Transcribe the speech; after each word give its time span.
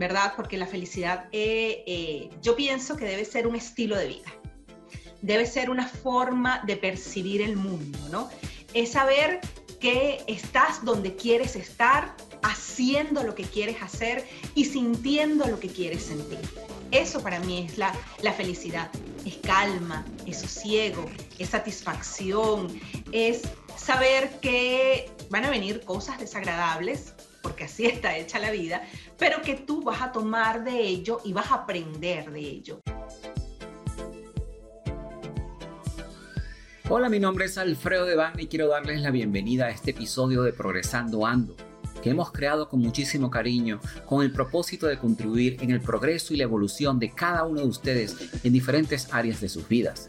¿verdad? 0.00 0.32
Porque 0.34 0.56
la 0.56 0.66
felicidad, 0.66 1.26
eh, 1.30 1.84
eh, 1.86 2.30
yo 2.40 2.56
pienso 2.56 2.96
que 2.96 3.04
debe 3.04 3.26
ser 3.26 3.46
un 3.46 3.54
estilo 3.54 3.98
de 3.98 4.08
vida, 4.08 4.32
debe 5.20 5.44
ser 5.44 5.68
una 5.68 5.86
forma 5.86 6.62
de 6.66 6.78
percibir 6.78 7.42
el 7.42 7.54
mundo, 7.54 7.98
¿no? 8.10 8.30
Es 8.72 8.92
saber 8.92 9.40
que 9.78 10.24
estás 10.26 10.82
donde 10.86 11.16
quieres 11.16 11.54
estar, 11.54 12.16
haciendo 12.42 13.22
lo 13.24 13.34
que 13.34 13.42
quieres 13.42 13.82
hacer 13.82 14.26
y 14.54 14.64
sintiendo 14.64 15.46
lo 15.46 15.60
que 15.60 15.68
quieres 15.68 16.04
sentir. 16.04 16.40
Eso 16.90 17.22
para 17.22 17.38
mí 17.40 17.66
es 17.68 17.76
la, 17.76 17.92
la 18.22 18.32
felicidad. 18.32 18.90
Es 19.26 19.36
calma, 19.36 20.06
es 20.26 20.38
sosiego, 20.38 21.04
es 21.38 21.50
satisfacción, 21.50 22.80
es 23.12 23.42
saber 23.76 24.40
que 24.40 25.10
van 25.28 25.44
a 25.44 25.50
venir 25.50 25.82
cosas 25.84 26.18
desagradables, 26.18 27.12
porque 27.42 27.64
así 27.64 27.86
está 27.86 28.16
hecha 28.16 28.38
la 28.38 28.50
vida, 28.50 28.82
pero 29.18 29.42
que 29.42 29.54
tú 29.54 29.82
vas 29.82 30.02
a 30.02 30.12
tomar 30.12 30.64
de 30.64 30.80
ello 30.80 31.20
y 31.24 31.32
vas 31.32 31.50
a 31.50 31.56
aprender 31.56 32.30
de 32.30 32.40
ello. 32.40 32.80
Hola, 36.88 37.08
mi 37.08 37.20
nombre 37.20 37.44
es 37.44 37.56
Alfredo 37.56 38.04
Devane 38.04 38.42
y 38.42 38.46
quiero 38.48 38.66
darles 38.66 39.00
la 39.00 39.12
bienvenida 39.12 39.66
a 39.66 39.70
este 39.70 39.92
episodio 39.92 40.42
de 40.42 40.52
Progresando 40.52 41.24
Ando, 41.24 41.54
que 42.02 42.10
hemos 42.10 42.32
creado 42.32 42.68
con 42.68 42.80
muchísimo 42.80 43.30
cariño, 43.30 43.80
con 44.06 44.24
el 44.24 44.32
propósito 44.32 44.88
de 44.88 44.98
contribuir 44.98 45.56
en 45.60 45.70
el 45.70 45.80
progreso 45.80 46.34
y 46.34 46.36
la 46.36 46.42
evolución 46.42 46.98
de 46.98 47.14
cada 47.14 47.44
uno 47.44 47.60
de 47.60 47.68
ustedes 47.68 48.16
en 48.42 48.52
diferentes 48.52 49.12
áreas 49.12 49.40
de 49.40 49.48
sus 49.48 49.68
vidas. 49.68 50.08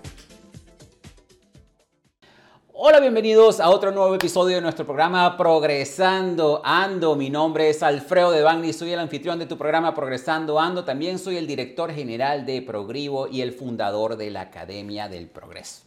Hola, 2.83 2.99
bienvenidos 2.99 3.59
a 3.59 3.69
otro 3.69 3.91
nuevo 3.91 4.15
episodio 4.15 4.55
de 4.55 4.61
nuestro 4.63 4.85
programa 4.85 5.37
Progresando 5.37 6.63
Ando. 6.65 7.15
Mi 7.15 7.29
nombre 7.29 7.69
es 7.69 7.83
Alfredo 7.83 8.31
de 8.31 8.41
Bagni, 8.41 8.73
soy 8.73 8.91
el 8.91 8.97
anfitrión 8.97 9.37
de 9.37 9.45
tu 9.45 9.55
programa 9.55 9.93
Progresando 9.93 10.59
Ando. 10.59 10.83
También 10.83 11.19
soy 11.19 11.37
el 11.37 11.45
director 11.45 11.91
general 11.91 12.43
de 12.43 12.63
Progrivo 12.63 13.27
y 13.27 13.41
el 13.41 13.51
fundador 13.51 14.17
de 14.17 14.31
la 14.31 14.41
Academia 14.41 15.07
del 15.07 15.27
Progreso. 15.27 15.83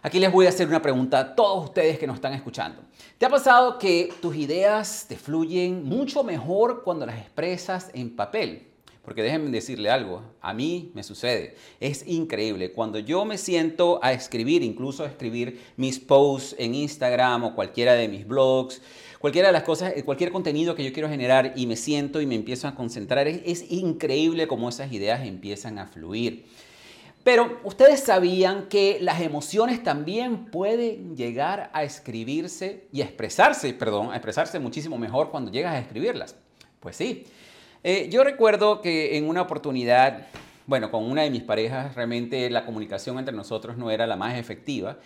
Aquí 0.00 0.18
les 0.18 0.32
voy 0.32 0.46
a 0.46 0.48
hacer 0.48 0.66
una 0.66 0.80
pregunta 0.80 1.18
a 1.18 1.34
todos 1.34 1.64
ustedes 1.64 1.98
que 1.98 2.06
nos 2.06 2.16
están 2.16 2.32
escuchando. 2.32 2.80
¿Te 3.18 3.26
ha 3.26 3.28
pasado 3.28 3.78
que 3.78 4.10
tus 4.22 4.34
ideas 4.34 5.04
te 5.06 5.16
fluyen 5.16 5.84
mucho 5.84 6.24
mejor 6.24 6.84
cuando 6.84 7.04
las 7.04 7.18
expresas 7.18 7.90
en 7.92 8.16
papel? 8.16 8.73
Porque 9.04 9.22
déjenme 9.22 9.50
decirle 9.50 9.90
algo, 9.90 10.22
a 10.40 10.54
mí 10.54 10.90
me 10.94 11.02
sucede. 11.02 11.56
Es 11.78 12.06
increíble. 12.06 12.72
Cuando 12.72 12.98
yo 12.98 13.24
me 13.26 13.36
siento 13.36 14.00
a 14.02 14.12
escribir, 14.12 14.62
incluso 14.62 15.04
a 15.04 15.08
escribir 15.08 15.60
mis 15.76 15.98
posts 15.98 16.56
en 16.58 16.74
Instagram 16.74 17.44
o 17.44 17.54
cualquiera 17.54 17.92
de 17.92 18.08
mis 18.08 18.26
blogs, 18.26 18.80
cualquiera 19.18 19.48
de 19.48 19.52
las 19.52 19.64
cosas, 19.64 19.92
cualquier 20.04 20.32
contenido 20.32 20.74
que 20.74 20.84
yo 20.84 20.92
quiero 20.92 21.10
generar 21.10 21.52
y 21.54 21.66
me 21.66 21.76
siento 21.76 22.22
y 22.22 22.26
me 22.26 22.34
empiezo 22.34 22.66
a 22.66 22.74
concentrar, 22.74 23.28
es, 23.28 23.42
es 23.44 23.70
increíble 23.70 24.46
cómo 24.46 24.70
esas 24.70 24.90
ideas 24.90 25.26
empiezan 25.26 25.78
a 25.78 25.86
fluir. 25.86 26.46
Pero 27.24 27.58
ustedes 27.64 28.00
sabían 28.00 28.68
que 28.68 28.98
las 29.00 29.20
emociones 29.20 29.82
también 29.82 30.46
pueden 30.46 31.16
llegar 31.16 31.70
a 31.72 31.82
escribirse 31.82 32.86
y 32.92 33.02
a 33.02 33.04
expresarse, 33.04 33.72
perdón, 33.74 34.12
a 34.12 34.16
expresarse 34.16 34.58
muchísimo 34.58 34.98
mejor 34.98 35.30
cuando 35.30 35.50
llegas 35.50 35.74
a 35.74 35.78
escribirlas. 35.78 36.36
Pues 36.80 36.96
sí. 36.96 37.24
Eh, 37.86 38.08
yo 38.10 38.24
recuerdo 38.24 38.80
que 38.80 39.18
en 39.18 39.28
una 39.28 39.42
oportunidad, 39.42 40.26
bueno, 40.66 40.90
con 40.90 41.04
una 41.04 41.20
de 41.20 41.30
mis 41.30 41.42
parejas, 41.42 41.94
realmente 41.94 42.48
la 42.48 42.64
comunicación 42.64 43.18
entre 43.18 43.34
nosotros 43.34 43.76
no 43.76 43.90
era 43.90 44.06
la 44.06 44.16
más 44.16 44.38
efectiva, 44.38 44.96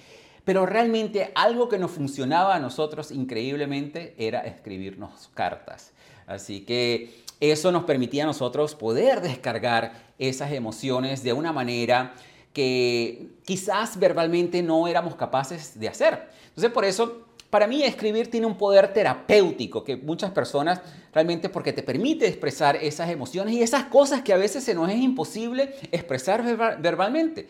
pero 0.44 0.64
realmente 0.64 1.32
algo 1.34 1.68
que 1.68 1.76
nos 1.76 1.90
funcionaba 1.90 2.54
a 2.54 2.60
nosotros 2.60 3.10
increíblemente 3.10 4.14
era 4.16 4.42
escribirnos 4.42 5.28
cartas. 5.34 5.92
Así 6.28 6.60
que 6.60 7.24
eso 7.40 7.72
nos 7.72 7.82
permitía 7.82 8.22
a 8.22 8.26
nosotros 8.26 8.76
poder 8.76 9.22
descargar 9.22 10.12
esas 10.20 10.52
emociones 10.52 11.24
de 11.24 11.32
una 11.32 11.52
manera 11.52 12.14
que 12.52 13.26
quizás 13.44 13.98
verbalmente 13.98 14.62
no 14.62 14.86
éramos 14.86 15.16
capaces 15.16 15.80
de 15.80 15.88
hacer. 15.88 16.28
Entonces 16.50 16.70
por 16.70 16.84
eso 16.84 17.27
para 17.50 17.66
mí 17.66 17.82
escribir 17.82 18.30
tiene 18.30 18.46
un 18.46 18.56
poder 18.56 18.92
terapéutico 18.92 19.82
que 19.82 19.96
muchas 19.96 20.30
personas 20.30 20.80
realmente 21.12 21.48
porque 21.48 21.72
te 21.72 21.82
permite 21.82 22.26
expresar 22.26 22.76
esas 22.76 23.08
emociones 23.08 23.54
y 23.54 23.62
esas 23.62 23.84
cosas 23.84 24.22
que 24.22 24.32
a 24.32 24.36
veces 24.36 24.64
se 24.64 24.74
nos 24.74 24.90
es 24.90 24.96
imposible 24.96 25.74
expresar 25.90 26.42
verbalmente. 26.80 27.48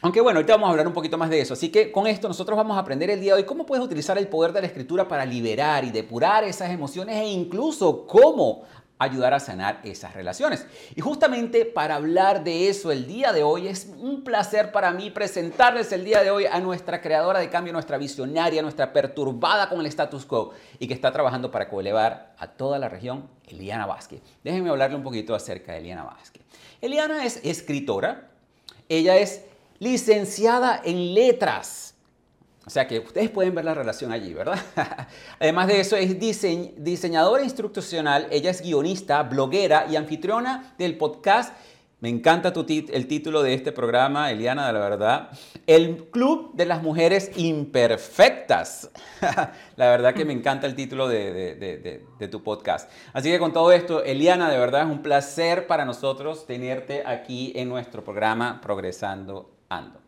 aunque 0.00 0.20
bueno, 0.20 0.38
ahorita 0.38 0.54
vamos 0.54 0.66
a 0.66 0.70
hablar 0.72 0.88
un 0.88 0.92
poquito 0.92 1.16
más 1.16 1.30
de 1.30 1.40
eso. 1.40 1.54
Así 1.54 1.68
que 1.68 1.92
con 1.92 2.08
esto 2.08 2.26
nosotros 2.26 2.56
vamos 2.56 2.76
a 2.76 2.80
aprender 2.80 3.10
el 3.10 3.20
día 3.20 3.34
de 3.34 3.42
hoy 3.42 3.46
cómo 3.46 3.64
puedes 3.64 3.84
utilizar 3.84 4.18
el 4.18 4.26
poder 4.26 4.52
de 4.52 4.60
la 4.62 4.66
escritura 4.66 5.06
para 5.06 5.24
liberar 5.24 5.84
y 5.84 5.90
depurar 5.90 6.42
esas 6.42 6.70
emociones 6.70 7.16
e 7.16 7.26
incluso 7.28 8.06
cómo 8.06 8.64
ayudar 9.04 9.34
a 9.34 9.40
sanar 9.40 9.80
esas 9.84 10.14
relaciones. 10.14 10.66
Y 10.94 11.00
justamente 11.00 11.64
para 11.64 11.96
hablar 11.96 12.44
de 12.44 12.68
eso 12.68 12.92
el 12.92 13.06
día 13.06 13.32
de 13.32 13.42
hoy 13.42 13.68
es 13.68 13.90
un 13.98 14.24
placer 14.24 14.72
para 14.72 14.92
mí 14.92 15.10
presentarles 15.10 15.92
el 15.92 16.04
día 16.04 16.22
de 16.22 16.30
hoy 16.30 16.46
a 16.46 16.60
nuestra 16.60 17.00
creadora 17.00 17.40
de 17.40 17.50
cambio, 17.50 17.72
nuestra 17.72 17.98
visionaria, 17.98 18.62
nuestra 18.62 18.92
perturbada 18.92 19.68
con 19.68 19.80
el 19.80 19.86
status 19.86 20.24
quo 20.24 20.52
y 20.78 20.86
que 20.86 20.94
está 20.94 21.12
trabajando 21.12 21.50
para 21.50 21.68
coelevar 21.68 22.34
a 22.38 22.46
toda 22.46 22.78
la 22.78 22.88
región, 22.88 23.28
Eliana 23.48 23.86
Vázquez. 23.86 24.20
Déjenme 24.44 24.70
hablarle 24.70 24.96
un 24.96 25.02
poquito 25.02 25.34
acerca 25.34 25.72
de 25.72 25.78
Eliana 25.78 26.04
Vázquez. 26.04 26.42
Eliana 26.80 27.24
es 27.24 27.40
escritora, 27.44 28.30
ella 28.88 29.16
es 29.16 29.44
licenciada 29.78 30.80
en 30.84 31.14
letras 31.14 31.91
o 32.64 32.70
sea 32.70 32.86
que 32.86 33.00
ustedes 33.00 33.30
pueden 33.30 33.54
ver 33.54 33.64
la 33.64 33.74
relación 33.74 34.12
allí, 34.12 34.32
¿verdad? 34.32 34.58
Además 35.40 35.66
de 35.66 35.80
eso, 35.80 35.96
es 35.96 36.18
diseñadora 36.18 37.42
instruccional, 37.42 38.28
ella 38.30 38.50
es 38.50 38.62
guionista, 38.62 39.22
bloguera 39.24 39.86
y 39.90 39.96
anfitriona 39.96 40.74
del 40.78 40.96
podcast. 40.96 41.54
Me 41.98 42.08
encanta 42.08 42.52
el 42.56 43.06
título 43.06 43.42
de 43.44 43.54
este 43.54 43.70
programa, 43.70 44.32
Eliana, 44.32 44.66
de 44.66 44.72
la 44.72 44.80
verdad. 44.80 45.30
El 45.68 46.08
Club 46.10 46.52
de 46.54 46.66
las 46.66 46.82
Mujeres 46.82 47.30
Imperfectas. 47.36 48.90
la 49.76 49.86
verdad 49.86 50.12
que 50.12 50.24
me 50.24 50.32
encanta 50.32 50.66
el 50.66 50.74
título 50.74 51.06
de, 51.06 52.04
de 52.18 52.28
tu 52.28 52.42
podcast. 52.42 52.90
Así 53.12 53.30
que 53.30 53.38
con 53.38 53.52
todo 53.52 53.70
esto, 53.70 54.02
Eliana, 54.02 54.50
de 54.50 54.58
verdad 54.58 54.82
es 54.82 54.88
un 54.88 55.02
placer 55.02 55.68
para 55.68 55.84
nosotros 55.84 56.44
tenerte 56.44 57.04
aquí 57.06 57.52
en 57.54 57.68
nuestro 57.68 58.02
programa 58.02 58.60
Progresando 58.60 59.52
Ando. 59.68 60.01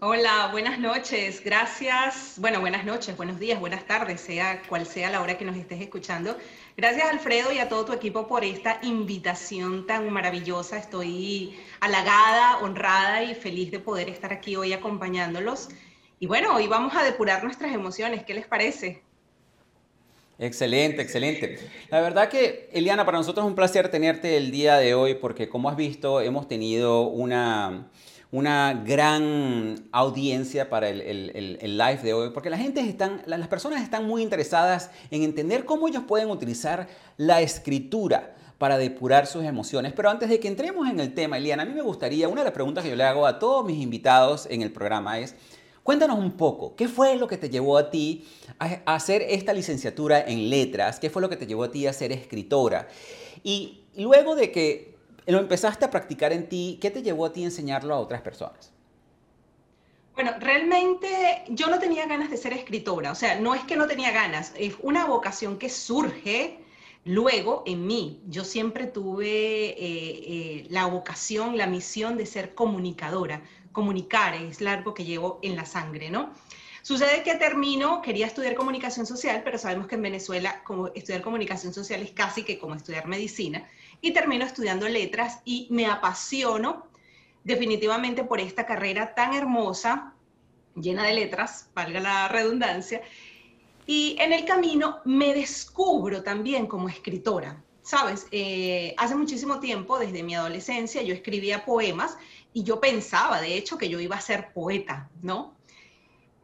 Hola, 0.00 0.48
buenas 0.50 0.80
noches, 0.80 1.40
gracias. 1.42 2.34
Bueno, 2.38 2.60
buenas 2.60 2.84
noches, 2.84 3.16
buenos 3.16 3.38
días, 3.38 3.60
buenas 3.60 3.86
tardes, 3.86 4.20
sea 4.20 4.60
cual 4.68 4.86
sea 4.86 5.08
la 5.08 5.22
hora 5.22 5.38
que 5.38 5.44
nos 5.44 5.56
estés 5.56 5.80
escuchando. 5.80 6.36
Gracias 6.76 7.08
Alfredo 7.08 7.52
y 7.52 7.58
a 7.58 7.68
todo 7.68 7.84
tu 7.84 7.92
equipo 7.92 8.26
por 8.26 8.42
esta 8.44 8.80
invitación 8.82 9.86
tan 9.86 10.10
maravillosa. 10.10 10.78
Estoy 10.78 11.56
halagada, 11.78 12.58
honrada 12.58 13.22
y 13.22 13.36
feliz 13.36 13.70
de 13.70 13.78
poder 13.78 14.08
estar 14.08 14.32
aquí 14.32 14.56
hoy 14.56 14.72
acompañándolos. 14.72 15.68
Y 16.18 16.26
bueno, 16.26 16.56
hoy 16.56 16.66
vamos 16.66 16.94
a 16.96 17.04
depurar 17.04 17.44
nuestras 17.44 17.72
emociones, 17.72 18.24
¿qué 18.24 18.34
les 18.34 18.48
parece? 18.48 19.00
Excelente, 20.40 21.02
excelente. 21.02 21.60
La 21.90 22.00
verdad 22.00 22.28
que, 22.28 22.68
Eliana, 22.72 23.06
para 23.06 23.18
nosotros 23.18 23.44
es 23.44 23.48
un 23.48 23.54
placer 23.54 23.88
tenerte 23.88 24.36
el 24.36 24.50
día 24.50 24.76
de 24.76 24.92
hoy 24.94 25.14
porque 25.14 25.48
como 25.48 25.70
has 25.70 25.76
visto, 25.76 26.20
hemos 26.20 26.48
tenido 26.48 27.02
una 27.02 27.88
una 28.34 28.82
gran 28.84 29.86
audiencia 29.92 30.68
para 30.68 30.88
el, 30.88 31.78
live 31.78 32.00
de 32.02 32.14
hoy, 32.14 32.30
porque 32.30 32.50
las 32.50 33.48
personas 33.48 33.80
están 33.80 34.08
muy 34.08 34.22
interesadas 34.22 34.90
en 35.12 35.22
entender 35.22 35.64
cómo 35.64 35.86
ellos 35.86 36.02
pueden 36.02 36.30
utilizar 36.30 36.88
la 37.16 37.42
escritura 37.42 38.34
para 38.58 38.76
depurar 38.76 39.28
sus 39.28 39.44
emociones. 39.44 39.92
Pero 39.92 40.10
antes 40.10 40.28
de 40.28 40.40
que 40.40 40.48
entremos 40.48 40.90
en 40.90 40.98
el 40.98 41.14
tema, 41.14 41.36
Eliana, 41.36 41.62
a 41.62 41.66
mí 41.66 41.74
me 41.74 41.82
gustaría, 41.82 42.28
una 42.28 42.40
de 42.40 42.46
las 42.46 42.54
preguntas 42.54 42.82
que 42.82 42.90
yo 42.90 42.96
le 42.96 43.04
hago 43.04 43.24
a 43.24 43.38
todos 43.38 43.64
mis 43.64 43.80
invitados 43.80 44.48
en 44.50 44.62
el 44.62 44.72
programa 44.72 45.20
es, 45.20 45.36
cuéntanos 45.84 46.18
un 46.18 46.32
poco, 46.32 46.74
¿qué 46.74 46.88
fue 46.88 47.14
lo 47.14 47.28
que 47.28 47.36
te 47.36 47.48
llevó 47.48 47.78
a 47.78 47.88
ti 47.88 48.26
a 48.58 48.96
hacer 48.96 49.22
esta 49.22 49.52
licenciatura 49.52 50.20
en 50.20 50.50
letras? 50.50 50.98
¿Qué 50.98 51.08
fue 51.08 51.22
lo 51.22 51.28
que 51.28 51.36
te 51.36 51.46
llevó 51.46 51.62
a 51.62 51.70
ti 51.70 51.86
a 51.86 51.92
ser 51.92 52.10
escritora? 52.10 52.88
Y 53.44 53.84
luego 53.94 54.34
de 54.34 54.50
que 54.50 54.93
lo 55.26 55.38
empezaste 55.38 55.84
a 55.84 55.90
practicar 55.90 56.32
en 56.32 56.48
ti, 56.48 56.78
¿qué 56.80 56.90
te 56.90 57.02
llevó 57.02 57.26
a 57.26 57.32
ti 57.32 57.42
a 57.42 57.46
enseñarlo 57.46 57.94
a 57.94 57.98
otras 57.98 58.20
personas? 58.22 58.72
Bueno, 60.14 60.32
realmente 60.38 61.44
yo 61.48 61.66
no 61.68 61.78
tenía 61.78 62.06
ganas 62.06 62.30
de 62.30 62.36
ser 62.36 62.52
escritora, 62.52 63.10
o 63.10 63.14
sea, 63.16 63.40
no 63.40 63.54
es 63.54 63.64
que 63.64 63.76
no 63.76 63.86
tenía 63.88 64.12
ganas, 64.12 64.52
es 64.56 64.74
una 64.80 65.06
vocación 65.06 65.58
que 65.58 65.68
surge 65.68 66.58
luego 67.04 67.64
en 67.66 67.86
mí. 67.86 68.22
Yo 68.28 68.44
siempre 68.44 68.86
tuve 68.86 69.26
eh, 69.26 69.76
eh, 69.78 70.66
la 70.70 70.86
vocación, 70.86 71.56
la 71.56 71.66
misión 71.66 72.16
de 72.16 72.26
ser 72.26 72.54
comunicadora, 72.54 73.42
comunicar 73.72 74.34
es 74.34 74.62
algo 74.62 74.94
que 74.94 75.04
llevo 75.04 75.40
en 75.42 75.56
la 75.56 75.66
sangre, 75.66 76.10
¿no? 76.10 76.30
Sucede 76.82 77.22
que 77.22 77.34
termino, 77.36 78.02
quería 78.02 78.26
estudiar 78.26 78.54
comunicación 78.54 79.06
social, 79.06 79.40
pero 79.42 79.58
sabemos 79.58 79.86
que 79.86 79.94
en 79.94 80.02
Venezuela 80.02 80.62
como 80.64 80.88
estudiar 80.88 81.22
comunicación 81.22 81.72
social 81.72 82.02
es 82.02 82.10
casi 82.12 82.42
que 82.42 82.58
como 82.58 82.74
estudiar 82.74 83.08
medicina, 83.08 83.66
y 84.00 84.12
termino 84.12 84.44
estudiando 84.44 84.88
letras 84.88 85.40
y 85.44 85.68
me 85.70 85.86
apasiono 85.86 86.88
definitivamente 87.44 88.24
por 88.24 88.40
esta 88.40 88.66
carrera 88.66 89.14
tan 89.14 89.34
hermosa, 89.34 90.14
llena 90.74 91.04
de 91.04 91.12
letras, 91.12 91.70
valga 91.74 92.00
la 92.00 92.28
redundancia, 92.28 93.02
y 93.86 94.16
en 94.18 94.32
el 94.32 94.44
camino 94.44 95.00
me 95.04 95.34
descubro 95.34 96.22
también 96.22 96.66
como 96.66 96.88
escritora. 96.88 97.62
Sabes, 97.82 98.26
eh, 98.30 98.94
hace 98.96 99.14
muchísimo 99.14 99.60
tiempo, 99.60 99.98
desde 99.98 100.22
mi 100.22 100.34
adolescencia, 100.34 101.02
yo 101.02 101.12
escribía 101.12 101.66
poemas 101.66 102.16
y 102.54 102.62
yo 102.62 102.80
pensaba, 102.80 103.42
de 103.42 103.58
hecho, 103.58 103.76
que 103.76 103.90
yo 103.90 104.00
iba 104.00 104.16
a 104.16 104.22
ser 104.22 104.54
poeta, 104.54 105.10
¿no? 105.20 105.53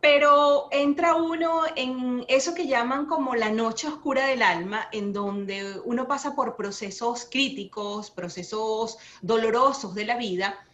Pero 0.00 0.68
entra 0.70 1.14
uno 1.14 1.62
en 1.76 2.24
eso 2.28 2.54
que 2.54 2.66
llaman 2.66 3.06
como 3.06 3.34
la 3.34 3.50
noche 3.50 3.86
oscura 3.86 4.26
del 4.26 4.42
alma, 4.42 4.88
en 4.92 5.12
donde 5.12 5.78
uno 5.84 6.08
pasa 6.08 6.34
por 6.34 6.56
procesos 6.56 7.28
críticos, 7.30 8.10
procesos 8.10 8.96
dolorosos 9.20 9.94
de 9.94 10.06
la 10.06 10.16
vida, 10.16 10.66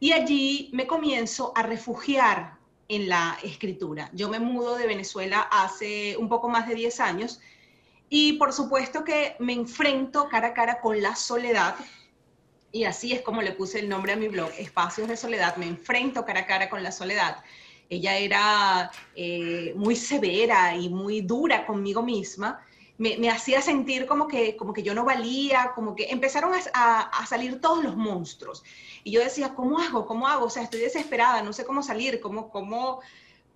y 0.00 0.12
allí 0.12 0.68
me 0.72 0.88
comienzo 0.88 1.52
a 1.54 1.62
refugiar 1.62 2.58
en 2.88 3.08
la 3.08 3.38
escritura. 3.44 4.10
Yo 4.14 4.28
me 4.28 4.40
mudo 4.40 4.76
de 4.76 4.88
Venezuela 4.88 5.42
hace 5.42 6.16
un 6.16 6.28
poco 6.28 6.48
más 6.48 6.66
de 6.66 6.74
10 6.74 7.00
años 7.00 7.40
y 8.10 8.32
por 8.34 8.52
supuesto 8.52 9.04
que 9.04 9.36
me 9.38 9.52
enfrento 9.52 10.28
cara 10.28 10.48
a 10.48 10.54
cara 10.54 10.80
con 10.80 11.00
la 11.00 11.14
soledad, 11.14 11.76
y 12.72 12.84
así 12.84 13.12
es 13.12 13.22
como 13.22 13.42
le 13.42 13.52
puse 13.52 13.78
el 13.78 13.88
nombre 13.88 14.12
a 14.12 14.16
mi 14.16 14.26
blog, 14.28 14.50
Espacios 14.58 15.06
de 15.06 15.16
Soledad, 15.16 15.56
me 15.56 15.66
enfrento 15.66 16.24
cara 16.24 16.40
a 16.40 16.46
cara 16.46 16.68
con 16.68 16.82
la 16.82 16.90
soledad 16.90 17.36
ella 17.92 18.16
era 18.16 18.90
eh, 19.14 19.74
muy 19.76 19.96
severa 19.96 20.74
y 20.74 20.88
muy 20.88 21.20
dura 21.20 21.66
conmigo 21.66 22.02
misma, 22.02 22.64
me, 22.96 23.28
hacía 23.28 23.60
sentir 23.60 24.06
como 24.06 24.28
que, 24.28 24.56
como 24.56 24.72
que 24.72 24.82
yo 24.82 24.94
no 24.94 25.04
valía, 25.04 25.72
como 25.74 25.94
que 25.94 26.04
empezaron 26.10 26.52
a, 26.72 27.26
salir 27.26 27.60
todos 27.60 27.82
los 27.84 27.96
monstruos. 27.96 28.62
Y 29.04 29.10
yo 29.10 29.20
decía, 29.20 29.54
¿cómo 29.54 29.78
hago? 29.78 30.06
¿Cómo 30.06 30.26
hago? 30.28 30.46
O 30.46 30.50
sea, 30.50 30.62
estoy 30.62 30.80
desesperada, 30.80 31.42
no 31.42 31.52
sé 31.52 31.64
cómo 31.64 31.82
salir, 31.82 32.20
cómo, 32.20 32.48
cómo, 32.50 33.00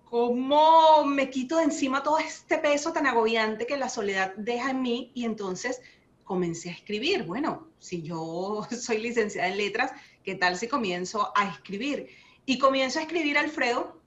cómo 0.09 1.05
me 1.05 1.29
quito 1.29 1.57
de 1.57 1.63
encima 1.63 2.03
todo 2.03 2.19
este 2.19 2.57
peso 2.57 2.91
tan 2.91 3.07
agobiante 3.07 3.65
que 3.65 3.77
la 3.77 3.89
soledad 3.89 4.33
deja 4.35 4.71
en 4.71 4.81
mí. 4.81 5.11
Y 5.15 5.25
entonces 5.25 5.81
comencé 6.25 6.69
a 6.69 6.73
escribir. 6.73 7.23
Bueno, 7.23 7.67
si 7.79 8.03
yo 8.03 8.67
soy 8.79 8.99
licenciada 8.99 9.47
en 9.47 9.57
letras, 9.57 9.93
¿qué 10.23 10.35
tal 10.35 10.57
si 10.57 10.67
comienzo 10.67 11.31
a 11.35 11.47
escribir? 11.47 12.09
Y 12.45 12.59
comienzo 12.59 12.99
a 12.99 13.03
escribir, 13.03 13.37
Alfredo, 13.37 13.97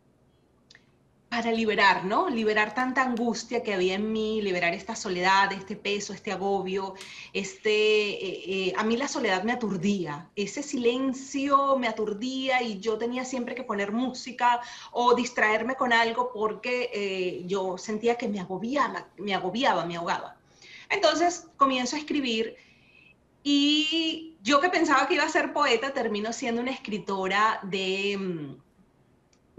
para 1.31 1.53
liberar, 1.53 2.05
¿no? 2.05 2.29
Liberar 2.29 2.75
tanta 2.75 3.03
angustia 3.03 3.62
que 3.62 3.73
había 3.73 3.94
en 3.94 4.12
mí, 4.12 4.43
liberar 4.43 4.75
esta 4.75 4.97
soledad, 4.97 5.53
este 5.53 5.77
peso, 5.77 6.12
este 6.12 6.32
agobio, 6.32 6.94
este, 7.32 7.71
eh, 7.71 8.43
eh, 8.47 8.73
a 8.77 8.82
mí 8.82 8.97
la 8.97 9.06
soledad 9.06 9.44
me 9.44 9.53
aturdía, 9.53 10.29
ese 10.35 10.65
silencio 10.65 11.77
me 11.77 11.87
aturdía 11.87 12.62
y 12.62 12.81
yo 12.81 12.99
tenía 12.99 13.25
siempre 13.25 13.55
que 13.55 13.62
poner 13.62 13.93
música 13.93 14.61
o 14.91 15.15
distraerme 15.15 15.77
con 15.77 15.93
algo 15.93 16.32
porque 16.35 16.91
eh, 16.93 17.44
yo 17.47 17.79
sentía 17.79 18.17
que 18.17 18.29
me 18.29 18.41
agobiaba, 18.41 19.06
me 19.17 19.33
agobiaba, 19.33 19.87
me 19.87 19.97
ahogaba. 19.97 20.37
Entonces 20.88 21.47
comienzo 21.56 21.94
a 21.94 22.00
escribir 22.00 22.56
y 23.44 24.37
yo 24.43 24.61
que 24.61 24.69
pensaba 24.69 25.06
que 25.06 25.15
iba 25.15 25.25
a 25.25 25.29
ser 25.29 25.53
poeta, 25.53 25.93
termino 25.93 26.33
siendo 26.33 26.61
una 26.61 26.73
escritora 26.73 27.61
de 27.62 28.19
mm, 28.19 28.69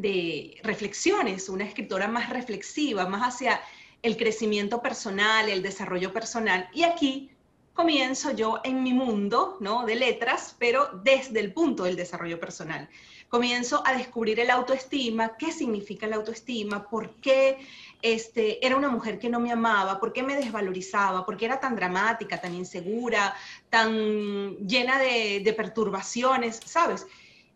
de 0.01 0.59
reflexiones, 0.63 1.49
una 1.49 1.63
escritora 1.63 2.07
más 2.07 2.29
reflexiva, 2.29 3.07
más 3.07 3.35
hacia 3.35 3.61
el 4.01 4.17
crecimiento 4.17 4.81
personal, 4.81 5.47
el 5.49 5.61
desarrollo 5.61 6.11
personal. 6.11 6.69
Y 6.73 6.83
aquí 6.83 7.31
comienzo 7.73 8.31
yo 8.31 8.59
en 8.63 8.83
mi 8.83 8.93
mundo 8.93 9.57
¿no? 9.59 9.85
de 9.85 9.95
letras, 9.95 10.55
pero 10.59 10.89
desde 11.03 11.39
el 11.39 11.53
punto 11.53 11.83
del 11.83 11.95
desarrollo 11.95 12.39
personal. 12.39 12.89
Comienzo 13.29 13.81
a 13.85 13.93
descubrir 13.93 14.41
el 14.41 14.49
autoestima, 14.49 15.37
qué 15.37 15.53
significa 15.53 16.05
el 16.05 16.13
autoestima, 16.13 16.89
por 16.89 17.15
qué 17.21 17.59
este, 18.01 18.65
era 18.65 18.75
una 18.75 18.89
mujer 18.89 19.19
que 19.19 19.29
no 19.29 19.39
me 19.39 19.53
amaba, 19.53 19.99
por 20.01 20.11
qué 20.11 20.21
me 20.21 20.35
desvalorizaba, 20.35 21.25
por 21.25 21.37
qué 21.37 21.45
era 21.45 21.59
tan 21.59 21.75
dramática, 21.75 22.41
tan 22.41 22.53
insegura, 22.53 23.33
tan 23.69 24.57
llena 24.67 24.99
de 24.99 25.53
perturbaciones, 25.55 26.59
¿sabes? 26.65 27.07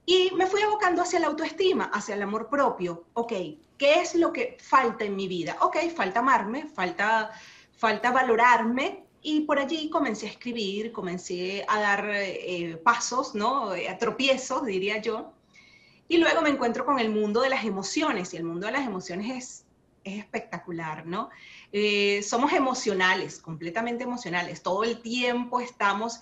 Y 0.06 0.31
me 0.36 0.46
fui 0.46 0.62
abocando 0.62 1.02
hacia 1.02 1.19
la 1.19 1.28
autoestima, 1.28 1.86
hacia 1.86 2.16
el 2.16 2.22
amor 2.22 2.48
propio. 2.48 3.06
Ok, 3.13 3.34
¿qué 3.78 4.02
es 4.02 4.13
lo 4.16 4.31
que 4.31 4.57
falta 4.60 5.04
en 5.04 5.16
mi 5.16 5.28
vida? 5.28 5.57
Ok, 5.62 5.78
falta 5.96 6.19
amarme, 6.19 6.68
falta, 6.68 7.31
falta 7.75 8.12
valorarme. 8.12 9.04
Y 9.22 9.42
por 9.42 9.57
allí 9.57 9.90
comencé 9.90 10.28
a 10.28 10.30
escribir, 10.30 10.92
comencé 10.92 11.66
a 11.68 11.80
dar 11.80 12.07
eh, 12.13 12.80
pasos, 12.84 13.34
¿no? 13.34 13.74
Eh, 13.74 13.90
a 13.90 13.98
diría 14.63 15.02
yo. 15.02 15.34
Y 16.08 16.18
luego 16.18 16.44
me 16.44 16.50
encuentro 16.50 16.86
con 16.86 17.00
el 17.00 17.10
mundo 17.10 17.42
de 17.42 17.50
las 17.50 17.66
emociones. 17.66 18.31
Y 18.34 18.38
el 18.38 18.44
mundo 18.44 18.68
de 18.68 18.74
las 18.74 18.86
emociones 18.86 19.31
es, 19.36 19.66
es 20.04 20.19
espectacular, 20.19 21.08
¿no? 21.08 21.31
Eh, 21.72 22.22
somos 22.22 22.54
emocionales, 22.54 23.40
completamente 23.40 24.04
emocionales. 24.04 24.62
Todo 24.62 24.84
el 24.84 25.01
tiempo 25.01 25.60
estamos 25.60 26.19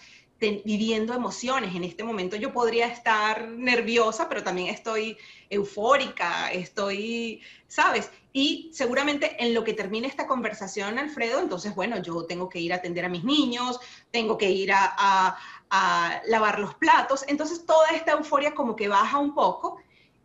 viviendo 0.63 1.13
emociones. 1.13 1.75
En 1.75 1.83
este 1.83 2.03
momento 2.03 2.35
yo 2.35 2.51
podría 2.51 2.87
estar 2.87 3.49
nerviosa, 3.49 4.27
pero 4.29 4.43
también 4.43 4.67
estoy 4.67 5.17
eufórica, 5.49 6.51
estoy, 6.51 7.41
¿sabes? 7.67 8.11
Y 8.33 8.69
seguramente 8.73 9.35
en 9.43 9.53
lo 9.53 9.63
que 9.63 9.73
termine 9.73 10.07
esta 10.07 10.27
conversación, 10.27 10.97
Alfredo, 10.97 11.39
entonces, 11.39 11.75
bueno, 11.75 12.01
yo 12.01 12.25
tengo 12.25 12.49
que 12.49 12.59
ir 12.59 12.73
a 12.73 12.77
atender 12.77 13.05
a 13.05 13.09
mis 13.09 13.23
niños, 13.23 13.79
tengo 14.11 14.37
que 14.37 14.49
ir 14.49 14.71
a, 14.71 15.37
a 15.69 16.21
lavar 16.27 16.59
los 16.59 16.75
platos. 16.75 17.23
Entonces, 17.27 17.65
toda 17.65 17.89
esta 17.89 18.13
euforia 18.13 18.53
como 18.53 18.75
que 18.75 18.87
baja 18.87 19.19
un 19.19 19.33
poco 19.33 19.77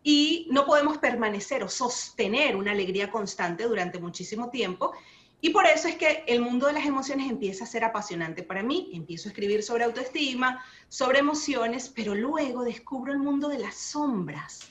y 0.03 0.47
no 0.49 0.65
podemos 0.65 0.97
permanecer 0.97 1.63
o 1.63 1.69
sostener 1.69 2.55
una 2.55 2.71
alegría 2.71 3.11
constante 3.11 3.63
durante 3.65 3.99
muchísimo 3.99 4.49
tiempo. 4.49 4.93
Y 5.41 5.51
por 5.51 5.65
eso 5.65 5.87
es 5.87 5.95
que 5.95 6.23
el 6.27 6.41
mundo 6.41 6.67
de 6.67 6.73
las 6.73 6.85
emociones 6.85 7.29
empieza 7.29 7.63
a 7.63 7.67
ser 7.67 7.85
apasionante 7.85 8.43
para 8.43 8.61
mí. 8.61 8.89
Empiezo 8.93 9.29
a 9.29 9.31
escribir 9.31 9.63
sobre 9.63 9.85
autoestima, 9.85 10.63
sobre 10.89 11.19
emociones, 11.19 11.89
pero 11.89 12.13
luego 12.13 12.63
descubro 12.63 13.13
el 13.13 13.19
mundo 13.19 13.47
de 13.47 13.59
las 13.59 13.75
sombras, 13.75 14.67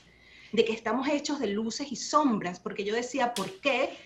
de 0.51 0.65
que 0.65 0.73
estamos 0.73 1.07
hechos 1.07 1.39
de 1.39 1.47
luces 1.47 1.91
y 1.91 1.95
sombras, 1.95 2.59
porque 2.59 2.83
yo 2.83 2.93
decía, 2.93 3.33
¿por 3.33 3.59
qué? 3.61 3.97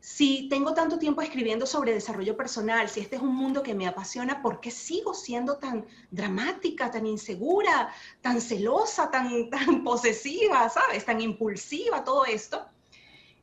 Si 0.00 0.50
tengo 0.50 0.74
tanto 0.74 0.98
tiempo 0.98 1.22
escribiendo 1.22 1.64
sobre 1.64 1.94
desarrollo 1.94 2.36
personal, 2.36 2.90
si 2.90 3.00
este 3.00 3.16
es 3.16 3.22
un 3.22 3.34
mundo 3.34 3.62
que 3.62 3.72
me 3.72 3.86
apasiona, 3.86 4.42
¿por 4.42 4.60
qué 4.60 4.70
sigo 4.70 5.14
siendo 5.14 5.56
tan 5.56 5.86
dramática, 6.10 6.90
tan 6.90 7.06
insegura, 7.06 7.88
tan 8.20 8.42
celosa, 8.42 9.10
tan, 9.10 9.48
tan 9.48 9.82
posesiva, 9.82 10.68
¿sabes? 10.68 11.06
Tan 11.06 11.22
impulsiva, 11.22 12.04
todo 12.04 12.26
esto. 12.26 12.66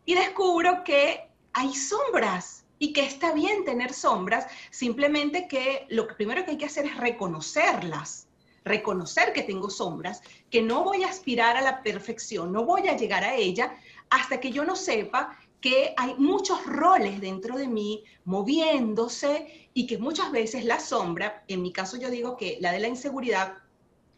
Y 0.06 0.14
descubro 0.14 0.84
que 0.84 1.31
hay 1.54 1.74
sombras 1.74 2.66
y 2.80 2.94
que 2.94 3.06
está 3.06 3.34
bien 3.34 3.64
tener 3.64 3.94
sombras, 3.94 4.48
simplemente 4.72 5.48
que 5.48 5.86
lo 5.90 6.08
primero 6.08 6.44
que 6.44 6.52
hay 6.52 6.58
que 6.58 6.66
hacer 6.66 6.86
es 6.86 6.98
reconocerlas, 6.98 8.28
reconocer 8.64 9.34
que 9.34 9.44
tengo 9.44 9.70
sombras, 9.70 10.22
que 10.50 10.62
no 10.62 10.84
voy 10.84 11.04
a 11.04 11.10
aspirar 11.10 11.58
a 11.58 11.62
la 11.62 11.84
perfección, 11.84 12.52
no 12.52 12.66
voy 12.66 12.88
a 12.88 12.98
llegar 12.98 13.24
a 13.24 13.36
ella 13.36 13.76
hasta 14.10 14.40
que 14.40 14.52
yo 14.52 14.66
no 14.66 14.76
sepa 14.76 15.38
que 15.62 15.94
hay 15.96 16.16
muchos 16.18 16.66
roles 16.66 17.22
dentro 17.22 17.56
de 17.56 17.68
mí 17.68 18.04
moviéndose 18.26 19.70
y 19.76 19.86
que 19.86 20.00
muchas 20.00 20.32
veces 20.32 20.66
la 20.66 20.80
sombra, 20.80 21.44
en 21.48 21.62
mi 21.62 21.72
caso 21.72 21.98
yo 21.98 22.10
digo 22.10 22.36
que 22.36 22.58
la 22.60 22.72
de 22.72 22.80
la 22.80 22.88
inseguridad, 22.88 23.60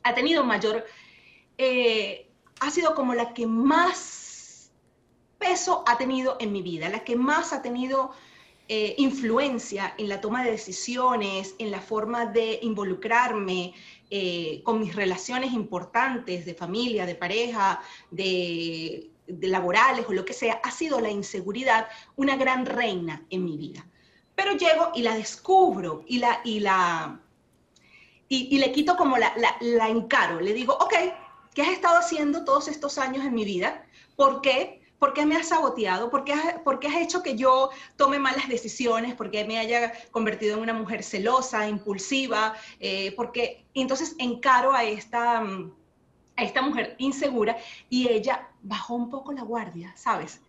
ha 0.03 0.13
tenido 0.13 0.43
mayor, 0.43 0.85
eh, 1.57 2.29
ha 2.61 2.71
sido 2.71 2.95
como 2.95 3.13
la 3.13 3.33
que 3.33 3.45
más 3.45 4.22
peso 5.43 5.83
ha 5.85 5.97
tenido 5.97 6.37
en 6.39 6.51
mi 6.53 6.61
vida, 6.61 6.89
la 6.89 7.03
que 7.03 7.15
más 7.15 7.51
ha 7.51 7.61
tenido 7.61 8.11
eh, 8.69 8.95
influencia 8.97 9.93
en 9.97 10.07
la 10.07 10.21
toma 10.21 10.43
de 10.43 10.51
decisiones, 10.51 11.55
en 11.59 11.69
la 11.69 11.81
forma 11.81 12.25
de 12.25 12.59
involucrarme 12.61 13.73
eh, 14.09 14.61
con 14.63 14.79
mis 14.79 14.95
relaciones 14.95 15.51
importantes 15.51 16.45
de 16.45 16.53
familia, 16.53 17.05
de 17.05 17.15
pareja, 17.15 17.81
de, 18.09 19.09
laborales 19.27 20.05
o 20.07 20.13
lo 20.13 20.23
que 20.23 20.33
sea, 20.33 20.61
ha 20.63 20.71
sido 20.71 21.01
la 21.01 21.09
inseguridad 21.09 21.87
una 22.15 22.37
gran 22.37 22.65
reina 22.65 23.25
en 23.29 23.43
mi 23.43 23.57
vida. 23.57 23.85
Pero 24.35 24.53
llego 24.53 24.91
y 24.95 25.01
la 25.01 25.15
descubro 25.15 26.03
y 26.07 26.19
la, 26.19 26.39
y 26.45 26.61
la, 26.61 27.19
y, 28.29 28.57
le 28.57 28.71
quito 28.71 28.95
como 28.95 29.17
la, 29.17 29.33
la, 29.35 29.57
la 29.59 29.89
encaro, 29.89 30.39
le 30.39 30.53
digo, 30.53 30.73
ok, 30.73 30.93
¿qué 31.53 31.61
has 31.63 31.69
estado 31.69 31.97
haciendo 31.97 32.45
todos 32.45 32.69
estos 32.69 32.97
años 32.97 33.25
en 33.25 33.33
mi 33.33 33.43
vida? 33.43 33.85
¿Por 34.15 34.41
qué? 34.41 34.82
¿Por 34.99 35.13
qué 35.13 35.25
me 35.25 35.35
has 35.35 35.49
saboteado? 35.49 36.09
¿Por 36.09 36.23
qué 36.23 36.33
has, 36.33 36.95
hecho 36.95 37.21
que 37.21 37.35
yo 37.35 37.69
tome 37.97 38.19
malas 38.19 38.47
decisiones? 38.47 39.15
¿Por 39.15 39.31
qué 39.31 39.43
me 39.43 39.59
haya 39.59 39.91
convertido 40.11 40.55
en 40.55 40.61
una 40.61 40.73
mujer 40.73 41.03
celosa, 41.03 41.67
impulsiva? 41.67 42.55
Eh, 42.79 43.13
porque 43.15 43.65
entonces 43.73 44.15
encaro 44.17 44.73
a 44.73 44.83
esta, 44.83 45.41
mm, 45.41 45.73
a 46.37 46.43
esta 46.43 46.61
mujer 46.61 46.95
insegura 46.99 47.57
y 47.89 48.07
ella 48.07 48.49
bajó 48.61 48.95
un 48.95 49.09
poco 49.09 49.33
la 49.33 49.43
guardia, 49.43 49.93
¿sabes? 49.97 50.39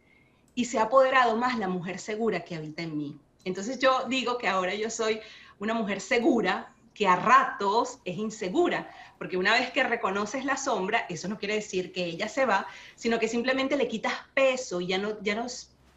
y 0.54 0.64
se 0.66 0.78
ha 0.78 0.82
apoderado 0.82 1.36
más 1.36 1.58
la 1.58 1.68
mujer 1.68 1.98
segura 1.98 2.44
que 2.44 2.54
habita 2.54 2.82
en 2.82 2.96
mí. 2.96 3.18
Entonces 3.44 3.78
yo 3.78 4.04
digo 4.08 4.38
que 4.38 4.48
ahora 4.48 4.74
yo 4.74 4.88
soy 4.88 5.20
una 5.58 5.74
mujer 5.74 6.00
segura 6.00 6.73
que 6.94 7.08
a 7.08 7.16
ratos 7.16 7.98
es 8.04 8.16
insegura, 8.16 8.90
porque 9.18 9.36
una 9.36 9.52
vez 9.52 9.70
que 9.70 9.82
reconoces 9.82 10.44
la 10.44 10.56
sombra, 10.56 11.06
eso 11.08 11.28
no 11.28 11.38
quiere 11.38 11.56
decir 11.56 11.92
que 11.92 12.04
ella 12.04 12.28
se 12.28 12.46
va, 12.46 12.66
sino 12.94 13.18
que 13.18 13.28
simplemente 13.28 13.76
le 13.76 13.88
quitas 13.88 14.14
peso 14.32 14.80
y 14.80 14.86
ya 14.86 14.98
no, 14.98 15.20
ya 15.20 15.34
no, 15.34 15.46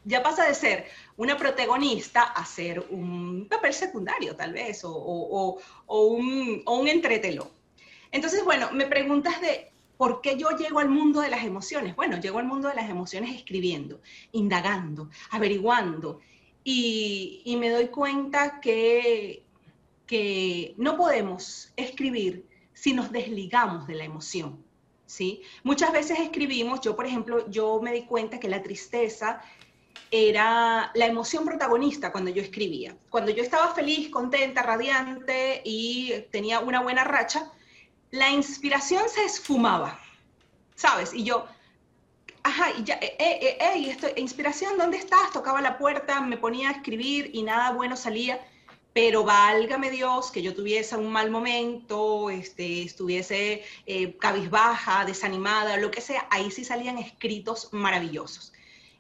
ya 0.04 0.24
pasa 0.24 0.46
de 0.46 0.56
ser 0.56 0.88
una 1.16 1.38
protagonista 1.38 2.24
a 2.24 2.44
ser 2.46 2.80
un 2.90 3.48
papel 3.48 3.74
secundario 3.74 4.36
tal 4.36 4.54
vez, 4.54 4.84
o, 4.84 4.92
o, 4.92 5.60
o 5.86 6.02
un, 6.08 6.64
un 6.66 6.88
entretelo. 6.88 7.52
Entonces, 8.12 8.44
bueno, 8.44 8.72
me 8.72 8.88
preguntas 8.88 9.40
de 9.40 9.72
¿Por 9.98 10.22
qué 10.22 10.38
yo 10.38 10.52
llego 10.52 10.78
al 10.78 10.90
mundo 10.90 11.22
de 11.22 11.30
las 11.30 11.44
emociones? 11.44 11.96
Bueno, 11.96 12.20
llego 12.20 12.38
al 12.38 12.46
mundo 12.46 12.70
de 12.70 12.76
las 12.76 12.88
emociones 12.88 13.36
escribiendo, 13.36 14.00
indagando, 14.32 15.10
averiguando 15.32 16.20
y 16.64 17.58
me 17.60 17.72
doy 17.72 17.88
cuenta 17.88 18.60
que, 18.60 19.47
que 20.08 20.74
no 20.78 20.98
podemos 20.98 21.72
escribir 21.76 22.48
si 22.74 22.94
nos 22.94 23.12
desligamos 23.12 23.88
de 23.88 23.96
la 23.96 24.06
emoción. 24.06 24.64
¿sí? 25.06 25.42
Muchas 25.64 25.92
veces 25.92 26.20
escribimos, 26.20 26.82
yo 26.82 26.96
por 26.96 27.06
ejemplo, 27.06 27.50
yo 27.50 27.80
me 27.82 27.92
di 27.94 28.06
cuenta 28.06 28.40
que 28.40 28.50
la 28.50 28.64
tristeza 28.64 29.42
era 30.12 30.92
la 30.94 31.06
emoción 31.06 31.46
protagonista 31.46 32.12
cuando 32.12 32.32
yo 32.32 32.42
escribía. 32.42 32.96
Cuando 33.10 33.32
yo 33.32 33.44
estaba 33.44 33.74
feliz, 33.74 34.10
contenta, 34.10 34.64
radiante 34.64 35.62
y 35.66 36.14
tenía 36.32 36.60
una 36.60 36.82
buena 36.82 37.04
racha, 37.04 37.52
la 38.12 38.30
inspiración 38.30 39.04
se 39.10 39.26
esfumaba, 39.26 40.00
¿sabes? 40.76 41.14
Y 41.14 41.24
yo, 41.24 41.46
ajá, 42.44 42.72
y 42.78 42.84
ya, 42.84 42.96
eh, 42.96 43.18
eh, 43.20 43.58
eh, 43.60 43.90
esto, 43.90 44.08
inspiración, 44.16 44.78
¿dónde 44.78 44.98
estás? 44.98 45.32
Tocaba 45.34 45.62
la 45.62 45.78
puerta, 45.78 46.22
me 46.22 46.38
ponía 46.38 46.70
a 46.70 46.74
escribir 46.74 47.32
y 47.34 47.44
nada 47.44 47.72
bueno 47.72 47.98
salía, 47.98 48.40
pero 48.98 49.24
válgame 49.24 49.92
Dios 49.92 50.32
que 50.32 50.42
yo 50.42 50.56
tuviese 50.56 50.98
un 50.98 51.12
mal 51.12 51.30
momento, 51.30 52.32
este, 52.32 52.82
estuviese 52.82 53.62
eh, 53.86 54.18
cabizbaja, 54.18 55.06
desanimada, 55.06 55.78
lo 55.78 55.92
que 55.92 56.02
sea, 56.02 56.28
ahí 56.32 56.50
sí 56.50 56.66
salían 56.66 56.98
escritos 56.98 57.70
maravillosos. 57.74 58.54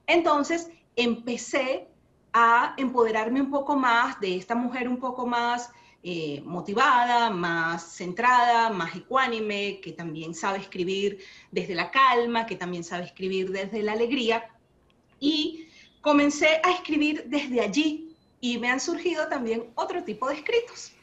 Entonces 0.06 0.70
empecé 0.96 1.88
a 2.32 2.76
empoderarme 2.78 3.42
un 3.42 3.50
poco 3.50 3.76
más 3.76 4.20
de 4.20 4.36
esta 4.36 4.54
mujer 4.54 4.88
un 4.88 4.98
poco 4.98 5.26
más 5.26 5.72
eh, 6.04 6.44
motivada, 6.46 7.32
más 7.32 7.96
centrada, 7.96 8.70
más 8.70 8.96
ecuánime, 8.96 9.80
que 9.82 9.94
también 9.94 10.36
sabe 10.36 10.60
escribir 10.60 11.18
desde 11.50 11.74
la 11.74 11.90
calma, 11.90 12.46
que 12.46 12.56
también 12.56 12.84
sabe 12.84 13.06
escribir 13.06 13.50
desde 13.50 13.82
la 13.82 13.94
alegría. 13.94 14.48
Y 15.20 15.66
comencé 16.02 16.62
a 16.64 16.70
escribir 16.70 17.24
desde 17.26 17.62
allí 17.62 18.07
y 18.40 18.58
me 18.58 18.70
han 18.70 18.80
surgido 18.80 19.28
también 19.28 19.72
otro 19.76 20.04
tipo 20.04 20.28
de 20.28 20.36
escritos. 20.36 20.94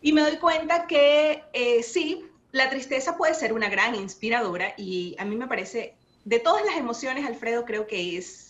Y 0.00 0.12
me 0.12 0.20
doy 0.20 0.36
cuenta 0.38 0.86
que 0.86 1.42
eh, 1.52 1.82
sí, 1.82 2.24
la 2.52 2.70
tristeza 2.70 3.16
puede 3.16 3.34
ser 3.34 3.52
una 3.52 3.68
gran 3.68 3.94
inspiradora 3.94 4.74
y 4.76 5.16
a 5.18 5.24
mí 5.24 5.36
me 5.36 5.48
parece, 5.48 5.94
de 6.24 6.38
todas 6.38 6.64
las 6.64 6.76
emociones, 6.76 7.26
Alfredo, 7.26 7.64
creo 7.64 7.86
que 7.86 8.16
es 8.16 8.46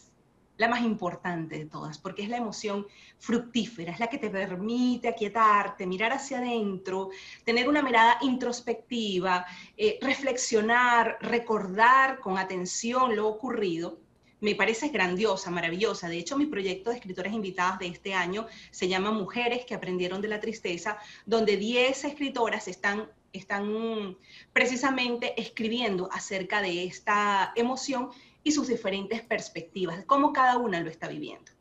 la 0.57 0.69
más 0.69 0.83
importante 0.83 1.59
de 1.59 1.67
todas, 1.67 1.99
porque 1.99 2.23
es 2.23 2.29
la 2.29 2.39
emoción 2.39 2.87
fructífera, 3.19 3.93
es 3.93 4.01
la 4.01 4.07
que 4.07 4.19
te 4.19 4.31
permite 4.31 5.09
aquietarte, 5.09 5.87
mirar 5.87 6.13
hacia 6.13 6.39
adentro, 6.39 7.11
tener 7.45 7.69
una 7.69 7.83
mirada 7.83 8.19
introspectiva, 8.23 9.45
eh, 9.77 9.99
reflexionar, 10.01 11.19
recordar 11.21 12.21
con 12.21 12.39
atención 12.39 13.15
lo 13.15 13.29
ocurrido. 13.29 13.99
Me 14.41 14.55
parece 14.55 14.89
grandiosa, 14.89 15.51
maravillosa. 15.51 16.09
De 16.09 16.19
hecho, 16.19 16.37
mi 16.37 16.47
proyecto 16.47 16.91
de 16.91 16.97
escritoras 16.97 17.33
invitadas 17.33 17.79
de 17.79 17.87
este 17.87 18.13
año 18.13 18.47
se 18.71 18.87
llama 18.89 19.11
Mujeres 19.11 19.65
que 19.65 19.75
aprendieron 19.75 20.21
de 20.21 20.29
la 20.29 20.41
tristeza, 20.41 20.99
donde 21.25 21.57
10 21.57 22.05
escritoras 22.05 22.69
están 22.69 23.09
están 23.37 24.17
precisamente 24.53 25.41
escribiendo 25.41 26.09
acerca 26.13 26.63
de 26.63 26.85
esta 26.85 27.53
emoción 27.55 28.11
y 28.43 28.53
sus 28.53 28.69
diferentes 28.69 29.23
perspectivas, 29.23 30.05
cómo 30.07 30.33
cada 30.33 30.57
una 30.57 30.81
lo 30.81 30.91
está 30.91 31.09
viviendo. 31.09 31.53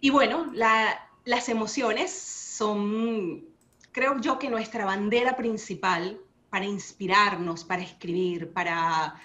Y 0.00 0.10
bueno, 0.10 0.50
las 0.54 1.48
emociones 1.48 2.10
son, 2.10 3.44
creo 3.92 4.18
yo, 4.20 4.38
que 4.38 4.48
nuestra 4.48 4.84
bandera 4.84 5.36
principal 5.36 6.18
para 6.48 6.64
inspirarnos, 6.64 7.64
para 7.64 7.82
escribir, 7.82 8.52
para, 8.52 9.20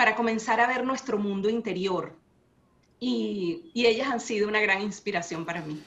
para 0.00 0.16
comenzar 0.16 0.58
a 0.60 0.66
ver 0.66 0.82
nuestro 0.82 1.18
mundo 1.18 1.50
interior. 1.50 2.14
Y, 2.98 3.70
y 3.74 3.84
ellas 3.84 4.08
han 4.08 4.18
sido 4.18 4.48
una 4.48 4.58
gran 4.58 4.80
inspiración 4.80 5.44
para 5.44 5.60
mí. 5.60 5.78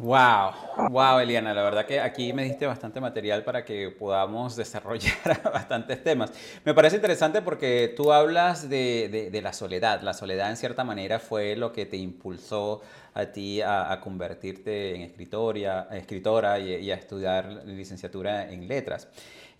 Wow, 0.00 0.88
wow, 0.90 1.20
Eliana, 1.20 1.54
la 1.54 1.62
verdad 1.62 1.86
que 1.86 2.00
aquí 2.00 2.32
me 2.32 2.42
diste 2.42 2.66
bastante 2.66 3.00
material 3.00 3.44
para 3.44 3.64
que 3.64 3.88
podamos 3.88 4.56
desarrollar 4.62 5.40
bastantes 5.44 6.02
temas. 6.02 6.32
Me 6.64 6.74
parece 6.74 6.96
interesante 6.96 7.40
porque 7.40 7.94
tú 7.96 8.12
hablas 8.12 8.68
de, 8.68 9.30
la 9.40 9.52
soledad. 9.52 10.02
La 10.02 10.12
soledad 10.12 10.50
en 10.50 10.56
cierta 10.56 10.82
manera 10.82 11.20
fue 11.20 11.54
lo 11.54 11.72
que 11.72 11.86
te 11.86 11.98
impulsó 11.98 12.82
a 13.14 13.26
ti 13.26 13.60
a, 13.62 13.96
convertirte 14.02 14.96
en 14.96 15.02
escritora 15.02 16.58
y, 16.58 16.90
a 16.90 16.94
estudiar 16.96 17.62
licenciatura 17.64 18.50
en 18.50 18.66
letras. 18.66 19.06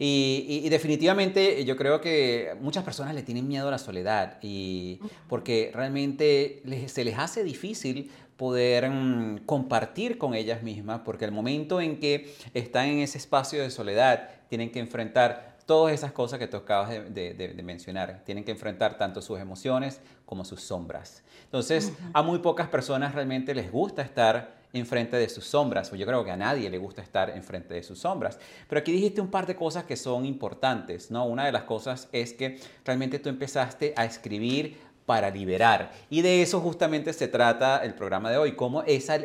Y, 0.05 0.63
y, 0.65 0.69
definitivamente 0.69 1.65
yo 1.65 1.77
creo 1.77 2.01
que 2.01 2.57
muchas 2.61 2.83
personas 2.83 3.15
le 3.15 3.23
tienen 3.23 3.47
miedo 3.47 3.69
a 3.69 3.71
la 3.71 3.79
soledad 3.79 4.39
y 4.43 4.99
porque 5.29 5.71
realmente 5.73 6.61
se 6.89 7.05
les 7.05 7.17
hace 7.19 7.45
difícil 7.45 8.11
poder 8.37 8.91
mm, 8.91 9.45
compartir 9.47 10.19
con 10.19 10.35
ellas 10.35 10.65
mismas, 10.65 11.03
porque 11.05 11.25
el 11.25 11.31
momento 11.31 11.81
en 11.81 12.01
que 12.01 12.35
están 12.53 12.89
en 12.89 12.99
ese 12.99 13.19
espacio 13.19 13.63
de 13.63 13.71
soledad, 13.71 14.29
tienen 14.49 14.73
que 14.73 14.81
enfrentar 14.81 15.59
todas 15.67 15.95
esas 15.95 16.11
cosas 16.11 16.41
que 16.41 16.49
tú 16.49 16.57
acabas 16.57 16.91
de, 16.91 17.63
mencionar. 17.63 18.23
Tienen 18.25 18.43
que 18.43 18.51
enfrentar 18.51 18.99
tanto 18.99 19.23
sus 19.23 19.39
emociones 19.39 20.01
como 20.27 20.45
sus 20.45 20.63
sombras. 20.63 21.23
Entonces, 21.45 21.93
a 22.13 22.23
muy 22.23 22.41
pocas 22.41 22.67
personas 22.67 23.15
realmente 23.15 23.55
les 23.55 23.71
gusta 23.71 24.03
estar 24.03 24.62
enfrente 24.73 25.17
de 25.17 25.29
sus 25.29 25.45
sombras, 25.45 25.93
o 25.93 25.97
yo 25.97 26.07
creo 26.07 26.25
que 26.25 26.31
a 26.31 26.37
nadie 26.37 26.71
le 26.71 26.79
gusta 26.79 27.03
estar 27.03 27.31
enfrente 27.31 27.75
de 27.75 27.83
sus 27.83 27.99
sombras. 27.99 28.39
Pero 28.69 28.81
aquí 28.81 28.93
dijiste 28.93 29.21
un 29.21 29.31
par 29.31 29.47
de 29.47 29.55
cosas 29.55 29.85
que 29.85 29.97
son 29.97 30.25
importantes, 30.25 31.11
¿no? 31.11 31.27
Una 31.27 31.45
de 31.45 31.53
las 31.53 31.65
cosas 31.65 32.09
es 32.13 32.33
que 32.33 32.59
realmente 32.85 33.19
tú 33.19 33.29
empezaste 33.29 33.93
a 33.97 34.05
escribir 34.05 34.79
para 35.07 35.31
liberar. 35.31 35.93
Y 36.11 36.23
de 36.23 36.43
eso 36.43 36.61
justamente 36.61 37.13
se 37.13 37.29
trata 37.29 37.85
el 37.85 37.95
programa 37.95 38.31
de 38.31 38.39
hoy, 38.39 38.53
cómo 38.53 38.83
esa, 38.85 39.19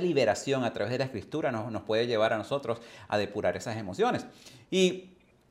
liberación 0.00 0.64
a 0.64 0.72
través 0.72 0.92
de 0.92 0.98
la 0.98 1.04
escritura 1.04 1.50
nos, 1.50 1.72
nos 1.72 1.82
puede 1.82 2.06
llevar 2.06 2.32
a 2.32 2.38
nosotros 2.38 2.80
a 3.08 3.18
depurar 3.18 3.56
esas 3.56 3.76
emociones. 3.76 4.26
Y 4.70 5.10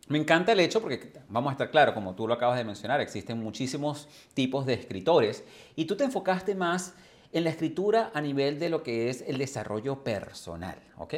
me 0.10 0.18
encanta 0.18 0.54
el 0.54 0.60
hecho 0.62 0.80
porque, 0.82 1.12
vamos 1.28 1.50
a 1.50 1.54
estar 1.54 1.70
claro, 1.70 1.94
como 1.94 2.16
tú 2.16 2.28
lo 2.28 2.34
acabas 2.34 2.58
de 2.58 2.64
mencionar, 2.64 3.02
existen 3.02 3.40
muchísimos 3.40 4.08
tipos 4.34 4.66
de 4.66 4.74
escritores 4.74 5.44
y 5.76 5.84
tú 5.84 5.98
te 5.98 6.06
enfocaste 6.06 6.56
más 6.56 6.94
en 7.38 7.44
la 7.44 7.52
escritura 7.52 8.12
a 8.14 8.22
nivel 8.22 8.60
de 8.60 8.70
lo 8.70 8.84
que 8.84 9.10
es 9.10 9.24
el 9.28 9.38
desarrollo 9.38 10.04
personal, 10.04 10.78
¿ok? 10.98 11.14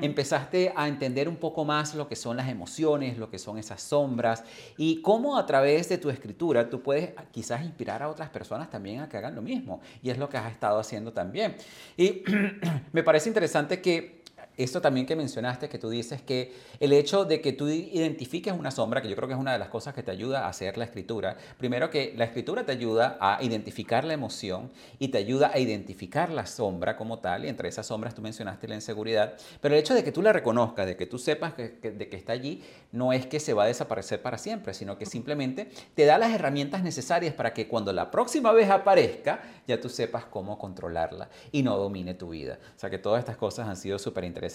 Empezaste 0.00 0.72
a 0.74 0.88
entender 0.88 1.28
un 1.28 1.36
poco 1.36 1.64
más 1.64 1.94
lo 1.94 2.08
que 2.08 2.16
son 2.16 2.36
las 2.38 2.48
emociones, 2.48 3.18
lo 3.18 3.30
que 3.30 3.38
son 3.38 3.58
esas 3.58 3.82
sombras 3.82 4.44
y 4.76 5.02
cómo 5.02 5.36
a 5.36 5.44
través 5.44 5.88
de 5.88 5.98
tu 5.98 6.10
escritura 6.10 6.70
tú 6.70 6.82
puedes 6.82 7.12
quizás 7.30 7.64
inspirar 7.64 8.02
a 8.02 8.08
otras 8.08 8.30
personas 8.30 8.70
también 8.70 9.00
a 9.00 9.08
que 9.08 9.18
hagan 9.18 9.34
lo 9.34 9.42
mismo. 9.42 9.80
Y 10.02 10.10
es 10.10 10.18
lo 10.18 10.28
que 10.28 10.38
has 10.38 10.50
estado 10.50 10.78
haciendo 10.78 11.12
también. 11.12 11.56
Y 11.96 12.22
me 12.92 13.02
parece 13.02 13.28
interesante 13.28 13.82
que 13.82 14.17
esto 14.58 14.80
también 14.80 15.06
que 15.06 15.14
mencionaste, 15.14 15.68
que 15.68 15.78
tú 15.78 15.88
dices 15.88 16.20
que 16.20 16.52
el 16.80 16.92
hecho 16.92 17.24
de 17.24 17.40
que 17.40 17.52
tú 17.52 17.68
identifiques 17.68 18.52
una 18.52 18.72
sombra, 18.72 19.00
que 19.00 19.08
yo 19.08 19.14
creo 19.14 19.28
que 19.28 19.34
es 19.34 19.40
una 19.40 19.52
de 19.52 19.58
las 19.60 19.68
cosas 19.68 19.94
que 19.94 20.02
te 20.02 20.10
ayuda 20.10 20.46
a 20.46 20.48
hacer 20.48 20.76
la 20.76 20.84
escritura, 20.84 21.36
primero 21.58 21.90
que 21.90 22.12
la 22.16 22.24
escritura 22.24 22.66
te 22.66 22.72
ayuda 22.72 23.16
a 23.20 23.38
identificar 23.40 24.02
la 24.02 24.14
emoción 24.14 24.72
y 24.98 25.08
te 25.08 25.18
ayuda 25.18 25.52
a 25.54 25.60
identificar 25.60 26.30
la 26.30 26.44
sombra 26.44 26.96
como 26.96 27.20
tal, 27.20 27.44
y 27.44 27.48
entre 27.48 27.68
esas 27.68 27.86
sombras 27.86 28.16
tú 28.16 28.20
mencionaste 28.20 28.66
la 28.66 28.74
inseguridad, 28.74 29.34
pero 29.60 29.76
el 29.76 29.80
hecho 29.80 29.94
de 29.94 30.02
que 30.02 30.10
tú 30.10 30.22
la 30.22 30.32
reconozcas, 30.32 30.86
de 30.86 30.96
que 30.96 31.06
tú 31.06 31.20
sepas 31.20 31.54
que, 31.54 31.68
de 31.68 32.08
que 32.08 32.16
está 32.16 32.32
allí, 32.32 32.64
no 32.90 33.12
es 33.12 33.26
que 33.26 33.38
se 33.38 33.54
va 33.54 33.62
a 33.62 33.66
desaparecer 33.66 34.20
para 34.22 34.38
siempre, 34.38 34.74
sino 34.74 34.98
que 34.98 35.06
simplemente 35.06 35.70
te 35.94 36.04
da 36.04 36.18
las 36.18 36.32
herramientas 36.32 36.82
necesarias 36.82 37.32
para 37.32 37.54
que 37.54 37.68
cuando 37.68 37.92
la 37.92 38.10
próxima 38.10 38.50
vez 38.50 38.70
aparezca, 38.70 39.40
ya 39.68 39.80
tú 39.80 39.88
sepas 39.88 40.24
cómo 40.24 40.58
controlarla 40.58 41.28
y 41.52 41.62
no 41.62 41.76
domine 41.76 42.14
tu 42.14 42.30
vida. 42.30 42.58
O 42.76 42.78
sea 42.78 42.90
que 42.90 42.98
todas 42.98 43.20
estas 43.20 43.36
cosas 43.36 43.68
han 43.68 43.76
sido 43.76 44.00
súper 44.00 44.24
interesantes 44.24 44.47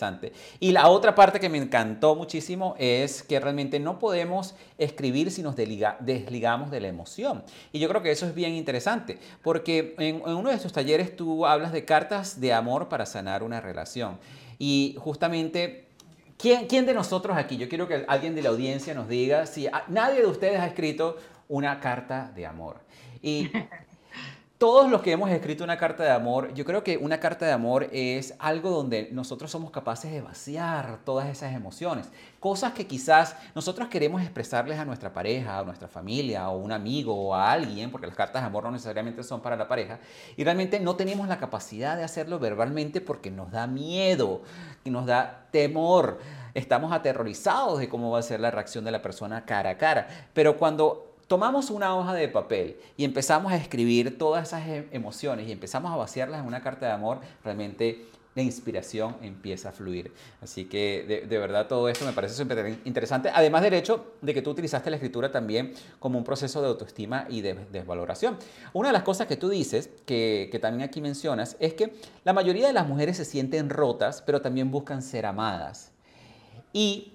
y 0.59 0.71
la 0.71 0.87
otra 0.87 1.15
parte 1.15 1.39
que 1.39 1.49
me 1.49 1.57
encantó 1.57 2.15
muchísimo 2.15 2.75
es 2.77 3.23
que 3.23 3.39
realmente 3.39 3.79
no 3.79 3.99
podemos 3.99 4.55
escribir 4.77 5.31
si 5.31 5.41
nos 5.43 5.55
desligamos 5.55 6.71
de 6.71 6.79
la 6.79 6.87
emoción. 6.87 7.43
Y 7.71 7.79
yo 7.79 7.87
creo 7.89 8.01
que 8.01 8.11
eso 8.11 8.25
es 8.25 8.33
bien 8.33 8.53
interesante, 8.53 9.19
porque 9.41 9.95
en, 9.99 10.21
uno 10.21 10.49
de 10.49 10.55
estos 10.55 10.73
talleres 10.73 11.15
tú 11.15 11.45
hablas 11.45 11.71
de 11.71 11.85
cartas 11.85 12.39
de 12.39 12.53
amor 12.53 12.89
para 12.89 13.05
sanar 13.05 13.43
una 13.43 13.61
relación. 13.61 14.17
Y 14.59 14.95
justamente 14.99 15.87
¿Quién, 16.35 16.67
¿Quién, 16.67 16.85
de 16.85 16.93
nosotros 16.93 17.37
aquí? 17.37 17.55
Yo 17.55 17.69
quiero 17.69 17.87
que 17.87 18.03
alguien 18.07 18.35
de 18.35 18.41
la 18.41 18.49
audiencia 18.49 18.93
nos 18.93 19.07
diga 19.07 19.45
si 19.45 19.67
nadie 19.87 20.19
de 20.19 20.25
ustedes 20.25 20.59
ha 20.59 20.67
escrito 20.67 21.15
una 21.47 21.79
carta 21.79 22.31
de 22.35 22.45
amor. 22.45 22.77
Y 23.21 23.49
todos 24.63 24.89
los 24.89 25.01
que 25.01 25.11
hemos 25.11 25.29
escrito 25.29 25.65
una 25.65 25.75
carta 25.75 26.03
de 26.03 26.11
amor, 26.11 26.53
yo 26.53 26.63
creo 26.63 26.85
que 26.85 26.95
una 26.95 27.19
carta 27.19 27.45
de 27.45 27.51
amor 27.51 27.89
es 27.91 28.33
algo 28.39 28.69
donde 28.69 29.09
nosotros 29.11 29.51
somos 29.51 29.71
capaces 29.71 30.09
de 30.09 30.21
vaciar 30.21 30.99
todas 31.03 31.27
esas 31.27 31.53
emociones. 31.53 32.09
Cosas 32.39 32.71
que 32.71 32.87
quizás 32.87 33.35
nosotros 33.55 33.89
queremos 33.89 34.21
expresarles 34.21 34.79
a 34.79 34.85
nuestra 34.85 35.11
pareja, 35.11 35.59
a 35.59 35.65
nuestra 35.65 35.89
familia, 35.89 36.47
o 36.47 36.55
un 36.55 36.71
amigo, 36.71 37.13
o 37.13 37.35
a 37.35 37.51
alguien, 37.51 37.91
porque 37.91 38.07
las 38.07 38.15
cartas 38.15 38.41
de 38.41 38.47
amor 38.47 38.63
no 38.63 38.71
necesariamente 38.71 39.21
son 39.23 39.41
para 39.41 39.57
la 39.57 39.67
pareja, 39.67 39.99
y 40.37 40.45
realmente 40.45 40.79
no 40.79 40.95
tenemos 40.95 41.27
la 41.27 41.39
capacidad 41.39 41.97
de 41.97 42.05
hacerlo 42.05 42.39
verbalmente 42.39 43.01
porque 43.01 43.31
nos 43.31 43.51
da 43.51 43.67
miedo, 43.67 44.43
y 44.85 44.91
nos 44.91 45.05
da 45.05 45.45
temor. 45.51 46.19
Estamos 46.53 46.93
aterrorizados 46.93 47.79
de 47.79 47.89
cómo 47.89 48.11
va 48.11 48.19
a 48.19 48.23
ser 48.23 48.39
la 48.39 48.49
reacción 48.49 48.85
de 48.85 48.91
la 48.91 49.01
persona 49.01 49.43
cara 49.43 49.71
a 49.71 49.77
cara. 49.77 50.07
Pero 50.33 50.55
cuando 50.55 51.12
tomamos 51.27 51.69
una 51.69 51.95
hoja 51.95 52.13
de 52.13 52.27
papel 52.27 52.77
y 52.97 53.05
empezamos 53.05 53.51
a 53.51 53.57
escribir 53.57 54.17
todas 54.17 54.47
esas 54.47 54.67
e-, 54.67 54.87
emociones 54.91 55.47
y 55.47 55.51
empezamos 55.51 55.91
a 55.91 55.95
vaciarlas 55.95 56.41
en 56.41 56.47
una 56.47 56.61
carta 56.61 56.85
de 56.85 56.91
amor, 56.91 57.19
realmente 57.43 58.05
la 58.35 58.41
inspiración 58.41 59.15
empieza 59.21 59.69
a 59.69 59.71
fluir. 59.71 60.11
Así 60.41 60.65
que 60.65 61.23
de, 61.27 61.37
verdad 61.37 61.67
todo 61.67 61.87
esto 61.89 62.05
me 62.05 62.13
parece 62.13 62.35
súper 62.35 62.79
interesante, 62.85 63.29
además 63.33 63.61
del 63.61 63.73
hecho 63.75 64.13
de 64.21 64.33
que 64.33 64.41
tú 64.41 64.49
utilizaste 64.51 64.89
la 64.89 64.95
escritura 64.95 65.31
también 65.31 65.73
como 65.99 66.17
un 66.17 66.23
proceso 66.23 66.61
de 66.61 66.67
autoestima 66.67 67.25
y 67.29 67.41
de 67.41 67.53
desvaloración. 67.71 68.37
Una 68.73 68.89
de 68.89 68.93
las 68.93 69.03
cosas 69.03 69.27
que 69.27 69.37
tú 69.37 69.49
dices, 69.49 69.89
que, 70.05 70.49
que 70.51 70.59
también 70.59 70.87
aquí 70.87 71.01
mencionas, 71.01 71.55
es 71.59 71.73
que 71.73 71.93
la 72.23 72.33
mayoría 72.33 72.67
de 72.67 72.73
las 72.73 72.87
mujeres 72.87 73.17
se 73.17 73.25
sienten 73.25 73.69
rotas, 73.69 74.23
pero 74.25 74.41
también 74.41 74.71
buscan 74.71 75.01
ser 75.03 75.25
amadas. 75.25 75.91
Y 76.71 77.13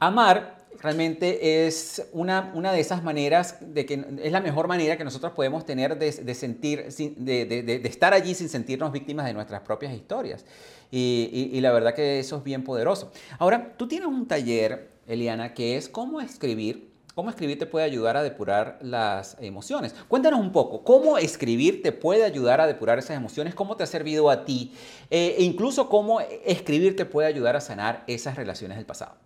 amar 0.00 0.57
realmente 0.80 1.66
es 1.66 2.08
una, 2.12 2.52
una, 2.54 2.72
de 2.72 2.80
esas 2.80 3.02
maneras, 3.02 3.56
de 3.60 3.84
que 3.84 4.04
es 4.22 4.32
la 4.32 4.40
mejor 4.40 4.68
manera 4.68 4.96
que 4.96 5.04
nosotros 5.04 5.32
podemos 5.32 5.64
tener 5.64 5.98
de, 5.98 6.34
sentir, 6.34 6.86
de, 7.16 7.46
de, 7.46 7.88
estar 7.88 8.14
allí 8.14 8.34
sin 8.34 8.48
sentirnos 8.48 8.92
víctimas 8.92 9.26
de 9.26 9.34
nuestras 9.34 9.62
propias 9.62 9.92
historias. 9.92 10.44
Y, 10.90 11.50
y, 11.52 11.60
la 11.60 11.72
verdad 11.72 11.94
que 11.94 12.18
eso 12.18 12.38
es 12.38 12.44
bien 12.44 12.64
poderoso. 12.64 13.12
Ahora, 13.38 13.74
tú 13.76 13.88
tienes 13.88 14.08
un 14.08 14.26
taller, 14.26 14.88
Eliana, 15.06 15.52
que 15.52 15.76
es 15.76 15.88
cómo 15.88 16.20
escribir. 16.20 16.88
¿Cómo 17.14 17.30
escribir 17.30 17.58
te 17.58 17.66
puede 17.66 17.84
ayudar 17.84 18.16
a 18.16 18.22
depurar 18.22 18.78
las 18.80 19.36
emociones? 19.40 19.92
Cuéntanos 20.06 20.38
un 20.38 20.52
poco, 20.52 20.84
¿cómo 20.84 21.18
escribir 21.18 21.82
te 21.82 21.90
puede 21.90 22.22
ayudar 22.22 22.60
a 22.60 22.68
depurar 22.68 23.00
esas 23.00 23.16
emociones? 23.16 23.56
¿Cómo 23.56 23.76
te 23.76 23.82
ha 23.82 23.88
servido 23.88 24.30
a 24.30 24.44
ti? 24.44 24.72
Eh, 25.10 25.34
e 25.36 25.42
incluso 25.42 25.88
cómo 25.88 26.20
escribir 26.20 26.94
te 26.94 27.06
puede 27.06 27.26
ayudar 27.26 27.56
a 27.56 27.60
sanar 27.60 28.04
esas 28.06 28.36
relaciones 28.36 28.76
del 28.76 28.86
pasado. 28.86 29.16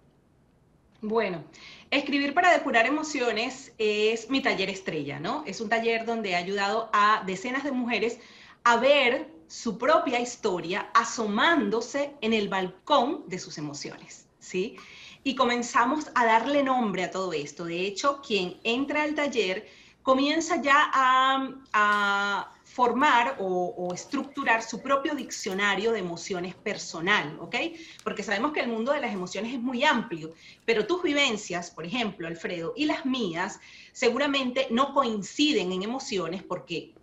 Bueno, 1.05 1.43
escribir 1.91 2.33
para 2.33 2.53
depurar 2.53 2.87
emociones 2.87 3.73
es 3.77 4.31
mi 4.31 4.41
taller 4.41 4.71
estrella, 4.71 5.19
¿no? 5.19 5.43
Es 5.49 5.61
un 5.61 5.69
taller 5.69 6.07
donde 6.07 6.31
he 6.31 6.37
ayudado 6.37 6.91
a 6.93 7.25
decenas 7.27 7.65
de 7.65 7.73
mujeres 7.73 8.21
a 8.63 8.77
ver 8.77 9.29
su 9.49 9.79
propia 9.79 10.21
historia 10.21 10.91
asomándose 10.95 12.15
en 12.21 12.33
el 12.33 12.49
balcón 12.49 13.25
de 13.27 13.41
sus 13.41 13.59
emociones, 13.59 14.29
¿sí? 14.39 14.77
Y 15.25 15.35
comenzamos 15.35 16.07
a 16.15 16.25
darle 16.25 16.63
nombre 16.63 17.03
a 17.03 17.11
todo 17.11 17.33
esto. 17.33 17.65
De 17.65 17.81
hecho, 17.85 18.21
quien 18.25 18.61
entra 18.63 19.03
al 19.03 19.17
taller 19.17 19.67
comienza 20.05 20.63
ya 20.63 20.89
a, 20.95 21.49
a 21.73 22.53
formar 22.73 23.37
o, 23.39 23.93
estructurar 23.93 24.63
su 24.63 24.81
propio 24.81 25.15
diccionario 25.15 25.93
de 25.93 25.99
emociones 25.99 26.55
personal, 26.55 27.37
¿ok? 27.39 27.57
Porque 28.03 28.23
sabemos 28.23 28.53
que 28.53 28.61
el 28.61 28.69
mundo 28.69 28.93
de 28.93 29.01
las 29.01 29.13
emociones 29.13 29.53
es 29.53 29.61
muy 29.61 29.85
amplio, 29.85 30.33
pero 30.65 30.87
tus 30.87 31.03
vivencias, 31.03 31.71
por 31.71 31.85
ejemplo, 31.85 32.27
Alfredo, 32.27 32.73
y 32.75 32.87
las 32.87 33.05
mías, 33.05 33.61
seguramente 33.93 34.69
no 34.71 34.95
coinciden 34.95 35.73
en 35.73 35.83
emociones 35.83 36.43
porque 36.43 36.95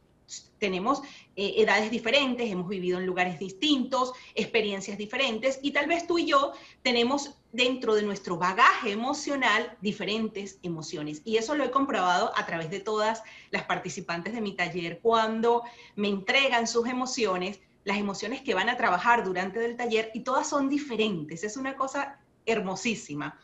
tenemos 0.57 1.01
eh, 1.41 1.61
edades 1.61 1.89
diferentes, 1.89 2.51
hemos 2.51 2.67
vivido 2.67 2.99
en 2.99 3.05
lugares 3.05 3.39
distintos, 3.39 4.11
experiencias 4.35 4.97
diferentes 4.97 5.57
y 5.61 5.71
tal 5.71 5.87
vez 5.87 6.05
tú 6.05 6.17
y 6.17 6.25
yo 6.25 6.51
tenemos 6.81 7.37
dentro 7.53 7.95
de 7.95 8.01
nuestro 8.01 8.35
bagaje 8.35 8.91
emocional 8.91 9.77
diferentes 9.79 10.59
emociones. 10.63 11.21
Y 11.23 11.37
eso 11.37 11.55
lo 11.55 11.63
he 11.63 11.71
comprobado 11.71 12.33
a 12.35 12.45
través 12.45 12.69
de 12.69 12.81
todas 12.81 13.23
las 13.51 13.63
participantes 13.63 14.33
de 14.33 14.41
mi 14.41 14.53
taller 14.53 14.99
cuando 15.01 15.63
me 15.95 16.09
entregan 16.09 16.67
sus 16.67 16.87
emociones, 16.87 17.61
las 17.85 17.97
emociones 17.99 18.41
que 18.41 18.53
van 18.53 18.67
a 18.67 18.75
trabajar 18.75 19.23
durante 19.23 19.63
el 19.63 19.77
taller 19.77 20.11
y 20.13 20.25
todas 20.25 20.49
son 20.49 20.67
diferentes. 20.67 21.45
Es 21.45 21.55
una 21.55 21.77
cosa 21.77 22.19
hermosísima. 22.45 23.39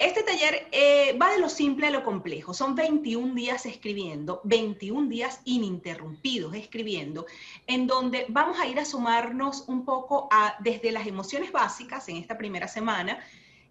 Este 0.00 0.22
taller 0.22 0.66
eh, 0.72 1.14
va 1.20 1.30
de 1.32 1.38
lo 1.38 1.50
simple 1.50 1.86
a 1.86 1.90
lo 1.90 2.02
complejo. 2.02 2.54
Son 2.54 2.74
21 2.74 3.34
días 3.34 3.66
escribiendo, 3.66 4.40
21 4.44 5.10
días 5.10 5.42
ininterrumpidos 5.44 6.54
escribiendo, 6.54 7.26
en 7.66 7.86
donde 7.86 8.24
vamos 8.30 8.58
a 8.58 8.66
ir 8.66 8.80
a 8.80 8.86
sumarnos 8.86 9.64
un 9.68 9.84
poco 9.84 10.26
a, 10.32 10.56
desde 10.60 10.90
las 10.90 11.06
emociones 11.06 11.52
básicas 11.52 12.08
en 12.08 12.16
esta 12.16 12.38
primera 12.38 12.66
semana, 12.66 13.22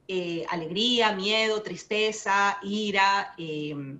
eh, 0.08 0.46
alegría, 0.52 1.13
miedo, 1.13 1.63
tristeza, 1.63 2.60
ira, 2.62 3.34
em, 3.39 3.98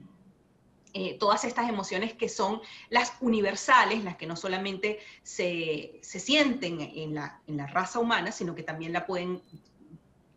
eh, 0.94 1.18
todas 1.18 1.46
estas 1.46 1.68
emociones 1.68 2.14
que 2.14 2.30
son 2.30 2.62
las 2.92 3.14
universales, 3.22 4.04
las 4.04 4.18
que 4.18 4.28
no 4.28 4.36
solamente 4.36 5.00
se, 5.24 6.00
sienten 6.04 6.80
en 6.80 7.16
la, 7.16 7.42
en 7.48 7.58
la, 7.58 7.66
raza 7.66 7.98
humana, 7.98 8.32
sino 8.32 8.54
que 8.54 8.62
también 8.62 8.94
la 8.94 9.08
pueden 9.08 9.42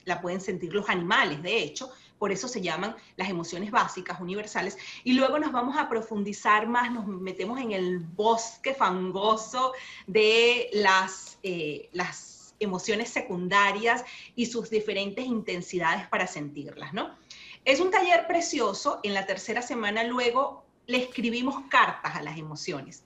la 0.05 0.21
pueden 0.21 0.41
sentir 0.41 0.73
los 0.73 0.89
animales, 0.89 1.43
de 1.43 1.63
hecho, 1.63 1.91
por 2.19 2.31
eso 2.31 2.47
se 2.47 2.61
llaman 2.61 2.95
las 3.17 3.29
emociones 3.29 3.71
básicas, 3.71 4.21
universales, 4.21 4.79
y 5.03 5.15
luego 5.15 5.39
nos 5.39 5.51
vamos 5.51 5.77
a 5.77 5.89
profundizar 5.89 6.69
más, 6.69 6.91
nos 6.93 7.07
metemos 7.07 7.61
en 7.61 7.73
el 7.73 7.99
bosque 7.99 8.75
fangoso 8.75 9.73
de 10.07 10.71
las, 10.73 11.39
eh, 11.43 11.89
las 11.93 12.55
emociones 12.61 13.11
secundarias 13.11 14.05
y 14.37 14.47
sus 14.47 14.71
diferentes 14.71 15.25
intensidades 15.27 16.07
para 16.07 16.29
sentirlas, 16.29 16.95
¿no? 16.95 17.17
Es 17.65 17.81
un 17.81 17.91
taller 17.91 18.27
precioso, 18.27 19.01
en 19.03 19.15
la 19.15 19.27
tercera 19.27 19.63
semana 19.63 20.05
luego 20.05 20.65
le 20.87 20.99
escribimos 20.99 21.65
cartas 21.69 22.15
a 22.17 22.23
las 22.23 22.39
emociones 22.39 23.03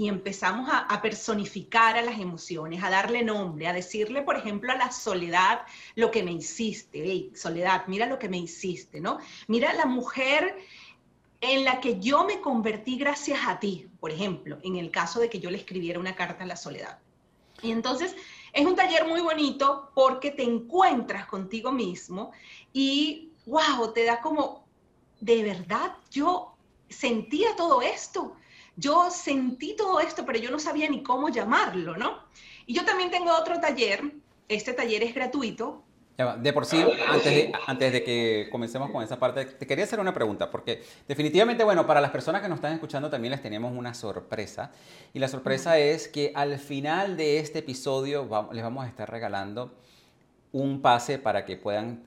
y 0.00 0.08
empezamos 0.08 0.66
a, 0.72 1.02
personificar 1.02 1.98
a 1.98 2.00
las 2.00 2.18
emociones, 2.18 2.82
a 2.82 2.88
darle 2.88 3.22
nombre, 3.22 3.66
a 3.66 3.74
decirle, 3.74 4.22
por 4.22 4.34
ejemplo, 4.34 4.72
a 4.72 4.74
la 4.74 4.90
soledad 4.90 5.60
lo 5.94 6.10
que 6.10 6.22
me 6.22 6.32
hiciste. 6.32 7.02
Hey, 7.04 7.30
soledad, 7.34 7.84
mira 7.86 8.06
lo 8.06 8.18
que 8.18 8.30
me 8.30 8.38
hiciste, 8.38 8.98
¿no? 8.98 9.18
Mira 9.46 9.74
la 9.74 9.84
mujer 9.84 10.56
en 11.42 11.66
la 11.66 11.80
que 11.80 12.00
yo 12.00 12.24
me 12.24 12.40
convertí 12.40 12.96
gracias 12.96 13.40
a 13.46 13.60
ti, 13.60 13.90
por 14.00 14.10
ejemplo, 14.10 14.56
en 14.62 14.76
el 14.76 14.90
caso 14.90 15.20
de 15.20 15.28
que 15.28 15.38
yo 15.38 15.50
le 15.50 15.58
escribiera 15.58 16.00
una 16.00 16.16
carta 16.16 16.44
a 16.44 16.46
la 16.46 16.56
soledad. 16.56 16.98
Y 17.60 17.70
entonces 17.70 18.16
es 18.54 18.64
un 18.64 18.76
taller 18.76 19.06
muy 19.06 19.20
bonito 19.20 19.90
porque 19.94 20.30
te 20.30 20.44
encuentras 20.44 21.26
contigo 21.26 21.72
mismo 21.72 22.32
y, 22.72 23.32
wow, 23.44 23.92
te 23.92 24.06
da 24.06 24.22
como, 24.22 24.64
de 25.20 25.42
verdad, 25.42 25.94
yo 26.10 26.56
sentía 26.88 27.54
todo 27.54 27.82
esto 27.82 28.34
yo 28.80 29.10
sentí 29.10 29.76
todo 29.76 30.00
esto, 30.00 30.24
pero 30.24 30.38
yo 30.38 30.50
no 30.50 30.58
sabía 30.58 30.88
ni 30.88 31.02
cómo 31.02 31.28
llamarlo, 31.28 31.96
¿no? 31.96 32.18
Y 32.66 32.74
yo 32.74 32.84
también 32.84 33.10
tengo 33.10 33.32
otro 33.32 33.60
taller, 33.60 34.02
este 34.48 34.72
taller 34.72 35.02
es 35.02 35.14
gratuito. 35.14 35.84
De 36.38 36.52
por 36.52 36.66
sí, 36.66 36.84
antes 37.08 37.24
de, 37.24 37.52
antes 37.66 37.92
de 37.92 38.04
que 38.04 38.48
comencemos 38.52 38.90
con 38.90 39.02
esa 39.02 39.18
parte, 39.18 39.46
te 39.46 39.66
quería 39.66 39.84
hacer 39.84 40.00
una 40.00 40.12
pregunta, 40.12 40.50
porque 40.50 40.82
definitivamente, 41.08 41.64
bueno, 41.64 41.86
para 41.86 42.00
las 42.00 42.10
personas 42.10 42.42
que 42.42 42.48
nos 42.48 42.56
están 42.56 42.74
escuchando 42.74 43.08
también 43.08 43.32
les 43.32 43.40
tenemos 43.40 43.72
una 43.74 43.94
sorpresa. 43.94 44.70
Y 45.14 45.18
la 45.18 45.28
sorpresa 45.28 45.78
es 45.78 46.08
que 46.08 46.32
al 46.34 46.58
final 46.58 47.16
de 47.16 47.38
este 47.38 47.60
episodio 47.60 48.28
les 48.52 48.62
vamos 48.62 48.84
a 48.84 48.88
estar 48.88 49.10
regalando 49.10 49.74
un 50.52 50.82
pase 50.82 51.18
para 51.18 51.46
que 51.46 51.56
puedan 51.56 52.02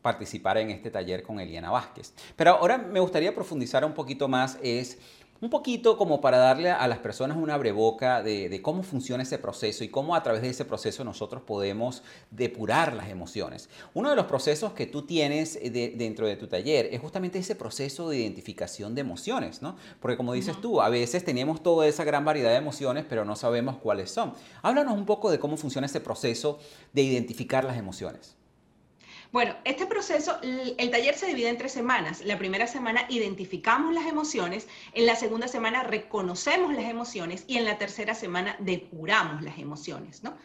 participar 0.00 0.58
en 0.58 0.70
este 0.70 0.92
taller 0.92 1.24
con 1.24 1.40
Eliana 1.40 1.72
Vázquez. 1.72 2.14
Pero 2.36 2.52
ahora 2.52 2.78
me 2.78 3.00
gustaría 3.00 3.34
profundizar 3.34 3.84
un 3.84 3.94
poquito 3.94 4.28
más, 4.28 4.56
es 4.62 4.98
un 5.40 5.50
poquito 5.50 5.96
como 5.96 6.20
para 6.20 6.38
darle 6.38 6.70
a 6.70 6.86
las 6.88 6.98
personas 6.98 7.36
una 7.36 7.56
breboca 7.56 8.22
de, 8.22 8.60
cómo 8.62 8.82
funciona 8.82 9.22
ese 9.22 9.38
proceso 9.38 9.84
y 9.84 9.88
cómo 9.88 10.14
a 10.14 10.22
través 10.22 10.42
de 10.42 10.48
ese 10.48 10.64
proceso 10.64 11.04
nosotros 11.04 11.42
podemos 11.42 12.02
depurar 12.30 12.94
las 12.94 13.08
emociones. 13.08 13.68
Uno 13.94 14.10
de 14.10 14.16
los 14.16 14.26
procesos 14.26 14.72
que 14.72 14.86
tú 14.86 15.02
tienes 15.02 15.58
dentro 15.62 16.26
de 16.26 16.36
tu 16.36 16.46
taller 16.46 16.88
es 16.92 17.00
justamente 17.00 17.38
ese 17.38 17.54
proceso 17.54 18.08
de 18.08 18.18
identificación 18.18 18.94
de 18.94 19.02
emociones, 19.02 19.62
¿no? 19.62 19.76
Porque 20.00 20.16
como 20.16 20.32
dices 20.32 20.60
tú, 20.60 20.80
a 20.80 20.88
veces 20.88 21.24
tenemos 21.24 21.62
toda 21.62 21.86
esa 21.86 22.04
gran 22.04 22.24
variedad 22.24 22.50
de 22.50 22.56
emociones, 22.56 23.04
pero 23.08 23.24
no 23.24 23.36
sabemos 23.36 23.76
cuáles 23.76 24.10
son. 24.10 24.32
Háblanos 24.62 24.94
un 24.94 25.06
poco 25.06 25.30
de 25.30 25.38
cómo 25.38 25.56
funciona 25.56 25.86
ese 25.86 26.00
proceso 26.00 26.58
de 26.92 27.02
identificar 27.02 27.64
las 27.64 27.76
emociones. 27.76 28.36
Bueno, 29.36 29.54
este 29.64 29.84
proceso, 29.84 30.38
el 30.40 30.90
taller 30.90 31.14
se 31.14 31.26
divide 31.26 31.50
en 31.50 31.58
tres 31.58 31.72
semanas. 31.72 32.24
La 32.24 32.38
primera 32.38 32.66
semana 32.66 33.04
identificamos 33.10 33.92
las 33.92 34.06
emociones, 34.06 34.66
en 34.94 35.04
la 35.04 35.14
segunda 35.14 35.46
semana 35.46 35.82
reconocemos 35.82 36.72
las 36.72 36.86
emociones 36.86 37.44
y 37.46 37.58
en 37.58 37.66
la 37.66 37.76
tercera 37.76 38.14
semana 38.14 38.56
depuramos 38.60 39.42
las 39.42 39.58
emociones, 39.58 40.22
¿no? 40.22 40.38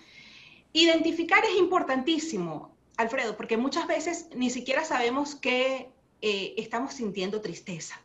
Identificar 0.73 1.41
es 1.45 1.57
importantísimo, 1.57 2.75
Alfredo, 2.97 3.37
porque 3.37 3.55
muchas 3.55 3.87
veces 3.87 4.27
ni 4.35 4.49
siquiera 4.49 4.83
sabemos 4.83 5.35
que 5.35 5.89
eh, 6.21 6.53
estamos 6.57 6.93
sintiendo 6.93 7.39
tristeza. 7.39 8.01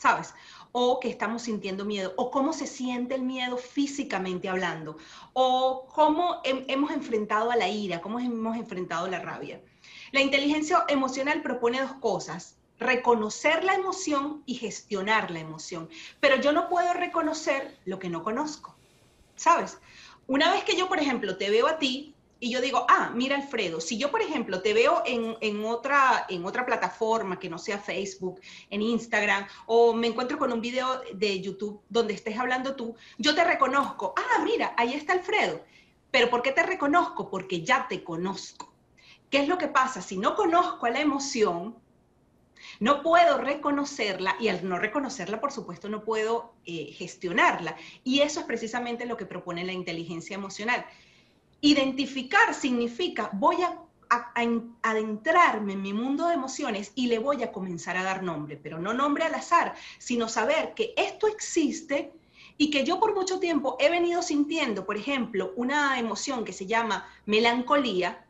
¿sabes? 0.00 0.32
o 0.70 1.00
que 1.00 1.08
estamos 1.08 1.42
sintiendo 1.42 1.84
miedo, 1.84 2.12
o 2.16 2.30
cómo 2.30 2.52
se 2.52 2.66
siente 2.66 3.14
el 3.14 3.22
miedo 3.22 3.56
físicamente 3.56 4.48
hablando, 4.48 4.96
o 5.32 5.86
cómo 5.92 6.40
hemos 6.44 6.90
enfrentado 6.92 7.50
a 7.50 7.56
la 7.56 7.68
ira, 7.68 8.00
cómo 8.00 8.20
hemos 8.20 8.56
enfrentado 8.56 9.08
la 9.08 9.18
rabia. 9.18 9.60
La 10.12 10.20
inteligencia 10.20 10.84
emocional 10.88 11.42
propone 11.42 11.80
dos 11.80 11.94
cosas, 11.94 12.56
reconocer 12.78 13.64
la 13.64 13.74
emoción 13.74 14.42
y 14.46 14.54
gestionar 14.54 15.30
la 15.30 15.40
emoción, 15.40 15.88
pero 16.20 16.36
yo 16.36 16.52
no 16.52 16.68
puedo 16.68 16.92
reconocer 16.94 17.76
lo 17.84 17.98
que 17.98 18.08
no 18.08 18.22
conozco, 18.22 18.76
¿sabes? 19.36 19.78
Una 20.26 20.50
vez 20.52 20.64
que 20.64 20.76
yo, 20.76 20.88
por 20.88 21.00
ejemplo, 21.00 21.36
te 21.36 21.50
veo 21.50 21.66
a 21.66 21.78
ti, 21.78 22.14
y 22.40 22.50
yo 22.50 22.60
digo, 22.60 22.86
ah, 22.88 23.10
mira 23.14 23.36
Alfredo, 23.36 23.80
si 23.80 23.98
yo 23.98 24.12
por 24.12 24.22
ejemplo 24.22 24.62
te 24.62 24.72
veo 24.72 25.02
en, 25.04 25.64
otra, 25.64 26.24
en 26.28 26.44
otra 26.44 26.64
plataforma 26.64 27.38
que 27.38 27.48
no 27.48 27.58
sea 27.58 27.78
Facebook, 27.78 28.40
en 28.70 28.80
Instagram, 28.80 29.46
o 29.66 29.92
me 29.92 30.06
encuentro 30.06 30.38
con 30.38 30.52
un 30.52 30.60
video 30.60 31.02
de 31.14 31.40
YouTube 31.40 31.80
donde 31.88 32.14
estés 32.14 32.38
hablando 32.38 32.76
tú, 32.76 32.94
yo 33.18 33.34
te 33.34 33.42
reconozco, 33.42 34.14
ah, 34.16 34.42
mira, 34.44 34.72
ahí 34.76 34.94
está 34.94 35.14
Alfredo. 35.14 35.64
Pero 36.10 36.30
¿por 36.30 36.42
qué 36.42 36.52
te 36.52 36.62
reconozco? 36.62 37.28
Porque 37.28 37.62
ya 37.62 37.86
te 37.88 38.02
conozco. 38.02 38.72
¿Qué 39.30 39.38
es 39.38 39.48
lo 39.48 39.58
que 39.58 39.68
pasa? 39.68 40.02
Si 40.02 40.16
no 40.16 40.34
conozco 40.34 40.86
a 40.86 40.90
la 40.90 41.00
emoción, 41.00 41.76
no 42.80 43.02
puedo 43.02 43.38
reconocerla 43.38 44.36
y 44.40 44.48
al 44.48 44.66
no 44.68 44.78
reconocerla, 44.78 45.40
por 45.40 45.52
supuesto, 45.52 45.88
no 45.88 46.02
puedo 46.02 46.54
eh, 46.64 46.92
gestionarla. 46.92 47.76
Y 48.04 48.20
eso 48.20 48.40
es 48.40 48.46
precisamente 48.46 49.06
lo 49.06 49.16
que 49.16 49.26
propone 49.26 49.64
la 49.64 49.72
inteligencia 49.72 50.34
emocional 50.34 50.84
Identificar 51.60 52.54
significa 52.54 53.30
voy 53.32 53.56
a, 53.62 53.82
adentrarme 54.82 55.74
en 55.74 55.82
mi 55.82 55.92
mundo 55.92 56.28
de 56.28 56.34
emociones 56.34 56.92
y 56.94 57.08
le 57.08 57.18
voy 57.18 57.42
a 57.42 57.52
comenzar 57.52 57.96
a 57.98 58.04
dar 58.04 58.22
nombre, 58.22 58.56
pero 58.56 58.78
no 58.78 58.94
nombre 58.94 59.24
al 59.24 59.34
azar, 59.34 59.74
sino 59.98 60.30
saber 60.30 60.72
que 60.74 60.94
esto 60.96 61.26
existe 61.26 62.10
y 62.56 62.70
que 62.70 62.84
yo 62.84 63.00
por 63.00 63.14
mucho 63.14 63.38
tiempo 63.38 63.76
he 63.78 63.90
venido 63.90 64.22
sintiendo, 64.22 64.86
por 64.86 64.96
ejemplo, 64.96 65.52
una 65.56 65.98
emoción 65.98 66.46
que 66.46 66.54
se 66.54 66.64
llama 66.64 67.06
melancolía 67.26 68.24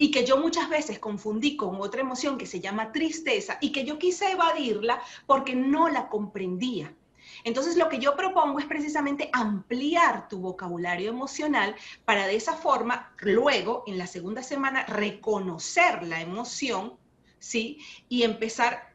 y 0.00 0.10
que 0.10 0.24
yo 0.24 0.38
muchas 0.38 0.70
veces 0.70 0.98
confundí 0.98 1.58
con 1.58 1.78
otra 1.78 2.00
emoción 2.00 2.38
que 2.38 2.46
se 2.46 2.58
llama 2.58 2.90
tristeza 2.90 3.58
y 3.60 3.70
que 3.70 3.84
yo 3.84 3.98
quise 3.98 4.32
evadirla 4.32 4.98
porque 5.26 5.54
no 5.54 5.90
la 5.90 6.08
comprendía. 6.08 6.96
Entonces, 7.44 7.76
lo 7.76 7.90
que 7.90 7.98
yo 7.98 8.16
propongo 8.16 8.58
es 8.58 8.64
precisamente 8.64 9.28
ampliar 9.34 10.26
tu 10.26 10.38
vocabulario 10.38 11.10
emocional 11.10 11.76
para 12.06 12.26
de 12.26 12.34
esa 12.34 12.54
forma, 12.54 13.14
luego, 13.18 13.84
en 13.86 13.98
la 13.98 14.06
segunda 14.06 14.42
semana, 14.42 14.86
reconocer 14.86 16.02
la 16.02 16.22
emoción, 16.22 16.94
¿sí? 17.38 17.78
Y 18.08 18.22
empezar, 18.22 18.94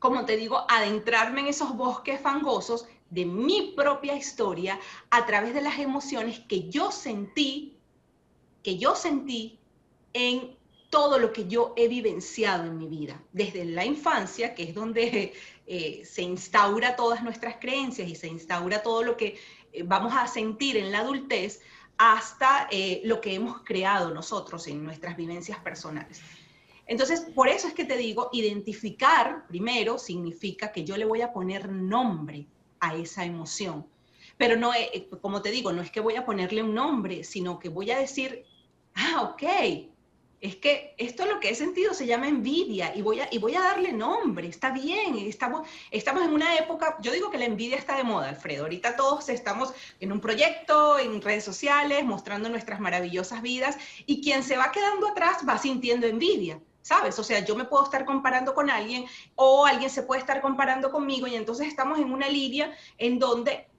como 0.00 0.24
te 0.24 0.36
digo, 0.36 0.66
adentrarme 0.68 1.42
en 1.42 1.46
esos 1.46 1.76
bosques 1.76 2.20
fangosos 2.20 2.88
de 3.08 3.24
mi 3.24 3.72
propia 3.76 4.16
historia 4.16 4.80
a 5.10 5.26
través 5.26 5.54
de 5.54 5.62
las 5.62 5.78
emociones 5.78 6.40
que 6.40 6.68
yo 6.68 6.90
sentí, 6.90 7.78
que 8.64 8.78
yo 8.78 8.96
sentí 8.96 9.59
en 10.12 10.56
todo 10.90 11.18
lo 11.18 11.32
que 11.32 11.46
yo 11.46 11.72
he 11.76 11.88
vivenciado 11.88 12.64
en 12.64 12.76
mi 12.76 12.88
vida, 12.88 13.22
desde 13.32 13.64
la 13.64 13.84
infancia, 13.84 14.54
que 14.54 14.64
es 14.64 14.74
donde 14.74 15.32
eh, 15.66 16.02
se 16.04 16.22
instaura 16.22 16.96
todas 16.96 17.22
nuestras 17.22 17.56
creencias 17.60 18.08
y 18.08 18.16
se 18.16 18.26
instaura 18.26 18.82
todo 18.82 19.04
lo 19.04 19.16
que 19.16 19.38
eh, 19.72 19.84
vamos 19.84 20.12
a 20.16 20.26
sentir 20.26 20.76
en 20.76 20.90
la 20.90 21.00
adultez, 21.00 21.60
hasta 21.96 22.66
eh, 22.70 23.02
lo 23.04 23.20
que 23.20 23.34
hemos 23.34 23.60
creado 23.60 24.12
nosotros 24.12 24.66
en 24.66 24.82
nuestras 24.82 25.16
vivencias 25.16 25.58
personales. 25.58 26.20
Entonces, 26.86 27.20
por 27.20 27.46
eso 27.46 27.68
es 27.68 27.74
que 27.74 27.84
te 27.84 27.96
digo, 27.96 28.30
identificar 28.32 29.46
primero 29.46 29.98
significa 29.98 30.72
que 30.72 30.82
yo 30.82 30.96
le 30.96 31.04
voy 31.04 31.20
a 31.20 31.32
poner 31.32 31.68
nombre 31.68 32.46
a 32.80 32.96
esa 32.96 33.24
emoción. 33.24 33.86
Pero 34.38 34.56
no, 34.56 34.72
como 35.20 35.42
te 35.42 35.50
digo, 35.50 35.72
no 35.72 35.82
es 35.82 35.90
que 35.90 36.00
voy 36.00 36.16
a 36.16 36.24
ponerle 36.24 36.62
un 36.62 36.74
nombre, 36.74 37.22
sino 37.22 37.58
que 37.58 37.68
voy 37.68 37.90
a 37.90 37.98
decir, 37.98 38.44
ah, 38.94 39.34
ok, 39.34 39.42
es 40.40 40.56
que 40.56 40.94
esto 40.96 41.26
lo 41.26 41.38
que 41.38 41.50
he 41.50 41.54
sentido 41.54 41.92
se 41.92 42.06
llama 42.06 42.28
envidia 42.28 42.94
y 42.96 43.02
voy 43.02 43.20
a, 43.20 43.28
y 43.30 43.38
voy 43.38 43.54
a 43.54 43.60
darle 43.60 43.92
nombre, 43.92 44.48
está 44.48 44.70
bien, 44.70 45.16
estamos, 45.18 45.68
estamos 45.90 46.24
en 46.24 46.30
una 46.32 46.56
época, 46.56 46.96
yo 47.02 47.12
digo 47.12 47.30
que 47.30 47.38
la 47.38 47.44
envidia 47.44 47.76
está 47.76 47.96
de 47.96 48.04
moda, 48.04 48.30
Alfredo, 48.30 48.62
ahorita 48.62 48.96
todos 48.96 49.28
estamos 49.28 49.72
en 50.00 50.12
un 50.12 50.20
proyecto, 50.20 50.98
en 50.98 51.20
redes 51.20 51.44
sociales, 51.44 52.04
mostrando 52.04 52.48
nuestras 52.48 52.80
maravillosas 52.80 53.42
vidas 53.42 53.76
y 54.06 54.22
quien 54.22 54.42
se 54.42 54.56
va 54.56 54.72
quedando 54.72 55.08
atrás 55.08 55.38
va 55.46 55.58
sintiendo 55.58 56.06
envidia. 56.06 56.60
¿Sabes? 56.82 57.18
O 57.18 57.22
sea, 57.22 57.44
yo 57.44 57.54
me 57.54 57.66
puedo 57.66 57.84
estar 57.84 58.06
comparando 58.06 58.54
con 58.54 58.70
alguien 58.70 59.04
o 59.34 59.66
alguien 59.66 59.90
se 59.90 60.02
puede 60.02 60.22
estar 60.22 60.40
comparando 60.40 60.90
conmigo 60.90 61.26
y 61.26 61.34
entonces 61.36 61.68
estamos 61.68 61.98
en 61.98 62.10
una 62.10 62.26
línea 62.26 62.72
en 62.96 63.18
donde 63.18 63.69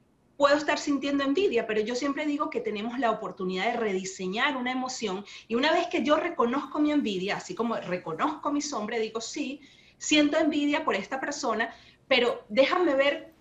puedo 0.42 0.58
estar 0.58 0.80
sintiendo 0.80 1.24
envidia, 1.24 1.68
pero 1.68 1.82
yo 1.82 1.94
siempre 1.94 2.26
digo 2.26 2.50
que 2.50 2.62
tenemos 2.62 2.98
la 2.98 3.12
oportunidad 3.12 3.66
de 3.66 3.78
rediseñar 3.78 4.58
una 4.58 4.72
emoción 4.72 5.24
y 5.48 5.54
una 5.54 5.72
vez 5.72 5.86
que 5.86 6.04
yo 6.04 6.16
reconozco 6.16 6.80
mi 6.80 6.92
envidia, 6.92 7.38
así 7.38 7.54
como 7.54 7.76
reconozco 7.76 8.52
mi 8.52 8.60
sombra, 8.60 8.98
digo, 8.98 9.22
sí, 9.22 9.62
siento 10.00 10.40
envidia 10.40 10.84
por 10.84 10.96
esta 10.96 11.20
persona, 11.20 11.72
pero 12.08 12.44
déjame 12.50 12.96
ver 12.96 13.32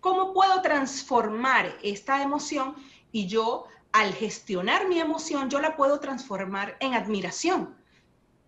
cómo 0.00 0.32
puedo 0.32 0.62
transformar 0.62 1.76
esta 1.82 2.22
emoción 2.22 2.76
y 3.12 3.26
yo 3.26 3.66
al 3.92 4.14
gestionar 4.14 4.88
mi 4.88 5.00
emoción, 5.00 5.50
yo 5.50 5.60
la 5.60 5.76
puedo 5.76 6.00
transformar 6.00 6.78
en 6.80 6.94
admiración. 6.94 7.76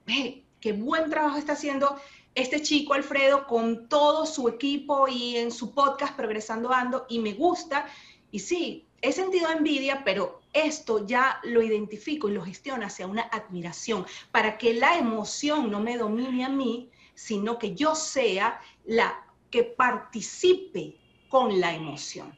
qué 0.06 0.72
buen 0.72 1.10
trabajo 1.10 1.36
está 1.36 1.52
haciendo 1.52 2.00
este 2.34 2.62
chico 2.62 2.94
Alfredo 2.94 3.46
con 3.46 3.88
todo 3.88 4.26
su 4.26 4.48
equipo 4.48 5.08
y 5.08 5.36
en 5.36 5.50
su 5.50 5.74
podcast 5.74 6.16
Progresando 6.16 6.72
Ando 6.72 7.06
y 7.08 7.18
me 7.18 7.34
gusta. 7.34 7.86
Y 8.30 8.38
sí, 8.38 8.86
he 9.02 9.12
sentido 9.12 9.50
envidia, 9.50 10.02
pero 10.04 10.40
esto 10.52 11.06
ya 11.06 11.40
lo 11.42 11.62
identifico 11.62 12.28
y 12.28 12.32
lo 12.32 12.42
gestiono 12.42 12.86
hacia 12.86 13.06
una 13.06 13.22
admiración, 13.22 14.06
para 14.30 14.58
que 14.58 14.74
la 14.74 14.96
emoción 14.96 15.70
no 15.70 15.80
me 15.80 15.96
domine 15.96 16.44
a 16.44 16.48
mí, 16.48 16.90
sino 17.14 17.58
que 17.58 17.74
yo 17.74 17.94
sea 17.94 18.60
la 18.84 19.24
que 19.50 19.64
participe 19.64 20.96
con 21.28 21.60
la 21.60 21.74
emoción. 21.74 22.36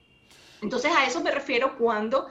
Entonces 0.60 0.92
a 0.96 1.06
eso 1.06 1.20
me 1.20 1.30
refiero 1.30 1.76
cuando 1.76 2.28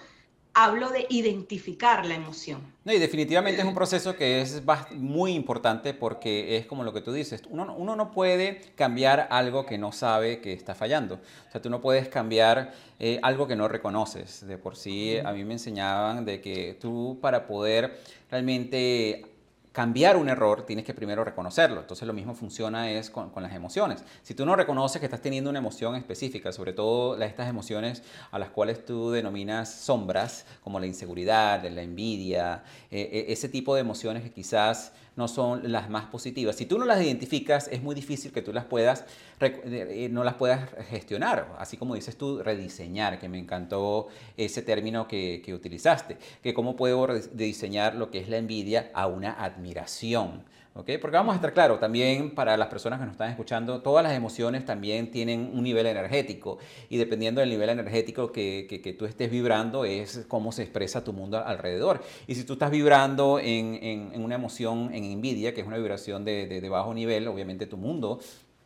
hablo 0.54 0.90
de 0.90 1.06
identificar 1.10 2.06
la 2.06 2.16
emoción. 2.16 2.62
No, 2.84 2.92
y 2.92 3.00
definitivamente 3.00 3.62
es 3.62 3.68
un 3.68 3.74
proceso 3.74 4.16
que 4.16 4.42
es 4.42 4.62
muy 4.92 5.34
importante 5.34 5.94
porque 5.94 6.58
es 6.58 6.66
como 6.66 6.84
lo 6.84 6.94
que 6.94 7.02
tú 7.02 7.14
dices, 7.14 7.44
uno, 7.50 7.74
uno, 7.78 7.96
no 7.96 8.12
puede 8.12 8.62
cambiar 8.76 9.28
algo 9.30 9.66
que 9.66 9.78
no 9.78 9.92
sabe 9.92 10.42
que 10.42 10.52
está 10.54 10.76
fallando. 10.76 11.16
O 11.48 11.52
sea, 11.52 11.62
tú 11.62 11.70
no 11.70 11.80
puedes 11.80 12.10
cambiar 12.10 12.74
eh, 13.00 13.20
algo 13.22 13.48
que 13.48 13.56
no 13.56 13.68
reconoces. 13.68 14.46
De 14.46 14.58
por 14.58 14.76
sí, 14.76 15.18
a 15.18 15.32
mí 15.32 15.46
me 15.46 15.54
enseñaban 15.54 16.26
de 16.26 16.42
que 16.42 16.78
tú 16.80 17.20
para 17.22 17.46
poder 17.46 18.00
realmente 18.30 19.31
cambiar 19.72 20.18
un 20.18 20.28
error, 20.28 20.66
tienes 20.66 20.86
que 20.86 20.94
primero 20.94 21.24
reconocerlo. 21.24 21.80
Entonces 21.80 22.06
lo 22.08 22.14
mismo 22.14 22.34
funciona 22.34 22.90
es 22.92 23.10
con, 23.10 23.32
las 23.36 23.54
emociones. 23.54 24.04
Si 24.22 24.34
tú 24.34 24.46
no 24.46 24.56
reconoces 24.56 25.00
que 25.00 25.06
estás 25.06 25.22
teniendo 25.22 25.50
una 25.50 25.60
emoción 25.60 25.96
específica, 25.96 26.52
sobre 26.52 26.74
todo 26.74 27.22
estas 27.22 27.50
emociones 27.50 28.04
a 28.32 28.40
las 28.40 28.50
cuales 28.50 28.86
tú 28.86 29.12
denominas 29.12 29.72
sombras, 29.72 30.46
como 30.64 30.80
la 30.80 30.88
inseguridad, 30.88 31.64
la 31.64 31.82
envidia, 31.82 32.64
eh, 32.90 33.10
eh, 33.12 33.26
ese 33.30 33.50
tipo 33.50 33.76
de 33.76 33.82
emociones 33.82 34.24
que 34.24 34.32
quizás 34.32 34.94
no 35.16 35.28
son 35.28 35.72
las 35.72 35.90
más 35.90 36.06
positivas. 36.06 36.56
Si 36.56 36.66
tú 36.66 36.78
no 36.78 36.86
las 36.86 37.02
identificas, 37.02 37.68
es 37.68 37.82
muy 37.82 37.96
difícil 37.96 38.32
que 38.32 38.42
tú 38.42 38.54
las 38.54 38.66
puedas, 38.66 39.06
eh, 39.40 40.10
no 40.12 40.24
las 40.24 40.36
puedas 40.36 40.70
gestionar, 40.90 41.56
así 41.58 41.78
como 41.78 41.96
dices 41.96 42.18
tú, 42.18 42.42
rediseñar, 42.42 43.20
que 43.20 43.28
me 43.28 43.40
encantó 43.40 44.08
ese 44.38 44.62
término 44.62 45.08
que, 45.08 45.42
que 45.44 45.54
utilizaste, 45.54 46.18
que 46.42 46.54
cómo 46.54 46.76
puedo 46.76 47.06
rediseñar 47.08 47.96
lo 47.96 48.10
que 48.10 48.20
es 48.20 48.30
la 48.30 48.38
envidia 48.38 48.90
a 48.94 49.08
una 49.08 49.34
admiración. 49.34 50.44
Porque 50.74 50.98
vamos 50.98 51.34
a 51.34 51.36
estar 51.36 51.54
claro, 51.54 51.80
también 51.80 52.34
para 52.34 52.56
las 52.56 52.70
personas 52.70 52.98
que 52.98 53.06
nos 53.06 53.14
están 53.14 53.30
escuchando, 53.30 53.82
todas 53.82 54.04
las 54.04 54.14
emociones 54.14 54.66
también 54.66 55.12
tienen 55.12 55.52
un 55.54 55.64
nivel 55.64 55.86
energético 55.86 56.60
y 56.88 56.96
dependiendo 56.96 57.42
del 57.42 57.50
nivel 57.50 57.70
energético 57.70 58.32
que, 58.32 58.68
que, 58.70 58.94
tú 58.94 59.06
estés 59.06 59.30
vibrando 59.30 59.84
es 59.84 60.26
cómo 60.30 60.54
se 60.54 60.64
expresa 60.64 61.04
tu 61.04 61.12
mundo 61.12 61.46
alrededor. 61.46 62.02
Y 62.26 62.36
si 62.36 62.46
tú 62.46 62.54
estás 62.54 62.72
vibrando 62.72 63.38
en, 63.38 63.80
en, 63.84 64.24
una 64.24 64.36
emoción, 64.36 64.92
en 64.94 65.04
envidia, 65.04 65.54
que 65.54 65.60
es 65.60 65.68
una 65.68 65.78
vibración 65.78 66.24
de, 66.24 66.48
de 66.48 66.70
bajo 66.70 66.94
nivel, 66.94 67.28
obviamente 67.28 67.68
tu 67.68 67.76
mundo 67.76 68.20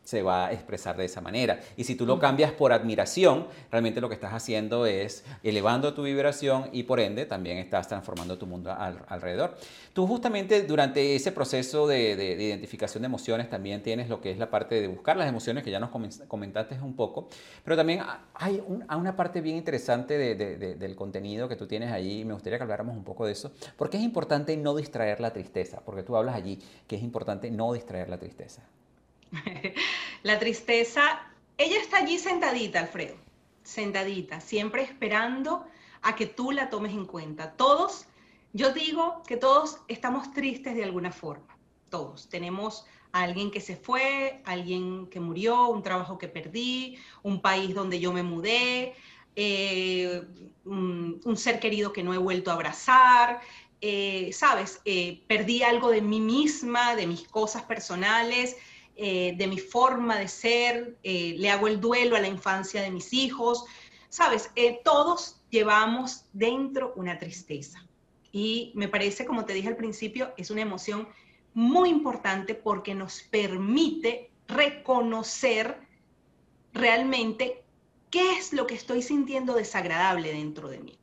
se 0.06 0.22
va 0.22 0.46
a 0.46 0.52
expresar 0.52 0.96
de 0.96 1.04
esa 1.04 1.20
manera. 1.20 1.58
Y 1.76 1.82
si 1.82 1.96
tú 1.96 2.06
lo 2.06 2.20
cambias 2.20 2.52
por 2.52 2.72
admiración, 2.72 3.48
realmente 3.72 4.00
lo 4.00 4.08
que 4.08 4.14
estás 4.14 4.32
haciendo 4.32 4.86
es 4.86 5.24
elevando 5.42 5.94
tu 5.94 6.04
vibración 6.04 6.70
y 6.72 6.84
por 6.84 7.00
ende 7.00 7.26
también 7.26 7.58
estás 7.58 7.88
transformando 7.88 8.38
tu 8.38 8.46
mundo 8.46 8.72
alrededor. 8.72 9.56
Tú 9.92 10.06
justamente 10.06 10.62
durante 10.62 11.16
ese 11.16 11.32
proceso 11.32 11.88
de, 11.88 12.12
identificación 12.38 13.02
de 13.02 13.06
emociones 13.06 13.50
también 13.50 13.82
tienes 13.82 14.08
lo 14.08 14.20
que 14.20 14.30
es 14.30 14.38
la 14.38 14.48
parte 14.48 14.80
de 14.80 14.86
buscar 14.86 15.16
las 15.16 15.28
emociones 15.28 15.64
que 15.64 15.72
ya 15.72 15.80
nos 15.80 15.90
comentaste 16.28 16.80
un 16.80 16.94
poco, 16.94 17.28
pero 17.64 17.76
también 17.76 18.02
hay 18.34 18.62
una 18.96 19.16
parte 19.16 19.40
bien 19.40 19.56
interesante 19.56 20.16
del 20.16 20.94
contenido 20.94 21.48
que 21.48 21.56
tú 21.56 21.66
tienes 21.66 21.90
ahí 21.90 22.20
y 22.20 22.24
me 22.24 22.32
gustaría 22.32 22.60
que 22.60 22.62
habláramos 22.62 22.96
un 22.96 23.02
poco 23.02 23.26
de 23.26 23.32
eso, 23.32 23.50
porque 23.76 23.96
es 23.96 24.04
importante 24.04 24.56
no 24.56 24.76
distraer 24.76 25.18
la 25.20 25.32
tristeza, 25.32 25.80
porque 25.84 26.04
tú 26.04 26.16
hablas 26.16 26.36
allí 26.36 26.60
que 26.86 26.94
es 26.94 27.02
importante 27.02 27.50
no 27.50 27.72
distraer 27.72 28.08
la 28.08 28.18
tristeza. 28.18 28.62
la 30.22 30.38
tristeza 30.38 31.26
ella 31.58 31.80
está 31.80 31.98
allí 31.98 32.18
sentadita, 32.18 32.80
Alfredo, 32.80 33.16
sentadita, 33.62 34.40
siempre 34.40 34.82
esperando 34.82 35.64
a 36.02 36.14
que 36.14 36.26
tú 36.26 36.52
la 36.52 36.68
tomes 36.68 36.92
en 36.92 37.06
cuenta. 37.06 37.52
Todos, 37.52 38.06
yo 38.52 38.74
digo 38.74 39.22
que 39.26 39.38
todos 39.38 39.78
estamos 39.88 40.32
tristes 40.34 40.74
de 40.74 40.84
alguna 40.84 41.10
forma, 41.10 41.56
todos. 41.88 42.28
Tenemos 42.28 42.84
a 43.12 43.22
alguien 43.22 43.50
que 43.50 43.62
se 43.62 43.74
fue, 43.74 44.42
alguien 44.44 45.06
que 45.06 45.18
murió, 45.18 45.68
un 45.68 45.82
trabajo 45.82 46.18
que 46.18 46.28
perdí, 46.28 46.98
un 47.22 47.40
país 47.40 47.74
donde 47.74 48.00
yo 48.00 48.12
me 48.12 48.22
mudé, 48.22 48.94
eh, 49.34 50.22
un, 50.66 51.36
ser 51.36 51.58
querido 51.58 51.90
que 51.94 52.02
no 52.02 52.12
he 52.12 52.18
vuelto 52.18 52.50
a 52.50 52.54
abrazar, 52.54 53.40
eh, 53.80 54.30
sabes, 54.34 54.82
eh, 54.84 55.22
perdí 55.26 55.62
algo 55.62 55.90
de 55.90 56.02
mí 56.02 56.20
misma, 56.20 56.96
de 56.96 57.06
mis 57.06 57.26
cosas 57.26 57.62
personales, 57.62 58.56
de 58.96 59.46
mi 59.48 59.58
forma 59.58 60.18
de 60.18 60.28
ser, 60.28 60.96
le 61.02 61.50
hago 61.50 61.68
el 61.68 61.80
duelo 61.80 62.16
a 62.16 62.20
la 62.20 62.28
infancia 62.28 62.82
de 62.82 62.90
mis 62.90 63.12
hijos, 63.12 63.64
sabes, 64.08 64.50
todos 64.84 65.40
llevamos 65.50 66.24
dentro 66.32 66.92
una 66.96 67.18
tristeza. 67.18 67.86
Y 68.32 68.72
me 68.74 68.88
parece, 68.88 69.24
como 69.24 69.44
te 69.44 69.52
dije 69.54 69.68
al 69.68 69.76
principio, 69.76 70.32
es 70.36 70.50
una 70.50 70.62
emoción 70.62 71.08
muy 71.54 71.88
importante 71.88 72.54
porque 72.54 72.94
nos 72.94 73.22
permite 73.22 74.30
reconocer 74.48 75.80
realmente 76.72 77.64
qué 78.10 78.36
es 78.38 78.52
lo 78.52 78.66
que 78.66 78.74
estoy 78.74 79.02
sintiendo 79.02 79.54
desagradable 79.54 80.32
dentro 80.32 80.68
de 80.68 80.78
mí. 80.80 80.98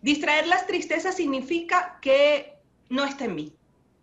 Distraer 0.00 0.46
las 0.46 0.66
tristezas 0.66 1.16
significa 1.16 1.98
que 2.00 2.54
no 2.88 3.04
está 3.04 3.26
en 3.26 3.34
mí. 3.34 3.54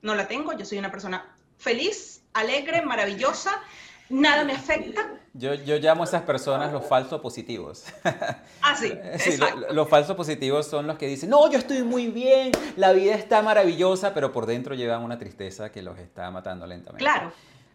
No 0.01 0.15
la 0.15 0.27
tengo, 0.27 0.57
yo 0.57 0.63
soy 0.63 0.77
una 0.77 0.91
persona 0.91 1.35
feliz, 1.57 2.18
alegre, 2.33 2.81
maravillosa, 2.81 3.51
nada 4.09 4.43
me 4.43 4.53
afecta. 4.53 5.07
Yo, 5.33 5.53
yo 5.53 5.77
llamo 5.77 6.03
a 6.03 6.05
esas 6.05 6.23
personas 6.23 6.73
los 6.73 6.85
falsos 6.85 7.21
positivos. 7.21 7.85
Ah, 8.61 8.75
sí. 8.75 8.91
sí 9.17 9.39
los 9.71 9.89
falsos 9.89 10.15
positivos 10.15 10.67
son 10.67 10.85
los 10.85 10.97
que 10.97 11.07
dicen, 11.07 11.29
no, 11.29 11.49
yo 11.49 11.57
estoy 11.57 11.81
muy 11.81 12.07
bien, 12.07 12.51
la 12.75 12.91
vida 12.91 13.15
está 13.15 13.41
maravillosa, 13.41 14.13
pero 14.13 14.31
por 14.31 14.45
dentro 14.45 14.75
llevan 14.75 15.01
una 15.01 15.17
tristeza 15.17 15.71
que 15.71 15.81
los 15.81 15.97
está 15.97 16.29
matando 16.29 16.67
lentamente. 16.67 17.03
Claro, 17.03 17.31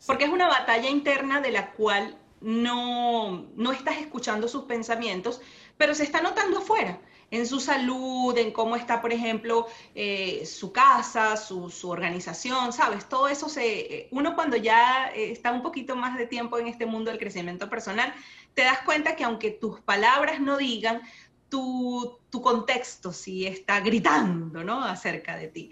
porque 0.06 0.24
es 0.24 0.30
una 0.30 0.46
batalla 0.46 0.88
interna 0.88 1.40
de 1.40 1.50
la 1.50 1.72
cual 1.72 2.16
no, 2.42 3.46
no 3.56 3.72
estás 3.72 3.96
escuchando 3.96 4.46
sus 4.46 4.64
pensamientos, 4.64 5.40
pero 5.78 5.94
se 5.94 6.04
está 6.04 6.20
notando 6.20 6.58
afuera, 6.58 6.98
en 7.34 7.46
su 7.46 7.58
salud, 7.58 8.36
en 8.38 8.52
cómo 8.52 8.76
está, 8.76 9.00
por 9.00 9.12
ejemplo, 9.12 9.66
eh, 9.94 10.46
su 10.46 10.72
casa, 10.72 11.36
su, 11.36 11.68
su, 11.68 11.90
organización, 11.90 12.72
¿sabes? 12.72 13.08
Todo 13.08 13.28
eso 13.28 13.48
se, 13.48 13.80
eh, 13.80 14.08
uno 14.12 14.34
cuando 14.34 14.56
ya 14.56 15.10
eh, 15.14 15.32
está 15.32 15.50
un 15.50 15.62
poquito 15.62 15.96
más 15.96 16.16
de 16.16 16.26
tiempo 16.26 16.58
en 16.58 16.68
este 16.68 16.86
mundo 16.86 17.10
del 17.10 17.18
crecimiento 17.18 17.68
personal, 17.68 18.14
te 18.54 18.62
das 18.62 18.78
cuenta 18.82 19.16
que 19.16 19.24
aunque 19.24 19.50
tus 19.50 19.80
palabras 19.80 20.40
no 20.40 20.56
digan, 20.56 21.02
tu, 21.48 22.18
tu 22.30 22.40
contexto 22.40 23.12
sí 23.12 23.46
está 23.46 23.80
gritando, 23.80 24.62
¿no? 24.62 24.84
Acerca 24.84 25.36
de 25.36 25.48
ti. 25.48 25.70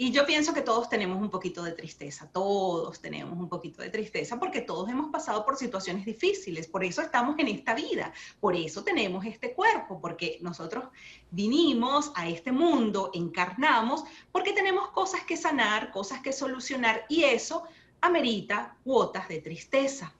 Y 0.00 0.12
yo 0.12 0.24
pienso 0.24 0.54
que 0.54 0.62
todos 0.62 0.88
tenemos 0.88 1.20
un 1.20 1.28
poquito 1.28 1.64
de 1.64 1.72
tristeza, 1.72 2.30
todos 2.30 3.00
tenemos 3.00 3.36
un 3.36 3.48
poquito 3.48 3.82
de 3.82 3.90
tristeza 3.90 4.38
porque 4.38 4.60
todos 4.60 4.88
hemos 4.88 5.10
pasado 5.10 5.44
por 5.44 5.56
situaciones 5.56 6.06
difíciles, 6.06 6.68
por 6.68 6.84
eso 6.84 7.02
estamos 7.02 7.36
en 7.40 7.48
esta 7.48 7.74
vida, 7.74 8.12
por 8.38 8.54
eso 8.54 8.84
tenemos 8.84 9.26
este 9.26 9.54
cuerpo, 9.54 10.00
porque 10.00 10.38
nosotros 10.40 10.84
vinimos 11.32 12.12
a 12.14 12.28
este 12.28 12.52
mundo, 12.52 13.10
encarnamos, 13.12 14.04
porque 14.30 14.52
tenemos 14.52 14.90
cosas 14.90 15.24
que 15.24 15.36
sanar, 15.36 15.90
cosas 15.90 16.20
que 16.20 16.32
solucionar 16.32 17.04
y 17.08 17.24
eso 17.24 17.64
amerita 18.00 18.76
cuotas 18.84 19.26
de 19.26 19.40
tristeza. 19.40 20.14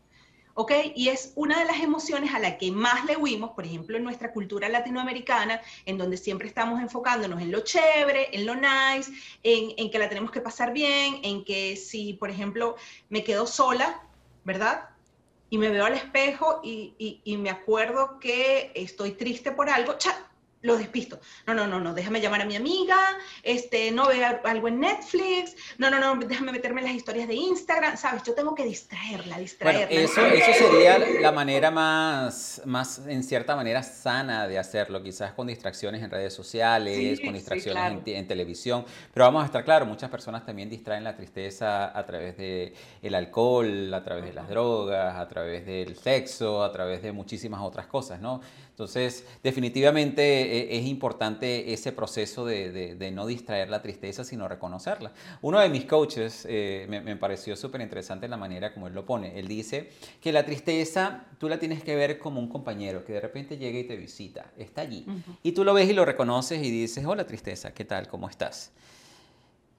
¿Ok? 0.58 0.72
Y 0.96 1.08
es 1.08 1.32
una 1.36 1.60
de 1.60 1.66
las 1.66 1.80
emociones 1.80 2.34
a 2.34 2.40
la 2.40 2.58
que 2.58 2.72
más 2.72 3.04
le 3.04 3.16
huimos, 3.16 3.52
por 3.52 3.64
ejemplo, 3.64 3.96
en 3.96 4.02
nuestra 4.02 4.32
cultura 4.32 4.68
latinoamericana, 4.68 5.60
en 5.86 5.96
donde 5.96 6.16
siempre 6.16 6.48
estamos 6.48 6.82
enfocándonos 6.82 7.40
en 7.40 7.52
lo 7.52 7.60
chévere, 7.60 8.30
en 8.32 8.44
lo 8.44 8.56
nice, 8.56 9.12
en, 9.44 9.88
que 9.88 9.98
la 10.00 10.08
tenemos 10.08 10.32
que 10.32 10.40
pasar 10.40 10.72
bien, 10.72 11.20
en 11.22 11.44
que 11.44 11.76
si, 11.76 12.14
por 12.14 12.28
ejemplo, 12.28 12.74
me 13.08 13.22
quedo 13.22 13.46
sola, 13.46 14.02
¿verdad? 14.42 14.88
Y 15.48 15.58
me 15.58 15.68
veo 15.68 15.84
al 15.84 15.94
espejo 15.94 16.60
y, 16.64 17.20
y 17.22 17.36
me 17.36 17.50
acuerdo 17.50 18.18
que 18.18 18.72
estoy 18.74 19.12
triste 19.12 19.52
por 19.52 19.70
algo. 19.70 19.96
Lo 20.62 20.76
despisto. 20.76 21.20
No, 21.46 21.54
no, 21.54 21.66
no, 21.66 21.80
no, 21.80 21.94
déjame 21.94 22.20
llamar 22.20 22.42
a 22.42 22.44
mi 22.44 22.56
amiga, 22.56 22.96
este, 23.42 23.90
no 23.90 24.08
vea 24.08 24.40
algo 24.44 24.68
en 24.68 24.80
Netflix, 24.80 25.54
no, 25.78 25.90
no, 25.90 26.00
no, 26.00 26.26
déjame 26.26 26.52
meterme 26.52 26.80
en 26.80 26.88
las 26.88 26.96
historias 26.96 27.28
de 27.28 27.34
Instagram, 27.34 27.96
¿sabes? 27.96 28.22
Yo 28.24 28.34
tengo 28.34 28.54
que 28.54 28.64
distraerla, 28.64 29.38
distraerla. 29.38 29.86
Bueno, 29.86 30.00
eso, 30.02 30.26
eso 30.26 30.70
sería 30.70 30.98
la 31.20 31.32
manera 31.32 31.70
más, 31.70 32.62
más, 32.64 33.06
en 33.06 33.22
cierta 33.22 33.54
manera, 33.54 33.82
sana 33.82 34.48
de 34.48 34.58
hacerlo, 34.58 35.02
quizás 35.02 35.32
con 35.32 35.46
distracciones 35.46 36.02
en 36.02 36.10
redes 36.10 36.34
sociales, 36.34 37.20
con 37.20 37.34
distracciones 37.34 38.02
en, 38.06 38.28
televisión, 38.28 38.84
pero 39.14 39.26
vamos 39.26 39.42
a 39.42 39.46
estar 39.46 39.64
claro, 39.64 39.86
muchas 39.86 40.10
personas 40.10 40.44
también 40.44 40.68
distraen 40.68 41.04
la 41.04 41.16
tristeza 41.16 41.96
a 41.96 42.04
través 42.04 42.36
del 42.36 42.74
el 43.00 43.14
alcohol, 43.14 43.92
a 43.94 44.02
través 44.02 44.24
de 44.24 44.32
las 44.32 44.48
drogas, 44.48 45.16
a 45.16 45.28
través 45.28 45.64
del 45.64 45.96
sexo, 45.96 46.62
a 46.62 46.72
través 46.72 47.02
de 47.02 47.12
muchísimas 47.12 47.60
otras 47.60 47.86
cosas, 47.86 48.20
¿no? 48.20 48.40
Entonces, 48.78 49.26
definitivamente 49.42 50.22
eh, 50.22 50.78
es 50.78 50.86
importante 50.86 51.72
ese 51.72 51.90
proceso 51.90 52.46
de, 52.46 53.10
no 53.12 53.26
distraer 53.26 53.70
la 53.70 53.82
tristeza, 53.82 54.22
sino 54.22 54.46
reconocerla. 54.46 55.10
Uno 55.42 55.58
de 55.58 55.68
mis 55.68 55.84
coaches 55.84 56.46
eh, 56.48 56.86
me, 56.88 57.16
pareció 57.16 57.56
súper 57.56 57.80
interesante 57.80 58.28
la 58.28 58.36
manera 58.36 58.72
como 58.72 58.86
él 58.86 58.94
lo 58.94 59.04
pone. 59.04 59.36
Él 59.36 59.48
dice 59.48 59.90
que 60.20 60.30
la 60.30 60.46
tristeza 60.46 61.24
tú 61.38 61.48
la 61.48 61.58
tienes 61.58 61.82
que 61.82 61.96
ver 61.96 62.20
como 62.20 62.38
un 62.38 62.48
compañero 62.48 63.04
que 63.04 63.14
de 63.14 63.20
repente 63.20 63.58
llega 63.58 63.80
y 63.80 63.84
te 63.84 63.96
visita, 63.96 64.52
está 64.56 64.82
allí. 64.82 65.04
Y 65.42 65.50
tú 65.50 65.64
lo 65.64 65.74
ves 65.74 65.90
y 65.90 65.92
lo 65.92 66.04
reconoces 66.04 66.62
y 66.62 66.70
dices, 66.70 67.04
hola 67.04 67.26
tristeza, 67.26 67.74
¿qué 67.74 67.84
tal? 67.84 68.06
¿Cómo 68.06 68.28
estás? 68.28 68.70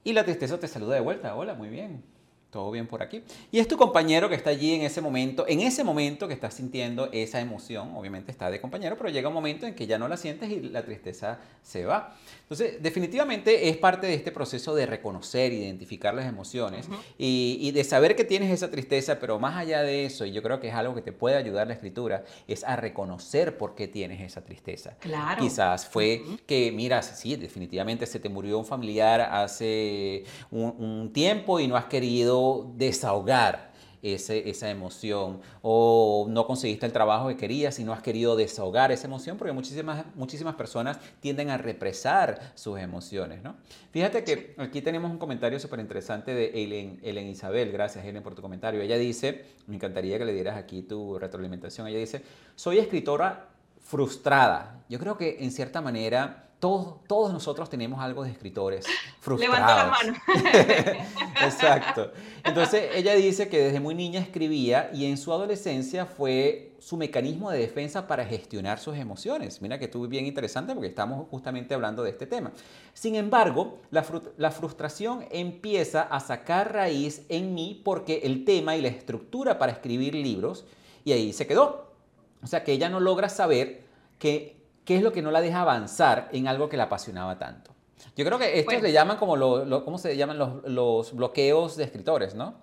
Y 0.04 0.12
la 0.12 0.24
tristeza 0.24 0.60
te 0.60 0.68
saluda 0.68 0.96
de 0.96 1.00
vuelta, 1.00 1.34
hola, 1.36 1.54
muy 1.54 1.70
bien 1.70 2.02
todo 2.50 2.70
bien 2.70 2.86
por 2.86 3.02
aquí. 3.02 3.22
Y 3.52 3.58
es 3.58 3.68
tu 3.68 3.76
compañero 3.76 4.28
que 4.28 4.34
está 4.34 4.50
allí 4.50 4.74
en 4.74 4.82
ese 4.82 5.00
momento, 5.00 5.46
en 5.48 5.60
ese 5.60 5.84
momento 5.84 6.28
que 6.28 6.34
estás 6.34 6.54
sintiendo 6.54 7.08
esa 7.12 7.40
emoción, 7.40 7.94
obviamente 7.94 8.30
está 8.30 8.50
de 8.50 8.60
compañero, 8.60 8.96
pero 8.96 9.08
llega 9.08 9.28
un 9.28 9.34
momento 9.34 9.66
en 9.66 9.74
que 9.74 9.86
ya 9.86 9.98
no 9.98 10.08
la 10.08 10.16
sientes 10.16 10.50
y 10.50 10.60
la 10.60 10.82
tristeza 10.82 11.38
se 11.62 11.84
va. 11.84 12.16
Entonces, 12.42 12.82
definitivamente 12.82 13.68
es 13.68 13.76
parte 13.76 14.08
de 14.08 14.14
este 14.14 14.32
proceso 14.32 14.74
de 14.74 14.84
reconocer, 14.84 15.52
identificar 15.52 16.12
las 16.14 16.26
emociones 16.26 16.88
y, 17.16 17.70
de 17.70 17.84
saber 17.84 18.16
que 18.16 18.24
tienes 18.24 18.50
esa 18.50 18.70
tristeza, 18.70 19.20
pero 19.20 19.38
más 19.38 19.56
allá 19.56 19.82
de 19.82 20.04
eso, 20.04 20.26
y 20.26 20.32
yo 20.32 20.42
creo 20.42 20.58
que 20.58 20.68
es 20.68 20.74
algo 20.74 20.96
que 20.96 21.02
te 21.02 21.12
puede 21.12 21.36
ayudar 21.36 21.68
la 21.68 21.74
escritura, 21.74 22.24
es 22.48 22.64
a 22.64 22.74
reconocer 22.74 23.56
por 23.56 23.76
qué 23.76 23.86
tienes 23.86 24.20
esa 24.20 24.42
tristeza. 24.42 24.96
Claro. 24.98 25.40
Quizás 25.40 25.86
fue 25.86 26.22
que, 26.46 26.72
mira, 26.72 27.02
sí, 27.02 27.36
definitivamente 27.36 28.04
se 28.06 28.18
te 28.18 28.28
murió 28.28 28.58
un 28.58 28.66
familiar 28.66 29.20
hace 29.20 30.24
un 30.50 31.12
tiempo 31.12 31.60
y 31.60 31.68
no 31.68 31.76
has 31.76 31.84
querido 31.84 32.39
desahogar 32.76 33.70
esa 34.02 34.70
emoción 34.70 35.40
o 35.62 36.26
no 36.28 36.46
conseguiste 36.46 36.86
el 36.86 36.92
trabajo 36.92 37.28
que 37.28 37.36
querías 37.36 37.78
y 37.78 37.84
no 37.84 37.92
has 37.92 38.00
querido 38.00 38.34
desahogar 38.34 38.92
esa 38.92 39.06
emoción 39.06 39.36
porque 39.36 39.52
muchísimas, 39.52 40.04
muchísimas 40.14 40.54
personas 40.54 40.98
tienden 41.20 41.50
a 41.50 41.58
represar 41.58 42.52
sus 42.54 42.78
emociones, 42.78 43.42
¿no? 43.42 43.56
Fíjate 43.90 44.24
que 44.24 44.54
aquí 44.56 44.80
tenemos 44.80 45.10
un 45.10 45.18
comentario 45.18 45.60
súper 45.60 45.80
interesante 45.80 46.32
de 46.32 46.46
Ellen, 47.02 47.26
Isabel, 47.26 47.72
gracias 47.72 48.04
Ellen 48.04 48.22
por 48.22 48.34
tu 48.34 48.42
comentario. 48.42 48.80
Ella 48.80 48.96
dice, 48.96 49.44
me 49.66 49.76
encantaría 49.76 50.18
que 50.18 50.24
le 50.24 50.32
dieras 50.32 50.56
aquí 50.56 50.82
tu 50.82 51.18
retroalimentación, 51.18 51.86
ella 51.86 51.98
dice, 51.98 52.22
soy 52.54 52.78
escritora 52.78 53.48
frustrada. 53.80 54.82
Yo 54.88 54.98
creo 54.98 55.18
que 55.18 55.38
en 55.40 55.50
cierta 55.50 55.80
manera 55.80 56.49
todos, 56.60 56.96
todos 57.08 57.32
nosotros 57.32 57.70
tenemos 57.70 58.00
algo 58.00 58.22
de 58.22 58.30
escritores 58.30 58.86
frustrados. 59.18 59.56
Levanta 59.60 59.76
la 59.76 59.90
mano. 59.90 60.18
Exacto. 61.42 62.12
Entonces 62.44 62.90
ella 62.94 63.14
dice 63.14 63.48
que 63.48 63.58
desde 63.58 63.80
muy 63.80 63.94
niña 63.94 64.20
escribía 64.20 64.90
y 64.92 65.06
en 65.06 65.16
su 65.16 65.32
adolescencia 65.32 66.04
fue 66.04 66.72
su 66.78 66.96
mecanismo 66.96 67.50
de 67.50 67.58
defensa 67.58 68.06
para 68.06 68.26
gestionar 68.26 68.78
sus 68.78 68.96
emociones. 68.96 69.62
Mira 69.62 69.78
que 69.78 69.86
estuvo 69.86 70.06
bien 70.06 70.26
interesante 70.26 70.74
porque 70.74 70.88
estamos 70.88 71.26
justamente 71.30 71.74
hablando 71.74 72.02
de 72.02 72.10
este 72.10 72.26
tema. 72.26 72.52
Sin 72.92 73.14
embargo, 73.14 73.78
la, 73.90 74.04
la 74.36 74.50
frustración 74.50 75.24
empieza 75.30 76.02
a 76.02 76.20
sacar 76.20 76.74
raíz 76.74 77.22
en 77.30 77.54
mí 77.54 77.80
porque 77.82 78.20
el 78.24 78.44
tema 78.44 78.76
y 78.76 78.82
la 78.82 78.88
estructura 78.88 79.58
para 79.58 79.72
escribir 79.72 80.14
libros 80.14 80.66
y 81.04 81.12
ahí 81.12 81.32
se 81.32 81.46
quedó. 81.46 81.90
O 82.42 82.46
sea 82.46 82.64
que 82.64 82.72
ella 82.72 82.90
no 82.90 83.00
logra 83.00 83.30
saber 83.30 83.82
que 84.18 84.59
¿Qué 84.90 84.96
es 84.96 85.02
lo 85.04 85.12
que 85.12 85.22
no 85.22 85.30
la 85.30 85.40
deja 85.40 85.60
avanzar 85.60 86.28
en 86.32 86.48
algo 86.48 86.68
que 86.68 86.76
la 86.76 86.82
apasionaba 86.82 87.38
tanto? 87.38 87.72
Yo 88.16 88.24
creo 88.24 88.40
que 88.40 88.58
estos 88.58 88.82
le 88.82 88.90
llaman 88.90 89.18
como, 89.18 89.36
lo, 89.36 89.84
¿cómo 89.84 89.98
se 89.98 90.16
llaman 90.16 90.36
los, 90.36 90.64
los 90.64 91.14
bloqueos 91.14 91.76
de 91.76 91.84
escritores, 91.84 92.34
no? 92.34 92.56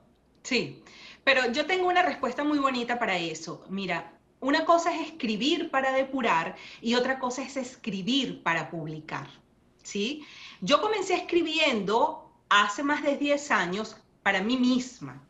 Sí, 0.43 0.83
pero 1.23 1.49
yo 1.53 1.65
tengo 1.65 1.87
una 1.87 2.01
respuesta 2.01 2.43
muy 2.43 2.59
bonita 2.59 2.99
para 2.99 3.17
eso. 3.17 3.63
Mira, 3.69 4.11
una 4.41 4.65
cosa 4.65 4.93
es 4.93 5.07
escribir 5.07 5.71
para 5.71 5.93
depurar 5.93 6.57
y 6.81 6.95
otra 6.95 7.17
cosa 7.17 7.43
es 7.43 7.55
escribir 7.55 8.43
para 8.43 8.69
publicar. 8.69 9.29
¿sí? 9.83 10.25
Yo 10.59 10.81
comencé 10.81 11.15
escribiendo 11.15 12.29
hace 12.49 12.83
más 12.83 13.03
de 13.03 13.15
10 13.15 13.51
años 13.51 13.95
para 14.21 14.41
mí 14.41 14.57
misma. 14.57 15.25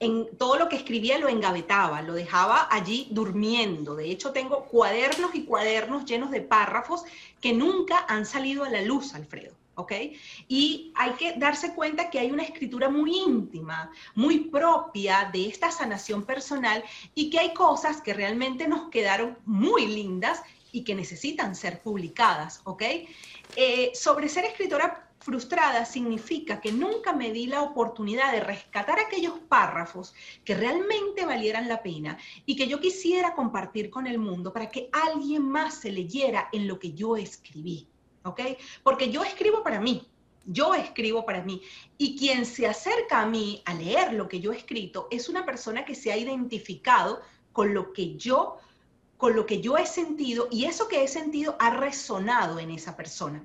En 0.00 0.36
todo 0.36 0.56
lo 0.58 0.68
que 0.68 0.76
escribía 0.76 1.18
lo 1.18 1.28
engavetaba, 1.28 2.02
lo 2.02 2.14
dejaba 2.14 2.68
allí 2.70 3.08
durmiendo. 3.10 3.94
De 3.94 4.10
hecho, 4.10 4.32
tengo 4.32 4.64
cuadernos 4.64 5.34
y 5.34 5.44
cuadernos 5.44 6.04
llenos 6.04 6.30
de 6.30 6.40
párrafos 6.40 7.04
que 7.40 7.52
nunca 7.52 8.04
han 8.08 8.24
salido 8.24 8.64
a 8.64 8.70
la 8.70 8.82
luz, 8.82 9.14
Alfredo. 9.14 9.54
¿ok? 9.78 9.92
Y 10.48 10.92
hay 10.96 11.12
que 11.12 11.34
darse 11.36 11.72
cuenta 11.72 12.10
que 12.10 12.18
hay 12.18 12.32
una 12.32 12.42
escritura 12.42 12.88
muy 12.88 13.16
íntima, 13.16 13.92
muy 14.16 14.40
propia 14.40 15.30
de 15.32 15.46
esta 15.46 15.70
sanación 15.70 16.24
personal 16.24 16.82
y 17.14 17.30
que 17.30 17.38
hay 17.38 17.54
cosas 17.54 18.00
que 18.00 18.12
realmente 18.12 18.66
nos 18.66 18.90
quedaron 18.90 19.38
muy 19.46 19.86
lindas 19.86 20.42
y 20.72 20.82
que 20.82 20.96
necesitan 20.96 21.54
ser 21.54 21.80
publicadas, 21.80 22.60
¿ok? 22.64 22.82
Eh, 23.54 23.92
sobre 23.94 24.28
ser 24.28 24.44
escritora 24.44 25.07
frustrada 25.20 25.84
significa 25.84 26.60
que 26.60 26.72
nunca 26.72 27.12
me 27.12 27.32
di 27.32 27.46
la 27.46 27.62
oportunidad 27.62 28.32
de 28.32 28.40
rescatar 28.40 28.98
aquellos 28.98 29.38
párrafos 29.48 30.14
que 30.44 30.54
realmente 30.54 31.26
valieran 31.26 31.68
la 31.68 31.82
pena 31.82 32.18
y 32.46 32.56
que 32.56 32.68
yo 32.68 32.80
quisiera 32.80 33.34
compartir 33.34 33.90
con 33.90 34.06
el 34.06 34.18
mundo 34.18 34.52
para 34.52 34.70
que 34.70 34.88
alguien 34.92 35.42
más 35.42 35.74
se 35.74 35.92
leyera 35.92 36.48
en 36.52 36.68
lo 36.68 36.78
que 36.78 36.92
yo 36.92 37.16
escribí, 37.16 37.88
¿ok? 38.22 38.40
Porque 38.82 39.10
yo 39.10 39.24
escribo 39.24 39.62
para 39.62 39.80
mí, 39.80 40.06
yo 40.46 40.74
escribo 40.74 41.24
para 41.26 41.42
mí. 41.42 41.62
Y 41.98 42.16
quien 42.16 42.46
se 42.46 42.66
acerca 42.66 43.20
a 43.20 43.26
mí 43.26 43.62
a 43.66 43.74
leer 43.74 44.14
lo 44.14 44.28
que 44.28 44.40
yo 44.40 44.52
he 44.52 44.56
escrito 44.56 45.08
es 45.10 45.28
una 45.28 45.44
persona 45.44 45.84
que 45.84 45.94
se 45.94 46.10
ha 46.10 46.16
identificado 46.16 47.20
con 47.52 47.74
lo 47.74 47.92
que 47.92 48.16
yo, 48.16 48.58
con 49.16 49.34
lo 49.34 49.46
que 49.46 49.60
yo 49.60 49.76
he 49.76 49.86
sentido 49.86 50.48
y 50.50 50.64
eso 50.64 50.88
que 50.88 51.02
he 51.02 51.08
sentido 51.08 51.56
ha 51.58 51.70
resonado 51.70 52.58
en 52.58 52.70
esa 52.70 52.96
persona. 52.96 53.44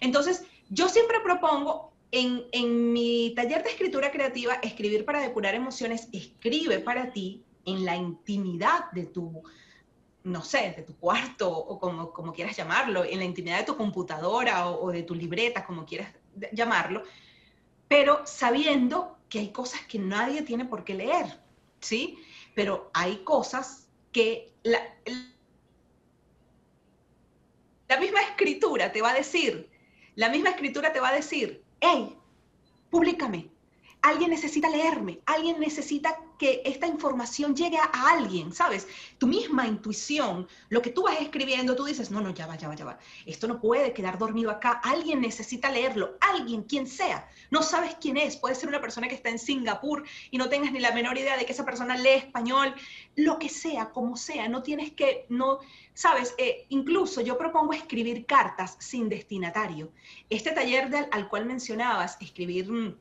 Entonces, 0.00 0.44
yo 0.72 0.88
siempre 0.88 1.20
propongo 1.20 1.92
en, 2.10 2.44
en, 2.52 2.92
mi 2.92 3.34
taller 3.36 3.62
de 3.62 3.70
escritura 3.70 4.10
creativa, 4.10 4.54
escribir 4.62 5.04
para 5.04 5.20
depurar 5.20 5.54
emociones, 5.54 6.08
escribe 6.12 6.78
para 6.78 7.12
ti 7.12 7.44
en 7.66 7.84
la 7.84 7.94
intimidad 7.94 8.90
de 8.92 9.04
tu, 9.04 9.42
no 10.24 10.42
sé, 10.42 10.72
de 10.74 10.82
tu 10.82 10.96
cuarto 10.96 11.50
o 11.50 11.78
como, 11.78 12.10
como 12.10 12.32
quieras 12.32 12.56
llamarlo, 12.56 13.04
en 13.04 13.18
la 13.18 13.24
intimidad 13.24 13.58
de 13.58 13.64
tu 13.64 13.76
computadora 13.76 14.70
o, 14.70 14.90
de 14.90 15.02
tu 15.02 15.14
libreta, 15.14 15.66
como 15.66 15.84
quieras 15.84 16.10
llamarlo, 16.52 17.02
pero 17.86 18.26
sabiendo 18.26 19.18
que 19.28 19.40
hay 19.40 19.52
cosas 19.52 19.82
que 19.82 19.98
nadie 19.98 20.40
tiene 20.40 20.64
por 20.64 20.84
qué 20.84 20.94
leer, 20.94 21.38
¿sí? 21.80 22.18
Pero 22.54 22.90
hay 22.94 23.18
cosas 23.24 23.90
que 24.10 24.54
la, 24.62 24.80
la 27.88 28.00
misma 28.00 28.22
escritura 28.22 28.90
te 28.90 29.02
va 29.02 29.10
a 29.10 29.14
decir, 29.14 29.71
la 30.14 30.28
misma 30.28 30.50
escritura 30.50 30.92
te 30.92 31.00
va 31.00 31.08
a 31.08 31.14
decir, 31.14 31.62
hey, 31.80 32.16
públicame. 32.90 33.50
Alguien 34.02 34.30
necesita 34.30 34.68
leerme, 34.68 35.20
alguien 35.26 35.60
necesita 35.60 36.18
que 36.42 36.60
esta 36.64 36.88
información 36.88 37.54
llegue 37.54 37.78
a, 37.78 37.88
alguien, 38.10 38.52
¿sabes? 38.52 38.88
Tu 39.16 39.28
misma 39.28 39.64
intuición, 39.64 40.48
lo 40.70 40.82
que 40.82 40.90
tú 40.90 41.04
vas 41.04 41.20
escribiendo, 41.20 41.76
tú 41.76 41.84
dices, 41.84 42.10
no, 42.10 42.20
no, 42.20 42.30
ya 42.34 42.48
va, 42.48 42.56
ya 42.56 42.66
va, 42.66 42.74
ya 42.74 42.84
va. 42.84 42.98
Esto 43.26 43.46
no 43.46 43.60
puede 43.60 43.92
quedar 43.92 44.18
dormido 44.18 44.50
acá. 44.50 44.80
Alguien 44.82 45.20
necesita 45.20 45.70
leerlo, 45.70 46.16
alguien, 46.20 46.64
quien 46.64 46.88
sea. 46.88 47.30
No 47.52 47.62
sabes 47.62 47.94
quién 48.00 48.16
es. 48.16 48.36
Puede 48.36 48.56
ser 48.56 48.68
una 48.68 48.80
persona 48.80 49.06
que 49.06 49.14
está 49.14 49.28
en 49.28 49.38
Singapur 49.38 50.02
y 50.32 50.36
no 50.36 50.48
tengas 50.48 50.72
ni 50.72 50.80
la 50.80 50.90
menor 50.90 51.16
idea 51.16 51.36
de 51.36 51.46
que 51.46 51.52
esa 51.52 51.64
persona 51.64 51.96
lee 51.96 52.14
español. 52.16 52.74
Lo 53.14 53.38
que 53.38 53.48
sea, 53.48 53.90
como 53.90 54.16
sea. 54.16 54.48
No 54.48 54.64
tienes 54.64 54.90
que, 54.90 55.26
no, 55.28 55.60
¿sabes? 55.94 56.34
Eh, 56.38 56.66
incluso 56.70 57.20
yo 57.20 57.38
propongo 57.38 57.72
escribir 57.72 58.26
cartas 58.26 58.76
sin 58.80 59.08
destinatario. 59.08 59.92
Este 60.28 60.50
taller 60.50 61.08
al 61.12 61.28
cual 61.28 61.46
mencionabas, 61.46 62.16
escribir 62.20 62.68
mm, 62.68 62.96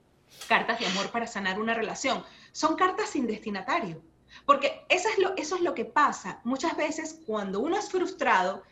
cartas 0.47 0.80
de 0.80 0.86
amor 0.86 1.10
para 1.10 1.25
sanar 1.25 1.60
una 1.60 1.73
relación 1.73 2.23
son 2.52 2.76
cartas 2.76 3.10
sin 3.10 3.28
destinatario. 3.28 4.02
Porque 4.46 4.86
eso 4.90 5.10
es, 5.10 5.18
lo, 5.18 5.36
eso 5.36 5.56
es 5.56 5.62
lo 5.62 5.74
que 5.74 5.86
pasa 5.86 6.40
muchas 6.44 6.76
veces 6.78 7.22
cuando 7.26 7.60
uno 7.60 7.78
es 7.78 7.90
frustrado 7.90 8.64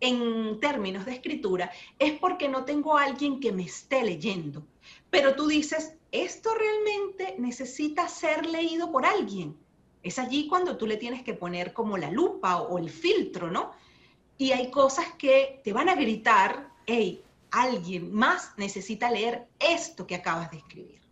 en 0.00 0.60
términos 0.60 1.06
de 1.06 1.12
escritura, 1.12 1.70
es 1.98 2.12
porque 2.18 2.48
no 2.48 2.64
tengo 2.64 2.96
a 2.96 3.04
alguien 3.04 3.40
que 3.40 3.52
me 3.52 3.62
esté 3.62 4.02
leyendo. 4.02 4.66
Pero 5.10 5.34
tú 5.34 5.46
dices, 5.46 5.94
esto 6.12 6.54
realmente 6.54 7.36
necesita 7.38 8.08
ser 8.08 8.44
leído 8.46 8.90
por 8.92 9.06
alguien. 9.06 9.56
Es 10.02 10.18
allí 10.18 10.46
cuando 10.48 10.76
tú 10.76 10.86
le 10.86 10.98
tienes 10.98 11.22
que 11.22 11.34
poner 11.34 11.72
como 11.72 11.96
la 11.96 12.10
lupa 12.10 12.60
o, 12.60 12.74
o 12.74 12.78
el 12.78 12.90
filtro, 12.90 13.50
¿no? 13.50 13.72
Y 14.36 14.52
hay 14.52 14.70
cosas 14.70 15.06
que 15.16 15.60
te 15.64 15.72
van 15.72 15.88
a 15.88 15.94
gritar, 15.94 16.68
hey, 16.86 17.22
alguien 17.50 18.12
más 18.12 18.52
necesita 18.58 19.10
leer 19.10 19.46
esto 19.58 20.06
que 20.06 20.16
acabas 20.16 20.50
de 20.50 20.58
escribir. 20.58 21.03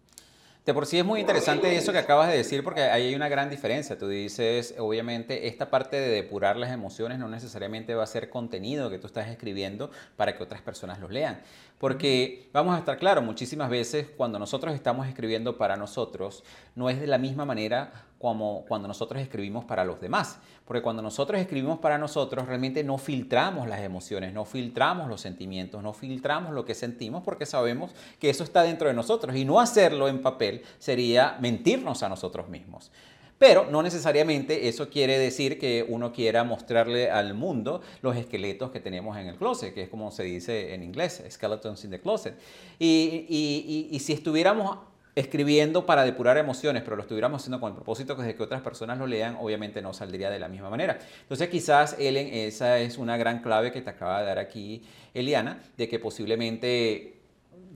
De 0.64 0.72
por 0.72 0.87
sí 0.87 0.96
es 0.96 1.05
muy 1.05 1.18
interesante 1.18 1.75
eso 1.75 1.90
que 1.90 1.98
acabas 1.98 2.29
de 2.29 2.37
decir 2.37 2.62
porque 2.62 2.83
ahí 2.83 3.09
hay 3.09 3.14
una 3.16 3.29
gran 3.29 3.51
diferencia. 3.51 3.98
Tú 3.98 4.07
dices, 4.07 4.77
obviamente, 4.79 5.48
esta 5.48 5.70
parte 5.70 5.96
de 5.96 6.07
depurar 6.07 6.57
las 6.57 6.70
emociones 6.70 7.18
no 7.18 7.29
necesariamente 7.29 7.96
va 7.96 8.05
a 8.05 8.07
ser 8.07 8.31
contenido 8.31 8.88
que 8.88 9.01
tú 9.01 9.09
estás 9.09 9.27
escribiendo 9.27 9.90
para 10.14 10.37
que 10.37 10.42
otras 10.44 10.62
personas 10.62 11.01
los 11.01 11.11
lean. 11.11 11.40
Porque 11.79 12.48
vamos 12.53 12.77
a 12.77 12.79
estar 12.79 12.96
claros, 12.96 13.25
muchísimas 13.25 13.70
veces 13.70 14.07
cuando 14.16 14.38
nosotros 14.38 14.72
estamos 14.72 15.09
escribiendo 15.09 15.59
para 15.59 15.77
nosotros, 15.77 16.44
no 16.77 16.88
es 16.88 17.01
de 17.01 17.09
la 17.09 17.18
misma 17.18 17.44
manera 17.44 18.05
como 18.22 18.64
cuando 18.68 18.87
nosotros 18.87 19.20
escribimos 19.20 19.64
para 19.64 19.85
los 19.85 20.00
demás. 20.00 20.38
Porque 20.64 20.80
cuando 20.80 21.02
nosotros 21.02 21.40
escribimos 21.40 21.80
para 21.80 21.98
nosotros, 21.98 22.46
realmente 22.46 22.85
no 22.85 22.96
filtramos 22.96 23.66
las 23.68 23.80
emociones, 23.80 24.32
no 24.32 24.44
filtramos 24.44 25.08
los 25.08 25.20
sentimientos, 25.20 25.82
no 25.82 25.92
filtramos 25.92 26.54
lo 26.54 26.64
que 26.64 26.76
sentimos 26.76 27.24
porque 27.24 27.46
sabemos 27.46 27.90
que 28.20 28.30
eso 28.30 28.44
está 28.44 28.62
dentro 28.62 28.87
de 28.87 28.94
nosotros. 28.94 29.35
Y 29.35 29.44
no 29.44 29.58
hacerlo 29.58 30.06
en 30.06 30.22
papel 30.22 30.62
sería 30.78 31.37
mentirnos 31.40 32.04
a 32.04 32.08
nosotros 32.08 32.48
mismos. 32.48 32.92
Pero 33.38 33.66
no 33.68 33.82
necesariamente 33.82 34.68
eso 34.68 34.88
quiere 34.88 35.18
decir 35.18 35.58
que 35.58 35.85
uno 35.88 36.12
quiera 36.12 36.44
mostrarle 36.44 37.11
al 37.11 37.35
mundo 37.35 37.80
los 38.02 38.14
esqueletos 38.14 38.70
que 38.70 38.78
tenemos 38.78 39.16
en 39.16 39.26
el 39.26 39.35
closet, 39.35 39.74
que 39.74 39.82
es 39.82 39.88
como 39.88 40.12
se 40.12 40.22
dice 40.22 40.74
en 40.74 40.85
inglés, 40.85 41.24
skeletons 41.28 41.82
in 41.85 41.90
the 41.90 42.00
closet. 42.00 42.38
Y, 42.78 43.26
y, 43.28 43.88
y, 43.90 43.96
y 43.96 43.98
si 43.98 44.12
estuviéramos 44.12 44.91
escribiendo 45.14 45.85
para 45.85 46.05
depurar 46.05 46.38
emociones, 46.38 46.83
pero 46.83 46.96
lo 46.96 47.03
estuviéramos 47.03 47.42
haciendo 47.42 47.61
con 47.61 47.70
el 47.70 47.75
propósito 47.75 48.14
de 48.14 48.35
que 48.35 48.42
otras 48.42 48.62
personas 48.62 48.98
lo 48.98 49.07
lean, 49.07 49.37
obviamente 49.38 49.83
no 49.83 49.92
saldría 49.92 50.31
de 50.31 50.38
la 50.38 50.48
misma 50.48 50.70
manera. 50.70 50.98
Entonces 51.22 51.48
quizás, 51.48 51.96
Ellen, 51.98 52.29
esa 52.33 52.79
es 52.79 52.98
una 52.98 53.16
gran 53.16 53.40
clave 53.40 53.72
que 53.72 53.83
te 53.83 53.90
acaba 53.90 54.20
de 54.20 54.27
dar 54.27 54.38
aquí 54.38 54.83
Eliana, 55.14 55.61
de 55.77 55.88
que 55.88 55.98
posiblemente 55.98 57.21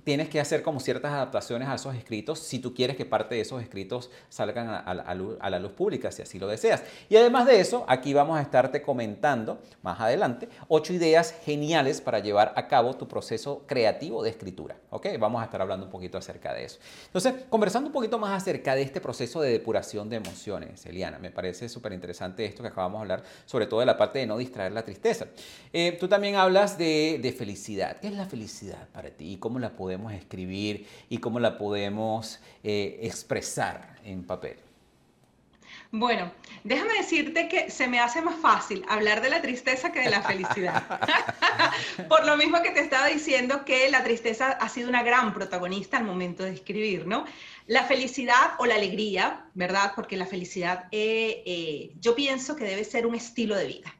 tienes 0.06 0.28
que 0.28 0.38
hacer 0.38 0.62
como 0.62 0.78
ciertas 0.78 1.12
adaptaciones 1.12 1.66
a 1.66 1.74
esos 1.74 1.92
escritos 1.96 2.38
si 2.38 2.60
tú 2.60 2.72
quieres 2.72 2.96
que 2.96 3.04
parte 3.04 3.34
de 3.34 3.40
esos 3.40 3.60
escritos 3.60 4.08
salgan 4.28 4.68
a, 4.68 4.94
la 4.94 5.58
luz 5.58 5.72
pública, 5.72 6.12
si 6.12 6.22
así 6.22 6.38
lo 6.38 6.46
deseas. 6.46 6.84
Y 7.08 7.16
además 7.16 7.44
de 7.44 7.58
eso, 7.58 7.84
aquí 7.88 8.14
vamos 8.14 8.38
a 8.38 8.42
estarte 8.42 8.82
comentando 8.82 9.58
más 9.82 9.98
adelante 9.98 10.48
ocho 10.68 10.92
ideas 10.92 11.34
geniales 11.44 12.00
para 12.00 12.20
llevar 12.20 12.52
a 12.54 12.68
cabo 12.68 12.94
tu 12.94 13.08
proceso 13.08 13.64
creativo 13.66 14.22
de 14.22 14.30
escritura. 14.30 14.76
¿Ok? 14.90 15.08
Vamos 15.18 15.42
a 15.42 15.46
estar 15.46 15.60
hablando 15.60 15.86
un 15.86 15.90
poquito 15.90 16.16
acerca 16.18 16.54
de 16.54 16.66
eso. 16.66 16.78
Entonces, 17.06 17.34
conversando 17.48 17.88
un 17.88 17.92
poquito 17.92 18.16
más 18.16 18.40
acerca 18.40 18.76
de 18.76 18.82
este 18.82 19.00
proceso 19.00 19.40
de 19.40 19.50
depuración 19.50 20.08
de 20.08 20.18
emociones, 20.18 20.86
Eliana, 20.86 21.18
me 21.18 21.32
parece 21.32 21.68
súper 21.68 21.92
interesante 21.92 22.44
esto 22.44 22.62
que 22.62 22.68
acabamos 22.68 23.00
de 23.00 23.02
hablar, 23.02 23.24
sobre 23.44 23.66
todo 23.66 23.80
de 23.80 23.86
la 23.86 23.96
parte 23.96 24.20
de 24.20 24.26
no 24.26 24.38
distraer 24.38 24.70
la 24.70 24.84
tristeza. 24.84 25.26
Eh, 25.72 25.96
tú 25.98 26.06
también 26.06 26.36
hablas 26.36 26.78
de, 26.78 27.18
de 27.20 27.32
felicidad. 27.32 27.96
¿Qué 27.96 28.06
es 28.06 28.14
la 28.14 28.26
felicidad 28.26 28.86
para 28.92 29.10
ti 29.10 29.32
y 29.32 29.36
cómo 29.38 29.58
la 29.58 29.70
podemos 29.70 29.95
escribir 30.12 30.86
y 31.08 31.18
cómo 31.18 31.40
la 31.40 31.58
podemos 31.58 32.40
eh, 32.62 32.98
expresar 33.02 33.98
en 34.04 34.24
papel? 34.24 34.56
Bueno, 35.92 36.32
déjame 36.64 36.94
decirte 36.94 37.48
que 37.48 37.70
se 37.70 37.86
me 37.86 38.00
hace 38.00 38.20
más 38.20 38.36
fácil 38.36 38.84
hablar 38.88 39.22
de 39.22 39.30
la 39.30 39.40
tristeza 39.40 39.92
que 39.92 40.00
de 40.00 40.10
la 40.10 40.20
felicidad. 40.20 40.84
Por 42.08 42.26
lo 42.26 42.36
mismo 42.36 42.60
que 42.62 42.70
te 42.70 42.80
estaba 42.80 43.06
diciendo 43.06 43.64
que 43.64 43.88
la 43.88 44.02
tristeza 44.02 44.50
ha 44.50 44.68
sido 44.68 44.88
una 44.88 45.02
gran 45.02 45.32
protagonista 45.32 45.96
al 45.96 46.04
momento 46.04 46.42
de 46.42 46.52
escribir, 46.52 47.06
¿no? 47.06 47.24
La 47.66 47.84
felicidad 47.84 48.54
o 48.58 48.66
la 48.66 48.74
alegría, 48.74 49.46
¿verdad? 49.54 49.92
Porque 49.94 50.16
la 50.16 50.26
felicidad 50.26 50.84
eh, 50.90 51.42
eh, 51.46 51.92
yo 52.00 52.14
pienso 52.14 52.56
que 52.56 52.64
debe 52.64 52.84
ser 52.84 53.06
un 53.06 53.14
estilo 53.14 53.56
de 53.56 53.66
vida. 53.66 53.94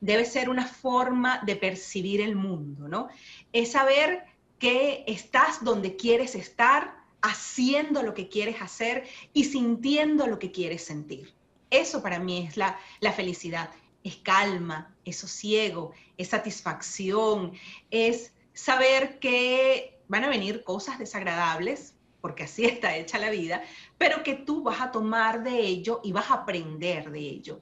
Debe 0.00 0.24
ser 0.24 0.50
una 0.50 0.66
forma 0.66 1.40
de 1.46 1.56
percibir 1.56 2.20
el 2.20 2.36
mundo, 2.36 2.88
¿no? 2.88 3.08
Es 3.52 3.72
saber 3.72 4.24
que 4.58 5.04
estás 5.06 5.62
donde 5.64 5.96
quieres 5.96 6.34
estar, 6.34 6.96
haciendo 7.22 8.02
lo 8.02 8.14
que 8.14 8.28
quieres 8.28 8.60
hacer 8.60 9.04
y 9.32 9.44
sintiendo 9.44 10.26
lo 10.26 10.38
que 10.38 10.52
quieres 10.52 10.84
sentir. 10.84 11.34
Eso 11.70 12.02
para 12.02 12.18
mí 12.18 12.46
es 12.48 12.56
la, 12.56 12.78
felicidad. 13.14 13.70
Es 14.04 14.16
calma, 14.16 14.94
es 15.04 15.16
sosiego, 15.16 15.92
es 16.16 16.28
satisfacción, 16.28 17.52
es 17.90 18.32
saber 18.52 19.18
que 19.18 19.98
van 20.06 20.22
a 20.22 20.28
venir 20.28 20.62
cosas 20.62 20.98
desagradables, 20.98 21.94
porque 22.20 22.44
así 22.44 22.64
está 22.66 22.96
hecha 22.96 23.18
la 23.18 23.30
vida, 23.30 23.62
pero 23.98 24.22
que 24.22 24.34
tú 24.34 24.62
vas 24.62 24.80
a 24.80 24.92
tomar 24.92 25.42
de 25.42 25.58
ello 25.58 26.00
y 26.04 26.12
vas 26.12 26.30
a 26.30 26.34
aprender 26.34 27.10
de 27.10 27.18
ello. 27.18 27.60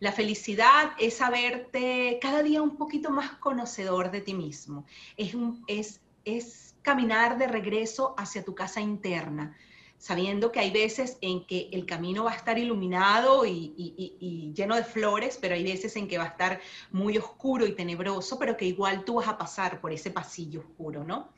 La 0.00 0.10
felicidad 0.10 0.92
es 0.98 1.18
saberte 1.18 2.18
cada 2.20 2.42
día 2.42 2.60
un 2.60 2.76
poquito 2.76 3.10
más 3.10 3.32
conocedor 3.34 4.10
de 4.10 4.20
ti 4.20 4.34
mismo. 4.34 4.84
Es, 5.16 5.34
un, 5.34 5.62
es 5.68 6.00
es 6.24 6.74
caminar 6.82 7.38
de 7.38 7.46
regreso 7.46 8.14
hacia 8.18 8.44
tu 8.44 8.54
casa 8.54 8.80
interna, 8.80 9.56
sabiendo 9.98 10.50
que 10.50 10.60
hay 10.60 10.70
veces 10.72 11.16
en 11.20 11.46
que 11.46 11.68
el 11.72 11.86
camino 11.86 12.24
va 12.24 12.32
a 12.32 12.36
estar 12.36 12.58
iluminado 12.58 13.46
y, 13.46 14.52
lleno 14.54 14.74
de 14.74 14.84
flores, 14.84 15.38
pero 15.40 15.54
hay 15.54 15.62
veces 15.62 15.94
en 15.96 16.08
que 16.08 16.18
va 16.18 16.24
a 16.24 16.28
estar 16.28 16.60
muy 16.90 17.16
oscuro 17.18 17.66
y 17.66 17.72
tenebroso, 17.74 18.38
pero 18.38 18.56
que 18.56 18.64
igual 18.64 19.04
tú 19.04 19.14
vas 19.14 19.28
a 19.28 19.38
pasar 19.38 19.80
por 19.80 19.92
ese 19.92 20.10
pasillo 20.10 20.60
oscuro, 20.60 21.04
¿no? 21.04 21.30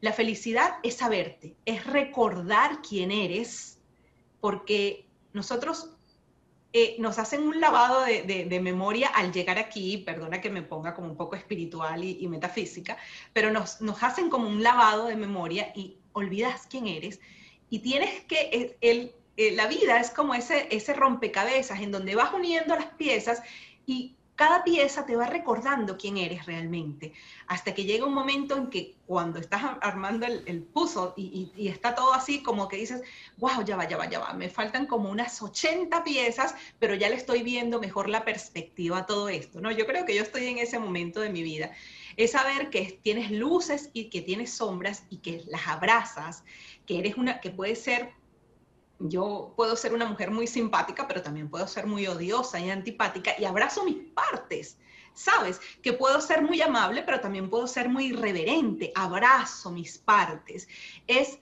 La 0.00 0.12
felicidad 0.12 0.78
es 0.82 0.96
saberte, 0.96 1.54
es 1.64 1.86
recordar 1.86 2.80
quién 2.82 3.12
eres, 3.12 3.78
porque 4.40 5.06
nosotros 5.32 5.90
eh, 6.72 6.96
nos 6.98 7.18
hacen 7.18 7.42
un 7.42 7.60
lavado 7.60 8.04
de, 8.04 8.60
memoria 8.62 9.08
al 9.08 9.32
llegar 9.32 9.58
aquí, 9.58 9.98
perdona 9.98 10.40
que 10.40 10.50
me 10.50 10.62
ponga 10.62 10.94
como 10.94 11.08
un 11.08 11.16
poco 11.16 11.34
espiritual 11.34 12.04
y, 12.04 12.26
metafísica, 12.28 12.96
pero 13.32 13.50
nos, 13.50 13.80
nos, 13.80 14.02
hacen 14.02 14.30
como 14.30 14.48
un 14.48 14.62
lavado 14.62 15.06
de 15.06 15.16
memoria 15.16 15.72
y 15.74 15.96
olvidas 16.12 16.68
quién 16.70 16.86
eres 16.86 17.20
y 17.70 17.80
tienes 17.80 18.20
que, 18.24 18.76
el, 18.80 19.12
eh, 19.36 19.52
la 19.52 19.66
vida 19.66 19.98
es 19.98 20.10
como 20.10 20.34
ese, 20.34 20.68
ese 20.70 20.92
rompecabezas 20.92 21.80
en 21.80 21.90
donde 21.90 22.14
vas 22.14 22.32
uniendo 22.32 22.76
las 22.76 22.92
piezas 22.94 23.42
y 23.86 24.16
cada 24.40 24.64
pieza 24.64 25.04
te 25.04 25.16
va 25.16 25.26
recordando 25.26 25.98
quién 25.98 26.16
eres 26.16 26.46
realmente, 26.46 27.12
hasta 27.46 27.74
que 27.74 27.84
llega 27.84 28.06
un 28.06 28.14
momento 28.14 28.56
en 28.56 28.70
que 28.70 28.94
cuando 29.04 29.38
estás 29.38 29.62
armando 29.82 30.24
el, 30.24 30.42
el 30.46 30.66
y, 31.14 31.68
está 31.68 31.94
todo 31.94 32.14
así 32.14 32.42
como 32.42 32.66
que 32.66 32.78
dices, 32.78 33.02
wow, 33.36 33.62
ya 33.66 33.76
va, 33.76 33.86
ya 33.86 33.98
va, 33.98 34.08
ya 34.08 34.18
va, 34.18 34.32
me 34.32 34.48
faltan 34.48 34.86
como 34.86 35.10
unas 35.10 35.42
80 35.42 36.02
piezas, 36.04 36.54
pero 36.78 36.94
ya 36.94 37.10
le 37.10 37.16
estoy 37.16 37.42
viendo 37.42 37.80
mejor 37.80 38.08
la 38.08 38.24
perspectiva 38.24 39.00
a 39.00 39.04
todo 39.04 39.28
esto, 39.28 39.60
¿no? 39.60 39.70
Yo 39.72 39.84
creo 39.84 40.06
que 40.06 40.14
yo 40.14 40.22
estoy 40.22 40.46
en 40.46 40.56
ese 40.56 40.78
momento 40.78 41.20
de 41.20 41.28
mi 41.28 41.42
vida, 41.42 41.72
es 42.16 42.30
saber 42.30 42.70
que 42.70 42.98
tienes 43.02 43.30
luces 43.30 43.90
y 43.92 44.04
que 44.04 44.22
tienes 44.22 44.54
sombras 44.54 45.04
y 45.10 45.18
que 45.18 45.42
las 45.48 45.68
abrazas, 45.68 46.44
que 46.86 46.98
eres 46.98 47.18
una, 47.18 47.40
que 47.40 47.50
puede 47.50 47.76
ser 47.76 48.14
yo 49.00 49.54
puedo 49.56 49.76
ser 49.76 49.94
una 49.94 50.04
mujer 50.04 50.30
muy 50.30 50.46
simpática, 50.46 51.08
pero 51.08 51.22
también 51.22 51.48
puedo 51.48 51.66
ser 51.66 51.86
muy 51.86 52.06
odiosa 52.06 52.60
y 52.60 52.70
antipática 52.70 53.32
y 53.38 53.44
abrazo 53.44 53.84
mis 53.84 54.10
partes. 54.12 54.76
¿Sabes? 55.14 55.60
Que 55.82 55.92
puedo 55.92 56.20
ser 56.20 56.42
muy 56.42 56.62
amable, 56.62 57.02
pero 57.02 57.20
también 57.20 57.50
puedo 57.50 57.66
ser 57.66 57.88
muy 57.88 58.06
irreverente. 58.06 58.92
Abrazo 58.94 59.70
mis 59.70 59.98
partes. 59.98 60.68
Es, 61.06 61.38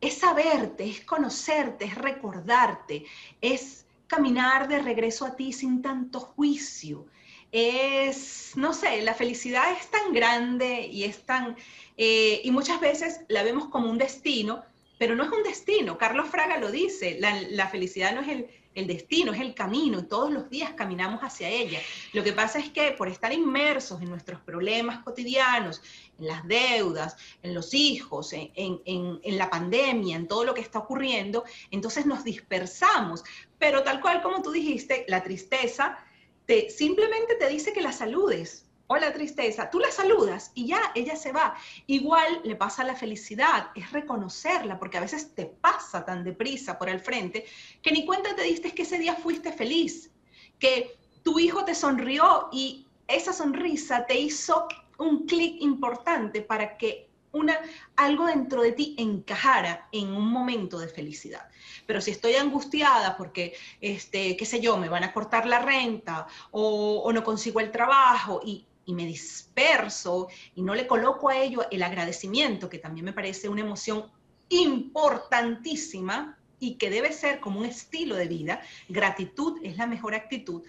es 0.00 0.18
saberte, 0.18 0.88
es 0.88 1.04
conocerte, 1.04 1.86
es 1.86 1.94
recordarte, 1.96 3.04
es 3.40 3.86
caminar 4.06 4.68
de 4.68 4.78
regreso 4.78 5.26
a 5.26 5.34
ti 5.34 5.52
sin 5.52 5.82
tanto 5.82 6.20
juicio. 6.20 7.06
Es, 7.50 8.52
no 8.56 8.72
sé, 8.72 9.02
la 9.02 9.14
felicidad 9.14 9.72
es 9.72 9.90
tan 9.90 10.12
grande 10.12 10.86
y 10.86 11.04
es 11.04 11.24
tan, 11.24 11.56
eh, 11.96 12.40
y 12.44 12.50
muchas 12.50 12.80
veces 12.80 13.20
la 13.28 13.42
vemos 13.42 13.68
como 13.68 13.90
un 13.90 13.98
destino, 13.98 14.62
pero 14.98 15.14
no 15.14 15.24
es 15.24 15.30
un 15.30 15.42
destino. 15.42 15.96
Carlos 15.96 16.28
Fraga 16.28 16.58
lo 16.58 16.70
dice, 16.70 17.18
la, 17.20 17.68
felicidad 17.68 18.14
no 18.14 18.20
es 18.20 18.44
el, 18.74 18.86
destino, 18.86 19.32
es 19.32 19.40
el 19.40 19.54
camino, 19.54 19.98
y 19.98 20.02
todos 20.04 20.30
los 20.30 20.50
días 20.50 20.72
caminamos 20.74 21.20
hacia 21.22 21.48
ella. 21.48 21.80
Lo 22.12 22.22
que 22.22 22.32
pasa 22.32 22.58
es 22.58 22.70
que 22.70 22.92
por 22.92 23.08
estar 23.08 23.32
inmersos 23.32 24.00
en 24.00 24.10
nuestros 24.10 24.40
problemas 24.40 25.02
cotidianos, 25.02 25.82
en 26.18 26.26
las 26.26 26.46
deudas, 26.46 27.16
en 27.42 27.54
los 27.54 27.74
hijos, 27.74 28.32
en, 28.32 28.50
en, 28.54 29.20
en 29.22 29.38
la 29.38 29.50
pandemia, 29.50 30.16
en 30.16 30.28
todo 30.28 30.44
lo 30.44 30.54
que 30.54 30.60
está 30.60 30.78
ocurriendo, 30.80 31.44
entonces 31.70 32.06
nos 32.06 32.22
dispersamos. 32.22 33.24
Pero 33.58 33.82
tal 33.82 34.00
cual 34.00 34.22
como 34.22 34.42
tú 34.42 34.52
dijiste, 34.52 35.04
la 35.08 35.24
tristeza 35.24 35.98
te, 36.46 36.70
simplemente 36.70 37.34
te 37.34 37.48
dice 37.48 37.72
que 37.72 37.82
la 37.82 37.92
saludes, 37.92 38.67
hola 38.88 39.12
tristeza, 39.12 39.68
tú 39.68 39.78
la 39.78 39.90
saludas 39.90 40.50
y 40.54 40.66
ya 40.66 40.80
ella 40.94 41.14
se 41.14 41.30
va. 41.30 41.54
Igual 41.86 42.40
le 42.42 42.56
pasa 42.56 42.84
la 42.84 42.96
felicidad, 42.96 43.68
es 43.74 43.92
reconocerla, 43.92 44.78
porque 44.78 44.96
a 44.96 45.02
veces 45.02 45.34
te 45.34 45.44
pasa 45.44 46.04
tan 46.04 46.24
deprisa 46.24 46.78
por 46.78 46.88
el 46.88 46.98
frente 46.98 47.44
que 47.82 47.92
ni 47.92 48.06
cuenta 48.06 48.34
te 48.34 48.42
diste 48.42 48.72
que 48.72 48.82
ese 48.82 48.98
día 48.98 49.14
fuiste 49.14 49.52
feliz, 49.52 50.10
que 50.58 50.98
tu 51.22 51.38
hijo 51.38 51.64
te 51.64 51.74
sonrió 51.74 52.48
y 52.50 52.86
esa 53.06 53.32
sonrisa 53.34 54.06
te 54.06 54.18
hizo 54.18 54.66
un 54.96 55.26
clic 55.26 55.60
importante 55.60 56.40
para 56.40 56.78
que 56.78 57.08
una, 57.32 57.58
algo 57.96 58.24
dentro 58.24 58.62
de 58.62 58.72
ti 58.72 58.96
encajara 58.98 59.86
en 59.92 60.14
un 60.14 60.28
momento 60.28 60.78
de 60.78 60.88
felicidad. 60.88 61.46
Pero 61.86 62.00
si 62.00 62.10
estoy 62.10 62.34
angustiada 62.36 63.18
porque, 63.18 63.54
este, 63.82 64.34
qué 64.34 64.46
sé 64.46 64.60
yo, 64.60 64.78
me 64.78 64.88
van 64.88 65.04
a 65.04 65.12
cortar 65.12 65.44
la 65.46 65.58
renta 65.58 66.26
o, 66.52 67.02
o 67.04 67.12
no 67.12 67.22
consigo 67.22 67.60
el 67.60 67.70
trabajo 67.70 68.40
y 68.42 68.64
y 68.88 68.94
me 68.94 69.04
disperso 69.04 70.28
y 70.54 70.62
no 70.62 70.74
le 70.74 70.86
coloco 70.86 71.28
a 71.28 71.36
ello 71.36 71.66
el 71.70 71.82
agradecimiento, 71.82 72.70
que 72.70 72.78
también 72.78 73.04
me 73.04 73.12
parece 73.12 73.46
una 73.46 73.60
emoción 73.60 74.10
importantísima 74.48 76.38
y 76.58 76.76
que 76.76 76.88
debe 76.88 77.12
ser 77.12 77.38
como 77.38 77.60
un 77.60 77.66
estilo 77.66 78.16
de 78.16 78.26
vida, 78.26 78.62
gratitud 78.88 79.60
es 79.62 79.76
la 79.76 79.86
mejor 79.86 80.14
actitud. 80.14 80.62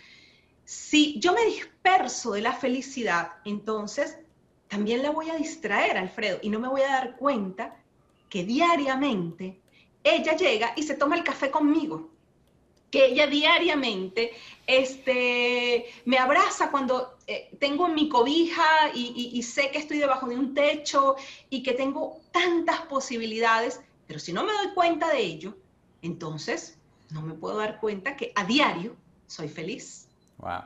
Si 0.65 1.17
yo 1.22 1.32
me 1.32 1.45
disperso 1.45 2.34
de 2.34 2.41
la 2.41 2.51
felicidad, 2.51 3.36
entonces 3.45 4.17
también 4.67 5.01
la 5.01 5.11
voy 5.11 5.30
a 5.30 5.38
distraer, 5.38 5.97
Alfredo, 5.97 6.39
y 6.41 6.49
no 6.49 6.59
me 6.59 6.67
voy 6.67 6.82
a 6.82 6.89
dar 6.89 7.15
cuenta 7.15 7.82
que 8.28 8.43
diariamente 8.43 9.61
ella 10.03 10.36
llega 10.36 10.74
y 10.76 10.84
se 10.84 10.95
toma 10.95 11.15
el 11.15 11.24
café 11.24 11.49
conmigo 11.49 12.11
que 12.91 13.05
ella 13.05 13.27
diariamente 13.27 14.31
este, 14.67 15.85
me 16.05 16.17
abraza 16.17 16.71
cuando 16.71 17.17
eh, 17.27 17.49
tengo 17.59 17.87
mi 17.87 18.09
cobija 18.09 18.91
y, 18.93 19.41
sé 19.43 19.71
que 19.71 19.79
estoy 19.79 19.97
debajo 19.97 20.27
de 20.27 20.35
un 20.35 20.53
techo 20.53 21.15
y 21.49 21.63
que 21.63 21.73
tengo 21.73 22.21
tantas 22.31 22.81
posibilidades, 22.81 23.81
pero 24.07 24.19
si 24.19 24.33
no 24.33 24.43
me 24.43 24.53
doy 24.53 24.73
cuenta 24.73 25.09
de 25.09 25.19
ello, 25.19 25.57
entonces 26.01 26.77
no 27.09 27.21
me 27.21 27.33
puedo 27.33 27.57
dar 27.57 27.79
cuenta 27.79 28.15
que 28.15 28.31
a 28.35 28.45
diario 28.45 28.95
soy 29.27 29.49
feliz. 29.49 30.07
Wow. 30.37 30.63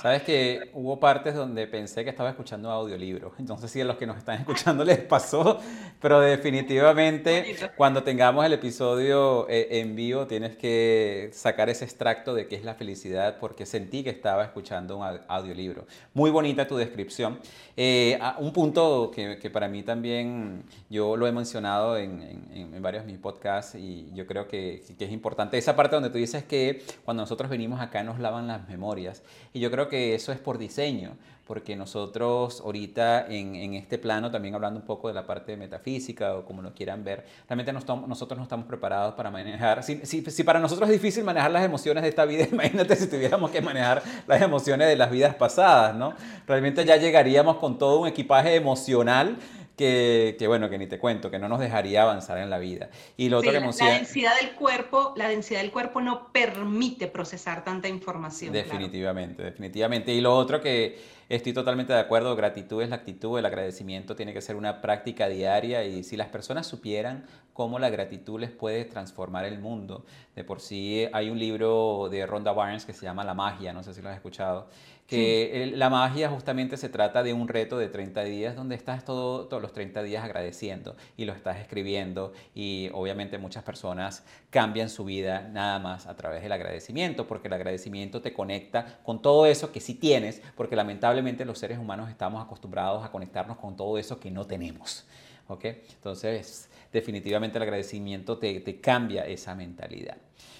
Sabes 0.00 0.22
que 0.22 0.70
hubo 0.74 1.00
partes 1.00 1.34
donde 1.34 1.66
pensé 1.66 2.04
que 2.04 2.10
estaba 2.10 2.30
escuchando 2.30 2.70
audiolibros. 2.70 3.32
Entonces, 3.38 3.70
si 3.70 3.80
a 3.80 3.84
los 3.84 3.96
que 3.96 4.06
nos 4.06 4.16
están 4.16 4.38
escuchando 4.40 4.84
les 4.86 4.98
pasó, 4.98 5.58
pero 6.00 6.20
definitivamente 6.20 7.56
cuando 7.76 8.02
tengamos 8.02 8.44
el 8.44 8.52
episodio 8.52 9.48
eh, 9.48 9.80
en 9.80 9.96
vivo 9.96 10.26
tienes 10.26 10.56
que 10.56 11.30
sacar 11.32 11.68
ese 11.68 11.84
extracto 11.84 12.34
de 12.34 12.46
qué 12.46 12.56
es 12.56 12.64
la 12.64 12.74
felicidad 12.74 13.38
porque 13.40 13.66
sentí 13.66 14.04
que 14.04 14.10
estaba 14.10 14.44
escuchando 14.44 14.98
un 14.98 15.20
audiolibro. 15.26 15.86
Muy 16.14 16.30
bonita 16.30 16.66
tu 16.68 16.76
descripción. 16.76 17.40
Eh, 17.76 18.18
un 18.38 18.52
punto 18.52 19.10
que, 19.14 19.38
que, 19.38 19.50
para 19.50 19.68
mí 19.68 19.82
también 19.82 20.64
yo 20.90 21.16
lo 21.16 21.26
he 21.26 21.32
mencionado 21.32 21.96
en, 21.96 22.22
en, 22.52 22.74
en 22.74 22.82
varios 22.82 23.04
de 23.04 23.12
mis 23.12 23.20
podcasts 23.20 23.74
y 23.74 24.10
yo 24.14 24.26
creo 24.26 24.48
que, 24.48 24.82
que 24.98 25.04
es 25.04 25.12
importante. 25.12 25.58
Esa 25.58 25.76
parte 25.76 25.94
donde 25.94 26.10
tú 26.10 26.18
dices 26.18 26.44
que 26.44 26.82
cuando 27.04 27.22
nosotros 27.22 27.48
venimos 27.48 27.80
acá 27.80 28.02
nos 28.02 28.18
lavan 28.18 28.46
las 28.46 28.68
memorias. 28.68 29.22
Y 29.52 29.60
yo 29.60 29.70
creo 29.70 29.77
creo 29.78 29.88
que 29.88 30.16
eso 30.16 30.32
es 30.32 30.40
por 30.40 30.58
diseño, 30.58 31.12
porque 31.46 31.76
nosotros 31.76 32.60
ahorita 32.64 33.28
en, 33.28 33.54
en, 33.54 33.74
este 33.74 33.96
plano, 33.96 34.28
también 34.28 34.56
hablando 34.56 34.80
un 34.80 34.84
poco 34.84 35.06
de 35.06 35.14
la 35.14 35.24
parte 35.24 35.56
metafísica 35.56 36.34
o 36.34 36.44
como 36.44 36.62
lo 36.62 36.74
quieran 36.74 37.04
ver, 37.04 37.24
realmente 37.48 37.72
nosotros 37.72 38.36
no 38.36 38.42
estamos 38.42 38.66
preparados 38.66 39.14
para 39.14 39.30
manejar, 39.30 39.84
si, 39.84 40.04
si, 40.04 40.20
si, 40.22 40.42
para 40.42 40.58
nosotros 40.58 40.88
es 40.88 41.00
difícil 41.00 41.22
manejar 41.22 41.52
las 41.52 41.64
emociones 41.64 42.02
de 42.02 42.08
esta 42.08 42.24
vida, 42.24 42.44
imagínate 42.52 42.96
si 42.96 43.08
tuviéramos 43.08 43.52
que 43.52 43.62
manejar 43.62 44.02
las 44.26 44.42
emociones 44.42 44.88
de 44.88 44.96
las 44.96 45.12
vidas 45.12 45.36
pasadas, 45.36 45.94
¿no? 45.94 46.12
Realmente 46.44 46.84
ya 46.84 46.96
llegaríamos 46.96 47.58
con 47.58 47.78
todo 47.78 48.00
un 48.00 48.08
equipaje 48.08 48.56
emocional 48.56 49.36
que, 49.78 50.36
que, 50.38 50.46
bueno, 50.48 50.68
que 50.68 50.76
ni 50.76 50.86
te 50.86 50.98
cuento, 50.98 51.30
que 51.30 51.38
no 51.38 51.48
nos 51.48 51.60
dejaría 51.60 52.02
avanzar 52.02 52.36
en 52.38 52.50
la 52.50 52.58
vida. 52.58 52.90
Y 53.16 53.30
lo 53.30 53.38
otro 53.38 53.52
que 53.52 53.60
La 53.60 53.92
densidad 53.92 54.32
del 54.40 54.50
cuerpo, 54.50 55.14
la 55.16 55.28
densidad 55.28 55.60
del 55.60 55.70
cuerpo 55.70 56.00
no 56.02 56.32
permite 56.32 57.06
procesar 57.06 57.64
tanta 57.64 57.88
información. 57.88 58.52
Definitivamente, 58.52 59.42
definitivamente. 59.42 60.12
Y 60.12 60.20
lo 60.20 60.36
otro 60.36 60.60
que 60.60 60.98
estoy 61.28 61.52
totalmente 61.52 61.92
de 61.92 62.00
acuerdo, 62.00 62.34
gratitud 62.34 62.82
es 62.82 62.90
la 62.90 62.96
actitud, 62.96 63.38
el 63.38 63.46
agradecimiento 63.46 64.16
tiene 64.16 64.34
que 64.34 64.40
ser 64.40 64.56
una 64.56 64.82
práctica 64.82 65.28
diaria 65.28 65.84
y 65.84 66.02
si 66.02 66.16
las 66.16 66.28
personas 66.28 66.66
supieran 66.66 67.24
cómo 67.52 67.78
la 67.78 67.88
gratitud 67.88 68.40
les 68.40 68.50
puede 68.50 68.84
transformar 68.84 69.44
el 69.44 69.60
mundo. 69.60 70.04
De 70.34 70.42
por 70.42 70.60
sí 70.60 71.06
hay 71.12 71.30
un 71.30 71.38
libro 71.38 72.08
de 72.10 72.26
Rhonda 72.26 72.52
Barnes 72.52 72.84
que 72.84 72.92
se 72.92 73.04
llama 73.04 73.24
La 73.24 73.34
magia, 73.34 73.72
no 73.72 73.82
sé 73.84 73.94
si 73.94 74.02
lo 74.02 74.08
has 74.08 74.16
escuchado 74.16 74.68
que 75.08 75.72
la 75.74 75.88
magia 75.88 76.28
justamente 76.28 76.76
se 76.76 76.90
trata 76.90 77.22
de 77.22 77.32
un 77.32 77.48
reto 77.48 77.78
de 77.78 77.88
30 77.88 78.24
días 78.24 78.54
donde 78.54 78.74
estás 78.74 79.06
todo, 79.06 79.46
todos 79.46 79.62
los 79.62 79.72
30 79.72 80.02
días 80.02 80.22
agradeciendo 80.22 80.96
y 81.16 81.24
lo 81.24 81.32
estás 81.32 81.56
escribiendo 81.56 82.34
y 82.54 82.90
obviamente 82.92 83.38
muchas 83.38 83.64
personas 83.64 84.22
cambian 84.50 84.90
su 84.90 85.06
vida 85.06 85.48
nada 85.50 85.78
más 85.78 86.06
a 86.06 86.14
través 86.14 86.42
del 86.42 86.52
agradecimiento 86.52 87.26
porque 87.26 87.48
el 87.48 87.54
agradecimiento 87.54 88.20
te 88.20 88.34
conecta 88.34 88.98
con 89.02 89.22
todo 89.22 89.46
eso 89.46 89.72
que 89.72 89.80
sí 89.80 89.94
tienes 89.94 90.42
porque 90.54 90.76
lamentablemente 90.76 91.46
los 91.46 91.58
seres 91.58 91.78
humanos 91.78 92.10
estamos 92.10 92.44
acostumbrados 92.44 93.02
a 93.02 93.10
conectarnos 93.10 93.56
con 93.56 93.76
todo 93.76 93.96
eso 93.96 94.20
que 94.20 94.30
no 94.30 94.46
tenemos. 94.46 95.06
¿ok? 95.48 95.64
Entonces 95.64 96.67
definitivamente 96.92 97.58
el 97.58 97.62
agradecimiento 97.62 98.38
te, 98.38 98.60
te 98.60 98.80
cambia 98.80 99.26
esa 99.26 99.54
mentalidad. 99.54 100.18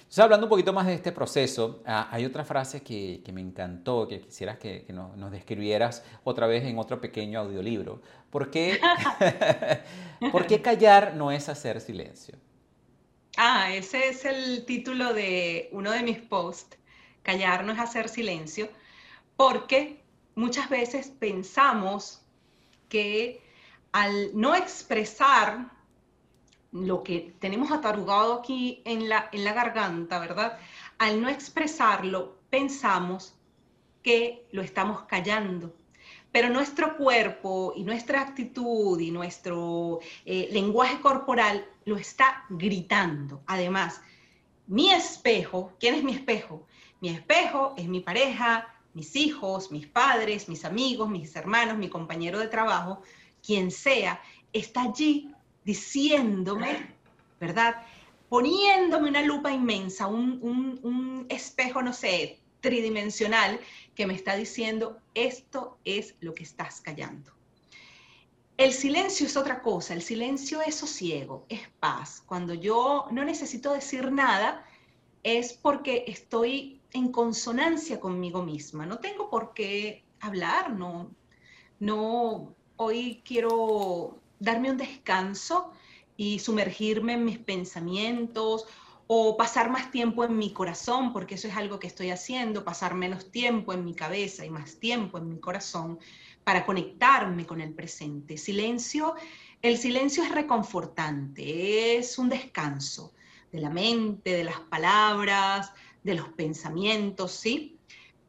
Entonces, 0.09 0.23
hablando 0.23 0.47
un 0.47 0.49
poquito 0.49 0.73
más 0.73 0.87
de 0.87 0.95
este 0.95 1.11
proceso, 1.11 1.83
ah, 1.85 2.07
hay 2.11 2.25
otra 2.25 2.43
frase 2.43 2.81
que, 2.81 3.21
me 3.31 3.41
encantó, 3.41 4.07
que 4.07 4.19
quisieras 4.19 4.57
que, 4.57 4.83
nos, 4.89 5.31
describieras 5.31 6.03
otra 6.23 6.47
vez 6.47 6.63
en 6.63 6.79
otro 6.79 6.99
pequeño 6.99 7.39
audiolibro. 7.41 8.01
¿Por 8.31 8.49
qué, 8.49 8.79
¿Por 10.31 10.47
qué 10.47 10.63
callar 10.63 11.13
no 11.15 11.31
es 11.31 11.47
hacer 11.47 11.79
silencio? 11.79 12.37
Ah, 13.37 13.71
ese 13.71 14.09
es 14.09 14.25
el 14.25 14.65
título 14.65 15.13
de 15.13 15.69
uno 15.73 15.91
de 15.91 16.01
mis 16.01 16.17
posts, 16.17 16.79
Callar 17.21 17.63
no 17.63 17.73
es 17.73 17.79
hacer 17.79 18.09
silencio, 18.09 18.67
porque 19.37 20.01
muchas 20.33 20.71
veces 20.71 21.11
pensamos 21.19 22.23
que 22.87 23.43
al 23.91 24.31
no 24.33 24.55
expresar 24.55 25.69
lo 26.71 27.03
que 27.03 27.33
tenemos 27.39 27.71
atarugado 27.71 28.33
aquí 28.33 28.81
en 28.85 29.09
la, 29.09 29.29
en 29.31 29.43
la 29.43 29.53
garganta, 29.53 30.19
¿verdad? 30.19 30.59
Al 30.97 31.21
no 31.21 31.29
expresarlo, 31.29 32.37
pensamos 32.49 33.33
que 34.03 34.47
lo 34.51 34.61
estamos 34.61 35.03
callando. 35.03 35.75
Pero 36.31 36.49
nuestro 36.49 36.95
cuerpo 36.95 37.73
y 37.75 37.83
nuestra 37.83 38.21
actitud 38.21 38.99
y 38.99 39.09
nuestro 39.09 39.99
eh, 40.25 40.47
lenguaje 40.51 40.99
corporal 41.01 41.65
lo 41.85 41.97
está 41.97 42.45
gritando. 42.49 43.41
Además, 43.47 44.01
mi 44.67 44.91
espejo, 44.91 45.73
¿quién 45.79 45.95
es 45.95 46.03
mi 46.03 46.13
espejo? 46.13 46.67
Mi 47.01 47.09
espejo 47.09 47.73
es 47.77 47.87
mi 47.87 48.01
pareja, 48.01 48.67
mis 48.93 49.15
hijos, 49.15 49.71
mis 49.71 49.87
padres, 49.87 50.47
mis 50.47 50.65
amigos, 50.65 51.09
mis 51.09 51.35
hermanos, 51.35 51.77
mi 51.77 51.89
compañero 51.89 52.37
de 52.37 52.47
trabajo, 52.47 53.01
quien 53.41 53.71
sea, 53.71 54.21
está 54.53 54.83
allí 54.83 55.33
diciéndome, 55.69 56.95
¿verdad? 57.39 57.83
Poniéndome 58.27 59.07
una 59.07 59.21
lupa 59.21 59.51
inmensa, 59.51 60.07
un, 60.07 60.39
un 60.81 61.27
espejo, 61.29 61.83
no 61.83 61.93
sé, 61.93 62.39
tridimensional 62.59 63.59
que 63.93 64.07
me 64.07 64.15
está 64.15 64.35
diciendo, 64.35 64.97
esto 65.13 65.77
es 65.85 66.15
lo 66.21 66.33
que 66.33 66.41
estás 66.41 66.81
callando. 66.81 67.31
El 68.57 68.73
silencio 68.73 69.27
es 69.27 69.37
otra 69.37 69.61
cosa, 69.61 69.93
el 69.93 70.01
silencio 70.01 70.59
es 70.63 70.73
sosiego, 70.73 71.45
es 71.49 71.69
paz. 71.79 72.23
Cuando 72.25 72.55
yo 72.55 73.05
no 73.11 73.23
necesito 73.23 73.71
decir 73.71 74.11
nada, 74.11 74.65
es 75.21 75.53
porque 75.53 76.05
estoy 76.07 76.81
en 76.93 77.11
consonancia 77.11 77.99
conmigo 77.99 78.41
misma. 78.41 78.87
No 78.87 78.97
tengo 78.97 79.29
por 79.29 79.53
qué 79.53 80.03
hablar, 80.19 80.71
no, 80.71 81.11
no, 81.79 82.55
hoy 82.75 83.21
quiero 83.23 84.18
darme 84.39 84.71
un 84.71 84.77
descanso 84.77 85.71
y 86.17 86.39
sumergirme 86.39 87.13
en 87.13 87.25
mis 87.25 87.39
pensamientos 87.39 88.65
o 89.07 89.35
pasar 89.37 89.71
más 89.71 89.89
tiempo 89.89 90.23
en 90.23 90.37
mi 90.37 90.53
corazón, 90.53 91.11
porque 91.13 91.35
eso 91.35 91.47
es 91.47 91.55
algo 91.55 91.79
que 91.79 91.87
estoy 91.87 92.11
haciendo, 92.11 92.63
pasar 92.63 92.93
menos 92.93 93.31
tiempo 93.31 93.73
en 93.73 93.83
mi 93.83 93.95
cabeza 93.95 94.45
y 94.45 94.51
más 94.51 94.79
tiempo 94.79 95.17
en 95.17 95.29
mi 95.29 95.39
corazón 95.39 95.97
para 96.43 96.63
conectarme 96.63 97.47
con 97.47 97.59
el 97.59 97.73
presente. 97.73 98.37
Silencio, 98.37 99.15
el 99.63 99.77
silencio 99.77 100.23
es 100.23 100.31
reconfortante, 100.31 101.97
es 101.97 102.19
un 102.19 102.29
descanso 102.29 103.13
de 103.51 103.61
la 103.61 103.71
mente, 103.71 104.31
de 104.31 104.43
las 104.43 104.59
palabras, 104.59 105.71
de 106.03 106.13
los 106.13 106.29
pensamientos, 106.29 107.31
¿sí? 107.31 107.78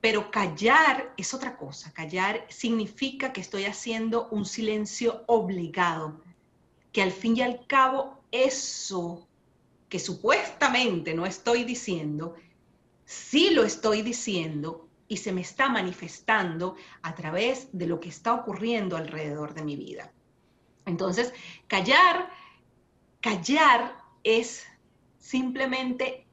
Pero 0.01 0.31
callar 0.31 1.13
es 1.17 1.35
otra 1.35 1.57
cosa. 1.57 1.93
Callar 1.93 2.47
significa 2.49 3.33
que 3.33 3.41
estoy 3.41 3.65
haciendo 3.65 4.29
un 4.31 4.47
silencio 4.47 5.25
obligado, 5.27 6.23
que 6.93 7.03
al 7.03 7.13
fin 7.13 7.37
y 7.37 7.43
al 7.43 7.67
cabo 7.67 8.23
eso 8.31 9.27
que 9.91 9.99
supuestamente 9.99 11.13
no 11.15 11.27
estoy 11.27 11.65
diciendo, 11.65 12.37
sí 13.05 13.51
lo 13.51 13.65
estoy 13.65 14.03
diciendo 14.03 14.89
y 15.09 15.17
se 15.17 15.33
me 15.33 15.41
está 15.41 15.69
manifestando 15.69 16.77
a 17.03 17.17
través 17.17 17.69
de 17.73 17.89
lo 17.89 17.99
que 17.99 18.09
está 18.09 18.33
ocurriendo 18.33 18.97
alrededor 18.97 19.53
de 19.53 19.65
mi 19.65 19.75
vida. 19.75 20.13
Entonces, 20.87 21.35
callar, 21.67 22.31
callar 23.21 24.01
es 24.23 24.65
simplemente 25.19 26.25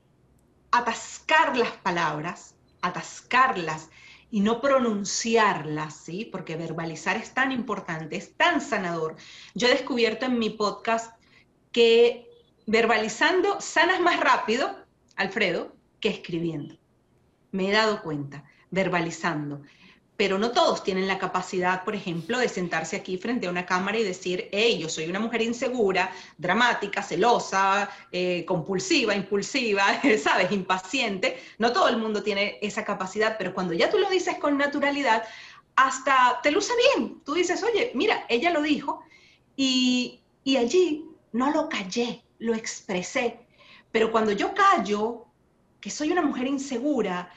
atascar 0.70 1.58
las 1.58 1.72
palabras, 1.72 2.54
atascarlas 2.88 3.90
y 4.30 4.42
no 4.42 4.60
pronunciarlas, 4.62 5.96
¿sí? 5.96 6.26
Porque 6.26 6.56
verbalizar 6.56 7.16
es 7.18 7.34
tan 7.34 7.52
importante, 7.52 8.18
es 8.18 8.36
tan 8.36 8.62
sanador. 8.62 9.16
Yo 9.56 9.68
he 9.68 9.72
descubierto 9.72 10.26
en 10.26 10.40
mi 10.40 10.50
podcast 10.50 11.16
que 11.72 12.30
verbalizando 12.66 13.62
sanas 13.62 14.02
más 14.02 14.20
rápido, 14.20 14.76
Alfredo, 15.16 15.76
que 16.00 16.10
escribiendo. 16.10 16.78
Me 17.52 17.70
he 17.70 17.72
dado 17.72 18.02
cuenta, 18.02 18.44
verbalizando. 18.70 19.62
Pero 20.18 20.40
no 20.40 20.52
todos 20.52 20.84
tienen 20.84 21.08
la 21.08 21.20
capacidad, 21.20 21.84
por 21.84 21.94
ejemplo, 21.96 22.40
de 22.40 22.50
sentarse 22.50 22.96
aquí 22.96 23.18
frente 23.18 23.46
a 23.48 23.52
una 23.52 23.68
cámara 23.68 24.00
y 24.00 24.04
decir, 24.04 24.50
hey, 24.52 24.80
yo 24.80 24.90
soy 24.90 25.08
una 25.08 25.20
mujer 25.20 25.44
insegura, 25.44 26.12
dramática, 26.40 27.04
celosa, 27.04 27.90
eh, 28.12 28.44
compulsiva, 28.46 29.16
impulsiva, 29.16 30.02
¿sabes? 30.24 30.52
Impaciente. 30.52 31.40
No 31.60 31.72
todo 31.72 31.88
el 31.88 31.98
mundo 31.98 32.24
tiene 32.24 32.58
esa 32.62 32.84
capacidad, 32.84 33.38
pero 33.38 33.54
cuando 33.54 33.74
ya 33.74 33.92
tú 33.92 34.00
lo 34.00 34.10
dices 34.10 34.38
con 34.40 34.58
naturalidad, 34.58 35.24
hasta 35.76 36.40
te 36.42 36.52
luce 36.52 36.74
bien. 36.96 37.22
Tú 37.24 37.36
dices, 37.36 37.64
oye, 37.64 37.92
mira, 37.94 38.26
ella 38.28 38.50
lo 38.50 38.62
dijo 38.62 39.04
y, 39.56 40.20
y 40.44 40.58
allí 40.58 41.06
no 41.32 41.52
lo 41.52 41.70
callé, 41.70 42.24
lo 42.40 42.56
expresé. 42.56 43.40
Pero 43.92 44.12
cuando 44.12 44.32
yo 44.32 44.54
callo, 44.54 45.28
que 45.80 45.92
soy 45.92 46.12
una 46.12 46.22
mujer 46.22 46.48
insegura 46.48 47.32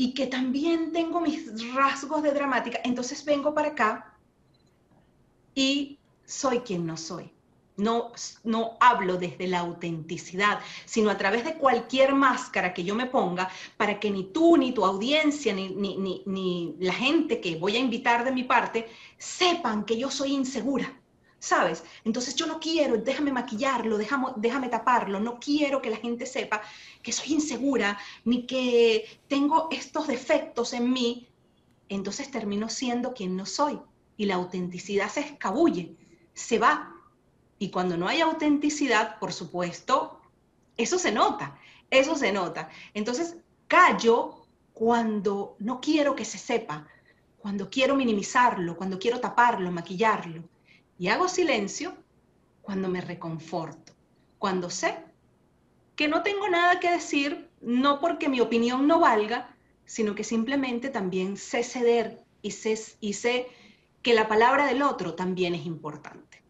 y 0.00 0.14
que 0.14 0.26
también 0.26 0.92
tengo 0.92 1.20
mis 1.20 1.74
rasgos 1.74 2.22
de 2.22 2.32
dramática, 2.32 2.80
entonces 2.84 3.22
vengo 3.22 3.52
para 3.52 3.68
acá 3.68 4.16
y 5.54 5.98
soy 6.24 6.60
quien 6.60 6.86
no 6.86 6.96
soy. 6.96 7.30
No, 7.76 8.12
no 8.42 8.78
hablo 8.80 9.18
desde 9.18 9.46
la 9.46 9.58
autenticidad, 9.58 10.60
sino 10.86 11.10
a 11.10 11.18
través 11.18 11.44
de 11.44 11.58
cualquier 11.58 12.14
máscara 12.14 12.72
que 12.72 12.82
yo 12.82 12.94
me 12.94 13.04
ponga 13.04 13.50
para 13.76 14.00
que 14.00 14.10
ni 14.10 14.24
tú, 14.24 14.56
ni 14.56 14.72
tu 14.72 14.86
audiencia, 14.86 15.52
ni, 15.52 15.68
ni, 15.68 15.98
ni, 15.98 16.22
ni 16.24 16.76
la 16.78 16.94
gente 16.94 17.42
que 17.42 17.56
voy 17.56 17.76
a 17.76 17.80
invitar 17.80 18.24
de 18.24 18.32
mi 18.32 18.44
parte 18.44 18.88
sepan 19.18 19.84
que 19.84 19.98
yo 19.98 20.10
soy 20.10 20.32
insegura 20.32 20.99
¿sabes? 21.40 21.82
Entonces 22.04 22.36
yo 22.36 22.46
no 22.46 22.60
quiero, 22.60 22.98
déjame 22.98 23.32
maquillarlo, 23.32 23.98
déjame, 23.98 24.28
déjame 24.36 24.68
taparlo, 24.68 25.18
no 25.18 25.40
quiero 25.40 25.82
que 25.82 25.90
la 25.90 25.96
gente 25.96 26.26
sepa 26.26 26.62
que 27.02 27.12
soy 27.12 27.32
insegura, 27.32 27.98
ni 28.24 28.46
que 28.46 29.20
tengo 29.26 29.68
estos 29.72 30.06
defectos 30.06 30.72
en 30.74 30.92
mí, 30.92 31.28
entonces 31.88 32.30
termino 32.30 32.68
siendo 32.68 33.14
quien 33.14 33.36
no 33.36 33.46
soy 33.46 33.80
y 34.16 34.26
la 34.26 34.36
autenticidad 34.36 35.08
se 35.08 35.20
escabulle, 35.20 35.96
se 36.34 36.58
va. 36.58 36.94
Y 37.58 37.70
cuando 37.70 37.96
no 37.96 38.06
hay 38.06 38.20
autenticidad, 38.20 39.18
por 39.18 39.32
supuesto, 39.32 40.20
eso 40.76 40.98
se 40.98 41.10
nota, 41.10 41.58
eso 41.90 42.14
se 42.14 42.32
nota. 42.32 42.68
Entonces 42.94 43.36
callo 43.66 44.46
cuando 44.74 45.56
no 45.58 45.80
quiero 45.80 46.14
que 46.14 46.24
se 46.24 46.38
sepa, 46.38 46.86
cuando 47.38 47.70
quiero 47.70 47.96
minimizarlo, 47.96 48.76
cuando 48.76 48.98
quiero 48.98 49.20
taparlo, 49.20 49.70
maquillarlo. 49.72 50.44
Y 51.00 51.08
hago 51.08 51.28
silencio 51.28 51.94
cuando 52.60 52.88
me 52.88 53.00
reconforto, 53.00 53.94
cuando 54.38 54.68
sé 54.68 54.98
que 55.96 56.08
no 56.08 56.22
tengo 56.22 56.46
nada 56.50 56.78
que 56.78 56.90
decir, 56.90 57.48
no 57.62 58.00
porque 58.00 58.28
mi 58.28 58.40
opinión 58.40 58.86
no 58.86 59.00
valga, 59.00 59.56
sino 59.86 60.14
que 60.14 60.24
simplemente 60.24 60.90
también 60.90 61.38
sé 61.38 61.62
ceder 61.62 62.18
y 62.42 62.50
sé, 62.50 62.78
y 63.00 63.14
sé 63.14 63.46
que 64.02 64.12
la 64.12 64.28
palabra 64.28 64.66
del 64.66 64.82
otro 64.82 65.14
también 65.14 65.54
es 65.54 65.64
importante. 65.64 66.42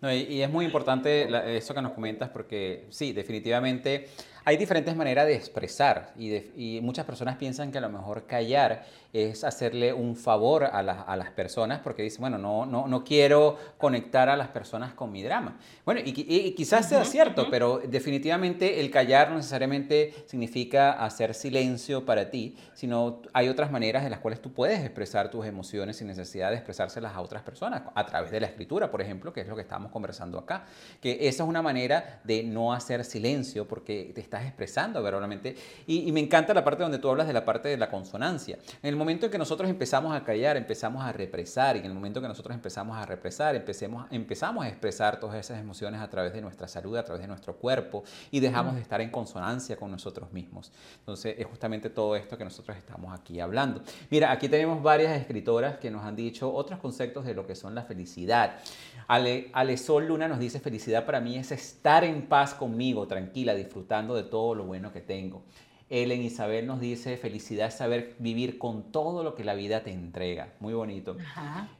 y, 0.00 0.40
es 0.40 0.50
muy 0.50 0.64
importante 0.64 1.28
eso 1.54 1.74
que 1.74 1.82
nos 1.82 1.92
comentas 1.92 2.30
porque 2.30 2.86
sí, 2.88 3.12
definitivamente 3.12 4.08
hay 4.48 4.56
diferentes 4.56 4.96
maneras 4.96 5.26
de 5.26 5.34
expresar 5.34 6.14
y, 6.16 6.80
muchas 6.80 7.04
personas 7.04 7.36
piensan 7.36 7.70
que 7.70 7.76
a 7.76 7.82
lo 7.82 7.90
mejor 7.90 8.24
callar 8.24 8.86
es 9.12 9.44
hacerle 9.44 9.92
un 9.92 10.16
favor 10.16 10.64
a, 10.64 10.78
a 10.78 11.16
las 11.16 11.30
personas 11.32 11.80
porque 11.80 12.02
dicen, 12.02 12.22
bueno, 12.22 12.38
no, 12.38 12.64
no, 12.64 12.86
no 12.86 13.04
quiero 13.04 13.58
conectar 13.76 14.30
a 14.30 14.36
las 14.36 14.48
personas 14.48 14.94
con 14.94 15.12
mi 15.12 15.22
drama. 15.22 15.58
Bueno, 15.84 16.00
y, 16.02 16.12
quizás 16.52 16.88
sea 16.88 17.04
cierto, 17.04 17.48
pero 17.50 17.82
definitivamente 17.86 18.80
el 18.80 18.90
callar 18.90 19.28
no 19.28 19.36
necesariamente 19.36 20.14
significa 20.26 20.92
hacer 20.92 21.34
silencio 21.34 22.06
para 22.06 22.30
ti, 22.30 22.56
sino 22.72 23.20
hay 23.34 23.48
otras 23.50 23.70
maneras 23.70 24.04
en 24.04 24.10
las 24.10 24.20
cuales 24.20 24.40
tú 24.40 24.52
puedes 24.52 24.80
expresar 24.80 25.30
tus 25.30 25.44
emociones 25.44 25.98
sin 25.98 26.06
necesidad 26.06 26.50
de 26.50 26.56
expresárselas 26.56 27.14
a 27.14 27.20
otras 27.20 27.42
personas, 27.42 27.82
a 27.94 28.06
través 28.06 28.30
de 28.30 28.40
la 28.40 28.46
escritura, 28.46 28.90
por 28.90 29.02
ejemplo, 29.02 29.30
que 29.30 29.42
es 29.42 29.46
lo 29.46 29.56
que 29.56 29.62
estamos 29.62 29.92
conversando 29.92 30.38
acá. 30.38 30.64
Que 31.02 31.28
esa 31.28 31.42
es 31.42 31.48
una 31.48 31.60
manera 31.60 32.20
de 32.24 32.42
no 32.44 32.72
hacer 32.72 33.04
silencio 33.04 33.68
porque 33.68 34.12
te 34.14 34.20
estás 34.20 34.37
expresando 34.44 35.02
verdaderamente. 35.02 35.56
Y, 35.86 36.12
me 36.12 36.20
encanta 36.20 36.52
la 36.52 36.64
parte 36.64 36.82
donde 36.82 36.98
tú 36.98 37.08
hablas 37.08 37.26
de 37.26 37.32
la 37.32 37.44
parte 37.44 37.68
de 37.68 37.76
la 37.76 37.90
consonancia. 37.90 38.58
En 38.82 38.88
el 38.90 38.96
momento 38.96 39.26
en 39.26 39.32
que 39.32 39.38
nosotros 39.38 39.70
empezamos 39.70 40.14
a 40.14 40.24
callar, 40.24 40.56
empezamos 40.56 41.02
a 41.04 41.12
represar, 41.12 41.76
y 41.76 41.80
en 41.80 41.86
el 41.86 41.94
momento 41.94 42.18
en 42.18 42.24
que 42.24 42.28
nosotros 42.28 42.54
empezamos 42.54 42.96
a 42.96 43.06
represar, 43.06 43.54
empecemos, 43.54 44.06
empezamos 44.10 44.64
a 44.64 44.68
expresar 44.68 45.18
todas 45.18 45.36
esas 45.36 45.58
emociones 45.58 46.00
a 46.00 46.10
través 46.10 46.32
de 46.32 46.42
nuestra 46.42 46.68
salud, 46.68 46.96
a 46.96 47.04
través 47.04 47.22
de 47.22 47.28
nuestro 47.28 47.56
cuerpo, 47.56 48.04
y 48.30 48.40
dejamos 48.40 48.74
de 48.74 48.82
estar 48.82 49.00
en 49.00 49.10
consonancia 49.10 49.76
con 49.76 49.90
nosotros 49.90 50.32
mismos. 50.32 50.72
Entonces, 50.98 51.36
es 51.38 51.46
justamente 51.46 51.88
todo 51.88 52.16
esto 52.16 52.36
que 52.36 52.44
nosotros 52.44 52.76
estamos 52.76 53.18
aquí 53.18 53.40
hablando. 53.40 53.80
Mira, 54.10 54.30
aquí 54.30 54.48
tenemos 54.48 54.82
varias 54.82 55.18
escritoras 55.18 55.78
que 55.78 55.90
nos 55.90 56.04
han 56.04 56.16
dicho 56.16 56.52
otros 56.52 56.78
conceptos 56.78 57.24
de 57.24 57.34
lo 57.34 57.46
que 57.46 57.54
son 57.54 57.74
la 57.74 57.82
felicidad. 57.82 58.58
Ale, 59.06 59.50
Ale 59.52 59.78
Marisol 59.78 60.08
Luna 60.08 60.26
nos 60.26 60.40
dice, 60.40 60.58
felicidad 60.58 61.06
para 61.06 61.20
mí 61.20 61.36
es 61.36 61.52
estar 61.52 62.02
en 62.02 62.26
paz 62.26 62.52
conmigo, 62.52 63.06
tranquila, 63.06 63.54
disfrutando 63.54 64.16
de 64.16 64.17
todo 64.24 64.54
lo 64.54 64.64
bueno 64.64 64.92
que 64.92 65.00
tengo. 65.00 65.42
Ellen 65.90 66.22
Isabel 66.22 66.66
nos 66.66 66.80
dice, 66.80 67.16
felicidad 67.16 67.68
es 67.68 67.74
saber 67.74 68.14
vivir 68.18 68.58
con 68.58 68.92
todo 68.92 69.24
lo 69.24 69.34
que 69.34 69.44
la 69.44 69.54
vida 69.54 69.82
te 69.82 69.90
entrega. 69.90 70.52
Muy 70.60 70.74
bonito. 70.74 71.16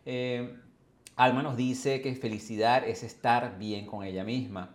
Eh, 0.07 0.57
Alma 1.17 1.43
nos 1.43 1.57
dice 1.57 2.01
que 2.01 2.15
felicidad 2.15 2.87
es 2.87 3.03
estar 3.03 3.59
bien 3.59 3.87
con 3.87 4.05
ella 4.05 4.25
misma. 4.25 4.71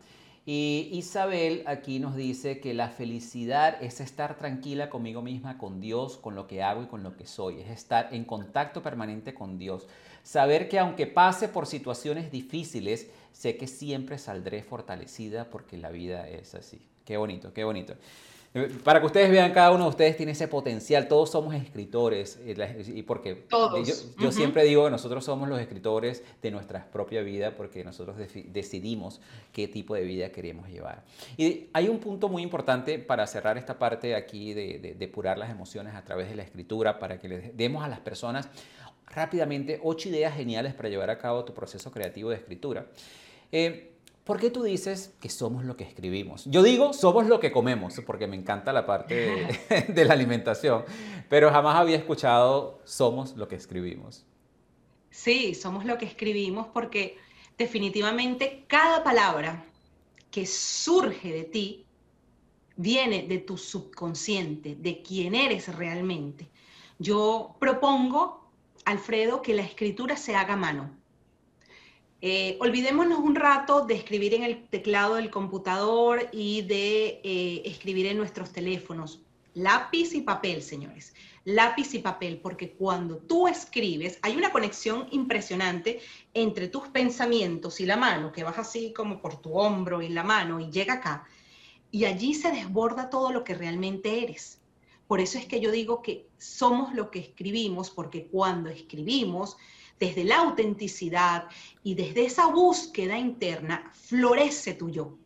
Y 0.45 0.89
Isabel 0.91 1.64
aquí 1.68 1.99
nos 1.99 2.18
dice 2.18 2.59
que 2.59 2.74
la 2.74 2.89
felicidad 2.89 3.82
es 3.82 4.01
estar 4.01 4.38
tranquila 4.38 4.89
conmigo 4.89 5.22
misma, 5.22 5.57
con 5.57 5.80
Dios, 5.80 6.18
con 6.18 6.36
lo 6.36 6.47
que 6.47 6.61
hago 6.61 6.84
y 6.84 6.88
con 6.88 7.01
lo 7.01 7.16
que 7.16 7.26
soy. 7.26 7.61
Es 7.61 7.70
estar 7.70 8.14
en 8.14 8.26
contacto 8.26 8.84
permanente 8.84 9.34
con 9.34 9.57
Dios. 9.57 9.88
Saber 10.22 10.68
que 10.68 10.80
aunque 10.80 11.07
pase 11.07 11.47
por 11.47 11.66
situaciones 11.66 12.30
difíciles, 12.30 13.09
sé 13.32 13.55
que 13.55 13.68
siempre 13.68 14.18
saldré 14.18 14.64
fortalecida 14.64 15.49
porque 15.49 15.78
la 15.78 15.91
vida 15.91 16.28
es 16.28 16.55
así. 16.55 16.82
Qué 17.06 17.18
bonito, 17.18 17.54
qué 17.54 17.64
bonito. 17.64 17.95
Para 18.84 18.99
que 18.99 19.08
ustedes 19.08 19.32
vean, 19.32 19.51
cada 19.51 19.72
uno 19.72 19.86
de 19.86 19.89
ustedes 19.89 20.16
tiene 20.16 20.34
ese 20.34 20.47
potencial. 20.47 21.08
Todos 21.08 21.32
somos 21.32 21.56
escritores. 21.56 22.39
Eh, 22.45 22.84
y 22.93 23.01
porque 23.01 23.34
Todos. 23.34 24.16
Yo, 24.20 24.32
siempre 24.32 24.64
digo 24.64 24.86
que 24.86 24.91
nosotros 24.91 25.26
somos 25.26 25.49
los 25.49 25.60
escritores 25.60 26.24
de 26.39 26.51
nuestra 26.51 26.86
propia 26.86 27.24
vida 27.24 27.56
porque 27.58 27.84
nosotros 27.84 28.16
decidimos 28.45 29.22
qué 29.51 29.68
tipo 29.68 29.95
de 29.95 30.04
vida 30.04 30.30
queremos 30.32 30.70
llevar. 30.70 31.04
Y 31.36 31.66
hay 31.74 31.89
un 31.89 31.97
punto 31.97 32.30
muy 32.30 32.43
importante 32.43 32.99
para 32.99 33.26
cerrar 33.26 33.58
esta 33.58 33.80
parte 33.80 34.14
aquí 34.14 34.54
de, 34.54 34.95
depurar 34.99 35.39
las 35.39 35.49
emociones 35.49 35.95
a 35.95 36.04
través 36.04 36.30
de 36.30 36.36
la 36.36 36.43
escritura, 36.43 36.99
para 36.99 37.20
que 37.20 37.28
les 37.28 37.58
demos 37.58 37.84
a 37.84 37.88
las 37.88 38.01
personas 38.01 38.49
rápidamente 39.08 39.80
ocho 39.84 40.10
ideas 40.10 40.36
geniales 40.36 40.76
para 40.76 40.89
llevar 40.89 41.10
a 41.10 41.18
cabo 41.18 41.43
tu 41.43 41.56
proceso 41.56 41.89
creativo 41.89 42.30
de 42.30 42.36
escritura. 42.36 42.86
Eh, 43.51 43.93
¿Por 44.24 44.40
qué 44.40 44.50
tú 44.50 44.64
dices 44.64 45.14
que 45.20 45.28
somos 45.28 45.66
lo 45.66 45.76
que 45.76 45.84
escribimos? 45.84 46.46
Yo 46.46 46.64
digo 46.64 46.94
somos 46.94 47.28
lo 47.28 47.42
que 47.42 47.52
comemos, 47.52 48.00
porque 48.06 48.26
me 48.26 48.38
encanta 48.38 48.72
la 48.72 48.86
parte 48.86 49.48
de, 49.90 50.06
la 50.06 50.14
alimentación, 50.14 50.86
pero 51.28 51.52
jamás 51.52 51.76
había 51.76 51.98
escuchado 51.98 52.80
somos 52.86 53.36
lo 53.36 53.50
que 53.50 53.56
escribimos. 53.56 54.26
Sí, 55.10 55.54
somos 55.56 55.84
lo 55.84 55.98
que 55.98 56.06
escribimos 56.06 56.68
porque 56.68 57.18
definitivamente 57.58 58.64
cada 58.68 59.04
palabra 59.04 59.66
que 60.32 60.46
surge 60.46 61.34
de 61.34 61.44
ti 61.44 61.86
viene 62.78 63.24
de 63.24 63.40
tu 63.40 63.58
subconsciente, 63.58 64.76
de 64.76 65.02
quién 65.02 65.36
eres 65.36 65.76
realmente. 65.76 66.48
Yo 66.98 67.58
propongo, 67.60 68.50
Alfredo, 68.86 69.42
que 69.42 69.54
la 69.54 69.64
escritura 69.64 70.16
se 70.16 70.34
haga 70.34 70.56
mano 70.56 71.03
eh, 72.26 72.56
olvidémonos 72.62 73.20
un 73.20 73.36
rato 73.36 73.86
de 73.86 73.96
escribir 73.96 74.34
en 74.34 74.44
el 74.44 74.66
teclado 74.70 75.16
del 75.16 75.30
computador 75.30 76.30
y 76.32 76.62
de 76.62 77.20
eh, 77.22 77.64
escribir 77.66 78.06
en 78.06 78.16
nuestros 78.16 78.54
teléfonos. 78.54 79.20
Lápiz 79.56 80.14
y 80.14 80.22
papel, 80.22 80.64
señores. 80.64 81.14
Lápiz 81.44 81.94
y 81.94 82.00
papel, 82.00 82.40
porque 82.40 82.72
cuando 82.72 83.18
tú 83.18 83.50
escribes 83.50 84.20
hay 84.22 84.38
una 84.38 84.54
conexión 84.54 85.06
impresionante 85.12 86.00
entre 86.34 86.70
tus 86.70 86.88
pensamientos 86.88 87.82
y 87.82 87.86
la 87.86 87.98
mano, 87.98 88.32
que 88.32 88.46
vas 88.46 88.58
así 88.58 88.94
como 88.94 89.22
por 89.22 89.42
tu 89.42 89.60
hombro 89.60 90.02
y 90.02 90.08
la 90.08 90.24
mano 90.24 90.62
y 90.62 90.72
llega 90.72 90.94
acá. 90.94 91.28
Y 91.92 92.06
allí 92.06 92.36
se 92.36 92.54
desborda 92.54 93.10
todo 93.10 93.34
lo 93.34 93.44
que 93.44 93.54
realmente 93.54 94.24
eres. 94.24 94.62
Por 95.08 95.20
eso 95.20 95.38
es 95.38 95.46
que 95.46 95.60
yo 95.60 95.72
digo 95.72 96.02
que 96.02 96.30
somos 96.38 96.94
lo 96.94 97.12
que 97.12 97.20
escribimos, 97.20 97.90
porque 97.90 98.28
cuando 98.28 98.70
escribimos, 98.70 99.58
desde 100.04 100.26
la 100.26 100.39
autenticidad 100.39 101.45
y 101.82 101.95
desde 101.95 102.26
esa 102.26 102.47
búsqueda 102.47 103.18
interna, 103.18 103.89
florece 103.93 104.74
tu 104.74 104.89
yo, 104.89 105.18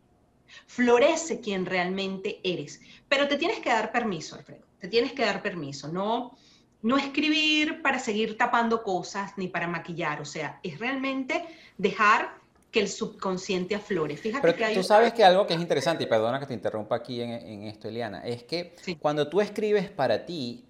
florece 0.68 1.40
quien 1.40 1.66
realmente 1.66 2.38
eres. 2.44 2.80
Pero 3.08 3.26
te 3.26 3.36
tienes 3.36 3.58
que 3.58 3.70
dar 3.70 3.90
permiso, 3.90 4.36
Alfredo, 4.36 4.64
te 4.78 4.86
tienes 4.86 5.12
que 5.14 5.24
dar 5.24 5.42
permiso, 5.42 5.88
no, 5.88 6.36
no 6.82 6.96
escribir 6.96 7.82
para 7.82 7.98
seguir 7.98 8.36
tapando 8.38 8.84
cosas 8.84 9.32
ni 9.36 9.48
para 9.48 9.66
maquillar, 9.66 10.20
o 10.20 10.24
sea, 10.24 10.60
es 10.62 10.78
realmente 10.78 11.44
dejar 11.76 12.38
que 12.70 12.78
el 12.78 12.88
subconsciente 12.88 13.74
aflore. 13.74 14.16
Fíjate 14.16 14.54
que 14.54 14.64
hay 14.64 14.74
tú 14.76 14.84
sabes 14.84 15.12
que 15.12 15.24
algo 15.24 15.44
que 15.44 15.54
es 15.54 15.60
interesante, 15.60 16.04
y 16.04 16.06
perdona 16.06 16.38
que 16.38 16.46
te 16.46 16.54
interrumpa 16.54 16.94
aquí 16.94 17.20
en, 17.20 17.64
esto, 17.64 17.88
Eliana, 17.88 18.20
es 18.20 18.44
que 18.44 18.76
cuando 19.00 19.28
tú 19.28 19.40
escribes 19.40 19.90
para 19.90 20.24
ti, 20.24 20.67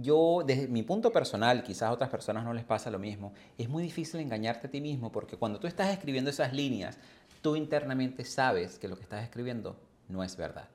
yo, 0.00 0.42
desde 0.44 0.66
mi 0.66 0.82
punto 0.82 1.12
personal, 1.12 1.62
quizás 1.62 1.82
a 1.82 1.92
otras 1.92 2.10
personas 2.10 2.44
no 2.44 2.52
les 2.52 2.64
pasa 2.64 2.90
lo 2.90 2.98
mismo, 2.98 3.32
es 3.56 3.68
muy 3.68 3.82
difícil 3.82 4.20
engañarte 4.20 4.66
a 4.66 4.70
ti 4.70 4.80
mismo 4.80 5.12
porque 5.12 5.36
cuando 5.36 5.60
tú 5.60 5.66
estás 5.66 5.90
escribiendo 5.92 6.30
esas 6.30 6.52
líneas, 6.52 6.98
tú 7.42 7.56
internamente 7.56 8.24
sabes 8.24 8.78
que 8.78 8.88
lo 8.88 8.96
que 8.96 9.02
estás 9.02 9.22
escribiendo 9.22 9.76
no 10.08 10.24
es 10.24 10.36
verdad. 10.36 10.68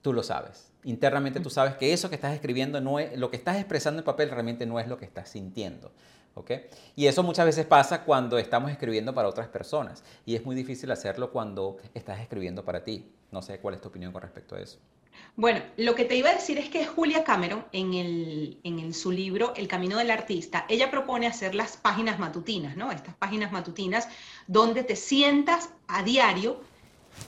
Tú 0.00 0.12
lo 0.12 0.22
sabes. 0.22 0.70
Internamente 0.84 1.40
tú 1.40 1.50
sabes 1.50 1.76
que 1.76 1.92
eso 1.92 2.08
que 2.08 2.14
estás 2.14 2.34
escribiendo, 2.34 2.80
no 2.80 2.98
es, 2.98 3.16
lo 3.18 3.30
que 3.30 3.36
estás 3.36 3.56
expresando 3.56 4.00
en 4.00 4.04
papel 4.04 4.30
realmente 4.30 4.66
no 4.66 4.78
es 4.80 4.88
lo 4.88 4.96
que 4.96 5.04
estás 5.04 5.28
sintiendo. 5.28 5.92
¿okay? 6.34 6.66
Y 6.96 7.06
eso 7.06 7.22
muchas 7.22 7.46
veces 7.46 7.66
pasa 7.66 8.04
cuando 8.04 8.38
estamos 8.38 8.70
escribiendo 8.70 9.14
para 9.14 9.28
otras 9.28 9.48
personas 9.48 10.02
y 10.24 10.34
es 10.34 10.44
muy 10.44 10.56
difícil 10.56 10.90
hacerlo 10.90 11.30
cuando 11.30 11.78
estás 11.92 12.20
escribiendo 12.20 12.64
para 12.64 12.84
ti. 12.84 13.10
No 13.30 13.42
sé 13.42 13.58
cuál 13.58 13.74
es 13.74 13.80
tu 13.80 13.88
opinión 13.88 14.12
con 14.12 14.22
respecto 14.22 14.56
a 14.56 14.60
eso. 14.60 14.78
Bueno, 15.36 15.62
lo 15.76 15.96
que 15.96 16.04
te 16.04 16.14
iba 16.14 16.30
a 16.30 16.34
decir 16.34 16.58
es 16.58 16.68
que 16.68 16.86
Julia 16.86 17.24
Cameron, 17.24 17.64
en, 17.72 18.94
su 18.94 19.10
libro 19.10 19.52
El 19.56 19.66
Camino 19.66 19.98
del 19.98 20.12
Artista, 20.12 20.64
ella 20.68 20.92
propone 20.92 21.26
hacer 21.26 21.56
las 21.56 21.76
páginas 21.76 22.20
matutinas, 22.20 22.76
¿no? 22.76 22.92
Estas 22.92 23.16
páginas 23.16 23.50
matutinas 23.50 24.08
donde 24.46 24.84
te 24.84 24.94
sientas 24.94 25.70
a 25.88 26.04
diario, 26.04 26.60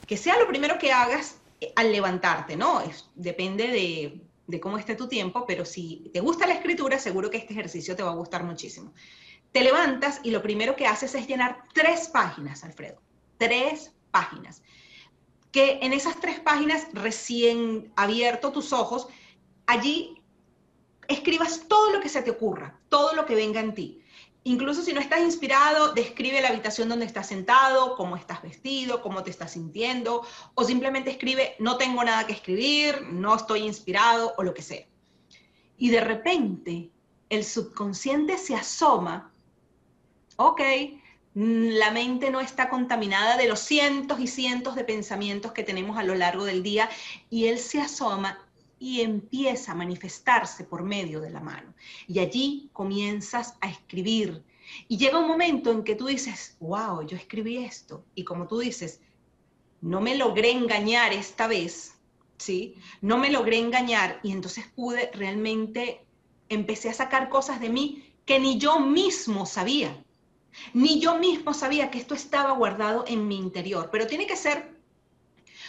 que 0.05 0.15
sea 0.15 0.39
lo 0.39 0.47
primero 0.47 0.77
que 0.79 0.93
hagas 0.93 1.39
eh, 1.59 1.73
al 1.75 1.91
levantarte, 1.91 2.55
¿no? 2.55 2.81
depende 3.15 3.67
de, 3.67 4.21
de 4.47 4.59
cómo 4.61 4.77
esté 4.77 4.95
tu 4.95 5.09
tiempo, 5.09 5.45
pero 5.45 5.65
si 5.65 6.09
te 6.13 6.21
gusta 6.21 6.47
la 6.47 6.53
escritura, 6.53 6.99
seguro 6.99 7.29
que 7.29 7.37
este 7.37 7.53
ejercicio 7.53 7.95
te 7.95 8.03
va 8.03 8.11
a 8.11 8.15
gustar 8.15 8.43
muchísimo. 8.43 8.93
Te 9.51 9.61
levantas 9.61 10.21
y 10.23 10.31
lo 10.31 10.41
primero 10.41 10.77
que 10.77 10.87
haces 10.87 11.13
es 11.13 11.27
llenar 11.27 11.65
tres 11.73 12.07
páginas, 12.07 12.63
Alfredo. 12.63 13.01
Tres 13.37 13.91
páginas 14.11 14.61
que 15.51 15.79
en 15.81 15.93
esas 15.93 16.19
tres 16.19 16.39
páginas 16.39 16.87
recién 16.93 17.91
abierto 17.95 18.51
tus 18.51 18.73
ojos, 18.73 19.07
allí 19.65 20.21
escribas 21.07 21.63
todo 21.67 21.91
lo 21.91 22.01
que 22.01 22.09
se 22.09 22.21
te 22.21 22.31
ocurra, 22.31 22.79
todo 22.89 23.13
lo 23.13 23.25
que 23.25 23.35
venga 23.35 23.59
en 23.59 23.73
ti. 23.73 24.01
Incluso 24.43 24.81
si 24.81 24.93
no 24.93 25.01
estás 25.01 25.19
inspirado, 25.21 25.93
describe 25.93 26.41
la 26.41 26.49
habitación 26.49 26.87
donde 26.87 27.05
estás 27.05 27.27
sentado, 27.27 27.97
cómo 27.97 28.15
estás 28.15 28.41
vestido, 28.41 29.01
cómo 29.01 29.23
te 29.23 29.29
estás 29.29 29.51
sintiendo, 29.51 30.25
o 30.53 30.63
simplemente 30.63 31.11
escribe, 31.11 31.55
no 31.59 31.77
tengo 31.77 32.01
nada 32.03 32.25
que 32.25 32.33
escribir, 32.33 33.07
no 33.11 33.35
estoy 33.35 33.63
inspirado, 33.63 34.33
o 34.37 34.43
lo 34.43 34.53
que 34.53 34.61
sea. 34.61 34.85
Y 35.77 35.89
de 35.89 35.99
repente 35.99 36.91
el 37.29 37.43
subconsciente 37.43 38.37
se 38.37 38.55
asoma, 38.55 39.33
ok, 40.37 40.61
la 41.39 41.91
mente 41.91 42.31
no 42.31 42.41
está 42.41 42.67
contaminada 42.67 43.37
de 43.37 43.47
los 43.47 43.59
cientos 43.59 44.19
y 44.19 44.25
cientos 44.25 44.73
de 44.73 44.83
pensamientos 44.83 45.51
que 45.51 45.61
tenemos 45.61 45.95
a 45.99 46.03
lo 46.03 46.15
largo 46.15 46.45
del 46.45 46.63
día 46.63 46.89
y 47.29 47.45
él 47.45 47.59
se 47.59 47.79
asoma 47.79 48.43
y 48.79 49.01
empieza 49.01 49.73
a 49.73 49.75
manifestarse 49.75 50.63
por 50.63 50.81
medio 50.81 51.21
de 51.21 51.29
la 51.29 51.39
mano. 51.39 51.75
Y 52.07 52.17
allí 52.17 52.71
comienzas 52.73 53.53
a 53.61 53.69
escribir. 53.69 54.43
Y 54.87 54.97
llega 54.97 55.19
un 55.19 55.27
momento 55.27 55.71
en 55.71 55.83
que 55.83 55.93
tú 55.93 56.07
dices, 56.07 56.57
wow, 56.59 57.05
yo 57.05 57.15
escribí 57.15 57.57
esto. 57.57 58.03
Y 58.15 58.23
como 58.23 58.47
tú 58.47 58.57
dices, 58.57 58.99
no 59.81 60.01
me 60.01 60.15
logré 60.15 60.49
engañar 60.49 61.13
esta 61.13 61.45
vez, 61.45 61.99
¿sí? 62.39 62.73
No 63.01 63.19
me 63.19 63.29
logré 63.29 63.59
engañar 63.59 64.19
y 64.23 64.31
entonces 64.31 64.65
pude 64.75 65.11
realmente, 65.13 66.03
empecé 66.49 66.89
a 66.89 66.95
sacar 66.95 67.29
cosas 67.29 67.61
de 67.61 67.69
mí 67.69 68.11
que 68.25 68.39
ni 68.39 68.57
yo 68.57 68.79
mismo 68.79 69.45
sabía. 69.45 70.03
Ni 70.73 70.99
yo 70.99 71.17
mismo 71.17 71.53
sabía 71.53 71.89
que 71.91 71.99
esto 71.99 72.13
estaba 72.13 72.51
guardado 72.51 73.05
en 73.07 73.27
mi 73.27 73.37
interior, 73.37 73.89
pero 73.91 74.07
tiene 74.07 74.27
que 74.27 74.35
ser 74.35 74.75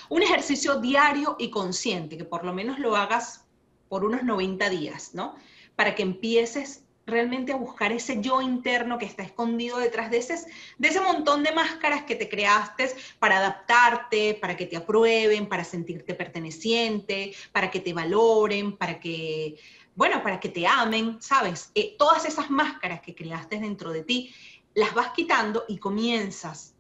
un 0.09 0.23
ejercicio 0.23 0.81
diario 0.81 1.37
y 1.39 1.51
consciente, 1.51 2.17
que 2.17 2.25
por 2.25 2.45
lo 2.45 2.53
menos 2.53 2.79
lo 2.79 2.97
hagas 2.97 3.45
por 3.89 4.05
unos 4.05 4.23
90 4.23 4.69
días, 4.71 5.15
¿no? 5.15 5.35
Para 5.77 5.95
que 5.95 6.03
empieces 6.03 6.85
realmente 7.09 7.53
a 7.53 7.57
buscar 7.57 7.91
ese 7.91 8.21
yo 8.21 8.41
interno 8.43 8.99
que 8.99 9.07
está 9.07 9.23
escondido 9.23 9.79
detrás 9.79 10.11
de 10.11 10.19
ese, 10.19 10.37
de 10.77 10.89
ese 10.89 11.01
montón 11.01 11.43
de 11.43 11.53
máscaras 11.53 12.03
que 12.03 12.15
te 12.15 12.29
creaste 12.29 12.95
para 13.19 13.39
adaptarte, 13.39 14.35
para 14.35 14.57
que 14.57 14.67
te 14.67 14.77
aprueben, 14.77 15.49
para 15.49 15.65
sentirte 15.65 16.15
perteneciente, 16.15 17.35
para 17.51 17.71
que 17.71 17.81
te 17.81 17.95
valoren, 17.95 18.77
para 18.77 19.01
que, 19.01 19.59
bueno, 19.95 20.23
para 20.23 20.39
que 20.39 20.51
te 20.51 20.67
amen, 20.67 21.17
¿sabes? 21.21 21.71
Eh, 21.75 21.97
todas 21.99 22.27
esas 22.27 22.51
máscaras 22.51 23.01
que 23.01 23.15
creaste 23.15 23.59
dentro 23.59 23.91
de 23.91 24.03
ti 24.03 24.35
las 24.79 24.95
vas 24.95 25.11
quitando 25.11 25.65
y 25.67 25.79
comienzas 25.79 26.73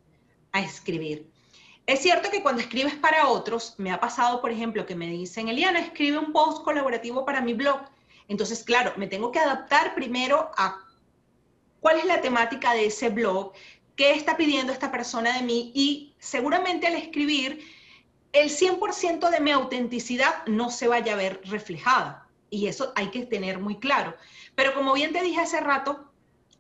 a 0.53 0.61
escribir. 0.61 1.28
Es 1.84 2.01
cierto 2.01 2.30
que 2.30 2.42
cuando 2.42 2.62
escribes 2.62 2.94
para 2.94 3.26
otros, 3.26 3.74
me 3.76 3.90
ha 3.90 3.99
pasado, 3.99 4.40
por 4.40 4.53
ejemplo, 4.53 4.86
que 4.86 4.94
me 4.94 5.09
dicen, 5.09 5.49
Eliana, 5.49 5.80
escribe 5.80 6.16
un 6.16 6.32
post 6.32 6.62
colaborativo 6.62 7.24
para 7.24 7.40
mi 7.40 7.55
blog. 7.55 7.80
Entonces, 8.28 8.62
claro, 8.62 8.92
me 8.96 9.09
tengo 9.09 9.32
que 9.32 9.40
adaptar 9.40 9.96
primero 9.96 10.53
a 10.57 10.80
cuál 11.80 11.99
es 11.99 12.05
la 12.05 12.20
temática 12.20 12.72
de 12.72 12.86
ese 12.86 13.09
blog, 13.09 13.53
qué 13.96 14.12
está 14.12 14.36
pidiendo 14.36 14.72
esta 14.72 14.92
persona 14.92 15.36
de 15.36 15.42
mí 15.42 15.72
y 15.74 16.14
seguramente 16.20 16.86
al 16.86 16.94
escribir 16.94 17.64
el 18.30 18.49
100% 18.49 19.28
de 19.28 19.40
mi 19.40 19.51
autenticidad 19.51 20.46
no 20.46 20.70
se 20.70 20.86
vaya 20.86 21.14
a 21.14 21.16
ver 21.16 21.40
reflejada. 21.46 22.28
Y 22.49 22.68
eso 22.68 22.92
hay 22.94 23.11
que 23.11 23.26
tener 23.26 23.59
muy 23.59 23.80
claro. 23.80 24.14
Pero 24.55 24.72
como 24.72 24.92
bien 24.92 25.12
te 25.12 25.22
dije 25.22 25.40
hace 25.40 25.59
rato, 25.59 26.12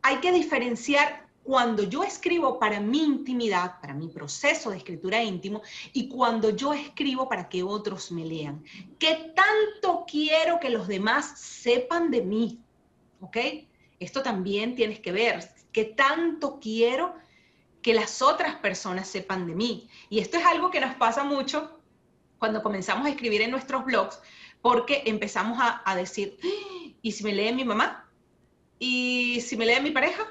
hay 0.02 0.16
que 0.16 0.32
diferenciar 0.32 1.27
cuando 1.48 1.82
yo 1.84 2.04
escribo 2.04 2.58
para 2.58 2.78
mi 2.78 3.02
intimidad, 3.02 3.80
para 3.80 3.94
mi 3.94 4.08
proceso 4.08 4.68
de 4.68 4.76
escritura 4.76 5.22
íntimo, 5.22 5.62
y 5.94 6.06
cuando 6.06 6.50
yo 6.50 6.74
escribo 6.74 7.26
para 7.26 7.48
que 7.48 7.62
otros 7.62 8.12
me 8.12 8.26
lean. 8.26 8.62
¿Qué 8.98 9.32
tanto 9.34 10.04
quiero 10.06 10.60
que 10.60 10.68
los 10.68 10.86
demás 10.86 11.40
sepan 11.40 12.10
de 12.10 12.20
mí? 12.20 12.60
¿Ok? 13.22 13.38
Esto 13.98 14.22
también 14.22 14.74
tienes 14.74 15.00
que 15.00 15.10
ver. 15.10 15.50
¿Qué 15.72 15.86
tanto 15.86 16.60
quiero 16.60 17.14
que 17.80 17.94
las 17.94 18.20
otras 18.20 18.56
personas 18.56 19.08
sepan 19.08 19.46
de 19.46 19.54
mí? 19.54 19.88
Y 20.10 20.18
esto 20.18 20.36
es 20.36 20.44
algo 20.44 20.70
que 20.70 20.80
nos 20.80 20.96
pasa 20.96 21.24
mucho 21.24 21.80
cuando 22.38 22.62
comenzamos 22.62 23.06
a 23.06 23.08
escribir 23.08 23.40
en 23.40 23.52
nuestros 23.52 23.86
blogs, 23.86 24.20
porque 24.60 25.02
empezamos 25.06 25.58
a, 25.62 25.80
a 25.90 25.96
decir, 25.96 26.38
¡Ah! 26.44 26.90
¿y 27.00 27.12
si 27.12 27.24
me 27.24 27.32
lee 27.32 27.54
mi 27.54 27.64
mamá? 27.64 28.06
¿Y 28.78 29.40
si 29.40 29.56
me 29.56 29.64
lee 29.64 29.80
mi 29.80 29.92
pareja? 29.92 30.26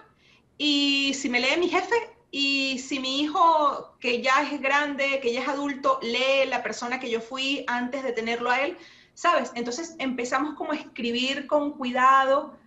Y 0.58 1.14
si 1.14 1.30
me 1.30 1.39
lee 1.39 1.60
mi 1.60 1.70
jefe 1.70 1.95
y 2.32 2.80
si 2.80 2.99
mi 2.99 3.22
hijo, 3.22 3.95
que 3.99 4.22
ya 4.22 4.41
es 4.41 4.60
grande, 4.60 5.20
que 5.22 5.32
ya 5.34 5.41
es 5.41 5.47
adulto, 5.47 5.99
lee 6.01 6.47
la 6.47 6.64
persona 6.64 6.99
que 6.99 7.10
yo 7.10 7.22
fui 7.22 7.64
antes 7.68 8.03
de 8.03 8.12
tenerlo 8.12 8.49
a 8.49 8.62
él, 8.62 8.78
¿sabes? 9.14 9.51
Entonces 9.55 9.95
empezamos 9.99 10.55
como 10.55 10.72
a 10.72 10.76
escribir 10.76 11.47
con 11.47 11.74
cuidado 11.74 12.58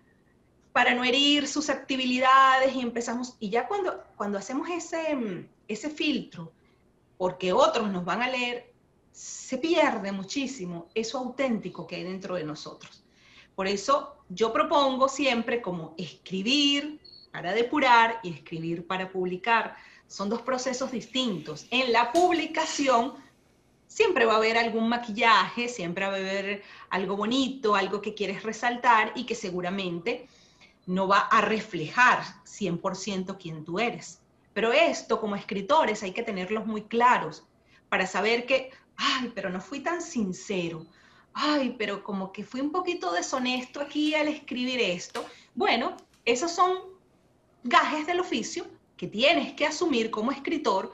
para 0.71 0.93
no 0.93 1.03
herir 1.03 1.47
susceptibilidades 1.47 2.73
y 2.75 2.81
empezamos, 2.81 3.35
y 3.39 3.49
ya 3.49 3.67
cuando, 3.67 4.03
cuando 4.15 4.37
hacemos 4.37 4.69
ese, 4.69 5.47
ese 5.67 5.89
filtro, 5.89 6.51
porque 7.17 7.51
otros 7.51 7.91
nos 7.91 8.05
van 8.05 8.21
a 8.21 8.29
leer, 8.29 8.71
se 9.11 9.57
pierde 9.57 10.11
muchísimo 10.13 10.87
eso 10.95 11.17
auténtico 11.17 11.85
que 11.85 11.97
hay 11.97 12.03
dentro 12.03 12.35
de 12.35 12.45
nosotros. 12.45 13.03
Por 13.53 13.67
eso 13.67 14.15
yo 14.29 14.53
propongo 14.53 15.09
siempre 15.09 15.61
como 15.61 15.93
escribir, 15.97 17.00
para 17.31 17.53
depurar 17.53 18.19
y 18.23 18.33
escribir 18.33 18.85
para 18.85 19.09
publicar. 19.09 19.75
Son 20.07 20.29
dos 20.29 20.41
procesos 20.41 20.91
distintos. 20.91 21.67
En 21.71 21.91
la 21.91 22.11
publicación 22.11 23.13
siempre 23.87 24.25
va 24.25 24.33
a 24.33 24.37
haber 24.37 24.57
algún 24.57 24.87
maquillaje, 24.87 25.67
siempre 25.67 26.05
va 26.05 26.13
a 26.13 26.15
haber 26.15 26.63
algo 26.89 27.17
bonito, 27.17 27.75
algo 27.75 28.01
que 28.01 28.13
quieres 28.13 28.43
resaltar 28.43 29.11
y 29.15 29.25
que 29.25 29.35
seguramente 29.35 30.27
no 30.85 31.07
va 31.07 31.19
a 31.19 31.41
reflejar 31.41 32.23
100% 32.45 33.37
quién 33.37 33.63
tú 33.63 33.79
eres. 33.79 34.19
Pero 34.53 34.73
esto 34.73 35.19
como 35.19 35.35
escritores 35.35 36.03
hay 36.03 36.11
que 36.11 36.23
tenerlos 36.23 36.65
muy 36.65 36.83
claros 36.83 37.43
para 37.89 38.07
saber 38.07 38.45
que, 38.45 38.71
ay, 38.97 39.31
pero 39.35 39.49
no 39.49 39.61
fui 39.61 39.81
tan 39.81 40.01
sincero, 40.01 40.85
ay, 41.33 41.75
pero 41.77 42.03
como 42.03 42.31
que 42.31 42.43
fui 42.43 42.61
un 42.61 42.71
poquito 42.71 43.11
deshonesto 43.11 43.81
aquí 43.81 44.13
al 44.15 44.27
escribir 44.27 44.79
esto. 44.79 45.25
Bueno, 45.55 45.95
esos 46.25 46.51
son 46.51 46.90
gajes 47.63 48.07
del 48.07 48.19
oficio 48.19 48.65
que 48.97 49.07
tienes 49.07 49.53
que 49.53 49.65
asumir 49.65 50.11
como 50.11 50.31
escritor 50.31 50.93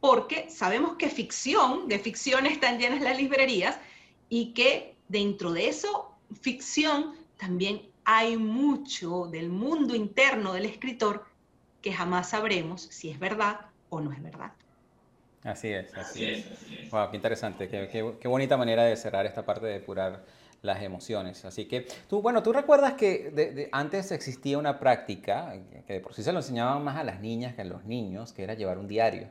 porque 0.00 0.50
sabemos 0.50 0.96
que 0.96 1.08
ficción, 1.08 1.88
de 1.88 1.98
ficción 1.98 2.46
están 2.46 2.78
llenas 2.78 3.00
las 3.00 3.16
librerías 3.16 3.78
y 4.28 4.52
que 4.52 4.94
dentro 5.08 5.52
de 5.52 5.68
eso, 5.68 6.12
ficción, 6.40 7.14
también 7.38 7.82
hay 8.04 8.36
mucho 8.36 9.26
del 9.26 9.48
mundo 9.48 9.94
interno 9.94 10.52
del 10.52 10.66
escritor 10.66 11.24
que 11.82 11.92
jamás 11.92 12.30
sabremos 12.30 12.82
si 12.82 13.10
es 13.10 13.18
verdad 13.18 13.60
o 13.88 14.00
no 14.00 14.12
es 14.12 14.22
verdad. 14.22 14.52
Así 15.42 15.68
es, 15.68 15.94
así, 15.94 16.24
es. 16.24 16.90
Wow, 16.90 17.10
qué 17.10 17.16
interesante, 17.16 17.68
qué, 17.68 17.88
qué, 18.20 18.28
bonita 18.28 18.56
manera 18.56 18.82
de 18.82 18.96
cerrar 18.96 19.26
esta 19.26 19.46
parte 19.46 19.66
de 19.66 19.74
depurar 19.74 20.24
las 20.62 20.82
emociones. 20.82 21.44
Así 21.44 21.66
que 21.66 21.86
tú, 22.08 22.22
bueno, 22.22 22.42
tú 22.42 22.52
recuerdas 22.52 22.94
que 22.94 23.68
antes 23.72 24.10
existía 24.12 24.58
una 24.58 24.78
práctica, 24.78 25.54
que 25.86 25.94
de 25.94 26.00
por 26.00 26.14
sí 26.14 26.22
se 26.22 26.32
lo 26.32 26.38
enseñaban 26.38 26.82
más 26.82 26.96
a 26.96 27.04
las 27.04 27.20
niñas 27.20 27.54
que 27.54 27.62
a 27.62 27.64
los 27.64 27.84
niños, 27.84 28.32
que 28.32 28.42
era 28.42 28.54
llevar 28.54 28.78
un 28.78 28.88
diario. 28.88 29.28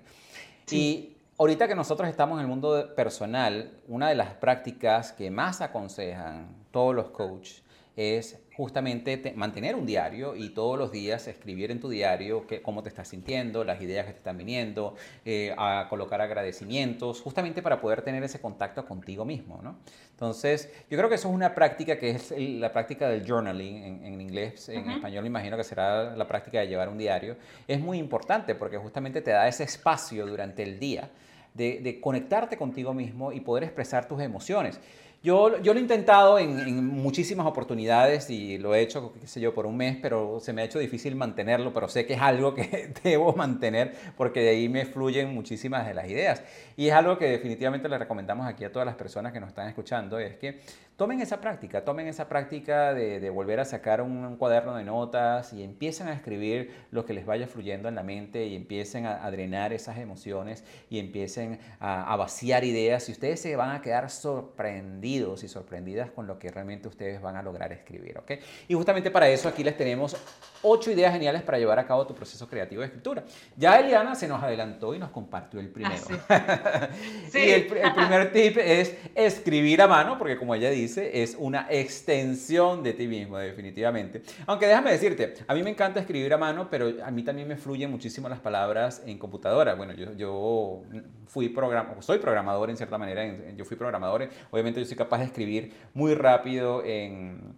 Y 0.72 1.18
ahorita 1.38 1.68
que 1.68 1.76
nosotros 1.76 2.10
estamos 2.10 2.38
en 2.38 2.42
el 2.42 2.48
mundo 2.48 2.96
personal, 2.96 3.72
una 3.88 4.10
de 4.10 4.16
las 4.16 4.34
prácticas 4.36 5.12
que 5.12 5.30
más 5.30 5.62
aconsejan 5.62 6.48
todos 6.72 6.96
los 6.96 7.10
coaches 7.10 7.65
es 7.96 8.40
justamente 8.56 9.34
mantener 9.36 9.76
un 9.76 9.86
diario 9.86 10.36
y 10.36 10.50
todos 10.50 10.78
los 10.78 10.92
días 10.92 11.28
escribir 11.28 11.72
en 11.72 11.80
tu 11.80 11.90
diario 11.90 12.46
que, 12.48 12.62
cómo 12.62 12.84
te 12.84 12.90
estás 12.90 13.08
sintiendo, 13.08 13.64
las 13.64 13.82
ideas 13.82 14.06
que 14.06 14.12
te 14.12 14.18
están 14.18 14.38
viniendo, 14.38 14.96
eh, 15.24 15.54
a 15.58 15.88
colocar 15.90 16.22
agradecimientos, 16.22 17.22
justamente 17.22 17.62
para 17.62 17.80
poder 17.80 18.02
tener 18.02 18.24
ese 18.24 18.40
contacto 18.40 18.86
contigo 18.86 19.26
mismo. 19.26 19.60
¿no? 19.62 19.78
Entonces, 20.12 20.72
yo 20.90 20.98
creo 20.98 21.10
que 21.10 21.16
eso 21.16 21.30
es 21.30 21.36
una 21.36 21.54
práctica 21.54 21.98
que 21.98 22.12
es 22.12 22.34
la 22.38 22.72
práctica 22.72 23.10
del 23.10 23.26
journaling 23.28 24.04
en, 24.06 24.22
inglés, 24.22 24.70
en 24.70 24.90
español 24.90 25.24
me 25.24 25.28
imagino 25.28 25.58
que 25.58 25.64
será 25.64 26.16
la 26.16 26.28
práctica 26.28 26.60
de 26.60 26.68
llevar 26.68 26.90
un 26.90 26.98
diario. 26.98 27.38
Es 27.68 27.80
muy 27.80 27.98
importante 27.98 28.56
porque 28.56 28.78
justamente 28.78 29.22
te 29.22 29.32
da 29.32 29.48
ese 29.48 29.64
espacio 29.64 30.26
durante 30.26 30.64
el 30.64 30.80
día 30.80 31.10
de, 31.54 31.80
de 31.80 32.02
conectarte 32.02 32.58
contigo 32.58 32.94
mismo 32.94 33.32
y 33.32 33.40
poder 33.40 33.64
expresar 33.64 34.08
tus 34.08 34.22
emociones. 34.22 34.80
Yo, 35.26 35.60
yo 35.64 35.74
lo 35.74 35.80
he 35.80 35.82
intentado 35.82 36.38
en, 36.38 36.86
muchísimas 36.86 37.48
oportunidades 37.48 38.30
y 38.30 38.60
lo 38.60 38.76
he 38.76 38.82
hecho, 38.82 39.12
qué 39.20 39.26
sé 39.26 39.42
yo, 39.42 39.56
por 39.56 39.66
un 39.66 39.76
mes, 39.76 39.98
pero 40.00 40.40
se 40.40 40.54
me 40.54 40.62
ha 40.62 40.66
hecho 40.66 40.78
difícil 40.78 41.16
mantenerlo, 41.16 41.74
pero 41.74 41.88
sé 41.88 42.06
que 42.06 42.14
es 42.14 42.22
algo 42.22 42.54
que 42.54 42.94
debo 43.04 43.34
mantener 43.34 43.96
porque 44.18 44.42
de 44.42 44.50
ahí 44.50 44.70
me 44.70 44.86
fluyen 44.86 45.34
muchísimas 45.34 45.88
de 45.88 45.96
las 45.96 46.08
ideas. 46.08 46.44
Y 46.78 46.90
es 46.90 46.94
algo 46.94 47.18
que 47.18 47.26
definitivamente 47.26 47.90
le 47.90 47.98
recomendamos 47.98 48.46
aquí 48.46 48.66
a 48.66 48.72
todas 48.72 48.86
las 48.86 48.94
personas 48.94 49.34
que 49.34 49.40
nos 49.40 49.50
están 49.50 49.68
escuchando, 49.68 50.20
es 50.20 50.36
que 50.36 50.60
tomen 50.98 51.20
esa 51.20 51.42
práctica, 51.42 51.84
tomen 51.84 52.08
esa 52.08 52.30
práctica 52.30 52.94
de, 52.94 53.30
volver 53.30 53.60
a 53.60 53.66
sacar 53.66 54.02
un, 54.02 54.38
cuaderno 54.38 54.76
de 54.76 54.84
notas 54.84 55.52
y 55.52 55.62
empiecen 55.64 56.08
a 56.08 56.14
escribir 56.14 56.74
lo 56.92 57.06
que 57.06 57.14
les 57.14 57.26
vaya 57.26 57.48
fluyendo 57.48 57.90
en 57.90 57.96
la 57.96 58.04
mente 58.04 58.46
y 58.46 58.56
empiecen 58.56 59.06
a, 59.06 59.30
drenar 59.30 59.74
esas 59.74 59.98
emociones 59.98 60.64
y 60.90 61.00
empiecen 61.00 61.60
a, 61.80 62.16
vaciar 62.16 62.64
ideas 62.64 63.10
y 63.10 63.12
ustedes 63.12 63.42
se 63.42 63.56
van 63.56 63.72
a 63.72 63.82
quedar 63.82 64.10
sorprendidos 64.10 65.44
y 65.44 65.50
sorprendidas 65.50 66.12
con 66.12 66.28
lo 66.28 66.40
que 66.40 66.50
realmente 66.50 66.88
ustedes 66.88 67.22
van 67.22 67.36
a 67.36 67.44
lograr 67.44 67.74
escribir, 67.74 68.18
¿ok? 68.18 68.32
Y 68.70 68.74
justamente 68.74 69.12
para 69.12 69.28
eso 69.28 69.50
aquí 69.50 69.64
les 69.64 69.76
tenemos 69.76 70.16
ocho 70.62 70.92
ideas 70.92 71.12
geniales 71.12 71.42
para 71.42 71.58
llevar 71.58 71.78
a 71.78 71.86
cabo 71.86 72.08
tu 72.08 72.16
proceso 72.16 72.48
creativo 72.48 72.82
de 72.82 72.88
escritura. 72.88 73.24
Ya 73.58 73.80
Eliana 73.80 74.16
se 74.16 74.28
nos 74.28 74.42
adelantó 74.42 74.96
y 74.96 75.00
nos 75.00 75.10
compartió 75.10 75.60
el 75.60 75.70
primero. 75.70 75.96
Ah, 76.30 76.90
sí. 77.30 77.40
y 77.40 77.50
el, 77.50 77.78
el 77.78 77.94
primer 77.94 78.32
tip 78.32 78.58
es 78.58 78.96
escribir 79.14 79.82
a 79.82 79.88
mano, 79.88 80.18
porque 80.18 80.38
como 80.38 80.56
ella 80.56 80.70
dice, 80.70 80.85
es 80.86 81.36
una 81.40 81.68
extensión 81.70 82.84
de 82.84 82.94
ti 82.94 83.08
mismo, 83.08 83.38
definitivamente. 83.38 84.22
Aunque 84.46 84.68
déjame 84.68 84.92
decirte, 84.92 85.36
a 85.48 85.54
mí 85.54 85.64
me 85.64 85.70
encanta 85.70 86.00
escribir 86.00 86.34
a 86.34 86.38
mano, 86.38 86.68
pero 86.70 86.92
a 87.04 87.12
mí 87.12 87.24
también 87.24 87.48
me 87.48 87.58
fluyen 87.58 87.92
muchísimo 87.92 88.30
las 88.30 88.40
palabras 88.40 89.04
en 89.06 89.18
computadora. 89.18 89.76
Bueno, 89.76 89.94
yo, 89.94 90.14
yo 90.14 90.84
fui 91.28 91.50
program 91.50 92.02
soy 92.02 92.20
programador 92.20 92.70
en 92.70 92.78
cierta 92.78 92.98
manera, 92.98 93.26
yo 93.56 93.66
fui 93.66 93.78
programador, 93.78 94.30
obviamente 94.52 94.80
yo 94.80 94.86
soy 94.86 94.98
capaz 94.98 95.20
de 95.20 95.26
escribir 95.26 95.74
muy 95.94 96.14
rápido 96.16 96.84
en, 96.86 97.56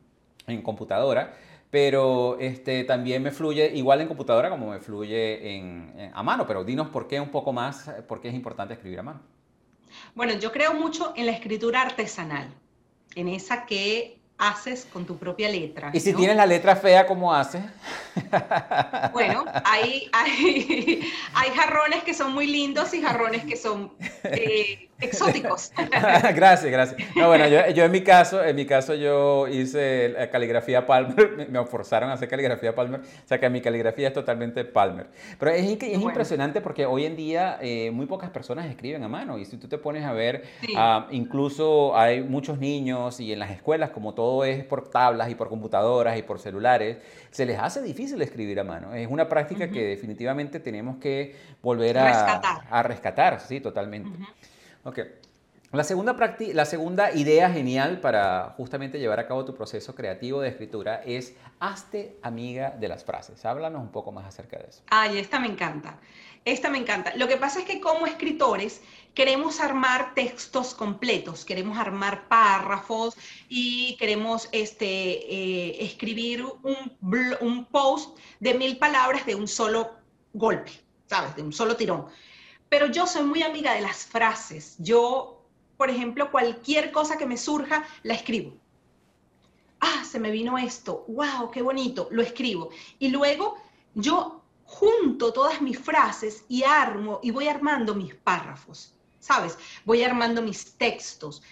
en 0.48 0.62
computadora 0.62 1.34
pero 1.70 2.38
este, 2.40 2.86
también 2.86 3.22
me 3.22 3.32
fluye 3.32 3.76
igual 3.76 4.00
en 4.02 4.08
computadora 4.08 4.50
como 4.50 4.72
me 4.72 4.80
fluye 4.80 5.56
en, 5.56 6.12
a 6.14 6.24
mano. 6.24 6.48
Pero 6.48 6.64
dinos 6.64 6.90
por 6.90 7.08
qué 7.08 7.20
un 7.20 7.30
poco 7.30 7.52
más, 7.52 7.92
por 8.08 8.22
qué 8.22 8.30
es 8.30 8.34
importante 8.34 8.74
escribir 8.74 9.00
a 9.00 9.04
mano. 9.04 9.20
Bueno, 10.16 10.34
yo 10.34 10.52
creo 10.52 10.74
mucho 10.74 11.14
en 11.16 11.26
la 11.26 11.34
escritura 11.34 11.82
artesanal 11.82 12.48
en 13.18 13.28
esa 13.30 13.65
que 13.65 14.20
haces 14.38 14.86
con 14.86 15.05
tu 15.05 15.18
propia 15.18 15.49
letra. 15.49 15.89
¿Y 15.91 15.99
si 15.99 16.13
tienes 16.13 16.38
la 16.38 16.45
letra 16.45 16.76
fea, 16.76 17.07
cómo 17.07 17.34
haces? 17.34 17.63
Bueno, 19.11 19.45
hay, 19.63 20.09
hay, 20.13 21.01
hay, 21.34 21.49
jarrones 21.51 22.03
que 22.03 22.13
son 22.13 22.34
muy 22.34 22.45
lindos 22.45 22.93
y 22.93 23.01
jarrones 23.01 23.43
que 23.45 23.57
son 23.57 23.93
eh, 24.24 24.87
exóticos. 25.00 25.72
gracias, 26.36 26.72
gracias. 26.72 27.16
No, 27.16 27.28
bueno, 27.28 27.48
yo, 27.48 27.70
yo, 27.70 27.84
en 27.84 27.91
mi 27.91 28.02
caso, 28.02 28.43
en 28.43 28.56
mi 28.56 28.66
caso 28.66 28.93
yo 28.95 29.48
hice 29.48 30.16
caligrafía 30.32 30.86
Palmer, 30.86 31.48
me 31.50 31.66
forzaron 31.66 32.10
a 32.10 32.14
hacer 32.14 32.28
caligrafía 32.28 32.74
Palmer, 32.74 33.02
o 33.02 33.28
sea 33.28 33.39
que 33.39 33.50
mi 33.50 33.62
caligrafía 33.62 34.10
es 34.10 34.14
totalmente 34.14 34.66
Palmer. 34.66 35.08
Pero 35.39 35.52
es, 35.52 35.66
es 35.66 36.02
impresionante 36.02 36.62
porque 36.62 36.86
hoy 36.86 37.06
en 37.06 37.16
día 37.16 37.58
eh, 37.62 37.91
muy 37.91 38.06
pocas 38.06 38.30
personas 38.30 38.66
escriben 38.68 39.04
a 39.04 39.08
mano 39.08 39.38
y 39.38 39.45
si 39.45 39.58
tú 39.58 39.68
te 39.68 39.78
pones 39.78 40.04
a 40.04 40.14
ver, 40.14 40.43
ah, 40.76 41.08
incluso 41.12 41.98
hay 41.98 42.22
muchos 42.22 42.60
niños 42.60 43.20
y 43.20 43.34
en 43.34 43.39
las 43.39 43.52
escuelas 43.52 43.91
como 43.91 44.14
todo 44.14 44.43
es 44.45 44.64
por 44.64 44.89
tablas 44.89 45.30
y 45.30 45.36
por 45.36 45.50
computadoras 45.50 46.18
y 46.18 46.24
por 46.24 46.39
celulares, 46.39 46.98
se 47.32 47.45
les 47.45 47.60
hace 47.60 47.82
difícil 47.82 48.22
escribir 48.22 48.60
a 48.60 48.64
mano. 48.64 48.93
Es 48.93 49.08
una 49.10 49.30
práctica 49.30 49.70
que 49.70 49.84
definitivamente 49.84 50.60
tenemos 50.60 50.98
que 50.98 51.36
volver 51.62 51.98
a 51.98 52.06
rescatar. 52.06 52.62
A 52.70 52.84
rescatar, 52.84 53.39
sí, 53.39 53.60
totalmente. 53.60 54.10
Ok. 54.88 55.00
La 55.74 55.84
segunda, 55.84 56.16
la 56.54 56.64
segunda 56.64 57.12
idea 57.12 57.52
genial 57.52 58.00
para 58.00 58.54
justamente 58.56 59.00
llevar 59.00 59.20
a 59.20 59.28
cabo 59.28 59.44
tu 59.44 59.54
proceso 59.54 59.94
creativo 59.94 60.40
de 60.40 60.48
escritura 60.48 61.04
es 61.06 61.36
hazte 61.60 62.18
amiga 62.22 62.72
de 62.72 62.88
las 62.88 63.04
frases. 63.04 63.44
Háblanos 63.44 63.82
un 63.82 63.92
poco 63.92 64.14
más 64.14 64.26
acerca 64.26 64.58
de 64.58 64.68
eso. 64.70 64.82
Ay, 64.90 65.18
esta 65.18 65.40
me 65.42 65.48
encanta. 65.48 66.00
Esta 66.46 66.70
me 66.70 66.78
encanta. 66.78 67.14
Lo 67.18 67.28
que 67.28 67.36
pasa 67.36 67.60
es 67.60 67.66
que 67.66 67.82
como 67.82 68.08
escritores 68.08 68.82
queremos 69.14 69.60
armar 69.60 70.14
textos 70.14 70.74
completos, 70.74 71.44
queremos 71.44 71.78
armar 71.78 72.30
párrafos 72.30 73.18
y 73.50 73.98
queremos 73.98 74.48
este, 74.54 74.86
eh, 74.88 75.84
escribir 75.84 76.46
un, 76.64 76.98
un 77.42 77.66
post 77.66 78.18
de 78.40 78.54
mil 78.54 78.78
palabras 78.78 79.26
de 79.26 79.36
un 79.36 79.50
solo 79.50 79.92
golpe, 80.32 80.72
¿sabes? 81.08 81.36
De 81.36 81.42
un 81.42 81.52
solo 81.52 81.76
tirón. 81.76 82.06
Pero 82.70 82.88
yo 82.88 83.07
soy 83.07 83.24
muy 83.24 83.43
amiga 83.43 83.74
de 83.74 83.82
las 83.82 84.05
frases. 84.05 84.76
Yo 84.80 85.38
por 85.78 85.91
ejemplo, 85.91 86.32
cualquier 86.32 86.91
cosa 86.91 87.18
que 87.18 87.28
me 87.28 87.38
surja, 87.38 87.86
la 88.03 88.15
escribo. 88.15 88.53
Ah, 89.80 90.03
se 90.03 90.20
me 90.20 90.32
vino 90.32 90.57
esto, 90.57 91.05
wow, 91.07 91.51
qué 91.51 91.61
bonito, 91.61 92.07
lo 92.11 92.24
escribo. 92.24 92.72
Y 92.97 93.09
luego 93.09 93.57
yo 93.93 94.41
junto 94.65 95.32
todas 95.32 95.61
mis 95.61 95.80
frases 95.80 96.43
y 96.49 96.63
armo 96.63 97.20
y 97.22 97.30
voy 97.30 97.47
armando 97.47 97.93
mis 97.93 98.15
párrafos, 98.15 98.95
¿sabes? 99.20 99.57
Voy 99.86 100.03
armando 100.03 100.41
mis 100.41 100.76
textos. 100.78 101.43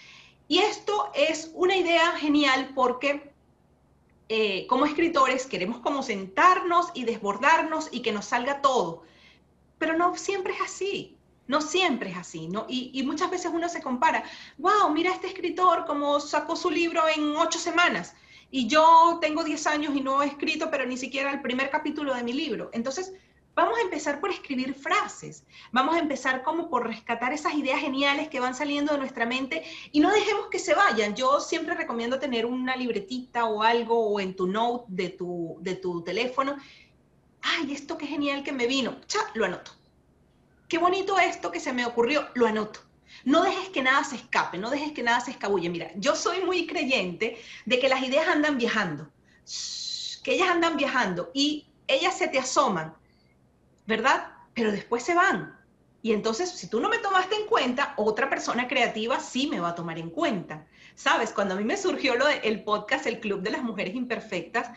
Y 0.48 0.60
esto 0.60 1.12
es 1.14 1.52
una 1.54 1.78
idea 1.78 2.14
genial 2.14 2.72
porque 2.74 3.32
eh, 4.28 4.66
como 4.68 4.86
escritores 4.86 5.46
queremos 5.46 5.80
como 5.82 6.02
sentarnos 6.02 6.88
y 6.96 7.06
desbordarnos 7.06 7.90
y 7.92 8.02
que 8.02 8.12
nos 8.12 8.26
salga 8.26 8.62
todo, 8.62 9.04
pero 9.78 9.98
no 9.98 10.16
siempre 10.16 10.54
es 10.54 10.62
así. 10.62 11.18
No 11.48 11.62
siempre 11.62 12.10
es 12.10 12.18
así, 12.18 12.48
¿no? 12.48 12.66
Y, 12.68 13.04
muchas 13.04 13.30
veces 13.30 13.52
uno 13.54 13.70
se 13.70 13.82
compara, 13.82 14.24
wow, 14.58 14.90
mira 14.92 15.12
este 15.12 15.28
escritor 15.28 15.86
como 15.86 16.20
sacó 16.20 16.56
su 16.56 16.72
libro 16.72 17.04
en 17.08 17.36
ocho 17.36 17.60
semanas 17.60 18.16
y 18.50 18.68
yo 18.68 19.20
tengo 19.22 19.44
diez 19.44 19.68
años 19.68 19.96
y 19.96 20.02
no 20.02 20.24
he 20.24 20.28
escrito, 20.28 20.72
pero 20.72 20.86
ni 20.86 20.98
siquiera 20.98 21.32
el 21.32 21.42
primer 21.42 21.70
capítulo 21.70 22.16
de 22.16 22.24
mi 22.24 22.34
libro. 22.34 22.72
Entonces, 22.74 23.14
vamos 23.56 23.78
a 23.78 23.82
empezar 23.82 24.20
por 24.20 24.32
escribir 24.32 24.74
frases, 24.74 25.46
vamos 25.72 25.96
a 25.96 26.00
empezar 26.00 26.44
como 26.44 26.70
por 26.70 26.88
rescatar 26.88 27.32
esas 27.32 27.54
ideas 27.54 27.80
geniales 27.80 28.28
que 28.28 28.40
van 28.40 28.54
saliendo 28.54 28.94
de 28.94 29.00
nuestra 29.00 29.26
mente 29.26 29.64
y 29.92 30.00
no 30.00 30.12
dejemos 30.12 30.48
que 30.48 30.60
se 30.60 30.74
vayan. 30.76 31.16
Yo 31.16 31.40
siempre 31.40 31.76
recomiendo 31.76 32.20
tener 32.20 32.46
una 32.46 32.76
libretita 32.76 33.46
o 33.46 33.64
algo 33.64 34.08
o 34.08 34.20
en 34.20 34.36
tu 34.36 34.48
note 34.48 34.86
de 34.90 35.10
tu, 35.10 35.58
de 35.62 35.76
tu 35.76 36.04
teléfono. 36.04 36.58
Ay, 37.46 37.74
esto 37.74 37.98
qué 37.98 38.08
genial 38.08 38.44
que 38.44 38.52
me 38.52 38.68
vino. 38.68 39.00
Cha, 39.08 39.20
lo 39.34 39.46
anoto 39.46 39.72
qué 40.68 40.78
bonito 40.78 41.20
esto 41.20 41.52
que 41.52 41.60
se 41.60 41.74
me 41.74 41.86
ocurrió, 41.86 42.28
lo 42.34 42.48
anoto. 42.48 42.82
No 43.24 43.44
dejes 43.44 43.70
que 43.70 43.82
nada 43.82 44.04
se 44.04 44.16
escape, 44.16 44.58
no 44.58 44.70
dejes 44.70 44.92
que 44.92 45.04
nada 45.04 45.20
se 45.22 45.32
escabulle. 45.32 45.70
Mira, 45.70 45.92
yo 45.96 46.16
soy 46.16 46.42
muy 46.42 46.68
creyente 46.68 47.38
de 47.66 47.80
que 47.80 47.90
las 47.90 48.04
ideas 48.04 48.28
andan 48.28 48.58
viajando, 48.58 49.10
que 50.24 50.34
ellas 50.34 50.50
andan 50.50 50.78
viajando 50.78 51.32
y 51.34 51.68
ellas 51.88 52.18
se 52.18 52.28
te 52.28 52.40
asoman, 52.40 52.94
¿verdad? 53.86 54.34
Pero 54.54 54.72
después 54.72 55.04
se 55.04 55.16
van. 55.16 55.58
Y 56.02 56.14
entonces, 56.14 56.52
si 56.52 56.68
tú 56.68 56.80
no 56.80 56.90
me 56.90 57.00
tomaste 57.00 57.36
en 57.36 57.48
cuenta, 57.48 57.94
otra 57.98 58.30
persona 58.30 58.68
creativa 58.68 59.20
sí 59.20 59.48
me 59.48 59.60
va 59.60 59.70
a 59.70 59.76
tomar 59.76 59.98
en 59.98 60.10
cuenta. 60.10 60.68
¿Sabes? 60.94 61.32
Cuando 61.32 61.56
a 61.56 61.58
mí 61.58 61.64
me 61.64 61.78
surgió 61.78 62.16
lo 62.16 62.28
del 62.28 62.64
podcast, 62.64 63.06
el 63.08 63.20
Club 63.20 63.42
de 63.42 63.52
las 63.52 63.64
Mujeres 63.64 63.96
Imperfectas, 63.96 64.70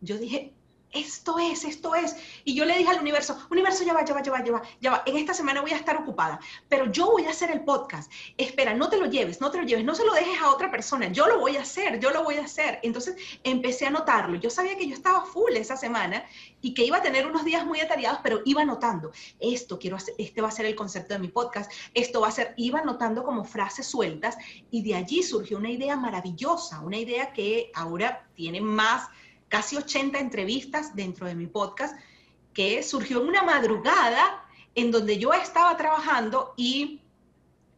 yo 0.00 0.16
dije, 0.18 0.54
esto 0.92 1.38
es, 1.38 1.64
esto 1.64 1.94
es. 1.94 2.16
Y 2.44 2.54
yo 2.54 2.64
le 2.64 2.76
dije 2.76 2.90
al 2.90 3.00
universo, 3.00 3.36
universo, 3.50 3.84
ya 3.84 3.94
va, 3.94 4.04
ya 4.04 4.14
va, 4.14 4.22
ya 4.22 4.32
va, 4.32 4.44
ya 4.44 4.52
va, 4.52 4.62
ya 4.80 4.90
va. 4.90 5.02
En 5.06 5.16
esta 5.16 5.34
semana 5.34 5.60
voy 5.60 5.72
a 5.72 5.76
estar 5.76 5.96
ocupada, 5.96 6.38
pero 6.68 6.90
yo 6.90 7.10
voy 7.10 7.24
a 7.26 7.30
hacer 7.30 7.50
el 7.50 7.62
podcast. 7.64 8.10
Espera, 8.36 8.74
no 8.74 8.88
te 8.88 8.98
lo 8.98 9.06
lleves, 9.06 9.40
no 9.40 9.50
te 9.50 9.58
lo 9.58 9.64
lleves, 9.64 9.84
no 9.84 9.94
se 9.94 10.04
lo 10.04 10.12
dejes 10.12 10.40
a 10.40 10.50
otra 10.50 10.70
persona. 10.70 11.08
Yo 11.08 11.26
lo 11.26 11.38
voy 11.38 11.56
a 11.56 11.62
hacer, 11.62 11.98
yo 12.00 12.10
lo 12.10 12.24
voy 12.24 12.36
a 12.36 12.44
hacer. 12.44 12.78
Entonces 12.82 13.16
empecé 13.44 13.86
a 13.86 13.90
notarlo. 13.90 14.36
Yo 14.36 14.50
sabía 14.50 14.76
que 14.76 14.86
yo 14.86 14.94
estaba 14.94 15.24
full 15.24 15.52
esa 15.52 15.76
semana 15.76 16.24
y 16.60 16.74
que 16.74 16.84
iba 16.84 16.98
a 16.98 17.02
tener 17.02 17.26
unos 17.26 17.44
días 17.44 17.66
muy 17.66 17.80
atareados, 17.80 18.20
pero 18.22 18.40
iba 18.44 18.64
notando, 18.64 19.12
esto 19.40 19.78
quiero 19.78 19.96
hacer, 19.96 20.14
este 20.18 20.40
va 20.40 20.48
a 20.48 20.52
ser 20.52 20.66
el 20.66 20.76
concepto 20.76 21.14
de 21.14 21.20
mi 21.20 21.28
podcast, 21.28 21.70
esto 21.92 22.20
va 22.20 22.28
a 22.28 22.32
ser, 22.32 22.54
iba 22.56 22.82
notando 22.82 23.24
como 23.24 23.44
frases 23.44 23.86
sueltas 23.86 24.36
y 24.70 24.82
de 24.82 24.94
allí 24.94 25.22
surgió 25.22 25.58
una 25.58 25.70
idea 25.70 25.96
maravillosa, 25.96 26.80
una 26.80 26.96
idea 26.96 27.32
que 27.32 27.70
ahora 27.74 28.26
tiene 28.34 28.60
más 28.60 29.08
casi 29.52 29.76
80 29.76 30.18
entrevistas 30.18 30.96
dentro 30.96 31.26
de 31.26 31.34
mi 31.34 31.46
podcast, 31.46 31.94
que 32.54 32.82
surgió 32.82 33.20
en 33.20 33.28
una 33.28 33.42
madrugada 33.42 34.48
en 34.74 34.90
donde 34.90 35.18
yo 35.18 35.34
estaba 35.34 35.76
trabajando 35.76 36.54
y, 36.56 37.02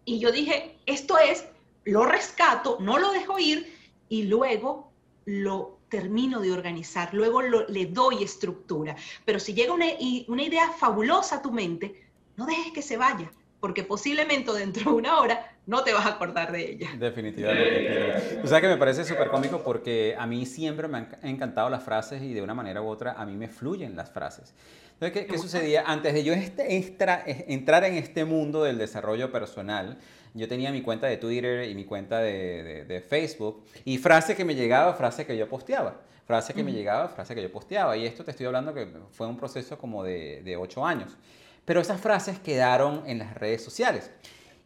y 0.05 0.21
yo 0.21 0.31
dije, 0.31 0.79
esto 0.87 1.19
es, 1.19 1.45
lo 1.85 2.05
rescato, 2.05 2.79
no 2.81 3.01
lo 3.01 3.11
dejo 3.11 3.41
ir 3.41 3.77
y 4.09 4.23
luego 4.23 4.93
lo 5.25 5.81
termino 5.89 6.39
de 6.39 6.53
organizar, 6.53 7.13
luego 7.13 7.43
le 7.43 7.87
doy 7.87 8.23
estructura. 8.23 8.95
Pero 9.25 9.41
si 9.41 9.53
llega 9.53 9.73
una, 9.73 9.87
una 10.29 10.43
idea 10.45 10.71
fabulosa 10.71 11.37
a 11.37 11.43
tu 11.43 11.51
mente, 11.51 12.09
no 12.37 12.47
dejes 12.47 12.73
que 12.73 12.83
se 12.83 12.97
vaya, 12.97 13.33
porque 13.65 13.83
posiblemente 13.83 14.53
dentro 14.53 14.91
de 14.91 14.99
una 14.99 15.21
hora 15.21 15.57
no 15.65 15.83
te 15.83 15.95
vas 15.95 16.05
a 16.05 16.11
acordar 16.11 16.53
de 16.53 16.73
ella. 16.73 16.91
Definitivamente. 16.99 18.43
O 18.45 18.47
sea 18.47 18.61
que 18.61 18.69
me 18.69 18.77
parece 18.77 19.07
súper 19.07 19.29
cómico 19.29 19.63
porque 19.65 20.15
a 20.19 20.27
mí 20.27 20.45
siempre 20.45 20.87
me 20.87 20.99
han 20.99 21.09
encantado 21.23 21.71
las 21.71 21.83
frases 21.83 22.21
y 22.21 22.35
de 22.35 22.43
una 22.43 22.53
manera 22.53 22.83
u 22.83 22.89
otra 22.89 23.13
a 23.13 23.25
mí 23.25 23.37
me 23.37 23.49
fluyen 23.49 23.97
las 23.97 24.11
frases. 24.11 24.53
Entonces, 25.01 25.25
¿qué, 25.25 25.39
sucedía? 25.39 25.83
Antes 25.87 26.13
de 26.13 26.25
yo 26.25 26.35
este, 26.35 26.77
entrar 26.77 27.85
en 27.85 27.95
este 27.95 28.27
mundo 28.27 28.65
del 28.65 28.77
desarrollo 28.77 29.33
personal, 29.33 29.97
yo 30.35 30.47
tenía 30.47 30.71
mi 30.71 30.83
cuenta 30.83 31.07
de 31.07 31.17
Twitter 31.17 31.67
y 31.67 31.75
mi 31.75 31.87
cuenta 31.87 32.19
de, 32.19 33.03
Facebook 33.09 33.65
y 33.87 33.97
frase 33.97 34.37
que 34.37 34.45
me 34.45 34.55
llegaba, 34.55 34.93
frase 34.93 35.25
que 35.25 35.39
yo 35.39 35.49
posteaba. 35.49 36.03
Frase 36.27 36.53
que 36.53 36.63
me 36.63 36.73
llegaba, 36.73 37.09
frase 37.09 37.35
que 37.35 37.41
yo 37.41 37.51
posteaba. 37.51 37.97
Y 37.97 38.05
esto 38.05 38.25
te 38.25 38.33
estoy 38.33 38.45
hablando 38.45 38.75
que 38.75 38.87
fue 39.13 39.27
un 39.27 39.39
proceso 39.39 39.79
como 39.79 40.05
de, 40.05 40.43
de 40.43 40.55
ocho 40.59 40.85
años. 40.85 41.17
Pero 41.65 41.81
esas 41.81 42.01
frases 42.01 42.39
quedaron 42.39 43.03
en 43.07 43.19
las 43.19 43.35
redes 43.35 43.63
sociales. 43.63 44.11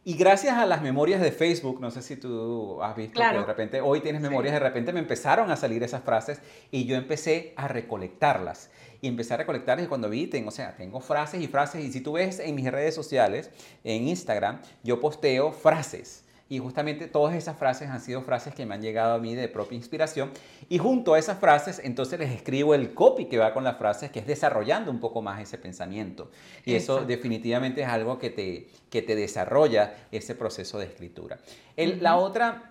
Y 0.05 0.15
gracias 0.15 0.57
a 0.57 0.65
las 0.65 0.81
memorias 0.81 1.21
de 1.21 1.31
Facebook, 1.31 1.79
no 1.81 1.91
sé 1.91 2.01
si 2.01 2.15
tú 2.15 2.81
has 2.81 2.95
visto 2.95 3.19
que 3.19 3.37
de 3.37 3.45
repente 3.45 3.81
hoy 3.81 3.99
tienes 3.99 4.21
memorias, 4.21 4.53
de 4.53 4.59
repente 4.59 4.93
me 4.93 5.01
empezaron 5.01 5.51
a 5.51 5.57
salir 5.57 5.83
esas 5.83 6.03
frases 6.03 6.41
y 6.71 6.85
yo 6.85 6.95
empecé 6.95 7.53
a 7.57 7.67
recolectarlas. 7.67 8.71
Y 9.01 9.07
empecé 9.07 9.33
a 9.33 9.37
recolectarlas 9.37 9.85
y 9.85 9.87
cuando 9.87 10.09
vi, 10.09 10.27
tengo, 10.27 10.49
o 10.49 10.51
sea, 10.51 10.75
tengo 10.75 10.99
frases 10.99 11.41
y 11.41 11.47
frases. 11.47 11.83
Y 11.85 11.91
si 11.91 12.01
tú 12.01 12.13
ves 12.13 12.39
en 12.39 12.55
mis 12.55 12.71
redes 12.71 12.95
sociales, 12.95 13.51
en 13.83 14.07
Instagram, 14.07 14.61
yo 14.83 14.99
posteo 14.99 15.51
frases. 15.51 16.23
Y 16.49 16.57
justamente 16.57 17.07
todas 17.07 17.35
esas 17.35 17.57
frases 17.57 17.89
han 17.89 18.01
sido 18.01 18.23
frases 18.23 18.55
que 18.55 18.65
me 18.65 18.73
han 18.73 18.81
llegado 18.81 19.13
a 19.13 19.19
mí 19.19 19.35
de 19.35 19.47
propia 19.47 19.75
inspiración. 19.75 20.31
Y 20.67 20.79
junto 20.79 21.13
a 21.13 21.19
esas 21.19 21.39
frases, 21.39 21.79
entonces 21.83 22.19
les 22.19 22.31
escribo 22.31 22.73
el 22.73 22.95
copy 22.95 23.25
que 23.25 23.37
va 23.37 23.53
con 23.53 23.63
las 23.63 23.77
frases, 23.77 24.09
que 24.09 24.19
es 24.19 24.25
desarrollando 24.25 24.89
un 24.89 24.99
poco 24.99 25.21
más 25.21 25.39
ese 25.41 25.59
pensamiento. 25.59 26.31
Y 26.65 26.73
eso 26.73 27.05
definitivamente 27.05 27.81
es 27.81 27.87
algo 27.87 28.17
que 28.17 28.31
te, 28.31 28.67
que 28.89 29.03
te 29.03 29.15
desarrolla 29.15 29.93
ese 30.11 30.33
proceso 30.33 30.79
de 30.79 30.85
escritura. 30.85 31.39
La 31.77 32.17
otra... 32.17 32.65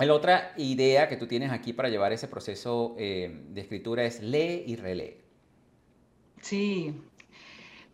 La 0.00 0.12
otra 0.12 0.52
idea 0.56 1.08
que 1.08 1.16
tú 1.16 1.28
tienes 1.28 1.52
aquí 1.52 1.72
para 1.72 1.88
llevar 1.88 2.12
ese 2.12 2.26
proceso 2.26 2.96
eh, 2.98 3.44
de 3.50 3.60
escritura 3.60 4.02
es 4.04 4.20
lee 4.20 4.64
y 4.66 4.74
relee. 4.74 5.20
Sí, 6.42 7.00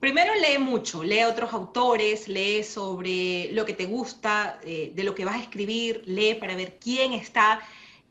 Primero 0.00 0.32
lee 0.34 0.56
mucho, 0.58 1.04
lee 1.04 1.20
a 1.20 1.28
otros 1.28 1.52
autores, 1.52 2.26
lee 2.26 2.64
sobre 2.64 3.52
lo 3.52 3.66
que 3.66 3.74
te 3.74 3.84
gusta, 3.84 4.58
eh, 4.62 4.92
de 4.94 5.04
lo 5.04 5.14
que 5.14 5.26
vas 5.26 5.36
a 5.36 5.42
escribir, 5.42 6.02
lee 6.06 6.36
para 6.36 6.56
ver 6.56 6.78
quién 6.80 7.12
está 7.12 7.60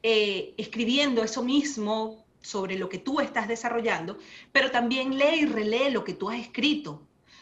eh, 0.04 0.54
escribiendo 0.58 1.24
eso 1.24 1.42
mismo 1.42 2.24
sobre 2.42 2.78
lo 2.78 2.90
que 2.90 3.00
tú 3.00 3.20
estás 3.20 3.48
desarrollando, 3.48 4.20
pero 4.52 4.70
también 4.70 5.18
lee 5.18 5.42
y 5.42 5.46
relee 5.48 5.90
lo 5.90 6.04
que 6.04 6.14
tú 6.14 6.30
has 6.30 6.40
escrito. 6.40 7.02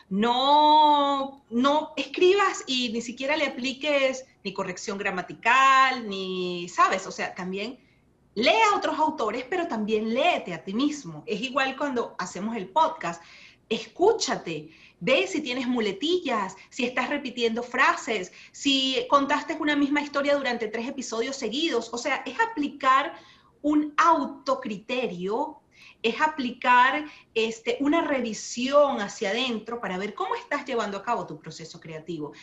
No, 0.10 1.43
no 1.50 1.91
escribas 1.98 2.64
y 2.68 2.88
ni 2.93 3.02
siquiera 3.02 3.36
le 3.36 3.48
apliques 3.48 4.26
ni 4.45 4.54
corrección 4.54 4.98
gramatical, 4.98 6.08
ni, 6.08 6.70
¿sabes? 6.70 7.06
O 7.06 7.12
sea, 7.12 7.36
también 7.36 7.80
lee 8.34 8.62
a 8.72 8.78
otros 8.78 8.98
autores, 8.98 9.43
pero 9.50 9.68
también 9.68 10.14
léete 10.14 10.54
a 10.54 10.64
ti 10.64 10.74
mismo. 10.74 11.24
Es 11.26 11.41
igual 11.41 11.76
cuando 11.76 12.16
hacemos 12.18 12.56
el 12.56 12.70
podcast 12.70 13.22
escúchate, 13.70 14.70
ve 14.99 15.28
si 15.28 15.41
tienes 15.41 15.68
muletillas, 15.68 16.55
si 16.70 16.86
estás 16.86 17.09
repitiendo 17.09 17.63
frases, 17.63 18.32
si 18.51 19.05
contaste 19.09 19.55
una 19.59 19.76
misma 19.76 20.01
historia 20.01 20.36
durante 20.36 20.68
tres 20.68 20.88
episodios 20.88 21.36
seguidos. 21.36 21.89
O 21.93 21.97
sea, 21.97 22.24
es 22.26 22.39
aplicar 22.39 23.13
un 23.61 23.93
autocriterio 23.97 25.61
es 26.03 26.22
aplicar 26.22 27.05
este, 27.34 27.78
una 27.80 28.01
revisión 28.01 29.01
hacia 29.01 29.30
adentro 29.30 29.80
para 29.82 29.97
ver 29.97 30.13
cómo 30.13 30.36
estás 30.36 30.65
llevando 30.65 30.97
a 30.97 31.03
cabo 31.03 31.26
tu 31.26 31.39
proceso 31.39 31.80
creativo. 31.80 32.34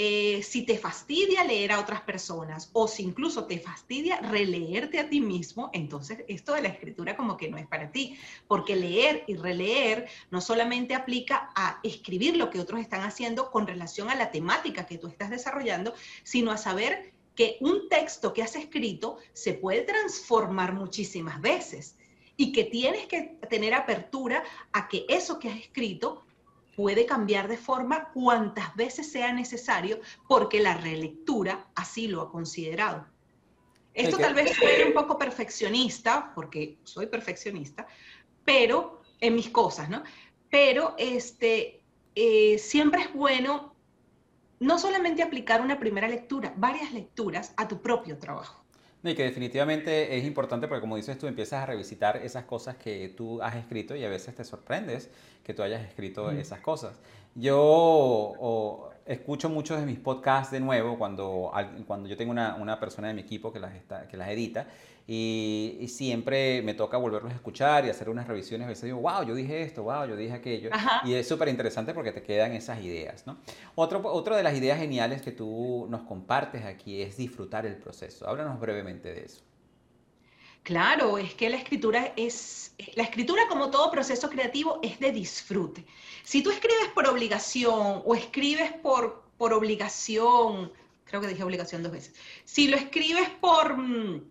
Eh, 0.00 0.44
si 0.44 0.62
te 0.62 0.78
fastidia 0.78 1.42
leer 1.42 1.72
a 1.72 1.80
otras 1.80 2.02
personas 2.02 2.70
o 2.72 2.86
si 2.86 3.02
incluso 3.02 3.46
te 3.46 3.58
fastidia 3.58 4.20
releerte 4.20 5.00
a 5.00 5.08
ti 5.08 5.20
mismo, 5.20 5.70
entonces 5.72 6.20
esto 6.28 6.54
de 6.54 6.62
la 6.62 6.68
escritura 6.68 7.16
como 7.16 7.36
que 7.36 7.48
no 7.50 7.58
es 7.58 7.66
para 7.66 7.90
ti, 7.90 8.16
porque 8.46 8.76
leer 8.76 9.24
y 9.26 9.34
releer 9.34 10.06
no 10.30 10.40
solamente 10.40 10.94
aplica 10.94 11.50
a 11.56 11.80
escribir 11.82 12.36
lo 12.36 12.48
que 12.48 12.60
otros 12.60 12.80
están 12.80 13.00
haciendo 13.00 13.50
con 13.50 13.66
relación 13.66 14.08
a 14.08 14.14
la 14.14 14.30
temática 14.30 14.86
que 14.86 14.98
tú 14.98 15.08
estás 15.08 15.30
desarrollando, 15.30 15.92
sino 16.22 16.52
a 16.52 16.58
saber 16.58 17.12
que 17.34 17.56
un 17.60 17.88
texto 17.88 18.32
que 18.32 18.44
has 18.44 18.54
escrito 18.54 19.18
se 19.32 19.54
puede 19.54 19.80
transformar 19.80 20.74
muchísimas 20.74 21.40
veces 21.40 21.96
y 22.36 22.52
que 22.52 22.62
tienes 22.62 23.08
que 23.08 23.36
tener 23.50 23.74
apertura 23.74 24.44
a 24.72 24.86
que 24.86 25.06
eso 25.08 25.40
que 25.40 25.48
has 25.48 25.58
escrito 25.58 26.22
puede 26.78 27.06
cambiar 27.06 27.48
de 27.48 27.56
forma 27.56 28.12
cuantas 28.12 28.72
veces 28.76 29.10
sea 29.10 29.32
necesario 29.32 29.98
porque 30.28 30.60
la 30.60 30.74
relectura 30.74 31.66
así 31.74 32.06
lo 32.06 32.22
ha 32.22 32.30
considerado. 32.30 33.04
Esto 33.94 34.16
tal 34.16 34.32
vez 34.32 34.54
suene 34.54 34.84
un 34.84 34.92
poco 34.92 35.18
perfeccionista, 35.18 36.30
porque 36.36 36.78
soy 36.84 37.06
perfeccionista, 37.06 37.88
pero 38.44 39.02
en 39.20 39.34
mis 39.34 39.50
cosas, 39.50 39.90
¿no? 39.90 40.04
Pero 40.50 40.94
este, 40.98 41.82
eh, 42.14 42.58
siempre 42.58 43.02
es 43.02 43.12
bueno 43.12 43.74
no 44.60 44.78
solamente 44.78 45.24
aplicar 45.24 45.60
una 45.60 45.80
primera 45.80 46.06
lectura, 46.06 46.54
varias 46.56 46.92
lecturas 46.92 47.54
a 47.56 47.66
tu 47.66 47.82
propio 47.82 48.18
trabajo. 48.18 48.64
Y 49.04 49.14
que 49.14 49.22
definitivamente 49.22 50.16
es 50.16 50.24
importante 50.24 50.66
porque 50.66 50.80
como 50.80 50.96
dices 50.96 51.16
tú, 51.18 51.26
empiezas 51.28 51.62
a 51.62 51.66
revisitar 51.66 52.16
esas 52.16 52.44
cosas 52.44 52.76
que 52.76 53.14
tú 53.16 53.40
has 53.40 53.54
escrito 53.54 53.94
y 53.94 54.04
a 54.04 54.08
veces 54.08 54.34
te 54.34 54.44
sorprendes 54.44 55.10
que 55.44 55.54
tú 55.54 55.62
hayas 55.62 55.82
escrito 55.84 56.30
esas 56.30 56.60
cosas. 56.60 57.00
Yo 57.34 58.90
escucho 59.06 59.48
muchos 59.48 59.78
de 59.80 59.86
mis 59.86 59.98
podcasts 59.98 60.52
de 60.52 60.60
nuevo 60.60 60.98
cuando, 60.98 61.52
cuando 61.86 62.08
yo 62.08 62.16
tengo 62.16 62.32
una, 62.32 62.56
una 62.56 62.80
persona 62.80 63.08
de 63.08 63.14
mi 63.14 63.20
equipo 63.20 63.52
que 63.52 63.60
las, 63.60 63.74
está, 63.74 64.08
que 64.08 64.16
las 64.16 64.28
edita 64.30 64.66
y, 65.10 65.86
siempre 65.88 66.60
me 66.60 66.74
toca 66.74 66.98
volverlos 66.98 67.32
a 67.32 67.34
escuchar 67.34 67.86
y 67.86 67.88
hacer 67.88 68.10
unas 68.10 68.28
revisiones. 68.28 68.66
A 68.66 68.68
veces 68.68 68.84
digo, 68.84 69.00
wow, 69.00 69.24
yo 69.26 69.34
dije 69.34 69.62
esto, 69.62 69.84
wow, 69.84 70.06
yo 70.06 70.14
dije 70.14 70.34
aquello. 70.34 70.68
Y 71.02 71.14
es 71.14 71.26
súper 71.26 71.48
interesante 71.48 71.94
porque 71.94 72.12
te 72.12 72.22
quedan 72.22 72.52
esas 72.52 72.84
ideas. 72.84 73.26
¿no? 73.26 73.38
Otro, 73.74 74.02
otra 74.04 74.36
de 74.36 74.42
las 74.42 74.54
ideas 74.54 74.78
geniales 74.78 75.22
que 75.22 75.32
tú 75.32 75.86
nos 75.88 76.02
compartes 76.02 76.66
aquí 76.66 77.00
es 77.00 77.16
disfrutar 77.16 77.64
el 77.64 77.76
proceso. 77.76 78.28
Háblanos 78.28 78.60
brevemente 78.60 79.14
de 79.14 79.24
eso. 79.24 79.40
Claro, 80.62 81.16
es 81.16 81.32
que 81.32 81.48
la 81.48 81.56
escritura 81.56 82.12
es, 82.14 82.74
la 82.94 83.04
escritura 83.04 83.48
como 83.48 83.70
todo 83.70 83.90
proceso 83.90 84.28
creativo 84.28 84.78
es 84.82 85.00
de 85.00 85.10
disfrute. 85.10 85.86
Si 86.22 86.42
tú 86.42 86.50
escribes 86.50 86.88
por 86.94 87.08
obligación 87.08 88.02
o 88.04 88.14
escribes 88.14 88.74
por, 88.74 89.24
por 89.38 89.54
obligación, 89.54 90.70
creo 91.06 91.22
que 91.22 91.28
dije 91.28 91.42
obligación 91.42 91.82
dos 91.82 91.92
veces, 91.92 92.14
si 92.44 92.68
lo 92.68 92.76
escribes 92.76 93.30
por, 93.40 93.78
mm, 93.78 94.28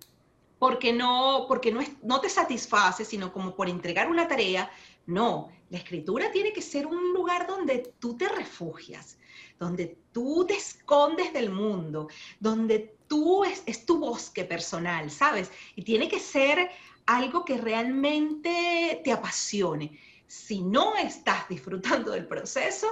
porque 0.60 0.94
no, 0.94 1.46
porque 1.48 1.72
no, 1.72 1.82
es, 1.82 1.92
no 2.04 2.20
te 2.20 2.30
satisface, 2.30 3.06
sino 3.06 3.32
como 3.32 3.56
por 3.56 3.70
entregar 3.70 4.10
una 4.10 4.28
tarea, 4.28 4.70
no, 5.06 5.50
la 5.70 5.78
escritura 5.78 6.32
tiene 6.32 6.54
que 6.54 6.62
ser 6.62 6.88
un 6.88 7.14
lugar 7.14 7.48
donde 7.48 7.94
tú 8.00 8.18
te 8.18 8.28
refugias, 8.30 9.18
donde 9.60 9.98
tú 10.12 10.46
te 10.48 10.56
escondes 10.56 11.34
del 11.34 11.50
mundo, 11.50 12.08
donde 12.40 12.98
tú 13.08 13.44
es, 13.44 13.86
tu 13.86 14.00
bosque 14.00 14.44
personal, 14.44 15.10
¿sabes? 15.10 15.52
Y 15.76 15.84
tiene 15.84 16.08
que 16.08 16.20
ser 16.20 16.70
algo 17.06 17.46
que 17.46 17.58
realmente 17.58 19.02
te 19.04 19.12
apasione. 19.12 20.00
Si 20.28 20.62
no 20.62 20.96
estás 20.96 21.48
disfrutando 21.48 22.12
del 22.12 22.28
proceso, 22.28 22.88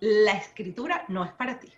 la 0.00 0.32
escritura 0.32 1.04
no 1.08 1.24
es 1.24 1.32
para 1.32 1.58
ti. 1.58 1.72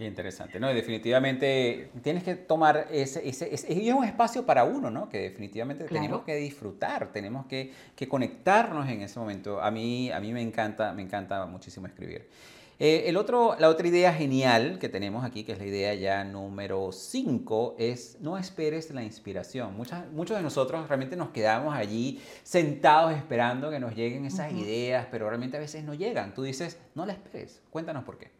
Qué 0.00 0.06
interesante, 0.06 0.58
¿no? 0.58 0.68
definitivamente 0.68 1.90
tienes 2.02 2.22
que 2.22 2.34
tomar 2.34 2.86
ese, 2.90 3.28
ese, 3.28 3.54
ese, 3.54 3.70
es 3.70 3.92
un 3.92 4.02
espacio 4.02 4.46
para 4.46 4.64
uno, 4.64 4.90
¿no? 4.90 5.10
Que 5.10 5.18
definitivamente 5.18 5.84
tenemos 5.84 6.22
que 6.22 6.36
disfrutar, 6.36 7.12
tenemos 7.12 7.44
que, 7.44 7.70
que, 7.94 8.08
conectarnos 8.08 8.88
en 8.88 9.02
ese 9.02 9.18
momento. 9.20 9.60
A 9.60 9.70
mí, 9.70 10.10
a 10.10 10.18
mí 10.18 10.32
me 10.32 10.40
encanta, 10.40 10.94
me 10.94 11.02
encanta 11.02 11.44
muchísimo 11.44 11.86
escribir. 11.86 12.30
Eh, 12.78 13.10
el 13.10 13.18
otro, 13.18 13.56
la 13.58 13.68
otra 13.68 13.86
idea 13.86 14.14
genial 14.14 14.78
que 14.78 14.88
tenemos 14.88 15.22
aquí, 15.22 15.44
que 15.44 15.52
es 15.52 15.58
la 15.58 15.66
idea 15.66 15.92
ya 15.92 16.24
número 16.24 16.92
5, 16.92 17.76
es 17.78 18.16
no 18.22 18.38
esperes 18.38 18.90
la 18.92 19.02
inspiración. 19.02 19.76
Muchas, 19.76 20.10
muchos 20.12 20.38
de 20.38 20.42
nosotros 20.42 20.88
realmente 20.88 21.14
nos 21.14 21.28
quedamos 21.28 21.74
allí 21.76 22.22
sentados 22.42 23.12
esperando 23.12 23.68
que 23.68 23.78
nos 23.78 23.94
lleguen 23.94 24.24
esas 24.24 24.50
ideas, 24.50 25.08
pero 25.10 25.28
realmente 25.28 25.58
a 25.58 25.60
veces 25.60 25.84
no 25.84 25.92
llegan. 25.92 26.32
Tú 26.32 26.42
dices, 26.42 26.78
no 26.94 27.04
la 27.04 27.12
esperes. 27.12 27.60
Cuéntanos 27.68 28.04
por 28.04 28.16
qué. 28.16 28.39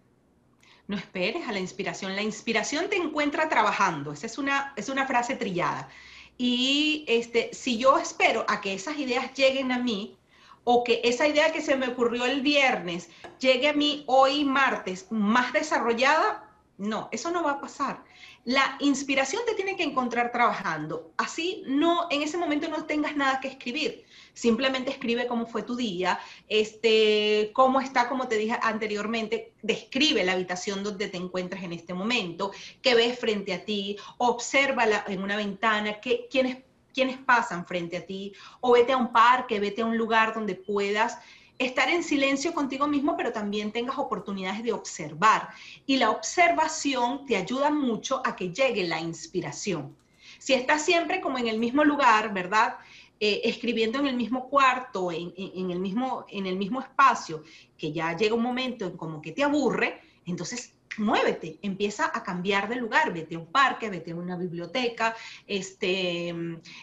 No 0.88 0.96
esperes 0.96 1.46
a 1.48 1.52
la 1.52 1.58
inspiración. 1.58 2.16
La 2.16 2.22
inspiración 2.22 2.88
te 2.88 2.96
encuentra 2.96 3.48
trabajando. 3.48 4.12
Esa 4.12 4.26
es 4.26 4.38
una, 4.38 4.72
es 4.76 4.88
una 4.88 5.06
frase 5.06 5.36
trillada. 5.36 5.88
Y 6.36 7.04
este, 7.06 7.50
si 7.52 7.78
yo 7.78 7.98
espero 7.98 8.44
a 8.48 8.60
que 8.60 8.74
esas 8.74 8.98
ideas 8.98 9.32
lleguen 9.34 9.72
a 9.72 9.78
mí, 9.78 10.16
o 10.64 10.84
que 10.84 11.00
esa 11.04 11.26
idea 11.26 11.52
que 11.52 11.62
se 11.62 11.76
me 11.76 11.88
ocurrió 11.88 12.26
el 12.26 12.42
viernes 12.42 13.08
llegue 13.38 13.68
a 13.68 13.72
mí 13.72 14.04
hoy 14.06 14.44
martes 14.44 15.06
más 15.10 15.52
desarrollada, 15.52 16.48
no, 16.78 17.08
eso 17.12 17.30
no 17.30 17.42
va 17.42 17.52
a 17.52 17.60
pasar. 17.60 18.02
La 18.44 18.76
inspiración 18.80 19.42
te 19.46 19.54
tiene 19.54 19.76
que 19.76 19.82
encontrar 19.82 20.32
trabajando. 20.32 21.12
Así 21.18 21.62
no, 21.66 22.06
en 22.10 22.22
ese 22.22 22.38
momento 22.38 22.68
no 22.68 22.86
tengas 22.86 23.14
nada 23.14 23.38
que 23.40 23.48
escribir. 23.48 24.04
Simplemente 24.32 24.90
escribe 24.90 25.26
cómo 25.26 25.46
fue 25.46 25.62
tu 25.62 25.76
día, 25.76 26.18
este, 26.48 27.50
cómo 27.52 27.80
está, 27.80 28.08
como 28.08 28.28
te 28.28 28.36
dije 28.36 28.58
anteriormente, 28.62 29.52
describe 29.62 30.24
la 30.24 30.32
habitación 30.32 30.82
donde 30.82 31.08
te 31.08 31.18
encuentras 31.18 31.62
en 31.62 31.72
este 31.72 31.92
momento, 31.92 32.52
qué 32.80 32.94
ves 32.94 33.18
frente 33.18 33.52
a 33.52 33.64
ti, 33.64 33.98
obsérvala 34.16 35.04
en 35.08 35.22
una 35.22 35.36
ventana, 35.36 36.00
qué, 36.00 36.26
quiénes 36.30 36.58
quienes 36.92 37.18
pasan 37.18 37.66
frente 37.66 37.96
a 37.96 38.06
ti, 38.06 38.32
o 38.60 38.72
vete 38.72 38.92
a 38.92 38.96
un 38.96 39.12
parque, 39.12 39.60
vete 39.60 39.82
a 39.82 39.86
un 39.86 39.96
lugar 39.96 40.34
donde 40.34 40.54
puedas 40.54 41.18
estar 41.60 41.90
en 41.90 42.02
silencio 42.02 42.54
contigo 42.54 42.88
mismo, 42.88 43.16
pero 43.16 43.32
también 43.32 43.70
tengas 43.70 43.98
oportunidades 43.98 44.62
de 44.62 44.72
observar. 44.72 45.50
Y 45.86 45.98
la 45.98 46.10
observación 46.10 47.26
te 47.26 47.36
ayuda 47.36 47.70
mucho 47.70 48.22
a 48.24 48.34
que 48.34 48.50
llegue 48.50 48.84
la 48.84 48.98
inspiración. 48.98 49.94
Si 50.38 50.54
estás 50.54 50.82
siempre 50.82 51.20
como 51.20 51.38
en 51.38 51.48
el 51.48 51.58
mismo 51.58 51.84
lugar, 51.84 52.32
¿verdad? 52.32 52.76
Eh, 53.20 53.42
escribiendo 53.44 53.98
en 53.98 54.06
el 54.06 54.16
mismo 54.16 54.48
cuarto, 54.48 55.12
en, 55.12 55.70
el 55.70 55.78
mismo, 55.78 56.24
en 56.30 56.46
el 56.46 56.56
mismo 56.56 56.80
espacio, 56.80 57.44
que 57.76 57.92
ya 57.92 58.16
llega 58.16 58.34
un 58.34 58.42
momento 58.42 58.86
en 58.86 58.96
como 58.96 59.20
que 59.20 59.32
te 59.32 59.44
aburre, 59.44 60.00
entonces 60.24 60.72
muévete, 60.98 61.58
empieza 61.62 62.10
a 62.12 62.22
cambiar 62.22 62.68
de 62.68 62.76
lugar, 62.76 63.12
vete 63.12 63.36
a 63.36 63.38
un 63.38 63.46
parque, 63.46 63.88
vete 63.88 64.10
a 64.10 64.16
una 64.16 64.36
biblioteca, 64.36 65.14
este, 65.46 66.34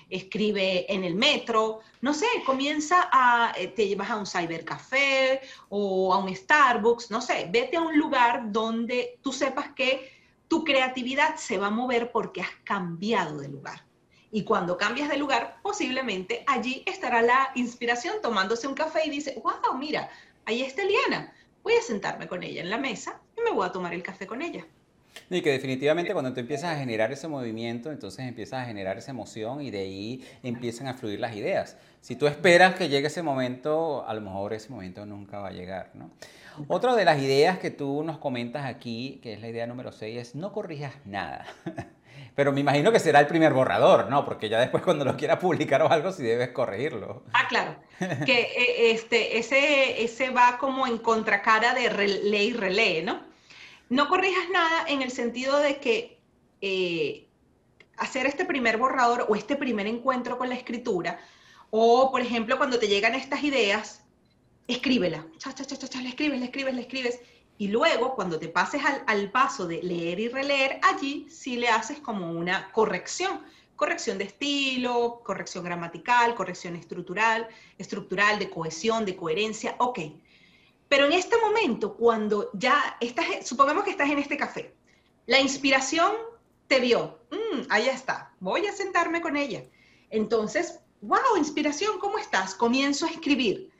escribe 0.09 0.91
en 0.91 1.03
el 1.03 1.15
metro, 1.15 1.81
no 2.01 2.13
sé, 2.13 2.27
comienza 2.45 3.09
a, 3.11 3.53
eh, 3.57 3.67
te 3.67 3.87
llevas 3.87 4.09
a 4.09 4.17
un 4.17 4.25
cybercafé 4.25 5.41
o 5.69 6.13
a 6.13 6.17
un 6.19 6.33
Starbucks, 6.33 7.11
no 7.11 7.21
sé, 7.21 7.49
vete 7.51 7.77
a 7.77 7.81
un 7.81 7.97
lugar 7.97 8.51
donde 8.51 9.19
tú 9.21 9.33
sepas 9.33 9.73
que 9.73 10.11
tu 10.47 10.63
creatividad 10.63 11.35
se 11.35 11.57
va 11.57 11.67
a 11.67 11.71
mover 11.71 12.11
porque 12.11 12.41
has 12.41 12.55
cambiado 12.63 13.39
de 13.39 13.49
lugar. 13.49 13.85
Y 14.31 14.43
cuando 14.43 14.77
cambias 14.77 15.09
de 15.09 15.17
lugar, 15.17 15.59
posiblemente 15.61 16.43
allí 16.47 16.83
estará 16.85 17.21
la 17.21 17.51
inspiración 17.55 18.15
tomándose 18.21 18.67
un 18.67 18.73
café 18.73 19.05
y 19.05 19.09
dice, 19.09 19.41
wow, 19.43 19.77
mira, 19.77 20.09
ahí 20.45 20.61
está 20.61 20.83
Eliana 20.83 21.33
voy 21.67 21.75
a 21.75 21.81
sentarme 21.81 22.29
con 22.29 22.43
ella 22.43 22.61
en 22.61 22.69
la 22.69 22.77
mesa 22.77 23.19
y 23.37 23.41
me 23.41 23.51
voy 23.51 23.65
a 23.67 23.71
tomar 23.71 23.93
el 23.93 24.03
café 24.03 24.27
con 24.27 24.41
ella. 24.41 24.65
Y 25.29 25.41
que 25.41 25.51
definitivamente 25.51 26.13
cuando 26.13 26.33
tú 26.33 26.39
empiezas 26.39 26.75
a 26.75 26.79
generar 26.79 27.11
ese 27.11 27.27
movimiento, 27.27 27.91
entonces 27.91 28.25
empiezas 28.25 28.63
a 28.63 28.65
generar 28.65 28.97
esa 28.97 29.11
emoción 29.11 29.61
y 29.61 29.71
de 29.71 29.79
ahí 29.79 30.27
empiezan 30.43 30.87
a 30.87 30.93
fluir 30.93 31.19
las 31.19 31.35
ideas. 31.35 31.77
Si 32.01 32.15
tú 32.15 32.27
esperas 32.27 32.75
que 32.75 32.87
llegue 32.87 33.07
ese 33.07 33.23
momento, 33.23 34.05
a 34.07 34.13
lo 34.13 34.21
mejor 34.21 34.53
ese 34.53 34.69
momento 34.69 35.05
nunca 35.05 35.39
va 35.39 35.49
a 35.49 35.51
llegar, 35.51 35.91
¿no? 35.95 36.11
Otra 36.67 36.95
de 36.95 37.05
las 37.05 37.19
ideas 37.19 37.59
que 37.59 37.69
tú 37.69 38.03
nos 38.03 38.17
comentas 38.17 38.65
aquí, 38.65 39.19
que 39.21 39.33
es 39.33 39.41
la 39.41 39.47
idea 39.49 39.67
número 39.67 39.91
6, 39.91 40.17
es 40.17 40.35
no 40.35 40.53
corrijas 40.53 40.93
nada. 41.05 41.45
Pero 42.35 42.51
me 42.51 42.61
imagino 42.61 42.91
que 42.91 42.99
será 42.99 43.19
el 43.19 43.27
primer 43.27 43.53
borrador, 43.53 44.09
¿no? 44.09 44.25
Porque 44.25 44.49
ya 44.49 44.59
después 44.59 44.81
cuando 44.83 45.05
lo 45.05 45.17
quieras 45.17 45.39
publicar 45.39 45.81
o 45.83 45.91
algo, 45.91 46.11
sí 46.11 46.23
debes 46.23 46.49
corregirlo. 46.49 47.23
Ah, 47.33 47.47
claro. 47.47 47.75
Que 48.25 48.41
eh, 48.41 48.91
este, 48.91 49.37
ese, 49.37 50.03
ese 50.03 50.29
va 50.29 50.57
como 50.59 50.87
en 50.87 50.97
contracara 50.99 51.73
de 51.73 51.89
ley 52.23 52.47
y 52.47 52.53
relee, 52.53 53.03
¿no? 53.03 53.26
No 53.89 54.09
corrijas 54.09 54.49
nada 54.51 54.85
en 54.87 55.01
el 55.01 55.11
sentido 55.11 55.57
de 55.59 55.79
que 55.79 56.19
eh, 56.61 57.27
hacer 57.97 58.25
este 58.25 58.45
primer 58.45 58.77
borrador 58.77 59.25
o 59.29 59.35
este 59.35 59.55
primer 59.55 59.87
encuentro 59.87 60.37
con 60.37 60.49
la 60.49 60.55
escritura, 60.55 61.19
o 61.69 62.11
por 62.11 62.21
ejemplo 62.21 62.57
cuando 62.57 62.79
te 62.79 62.87
llegan 62.87 63.15
estas 63.15 63.43
ideas, 63.43 64.03
escríbela, 64.67 65.25
cha, 65.37 65.53
cha, 65.53 65.65
cha, 65.65 65.77
cha, 65.77 66.01
le 66.01 66.09
escribes, 66.09 66.39
le 66.39 66.45
escribes, 66.45 66.75
le 66.75 66.81
escribes, 66.81 67.19
y 67.59 67.69
luego, 67.69 68.13
cuando 68.13 68.37
te 68.37 68.49
pases 68.49 68.81
al, 69.07 69.31
paso 69.31 69.65
de 69.67 69.81
leer 69.81 70.19
y 70.19 70.27
releer, 70.27 70.79
allí 70.83 71.27
sí 71.29 71.57
le 71.57 71.69
haces 71.69 71.99
como 71.99 72.31
una 72.31 72.71
corrección, 72.71 73.41
corrección 73.75 74.19
de 74.19 74.25
estilo, 74.25 75.21
corrección 75.23 75.63
gramatical, 75.63 76.35
corrección 76.35 76.75
estructural, 76.75 77.47
estructural, 77.79 78.37
de 78.37 78.51
cohesión, 78.51 79.05
de 79.05 79.15
coherencia, 79.15 79.75
ok. 79.79 79.99
Pero 80.87 81.05
en 81.05 81.13
este 81.13 81.35
momento, 81.37 81.95
cuando 81.95 82.49
ya 82.53 82.97
estás, 83.01 83.25
supongamos 83.43 83.83
que 83.83 83.91
estás 83.91 84.09
en 84.09 84.19
este 84.19 84.37
café, 84.37 84.73
la 85.25 85.39
inspiración 85.39 86.13
te 86.67 86.79
vio, 86.79 87.19
mm, 87.31 87.63
ahí 87.69 87.87
está, 87.87 88.33
voy 88.39 88.65
a 88.65 88.73
sentarme 88.73 89.21
con 89.21 89.35
ella. 89.35 89.65
Entonces, 90.09 90.79
wow, 91.01 91.37
inspiración, 91.37 91.99
¿cómo 91.99 92.17
estás? 92.17 92.55
Comienzo 92.55 93.05
a 93.05 93.09
escribir. 93.09 93.71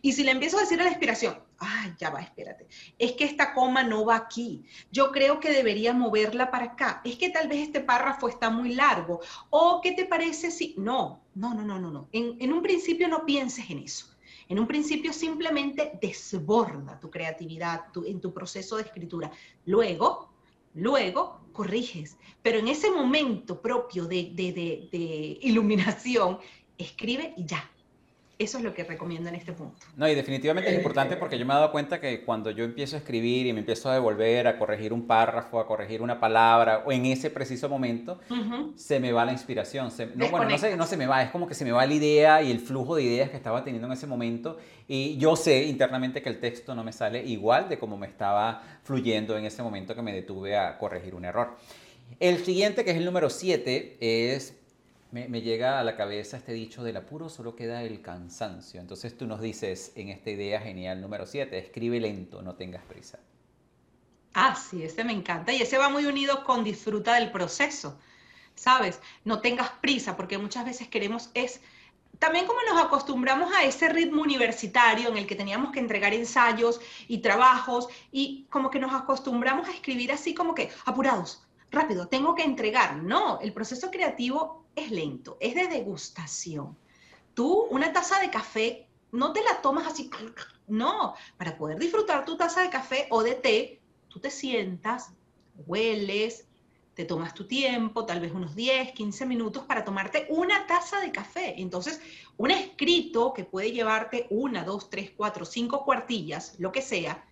Y 0.00 0.12
si 0.12 0.24
le 0.24 0.30
empiezo 0.30 0.56
a 0.56 0.60
decir 0.60 0.80
a 0.80 0.84
la 0.84 0.90
inspiración, 0.90 1.38
ay, 1.58 1.94
ya 1.98 2.08
va, 2.08 2.20
espérate, 2.20 2.66
es 2.98 3.12
que 3.12 3.24
esta 3.24 3.52
coma 3.52 3.82
no 3.82 4.06
va 4.06 4.16
aquí, 4.16 4.64
yo 4.90 5.12
creo 5.12 5.40
que 5.40 5.50
debería 5.50 5.92
moverla 5.92 6.50
para 6.50 6.66
acá, 6.66 7.02
es 7.04 7.16
que 7.16 7.28
tal 7.28 7.48
vez 7.48 7.58
este 7.58 7.80
párrafo 7.80 8.28
está 8.28 8.48
muy 8.48 8.74
largo, 8.74 9.20
o 9.50 9.80
¿qué 9.82 9.92
te 9.92 10.06
parece 10.06 10.50
si... 10.50 10.74
No, 10.78 11.22
no, 11.34 11.52
no, 11.52 11.62
no, 11.62 11.78
no, 11.78 11.90
no. 11.90 12.08
En, 12.12 12.36
en 12.40 12.52
un 12.52 12.62
principio 12.62 13.08
no 13.08 13.26
pienses 13.26 13.68
en 13.68 13.80
eso. 13.80 14.13
En 14.48 14.58
un 14.58 14.66
principio 14.66 15.12
simplemente 15.12 15.98
desborda 16.00 16.98
tu 17.00 17.10
creatividad 17.10 17.86
en 18.04 18.20
tu 18.20 18.32
proceso 18.32 18.76
de 18.76 18.82
escritura. 18.82 19.30
Luego, 19.66 20.30
luego 20.74 21.40
corriges. 21.52 22.18
Pero 22.42 22.58
en 22.58 22.68
ese 22.68 22.90
momento 22.90 23.60
propio 23.60 24.06
de, 24.06 24.32
de, 24.34 25.38
iluminación, 25.42 26.38
escribe 26.76 27.32
y 27.36 27.46
ya, 27.46 27.70
eso 28.44 28.58
es 28.58 28.64
lo 28.64 28.74
que 28.74 28.84
recomiendo 28.84 29.28
en 29.28 29.34
este 29.34 29.52
punto. 29.52 29.76
No, 29.96 30.08
y 30.08 30.14
definitivamente 30.14 30.70
es 30.70 30.76
importante 30.76 31.16
porque 31.16 31.38
yo 31.38 31.46
me 31.46 31.52
he 31.52 31.56
dado 31.56 31.72
cuenta 31.72 32.00
que 32.00 32.24
cuando 32.24 32.50
yo 32.50 32.64
empiezo 32.64 32.96
a 32.96 32.98
escribir 32.98 33.46
y 33.46 33.52
me 33.52 33.60
empiezo 33.60 33.90
a 33.90 33.94
devolver, 33.94 34.46
a 34.46 34.58
corregir 34.58 34.92
un 34.92 35.06
párrafo, 35.06 35.58
a 35.58 35.66
corregir 35.66 36.02
una 36.02 36.20
palabra, 36.20 36.82
o 36.86 36.92
en 36.92 37.06
ese 37.06 37.30
preciso 37.30 37.68
momento, 37.68 38.20
se 38.76 39.00
me 39.00 39.12
va 39.12 39.24
la 39.24 39.32
inspiración. 39.32 39.90
no, 40.14 40.28
bueno, 40.30 40.48
no 40.48 40.58
se, 40.58 40.76
no 40.76 40.86
se 40.86 40.96
me 40.96 41.06
va, 41.06 41.22
es 41.22 41.30
como 41.30 41.46
que 41.46 41.54
se 41.54 41.64
me 41.64 41.72
va 41.72 41.86
la 41.86 41.94
idea 41.94 42.42
y 42.42 42.50
el 42.50 42.60
flujo 42.60 42.96
de 42.96 43.02
ideas 43.02 43.30
que 43.30 43.36
estaba 43.36 43.64
teniendo 43.64 43.86
en 43.86 43.92
ese 43.92 44.06
momento. 44.06 44.58
Y 44.86 45.16
yo 45.16 45.36
sé 45.36 45.64
internamente 45.64 46.22
que 46.22 46.28
el 46.28 46.40
texto 46.40 46.74
no 46.74 46.84
me 46.84 46.92
sale 46.92 47.24
igual 47.24 47.68
de 47.68 47.78
como 47.78 47.96
me 47.96 48.06
estaba 48.06 48.62
fluyendo 48.82 49.36
en 49.36 49.44
ese 49.44 49.62
momento 49.62 49.94
que 49.94 50.02
me 50.02 50.12
detuve 50.12 50.56
a 50.56 50.78
corregir 50.78 51.14
un 51.14 51.24
error. 51.24 51.56
El 52.20 52.44
siguiente, 52.44 52.84
que 52.84 52.90
es 52.90 52.96
el 52.96 53.04
número 53.04 53.30
7, 53.30 53.96
es 54.00 54.54
me, 55.14 55.42
llega 55.42 55.78
a 55.78 55.84
la 55.84 55.96
cabeza 55.96 56.36
este 56.36 56.52
dicho 56.52 56.82
del 56.82 56.96
apuro 56.96 57.28
solo 57.28 57.54
queda 57.54 57.84
el 57.84 58.02
cansancio. 58.02 58.80
Entonces 58.80 59.16
tú 59.16 59.26
nos 59.26 59.40
dices 59.40 59.92
en 59.94 60.08
esta 60.08 60.30
idea 60.30 60.60
genial 60.60 61.00
número 61.00 61.24
7, 61.24 61.56
escribe 61.56 62.00
lento, 62.00 62.42
no 62.42 62.56
tengas 62.56 62.82
prisa. 62.84 63.20
Ah, 64.34 64.56
sí, 64.56 64.82
ese 64.82 65.04
me 65.04 65.12
encanta. 65.12 65.52
Y 65.52 65.62
ese 65.62 65.78
va 65.78 65.88
muy 65.88 66.06
unido 66.06 66.42
con 66.42 66.64
disfruta 66.64 67.14
del 67.14 67.30
proceso, 67.30 67.96
¿sabes? 68.56 69.00
No 69.24 69.40
tengas 69.40 69.70
prisa, 69.80 70.16
porque 70.16 70.36
muchas 70.36 70.64
veces 70.64 70.88
queremos 70.88 71.30
es... 71.34 71.60
También 72.18 72.46
como 72.46 72.60
nos 72.62 72.84
acostumbramos 72.84 73.52
a 73.54 73.64
ese 73.64 73.88
ritmo 73.88 74.22
universitario 74.22 75.08
en 75.08 75.16
el 75.16 75.26
que 75.26 75.34
teníamos 75.36 75.72
que 75.72 75.80
entregar 75.80 76.12
ensayos 76.12 76.80
y 77.06 77.18
trabajos 77.18 77.88
y 78.10 78.46
como 78.50 78.70
que 78.70 78.78
nos 78.78 78.92
acostumbramos 78.92 79.68
a 79.68 79.72
escribir 79.72 80.12
así 80.12 80.32
como 80.32 80.54
que 80.54 80.70
apurados, 80.86 81.43
rápido, 81.74 82.08
tengo 82.08 82.34
que 82.34 82.42
entregar. 82.42 83.02
No, 83.02 83.40
el 83.40 83.52
proceso 83.52 83.90
creativo 83.90 84.64
es 84.74 84.90
lento, 84.90 85.36
es 85.40 85.54
de 85.54 85.68
degustación. 85.68 86.76
Tú, 87.34 87.66
una 87.70 87.92
taza 87.92 88.20
de 88.20 88.30
café, 88.30 88.88
no 89.12 89.32
te 89.32 89.42
la 89.42 89.60
tomas 89.60 89.86
así, 89.86 90.10
no, 90.66 91.14
para 91.36 91.56
poder 91.56 91.78
disfrutar 91.78 92.24
tu 92.24 92.36
taza 92.36 92.62
de 92.62 92.70
café 92.70 93.06
o 93.10 93.22
de 93.22 93.34
té, 93.34 93.80
tú 94.08 94.20
te 94.20 94.30
sientas, 94.30 95.12
hueles, 95.66 96.46
te 96.94 97.04
tomas 97.04 97.34
tu 97.34 97.46
tiempo, 97.46 98.06
tal 98.06 98.20
vez 98.20 98.32
unos 98.32 98.54
10, 98.54 98.92
15 98.92 99.26
minutos 99.26 99.64
para 99.64 99.84
tomarte 99.84 100.26
una 100.30 100.66
taza 100.66 101.00
de 101.00 101.10
café. 101.10 101.60
Entonces, 101.60 102.00
un 102.36 102.52
escrito 102.52 103.32
que 103.32 103.44
puede 103.44 103.72
llevarte 103.72 104.26
una, 104.30 104.64
dos, 104.64 104.88
tres, 104.90 105.10
cuatro, 105.16 105.44
cinco 105.44 105.84
cuartillas, 105.84 106.54
lo 106.58 106.70
que 106.70 106.82
sea, 106.82 107.24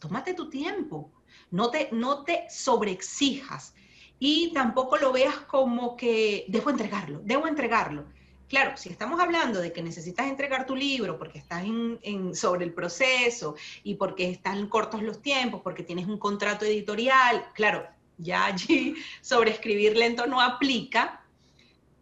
tómate 0.00 0.34
tu 0.34 0.50
tiempo. 0.50 1.12
No 1.50 1.70
te, 1.70 1.88
no 1.92 2.24
te 2.24 2.46
sobreexijas 2.50 3.74
y 4.18 4.52
tampoco 4.52 4.96
lo 4.96 5.12
veas 5.12 5.36
como 5.36 5.96
que 5.96 6.44
debo 6.48 6.70
entregarlo, 6.70 7.20
debo 7.24 7.46
entregarlo. 7.46 8.04
Claro, 8.48 8.76
si 8.76 8.90
estamos 8.90 9.20
hablando 9.20 9.60
de 9.60 9.72
que 9.72 9.82
necesitas 9.82 10.26
entregar 10.26 10.66
tu 10.66 10.76
libro 10.76 11.18
porque 11.18 11.38
estás 11.38 11.64
en, 11.64 12.34
sobre 12.34 12.64
el 12.64 12.72
proceso 12.72 13.56
y 13.82 13.94
porque 13.94 14.30
están 14.30 14.68
cortos 14.68 15.02
los 15.02 15.22
tiempos, 15.22 15.62
porque 15.62 15.82
tienes 15.82 16.06
un 16.06 16.18
contrato 16.18 16.64
editorial, 16.64 17.46
claro, 17.54 17.86
ya 18.18 18.44
allí 18.46 18.94
sobre 19.22 19.50
escribir 19.50 19.96
lento 19.96 20.26
no 20.26 20.40
aplica, 20.40 21.24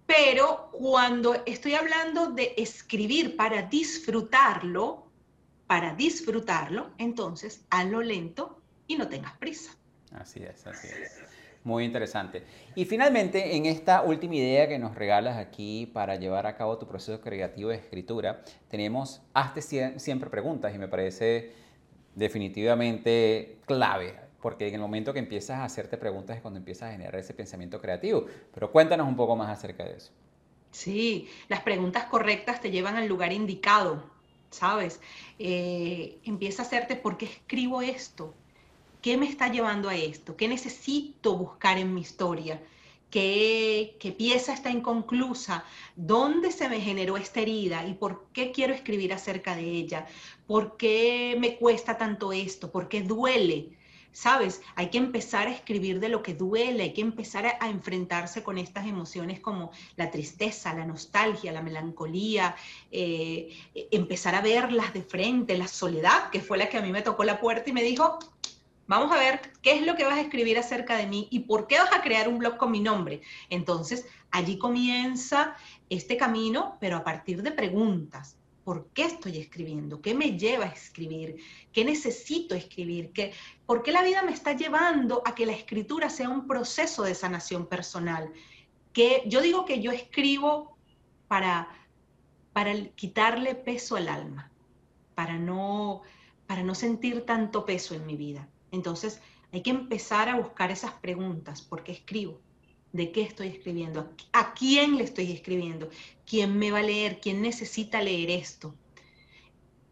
pero 0.04 0.68
cuando 0.72 1.42
estoy 1.46 1.74
hablando 1.74 2.32
de 2.32 2.54
escribir 2.56 3.36
para 3.36 3.62
disfrutarlo, 3.62 5.06
para 5.66 5.94
disfrutarlo, 5.94 6.90
entonces 6.98 7.64
hazlo 7.70 8.02
lento 8.02 8.60
y 8.86 8.96
no 8.96 9.08
tengas 9.08 9.38
prisa. 9.38 9.74
Así 10.12 10.42
es, 10.42 10.66
así 10.66 10.88
es. 10.88 11.22
Muy 11.64 11.84
interesante. 11.84 12.42
Y 12.74 12.84
finalmente, 12.86 13.56
en 13.56 13.66
esta 13.66 14.02
última 14.02 14.34
idea 14.34 14.66
que 14.66 14.80
nos 14.80 14.96
regalas 14.96 15.36
aquí 15.36 15.86
para 15.86 16.16
llevar 16.16 16.46
a 16.46 16.56
cabo 16.56 16.76
tu 16.76 16.88
proceso 16.88 17.20
creativo 17.20 17.70
de 17.70 17.76
escritura, 17.76 18.42
tenemos 18.68 19.22
hazte 19.32 19.62
siempre 19.98 20.28
preguntas 20.28 20.74
y 20.74 20.78
me 20.78 20.88
parece 20.88 21.52
definitivamente 22.16 23.58
clave, 23.64 24.16
porque 24.40 24.66
en 24.66 24.74
el 24.74 24.80
momento 24.80 25.12
que 25.12 25.20
empiezas 25.20 25.58
a 25.58 25.64
hacerte 25.64 25.96
preguntas 25.96 26.36
es 26.36 26.42
cuando 26.42 26.58
empiezas 26.58 26.88
a 26.88 26.92
generar 26.92 27.14
ese 27.14 27.32
pensamiento 27.32 27.80
creativo. 27.80 28.26
Pero 28.52 28.72
cuéntanos 28.72 29.06
un 29.06 29.14
poco 29.14 29.36
más 29.36 29.48
acerca 29.48 29.84
de 29.84 29.96
eso. 29.96 30.10
Sí, 30.72 31.28
las 31.48 31.60
preguntas 31.60 32.06
correctas 32.06 32.60
te 32.60 32.72
llevan 32.72 32.96
al 32.96 33.06
lugar 33.06 33.32
indicado, 33.32 34.10
¿sabes? 34.50 35.00
Eh, 35.38 36.18
empieza 36.24 36.62
a 36.62 36.66
hacerte, 36.66 36.96
¿por 36.96 37.18
qué 37.18 37.26
escribo 37.26 37.82
esto? 37.82 38.34
¿Qué 39.02 39.16
me 39.16 39.26
está 39.26 39.48
llevando 39.48 39.88
a 39.88 39.96
esto? 39.96 40.36
¿Qué 40.36 40.46
necesito 40.46 41.36
buscar 41.36 41.76
en 41.76 41.92
mi 41.92 42.02
historia? 42.02 42.62
¿Qué, 43.10 43.96
¿Qué, 43.98 44.12
pieza 44.12 44.54
está 44.54 44.70
inconclusa? 44.70 45.64
¿Dónde 45.96 46.52
se 46.52 46.68
me 46.68 46.80
generó 46.80 47.16
esta 47.16 47.40
herida? 47.40 47.84
¿Y 47.84 47.94
por 47.94 48.28
qué 48.32 48.52
quiero 48.52 48.72
escribir 48.72 49.12
acerca 49.12 49.56
de 49.56 49.64
ella? 49.64 50.06
¿Por 50.46 50.76
qué 50.76 51.36
me 51.40 51.56
cuesta 51.56 51.98
tanto 51.98 52.32
esto? 52.32 52.70
¿Por 52.70 52.88
qué 52.88 53.02
duele? 53.02 53.70
¿Sabes? 54.12 54.62
Hay 54.76 54.88
que 54.90 54.98
empezar 54.98 55.48
a 55.48 55.52
escribir 55.52 55.98
de 55.98 56.08
lo 56.08 56.22
que 56.22 56.34
duele, 56.34 56.84
hay 56.84 56.92
que 56.92 57.00
empezar 57.00 57.46
a, 57.46 57.68
enfrentarse 57.68 58.44
con 58.44 58.56
estas 58.56 58.86
emociones 58.86 59.40
como 59.40 59.72
la 59.96 60.12
tristeza, 60.12 60.74
la 60.74 60.84
nostalgia, 60.84 61.50
la 61.50 61.62
melancolía, 61.62 62.54
eh, 62.92 63.48
empezar 63.90 64.36
a 64.36 64.42
verlas 64.42 64.92
de 64.92 65.02
frente, 65.02 65.58
la 65.58 65.66
soledad, 65.66 66.30
que 66.30 66.40
fue 66.40 66.56
la 66.56 66.68
que 66.68 66.76
a 66.76 66.82
mí 66.82 66.92
me 66.92 67.02
tocó 67.02 67.24
la 67.24 67.40
puerta 67.40 67.70
y 67.70 67.72
me 67.72 67.82
dijo, 67.82 68.18
Vamos 68.92 69.10
a 69.10 69.16
ver 69.16 69.40
qué 69.62 69.72
es 69.72 69.86
lo 69.86 69.96
que 69.96 70.04
vas 70.04 70.18
a 70.18 70.20
escribir 70.20 70.58
acerca 70.58 70.98
de 70.98 71.06
mí 71.06 71.26
y 71.30 71.38
por 71.38 71.66
qué 71.66 71.78
vas 71.78 71.94
a 71.94 72.02
crear 72.02 72.28
un 72.28 72.36
blog 72.36 72.58
con 72.58 72.70
mi 72.70 72.80
nombre. 72.80 73.22
Entonces, 73.48 74.04
allí 74.30 74.58
comienza 74.58 75.56
este 75.88 76.18
camino, 76.18 76.76
pero 76.78 76.98
a 76.98 77.02
partir 77.02 77.42
de 77.42 77.52
preguntas. 77.52 78.36
¿Por 78.64 78.88
qué 78.88 79.04
estoy 79.04 79.38
escribiendo? 79.38 80.02
¿Qué 80.02 80.12
me 80.14 80.36
lleva 80.36 80.66
a 80.66 80.68
escribir? 80.68 81.36
¿Qué 81.72 81.86
necesito 81.86 82.54
escribir? 82.54 83.12
¿Qué, 83.12 83.32
¿Por 83.64 83.82
qué 83.82 83.92
la 83.92 84.02
vida 84.02 84.20
me 84.20 84.32
está 84.32 84.52
llevando 84.52 85.22
a 85.24 85.34
que 85.34 85.46
la 85.46 85.52
escritura 85.52 86.10
sea 86.10 86.28
un 86.28 86.46
proceso 86.46 87.02
de 87.02 87.14
sanación 87.14 87.68
personal? 87.68 88.30
Que 88.92 89.22
yo 89.24 89.40
digo 89.40 89.64
que 89.64 89.80
yo 89.80 89.90
escribo 89.90 90.76
para, 91.28 91.66
para 92.52 92.74
quitarle 92.88 93.54
peso 93.54 93.96
al 93.96 94.08
alma, 94.08 94.52
para 95.14 95.38
no, 95.38 96.02
para 96.46 96.62
no 96.62 96.74
sentir 96.74 97.24
tanto 97.24 97.64
peso 97.64 97.94
en 97.94 98.04
mi 98.04 98.16
vida. 98.16 98.50
Entonces, 98.72 99.20
hay 99.52 99.62
que 99.62 99.70
empezar 99.70 100.28
a 100.28 100.36
buscar 100.36 100.70
esas 100.70 100.92
preguntas. 100.94 101.62
¿Por 101.62 101.84
qué 101.84 101.92
escribo? 101.92 102.40
¿De 102.92 103.12
qué 103.12 103.22
estoy 103.22 103.48
escribiendo? 103.48 104.10
¿A 104.32 104.54
quién 104.54 104.96
le 104.96 105.04
estoy 105.04 105.30
escribiendo? 105.30 105.88
¿Quién 106.26 106.58
me 106.58 106.70
va 106.72 106.80
a 106.80 106.82
leer? 106.82 107.20
¿Quién 107.20 107.40
necesita 107.40 108.02
leer 108.02 108.30
esto? 108.30 108.74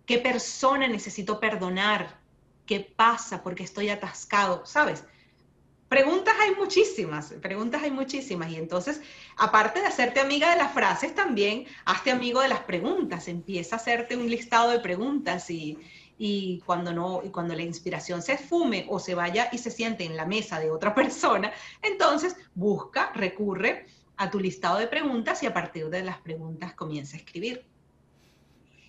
¿Qué 0.06 0.18
persona 0.18 0.88
necesito 0.88 1.38
perdonar? 1.38 2.18
¿Qué 2.66 2.80
pasa 2.80 3.42
porque 3.42 3.62
estoy 3.62 3.90
atascado? 3.90 4.64
¿Sabes? 4.66 5.04
Preguntas 5.88 6.34
hay 6.40 6.54
muchísimas, 6.54 7.34
preguntas 7.42 7.82
hay 7.82 7.90
muchísimas. 7.90 8.50
Y 8.50 8.56
entonces, 8.56 9.02
aparte 9.36 9.80
de 9.80 9.86
hacerte 9.86 10.20
amiga 10.20 10.50
de 10.50 10.56
las 10.56 10.72
frases, 10.72 11.14
también 11.14 11.66
hazte 11.84 12.12
amigo 12.12 12.40
de 12.40 12.48
las 12.48 12.60
preguntas. 12.60 13.28
Empieza 13.28 13.76
a 13.76 13.78
hacerte 13.78 14.16
un 14.16 14.30
listado 14.30 14.70
de 14.70 14.80
preguntas 14.80 15.50
y, 15.50 15.78
y 16.22 16.60
cuando 16.66 16.92
no 16.92 17.22
y 17.24 17.30
cuando 17.30 17.54
la 17.54 17.62
inspiración 17.62 18.20
se 18.20 18.34
esfume 18.34 18.84
o 18.90 18.98
se 19.00 19.14
vaya 19.14 19.48
y 19.52 19.56
se 19.56 19.70
siente 19.70 20.04
en 20.04 20.18
la 20.18 20.26
mesa 20.26 20.60
de 20.60 20.70
otra 20.70 20.94
persona, 21.00 21.50
entonces 21.80 22.36
busca, 22.54 23.10
recurre 23.14 23.86
a 24.18 24.30
tu 24.30 24.38
listado 24.38 24.78
de 24.78 24.86
preguntas 24.86 25.42
y 25.42 25.46
a 25.46 25.54
partir 25.54 25.88
de 25.88 26.02
las 26.02 26.18
preguntas 26.18 26.74
comienza 26.74 27.16
a 27.16 27.20
escribir. 27.20 27.64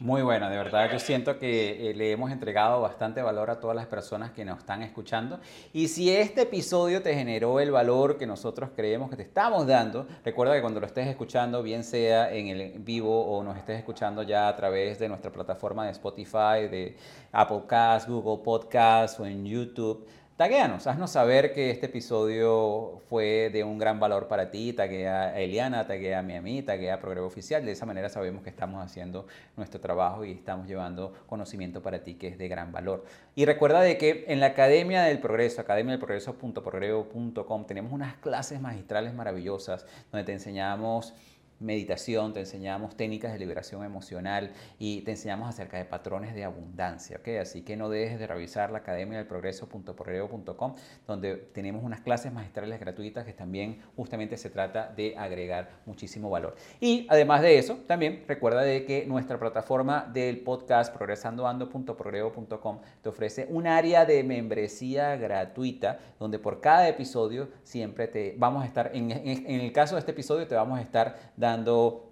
Muy 0.02 0.24
buena, 0.24 0.50
de 0.50 0.58
verdad 0.58 0.90
yo 0.92 0.98
siento 0.98 1.38
que 1.38 1.92
eh, 1.92 1.94
le 1.94 2.12
hemos 2.12 2.32
entregado 2.32 2.82
bastante 2.82 3.22
valor 3.22 3.52
a 3.52 3.60
todas 3.60 3.76
las 3.76 3.86
personas 3.86 4.32
que 4.32 4.44
nos 4.44 4.58
están 4.58 4.82
escuchando. 4.82 5.40
Y 5.74 5.90
si 5.90 6.10
este 6.10 6.42
episodio 6.42 7.04
te 7.04 7.14
generó 7.14 7.60
el 7.60 7.70
valor 7.70 8.18
que 8.18 8.26
nosotros 8.26 8.72
creemos 8.76 9.12
que 9.12 9.16
te 9.16 9.22
estamos 9.22 9.68
dando, 9.68 10.08
recuerda 10.26 10.56
que 10.56 10.62
cuando 10.62 10.80
lo 10.80 10.88
estés 10.88 11.06
escuchando, 11.06 11.62
bien 11.62 11.84
sea 11.84 12.34
en 12.34 12.48
el 12.48 12.80
vivo 12.80 13.28
o 13.28 13.44
nos 13.44 13.56
estés 13.56 13.78
escuchando 13.78 14.24
ya 14.24 14.48
a 14.48 14.56
través 14.56 14.98
de 14.98 15.08
nuestra 15.08 15.32
plataforma 15.32 15.86
de 15.86 15.92
Spotify, 15.92 16.68
de 16.68 16.98
Apple 17.32 17.62
Cast, 17.68 18.10
Google 18.10 18.44
Podcast 18.44 19.20
o 19.20 19.26
en 19.28 19.46
YouTube, 19.46 20.08
Taguéanos, 20.42 20.88
haznos 20.88 21.12
saber 21.12 21.54
que 21.54 21.70
este 21.70 21.86
episodio 21.86 23.00
fue 23.08 23.52
de 23.54 23.64
un 23.64 23.78
gran 23.78 24.00
valor 24.00 24.28
para 24.28 24.50
ti, 24.50 24.74
taguea 24.74 25.26
a 25.26 25.40
Eliana, 25.40 25.86
taguea 25.86 26.18
a 26.18 26.24
mi 26.24 26.36
amiga, 26.36 26.74
taguea 26.74 26.96
a 26.96 27.00
Progreso 27.00 27.28
Oficial. 27.28 27.64
De 27.64 27.74
esa 27.74 27.86
manera 27.86 28.10
sabemos 28.10 28.42
que 28.42 28.50
estamos 28.50 28.84
haciendo 28.84 29.28
nuestro 29.56 29.80
trabajo 29.80 30.26
y 30.26 30.32
estamos 30.32 30.68
llevando 30.68 31.14
conocimiento 31.28 31.84
para 31.84 32.04
ti 32.04 32.16
que 32.16 32.30
es 32.30 32.40
de 32.40 32.48
gran 32.48 32.72
valor. 32.72 33.06
Y 33.36 33.46
recuerda 33.46 33.82
de 33.82 34.00
que 34.00 34.26
en 34.30 34.40
la 34.40 34.48
Academia 34.48 35.04
del 35.04 35.20
Progreso, 35.20 35.62
academia 35.62 35.92
del 35.92 36.00
progreso.progreso.com, 36.00 37.66
tenemos 37.68 37.92
unas 37.92 38.16
clases 38.16 38.60
magistrales 38.60 39.14
maravillosas 39.14 39.86
donde 40.12 40.26
te 40.26 40.34
enseñamos 40.34 41.14
meditación, 41.62 42.34
te 42.34 42.40
enseñamos 42.42 42.98
técnicas 42.98 43.32
de 43.32 43.40
liberación 43.40 43.86
emocional 43.86 44.52
y 44.80 45.02
te 45.02 45.12
enseñamos 45.12 45.48
acerca 45.48 45.78
de 45.78 45.86
patrones 45.86 46.34
de 46.34 46.44
abundancia. 46.44 47.18
¿okay? 47.18 47.38
Así 47.38 47.62
que 47.62 47.78
no 47.78 47.90
dejes 47.90 48.20
de 48.20 48.28
revisar 48.28 48.72
la 48.72 48.80
academia 48.80 49.20
del 49.20 49.28
progreso.porreo.com 49.28 50.76
donde 51.08 51.36
tenemos 51.36 51.84
unas 51.84 52.02
clases 52.02 52.34
magistrales 52.34 52.80
gratuitas 52.80 53.26
que 53.26 53.34
también 53.34 53.80
justamente 53.96 54.38
se 54.38 54.50
trata 54.50 54.92
de 54.96 55.16
agregar 55.18 55.70
muchísimo 55.86 56.30
valor. 56.30 56.56
Y 56.80 57.06
además 57.10 57.42
de 57.42 57.60
eso, 57.60 57.76
también 57.88 58.24
recuerda 58.28 58.62
de 58.62 58.84
que 58.86 59.06
nuestra 59.06 59.40
plataforma 59.40 60.10
del 60.12 60.40
podcast 60.40 60.94
progresandoando.progreo.com 60.96 62.80
te 63.02 63.10
ofrece 63.10 63.48
un 63.50 63.68
área 63.68 64.06
de 64.06 64.24
membresía 64.24 65.16
gratuita 65.16 66.00
donde 66.20 66.40
por 66.40 66.60
cada 66.60 66.88
episodio 66.88 67.50
siempre 67.64 68.08
te 68.08 68.36
vamos 68.38 68.64
a 68.64 68.66
estar, 68.66 68.92
en, 68.94 69.12
en 69.12 69.62
el 69.62 69.72
caso 69.72 69.96
de 69.96 70.00
este 70.00 70.12
episodio 70.12 70.48
te 70.48 70.56
vamos 70.56 70.80
a 70.80 70.82
estar 70.82 71.32
dando 71.38 71.51
dando 71.52 72.11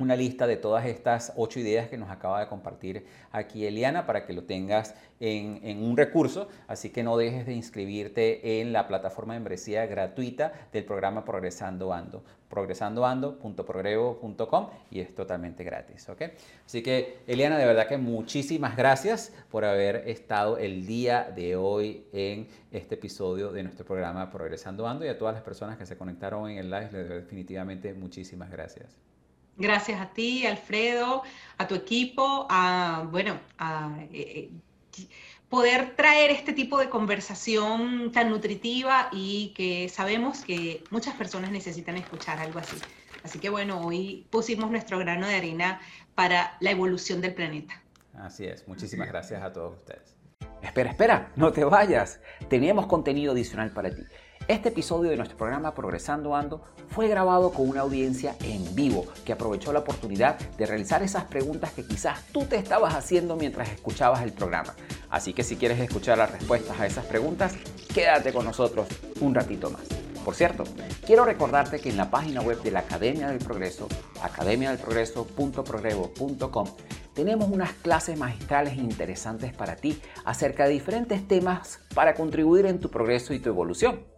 una 0.00 0.16
lista 0.16 0.46
de 0.46 0.56
todas 0.56 0.86
estas 0.86 1.34
ocho 1.36 1.60
ideas 1.60 1.88
que 1.88 1.98
nos 1.98 2.10
acaba 2.10 2.40
de 2.40 2.46
compartir 2.46 3.04
aquí 3.32 3.66
Eliana 3.66 4.06
para 4.06 4.24
que 4.24 4.32
lo 4.32 4.44
tengas 4.44 4.94
en, 5.20 5.82
un 5.82 5.96
recurso. 5.96 6.48
Así 6.66 6.90
que 6.90 7.02
no 7.02 7.16
dejes 7.16 7.46
de 7.46 7.52
inscribirte 7.52 8.60
en 8.60 8.72
la 8.72 8.86
plataforma 8.88 9.34
de 9.34 9.40
membresía 9.40 9.86
gratuita 9.86 10.52
del 10.72 10.84
programa 10.84 11.24
Progresando 11.24 11.92
Ando. 11.92 12.22
progresandoando.progrevo.com 12.48 14.70
y 14.90 15.00
es 15.00 15.14
totalmente 15.14 15.62
gratis. 15.62 16.08
¿ok? 16.08 16.22
Así 16.66 16.82
que 16.82 17.18
Eliana, 17.26 17.58
de 17.58 17.66
verdad 17.66 17.86
que 17.86 17.98
muchísimas 17.98 18.76
gracias 18.76 19.32
por 19.50 19.64
haber 19.64 20.08
estado 20.08 20.58
el 20.58 20.86
día 20.86 21.30
de 21.34 21.56
hoy 21.56 22.06
en 22.12 22.48
este 22.72 22.94
episodio 22.94 23.52
de 23.52 23.62
nuestro 23.62 23.84
programa 23.84 24.30
Progresando 24.30 24.88
Ando 24.88 25.04
y 25.04 25.08
a 25.08 25.18
todas 25.18 25.34
las 25.34 25.42
personas 25.42 25.76
que 25.78 25.86
se 25.86 25.96
conectaron 25.96 26.50
en 26.50 26.58
el 26.58 26.70
live, 26.70 26.90
definitivamente 26.90 27.94
muchísimas 27.94 28.50
gracias. 28.50 29.09
Gracias 29.56 30.00
a 30.00 30.06
ti, 30.06 30.46
Alfredo, 30.46 31.22
a 31.58 31.68
tu 31.68 31.74
equipo, 31.74 32.46
a, 32.48 33.06
bueno, 33.10 33.38
a 33.58 33.94
eh, 34.12 34.50
eh, 34.96 35.06
poder 35.48 35.96
traer 35.96 36.30
este 36.30 36.52
tipo 36.52 36.78
de 36.78 36.88
conversación 36.88 38.12
tan 38.12 38.30
nutritiva 38.30 39.08
y 39.12 39.52
que 39.54 39.88
sabemos 39.88 40.42
que 40.42 40.84
muchas 40.90 41.14
personas 41.16 41.50
necesitan 41.50 41.96
escuchar 41.96 42.38
algo 42.38 42.58
así. 42.60 42.76
Así 43.22 43.38
que 43.38 43.50
bueno, 43.50 43.80
hoy 43.84 44.26
pusimos 44.30 44.70
nuestro 44.70 44.98
grano 44.98 45.26
de 45.26 45.34
arena 45.34 45.80
para 46.14 46.56
la 46.60 46.70
evolución 46.70 47.20
del 47.20 47.34
planeta. 47.34 47.82
Así 48.14 48.46
es, 48.46 48.66
muchísimas 48.66 49.08
gracias 49.08 49.42
a 49.42 49.52
todos 49.52 49.76
ustedes. 49.76 50.16
Espera, 50.62 50.90
espera, 50.90 51.32
no 51.36 51.52
te 51.52 51.64
vayas. 51.64 52.20
Teníamos 52.48 52.86
contenido 52.86 53.32
adicional 53.32 53.70
para 53.72 53.94
ti. 53.94 54.02
Este 54.50 54.68
episodio 54.70 55.12
de 55.12 55.16
nuestro 55.16 55.38
programa 55.38 55.74
Progresando 55.74 56.34
Ando 56.34 56.60
fue 56.88 57.06
grabado 57.06 57.52
con 57.52 57.68
una 57.68 57.82
audiencia 57.82 58.34
en 58.42 58.74
vivo 58.74 59.06
que 59.24 59.32
aprovechó 59.32 59.72
la 59.72 59.78
oportunidad 59.78 60.40
de 60.40 60.66
realizar 60.66 61.04
esas 61.04 61.22
preguntas 61.26 61.70
que 61.70 61.86
quizás 61.86 62.26
tú 62.32 62.46
te 62.46 62.56
estabas 62.56 62.96
haciendo 62.96 63.36
mientras 63.36 63.70
escuchabas 63.70 64.22
el 64.22 64.32
programa. 64.32 64.74
Así 65.08 65.34
que 65.34 65.44
si 65.44 65.54
quieres 65.54 65.78
escuchar 65.78 66.18
las 66.18 66.32
respuestas 66.32 66.80
a 66.80 66.86
esas 66.86 67.06
preguntas, 67.06 67.54
quédate 67.94 68.32
con 68.32 68.44
nosotros 68.44 68.88
un 69.20 69.36
ratito 69.36 69.70
más. 69.70 69.82
Por 70.24 70.34
cierto, 70.34 70.64
quiero 71.06 71.24
recordarte 71.24 71.78
que 71.78 71.90
en 71.90 71.96
la 71.96 72.10
página 72.10 72.40
web 72.40 72.60
de 72.60 72.72
la 72.72 72.80
Academia 72.80 73.28
del 73.28 73.38
Progreso, 73.38 73.86
academiadelprogreso.progreso.com, 74.20 76.66
tenemos 77.14 77.48
unas 77.48 77.72
clases 77.74 78.18
magistrales 78.18 78.78
interesantes 78.78 79.54
para 79.54 79.76
ti 79.76 80.02
acerca 80.24 80.64
de 80.64 80.72
diferentes 80.72 81.28
temas 81.28 81.78
para 81.94 82.14
contribuir 82.14 82.66
en 82.66 82.80
tu 82.80 82.90
progreso 82.90 83.32
y 83.32 83.38
tu 83.38 83.48
evolución. 83.48 84.09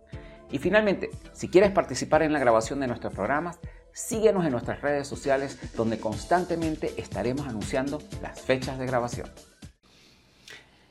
Y 0.52 0.58
finalmente, 0.58 1.10
si 1.32 1.48
quieres 1.48 1.70
participar 1.70 2.22
en 2.22 2.32
la 2.32 2.38
grabación 2.38 2.78
de 2.78 2.86
nuestros 2.86 3.14
programas, 3.14 3.58
síguenos 3.92 4.44
en 4.44 4.52
nuestras 4.52 4.82
redes 4.82 5.08
sociales 5.08 5.58
donde 5.74 5.98
constantemente 5.98 6.92
estaremos 6.98 7.48
anunciando 7.48 8.00
las 8.20 8.40
fechas 8.40 8.78
de 8.78 8.86
grabación. 8.86 9.28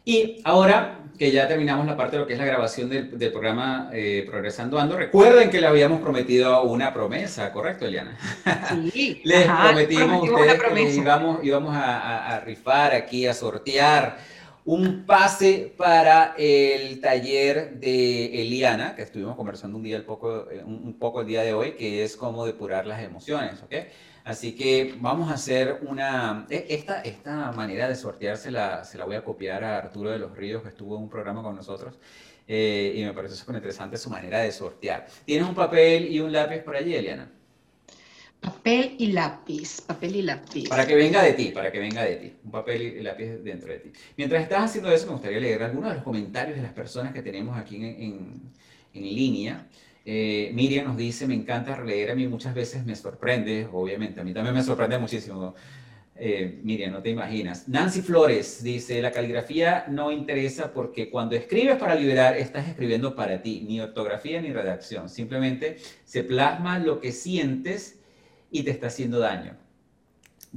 Y 0.03 0.41
ahora 0.45 0.97
que 1.19 1.31
ya 1.31 1.47
terminamos 1.47 1.85
la 1.85 1.95
parte 1.95 2.15
de 2.15 2.21
lo 2.23 2.27
que 2.27 2.33
es 2.33 2.39
la 2.39 2.45
grabación 2.45 2.89
del, 2.89 3.31
programa 3.31 3.91
eh, 3.93 4.25
Progresando 4.27 4.79
Ando, 4.79 4.97
recuerden 4.97 5.51
que 5.51 5.61
le 5.61 5.67
habíamos 5.67 6.01
prometido 6.01 6.63
una 6.63 6.91
promesa, 6.91 7.51
¿correcto, 7.51 7.85
Eliana? 7.85 8.17
Sí. 8.91 9.21
Les 9.25 9.45
prometimos 9.45 10.27
a 10.27 10.33
ustedes 10.33 10.63
que 10.63 10.95
íbamos, 10.95 11.43
íbamos 11.43 11.75
a, 11.75 12.35
a 12.35 12.39
rifar 12.39 12.95
aquí, 12.95 13.27
a 13.27 13.35
sortear 13.35 14.17
un 14.65 15.05
pase 15.05 15.73
para 15.77 16.35
el 16.37 16.99
taller 17.01 17.79
de 17.79 18.41
Eliana, 18.41 18.95
que 18.95 19.01
estuvimos 19.01 19.35
conversando 19.35 19.77
un, 19.77 19.83
día 19.83 19.97
el 19.97 20.05
poco, 20.05 20.49
eh, 20.51 20.63
un 20.63 20.97
poco 20.99 21.21
el 21.21 21.27
día 21.27 21.41
de 21.41 21.53
hoy, 21.53 21.71
que 21.73 22.03
es 22.03 22.15
cómo 22.15 22.45
depurar 22.45 22.85
las 22.85 23.01
emociones, 23.01 23.61
¿ok? 23.63 23.73
Así 24.23 24.55
que 24.55 24.95
vamos 24.99 25.31
a 25.31 25.33
hacer 25.33 25.79
una... 25.87 26.45
E, 26.49 26.67
esta, 26.69 27.01
esta 27.01 27.51
manera 27.53 27.87
de 27.87 27.95
sortearse 27.95 28.51
la, 28.51 28.83
se 28.83 28.97
la 28.97 29.05
voy 29.05 29.15
a 29.15 29.23
copiar 29.23 29.63
a 29.63 29.77
Arturo 29.77 30.11
de 30.11 30.19
los 30.19 30.35
Ríos, 30.37 30.61
que 30.61 30.69
estuvo 30.69 30.95
en 30.95 31.03
un 31.03 31.09
programa 31.09 31.41
con 31.41 31.55
nosotros, 31.55 31.97
eh, 32.47 32.93
y 32.95 33.03
me 33.03 33.13
parece 33.13 33.35
súper 33.35 33.55
interesante 33.55 33.97
su 33.97 34.09
manera 34.09 34.39
de 34.39 34.51
sortear. 34.51 35.07
¿Tienes 35.25 35.47
un 35.47 35.55
papel 35.55 36.11
y 36.11 36.19
un 36.19 36.31
lápiz 36.31 36.59
por 36.59 36.75
allí, 36.75 36.93
Eliana? 36.93 37.31
Papel 38.41 38.95
y 38.97 39.11
lápiz, 39.11 39.81
papel 39.81 40.15
y 40.15 40.21
lápiz. 40.23 40.67
Para 40.67 40.87
que 40.87 40.95
venga 40.95 41.21
de 41.21 41.33
ti, 41.33 41.51
para 41.53 41.71
que 41.71 41.77
venga 41.77 42.03
de 42.03 42.15
ti. 42.15 42.33
Un 42.43 42.49
papel 42.49 42.81
y 42.81 43.03
lápiz 43.03 43.27
dentro 43.43 43.71
de 43.71 43.77
ti. 43.77 43.91
Mientras 44.17 44.41
estás 44.41 44.63
haciendo 44.63 44.91
eso, 44.91 45.05
me 45.05 45.11
gustaría 45.13 45.39
leer 45.39 45.61
algunos 45.61 45.89
de 45.89 45.95
los 45.97 46.03
comentarios 46.03 46.55
de 46.55 46.63
las 46.63 46.73
personas 46.73 47.13
que 47.13 47.21
tenemos 47.21 47.55
aquí 47.55 47.75
en, 47.75 48.41
en, 48.93 49.03
línea. 49.03 49.67
Eh, 50.03 50.49
Miriam 50.55 50.87
nos 50.87 50.97
dice, 50.97 51.27
me 51.27 51.35
encanta 51.35 51.79
leer, 51.83 52.09
a 52.09 52.15
mí 52.15 52.27
muchas 52.27 52.55
veces 52.55 52.83
me 52.83 52.95
sorprende, 52.95 53.67
obviamente, 53.71 54.21
a 54.21 54.23
mí 54.23 54.33
también 54.33 54.55
me 54.55 54.63
sorprende 54.63 54.97
muchísimo. 54.97 55.53
Eh, 56.15 56.59
Miriam, 56.63 56.93
no 56.93 57.01
te 57.03 57.11
imaginas. 57.11 57.67
Nancy 57.67 58.01
Flores 58.01 58.63
dice, 58.63 59.03
la 59.03 59.11
caligrafía 59.11 59.85
no 59.87 60.11
interesa 60.11 60.73
porque 60.73 61.11
cuando 61.11 61.35
escribes 61.35 61.77
para 61.77 61.93
liberar, 61.93 62.35
estás 62.37 62.67
escribiendo 62.67 63.15
para 63.15 63.43
ti, 63.43 63.63
ni 63.67 63.79
ortografía 63.79 64.41
ni 64.41 64.51
redacción. 64.51 65.09
Simplemente 65.09 65.77
se 66.05 66.23
plasma 66.23 66.79
lo 66.79 66.99
que 66.99 67.11
sientes 67.11 68.00
y 68.51 68.63
te 68.63 68.71
está 68.71 68.87
haciendo 68.87 69.19
daño. 69.19 69.55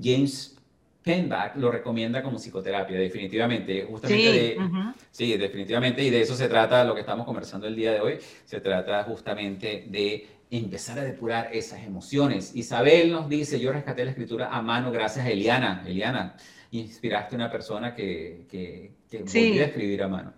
James 0.00 0.56
Penback 1.02 1.56
lo 1.56 1.70
recomienda 1.70 2.22
como 2.22 2.38
psicoterapia, 2.38 2.98
definitivamente. 2.98 3.84
Justamente 3.84 4.22
sí, 4.22 4.38
de, 4.38 4.92
sí, 5.10 5.36
definitivamente, 5.36 6.02
y 6.02 6.10
de 6.10 6.22
eso 6.22 6.34
se 6.34 6.48
trata 6.48 6.82
lo 6.82 6.94
que 6.94 7.00
estamos 7.00 7.26
conversando 7.26 7.66
el 7.66 7.76
día 7.76 7.92
de 7.92 8.00
hoy. 8.00 8.18
Se 8.44 8.60
trata 8.60 9.04
justamente 9.04 9.84
de 9.86 10.26
empezar 10.50 10.98
a 10.98 11.04
depurar 11.04 11.50
esas 11.52 11.82
emociones. 11.82 12.56
Isabel 12.56 13.12
nos 13.12 13.28
dice, 13.28 13.60
yo 13.60 13.72
rescaté 13.72 14.04
la 14.04 14.12
escritura 14.12 14.48
a 14.50 14.62
mano 14.62 14.90
gracias 14.90 15.26
a 15.26 15.30
Eliana. 15.30 15.84
Eliana, 15.86 16.36
inspiraste 16.70 17.34
a 17.34 17.36
una 17.36 17.50
persona 17.50 17.94
que, 17.94 18.46
que, 18.48 18.92
que 19.10 19.18
volvió 19.18 19.62
a 19.62 19.66
escribir 19.66 20.02
a 20.02 20.08
mano. 20.08 20.32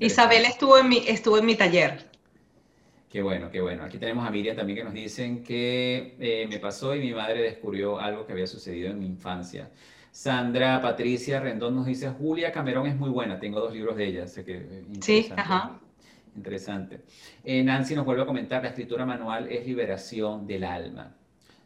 Isabel 0.00 0.44
estuvo 0.44 0.78
en, 0.78 0.88
mi, 0.88 1.04
estuvo 1.06 1.38
en 1.38 1.46
mi 1.46 1.54
taller. 1.54 2.07
Qué 3.08 3.22
bueno, 3.22 3.50
qué 3.50 3.60
bueno. 3.60 3.84
Aquí 3.84 3.96
tenemos 3.96 4.26
a 4.26 4.30
Miriam 4.30 4.54
también 4.54 4.78
que 4.78 4.84
nos 4.84 4.92
dicen 4.92 5.42
que 5.42 6.16
eh, 6.20 6.46
me 6.48 6.58
pasó 6.58 6.94
y 6.94 7.00
mi 7.00 7.12
madre 7.12 7.40
descubrió 7.40 7.98
algo 7.98 8.26
que 8.26 8.32
había 8.32 8.46
sucedido 8.46 8.90
en 8.90 8.98
mi 8.98 9.06
infancia. 9.06 9.70
Sandra 10.10 10.80
Patricia 10.82 11.40
Rendón 11.40 11.74
nos 11.74 11.86
dice, 11.86 12.08
Julia 12.10 12.52
Camerón 12.52 12.86
es 12.86 12.96
muy 12.96 13.08
buena, 13.08 13.38
tengo 13.38 13.60
dos 13.60 13.72
libros 13.72 13.96
de 13.96 14.06
ella, 14.06 14.26
sé 14.26 14.44
que 14.44 14.56
eh, 14.56 14.84
Sí, 15.00 15.30
ajá. 15.34 15.80
Interesante. 16.36 17.00
Eh, 17.44 17.62
Nancy 17.64 17.94
nos 17.94 18.04
vuelve 18.04 18.22
a 18.22 18.26
comentar, 18.26 18.62
la 18.62 18.68
escritura 18.68 19.06
manual 19.06 19.50
es 19.50 19.66
liberación 19.66 20.46
del 20.46 20.64
alma. 20.64 21.14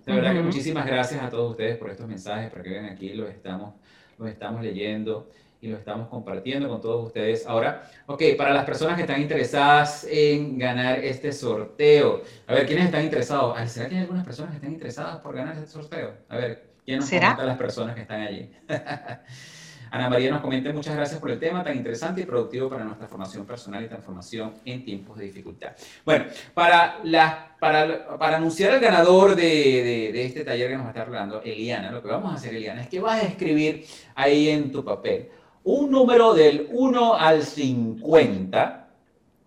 De 0.06 0.12
verdad 0.12 0.34
que 0.34 0.42
muchísimas 0.42 0.86
gracias 0.86 1.22
a 1.22 1.28
todos 1.28 1.50
ustedes 1.50 1.76
por 1.76 1.90
estos 1.90 2.06
mensajes, 2.08 2.50
para 2.50 2.62
que 2.62 2.70
vean 2.70 2.86
aquí, 2.86 3.14
los 3.14 3.28
estamos, 3.28 3.74
los 4.18 4.28
estamos 4.28 4.62
leyendo 4.62 5.28
y 5.62 5.68
lo 5.68 5.76
estamos 5.78 6.08
compartiendo 6.08 6.68
con 6.68 6.80
todos 6.80 7.06
ustedes. 7.06 7.46
Ahora, 7.46 7.88
ok, 8.06 8.20
para 8.36 8.52
las 8.52 8.64
personas 8.64 8.96
que 8.96 9.02
están 9.02 9.22
interesadas 9.22 10.04
en 10.10 10.58
ganar 10.58 10.98
este 10.98 11.32
sorteo, 11.32 12.22
a 12.48 12.54
ver, 12.54 12.66
¿quiénes 12.66 12.86
están 12.86 13.04
interesados? 13.04 13.56
¿Será 13.70 13.88
que 13.88 13.94
hay 13.94 14.00
algunas 14.00 14.24
personas 14.24 14.50
que 14.50 14.56
están 14.56 14.72
interesadas 14.72 15.20
por 15.20 15.36
ganar 15.36 15.54
este 15.54 15.68
sorteo? 15.68 16.14
A 16.28 16.36
ver, 16.36 16.72
¿Quién 16.84 16.98
nos 16.98 17.08
¿Será? 17.08 17.36
las 17.44 17.56
personas 17.56 17.94
que 17.94 18.00
están 18.00 18.22
allí? 18.22 18.50
Ana 19.92 20.08
María 20.08 20.30
nos 20.32 20.40
comenta 20.40 20.72
muchas 20.72 20.96
gracias 20.96 21.20
por 21.20 21.30
el 21.30 21.38
tema 21.38 21.62
tan 21.62 21.76
interesante 21.76 22.22
y 22.22 22.24
productivo 22.24 22.68
para 22.68 22.82
nuestra 22.82 23.06
formación 23.06 23.46
personal 23.46 23.84
y 23.84 23.88
transformación 23.88 24.54
en 24.64 24.84
tiempos 24.84 25.18
de 25.18 25.26
dificultad. 25.26 25.72
Bueno, 26.04 26.24
para, 26.54 26.98
la, 27.04 27.54
para, 27.60 28.18
para 28.18 28.38
anunciar 28.38 28.72
al 28.72 28.80
ganador 28.80 29.36
de, 29.36 29.42
de, 29.44 30.10
de, 30.12 30.24
este 30.24 30.44
taller 30.44 30.70
que 30.70 30.76
nos 30.76 30.84
va 30.84 30.88
a 30.88 30.92
estar 30.92 31.06
hablando, 31.06 31.42
Eliana, 31.42 31.92
lo 31.92 32.02
que 32.02 32.08
vamos 32.08 32.32
a 32.32 32.36
hacer, 32.36 32.54
Eliana, 32.54 32.80
es 32.80 32.88
que 32.88 32.98
vas 33.00 33.22
a 33.22 33.26
escribir 33.26 33.84
ahí 34.16 34.48
en 34.48 34.72
tu 34.72 34.82
papel 34.82 35.28
un 35.64 35.90
número 35.90 36.34
del 36.34 36.68
1 36.70 37.14
al 37.14 37.42
50. 37.42 38.78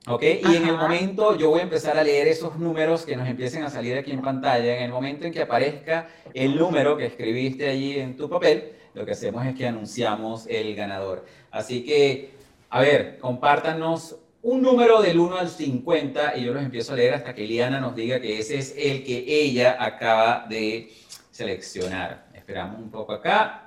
¿Ok? 0.07 0.21
Y 0.21 0.55
en 0.55 0.67
el 0.67 0.77
momento 0.77 1.35
yo 1.35 1.49
voy 1.49 1.61
a 1.61 1.63
empezar 1.63 1.97
a 1.97 2.03
leer 2.03 2.27
esos 2.27 2.57
números 2.57 3.05
que 3.05 3.15
nos 3.15 3.27
empiecen 3.27 3.63
a 3.63 3.71
salir 3.71 3.97
aquí 3.97 4.11
en 4.11 4.21
pantalla. 4.21 4.77
En 4.77 4.83
el 4.83 4.91
momento 4.91 5.25
en 5.25 5.33
que 5.33 5.41
aparezca 5.41 6.07
el 6.33 6.55
número 6.55 6.95
que 6.95 7.07
escribiste 7.07 7.67
allí 7.67 7.99
en 7.99 8.15
tu 8.15 8.29
papel, 8.29 8.73
lo 8.93 9.03
que 9.03 9.13
hacemos 9.13 9.45
es 9.47 9.55
que 9.55 9.67
anunciamos 9.67 10.45
el 10.47 10.75
ganador. 10.75 11.25
Así 11.49 11.83
que, 11.83 12.35
a 12.69 12.81
ver, 12.81 13.17
compártanos 13.17 14.17
un 14.43 14.61
número 14.61 15.01
del 15.01 15.19
1 15.19 15.37
al 15.37 15.49
50 15.49 16.37
y 16.37 16.45
yo 16.45 16.53
los 16.53 16.63
empiezo 16.63 16.93
a 16.93 16.97
leer 16.97 17.15
hasta 17.15 17.33
que 17.33 17.47
Liana 17.47 17.79
nos 17.81 17.95
diga 17.95 18.19
que 18.21 18.37
ese 18.37 18.59
es 18.59 18.75
el 18.77 19.03
que 19.03 19.25
ella 19.27 19.75
acaba 19.79 20.45
de 20.47 20.91
seleccionar. 21.31 22.27
Esperamos 22.31 22.79
un 22.79 22.91
poco 22.91 23.13
acá. 23.13 23.64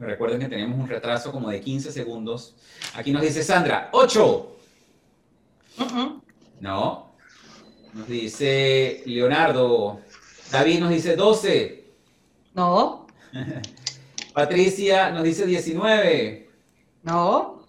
Recuerden 0.00 0.40
que 0.40 0.48
tenemos 0.48 0.78
un 0.78 0.88
retraso 0.88 1.30
como 1.30 1.50
de 1.50 1.60
15 1.60 1.92
segundos. 1.92 2.54
Aquí 2.94 3.12
nos 3.12 3.20
dice 3.20 3.42
Sandra, 3.42 3.90
8. 3.92 4.56
No. 6.60 7.12
Nos 7.92 8.08
dice 8.08 9.02
Leonardo. 9.04 10.00
David 10.50 10.80
nos 10.80 10.90
dice 10.90 11.16
12. 11.16 11.84
No. 12.54 13.06
Patricia 14.32 15.10
nos 15.10 15.22
dice 15.22 15.44
19. 15.44 16.48
No. 17.02 17.60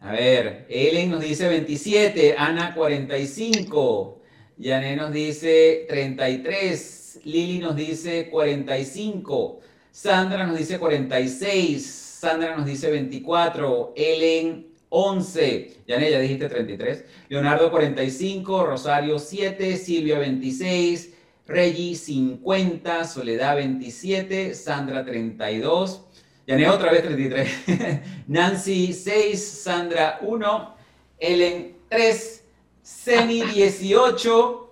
A 0.00 0.12
ver, 0.12 0.66
Ellen 0.68 1.10
nos 1.10 1.20
dice 1.20 1.46
27, 1.46 2.34
Ana 2.36 2.74
45, 2.74 4.22
Yané 4.56 4.96
nos 4.96 5.12
dice 5.12 5.84
33, 5.90 7.20
Lili 7.24 7.58
nos 7.58 7.76
dice 7.76 8.30
45, 8.30 9.60
Sandra 9.92 10.46
nos 10.46 10.56
dice 10.56 10.78
46, 10.78 11.84
Sandra 11.84 12.56
nos 12.56 12.66
dice 12.66 12.90
24, 12.90 13.94
Ellen 13.96 14.66
11, 14.88 15.82
Yané 15.86 16.10
ya 16.10 16.20
dijiste 16.20 16.48
33, 16.48 17.04
Leonardo 17.28 17.70
45, 17.70 18.66
Rosario 18.66 19.18
7, 19.18 19.76
Silvia 19.76 20.18
26, 20.18 21.14
Reggie 21.46 21.94
50, 21.96 23.04
Soledad 23.04 23.56
27, 23.56 24.54
Sandra 24.54 25.04
32, 25.04 26.06
Yané 26.46 26.68
otra 26.68 26.92
vez 26.92 27.02
33, 27.02 28.02
Nancy 28.28 28.92
6, 28.92 29.40
Sandra 29.40 30.18
1, 30.22 30.74
Ellen 31.18 31.76
3, 31.88 32.44
Semi 32.82 33.42
18, 33.42 34.70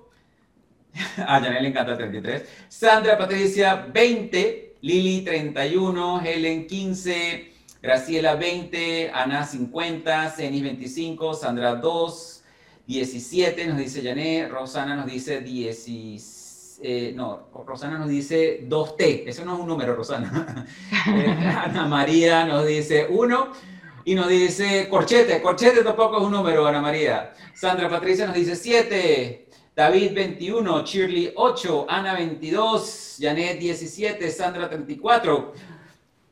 a 1.27 1.41
Yané 1.41 1.61
le 1.61 1.69
encanta 1.69 1.97
33, 1.97 2.47
Sandra 2.69 3.19
Patricia 3.19 3.87
20, 3.93 4.68
Lili 4.81 5.23
31, 5.23 6.21
Helen 6.21 6.67
15, 6.67 7.53
Graciela 7.83 8.37
20, 8.37 9.11
Ana 9.13 9.45
50, 9.45 10.31
Seni 10.31 10.63
25, 10.63 11.35
Sandra 11.35 11.75
2, 11.75 12.45
17 12.87 13.67
nos 13.67 13.79
dice 13.79 14.03
Yané, 14.03 14.49
Rosana 14.49 14.97
nos 14.97 15.07
dice 15.07 15.41
16. 15.41 16.81
Eh, 16.81 17.13
no, 17.15 17.49
Rosana 17.67 17.99
nos 17.99 18.09
dice 18.09 18.67
2T, 18.69 19.25
eso 19.27 19.45
no 19.45 19.55
es 19.55 19.61
un 19.61 19.67
número, 19.67 19.95
Rosana. 19.95 20.67
Eh, 21.09 21.31
Ana 21.65 21.87
María 21.87 22.45
nos 22.45 22.67
dice 22.67 23.07
1 23.09 23.53
y 24.05 24.15
nos 24.15 24.29
dice 24.29 24.89
corchete, 24.89 25.41
corchete 25.41 25.83
tampoco 25.83 26.19
es 26.19 26.23
un 26.23 26.33
número, 26.33 26.67
Ana 26.67 26.81
María. 26.81 27.33
Sandra 27.55 27.89
Patricia 27.89 28.27
nos 28.27 28.35
dice 28.35 28.57
7, 28.57 29.48
David 29.79 30.13
21, 30.13 30.85
Shirley 30.85 31.33
8, 31.37 31.87
Ana 31.89 32.15
22, 32.15 33.17
Janet 33.21 33.61
17, 33.61 34.29
Sandra 34.33 34.69
34. 34.69 35.55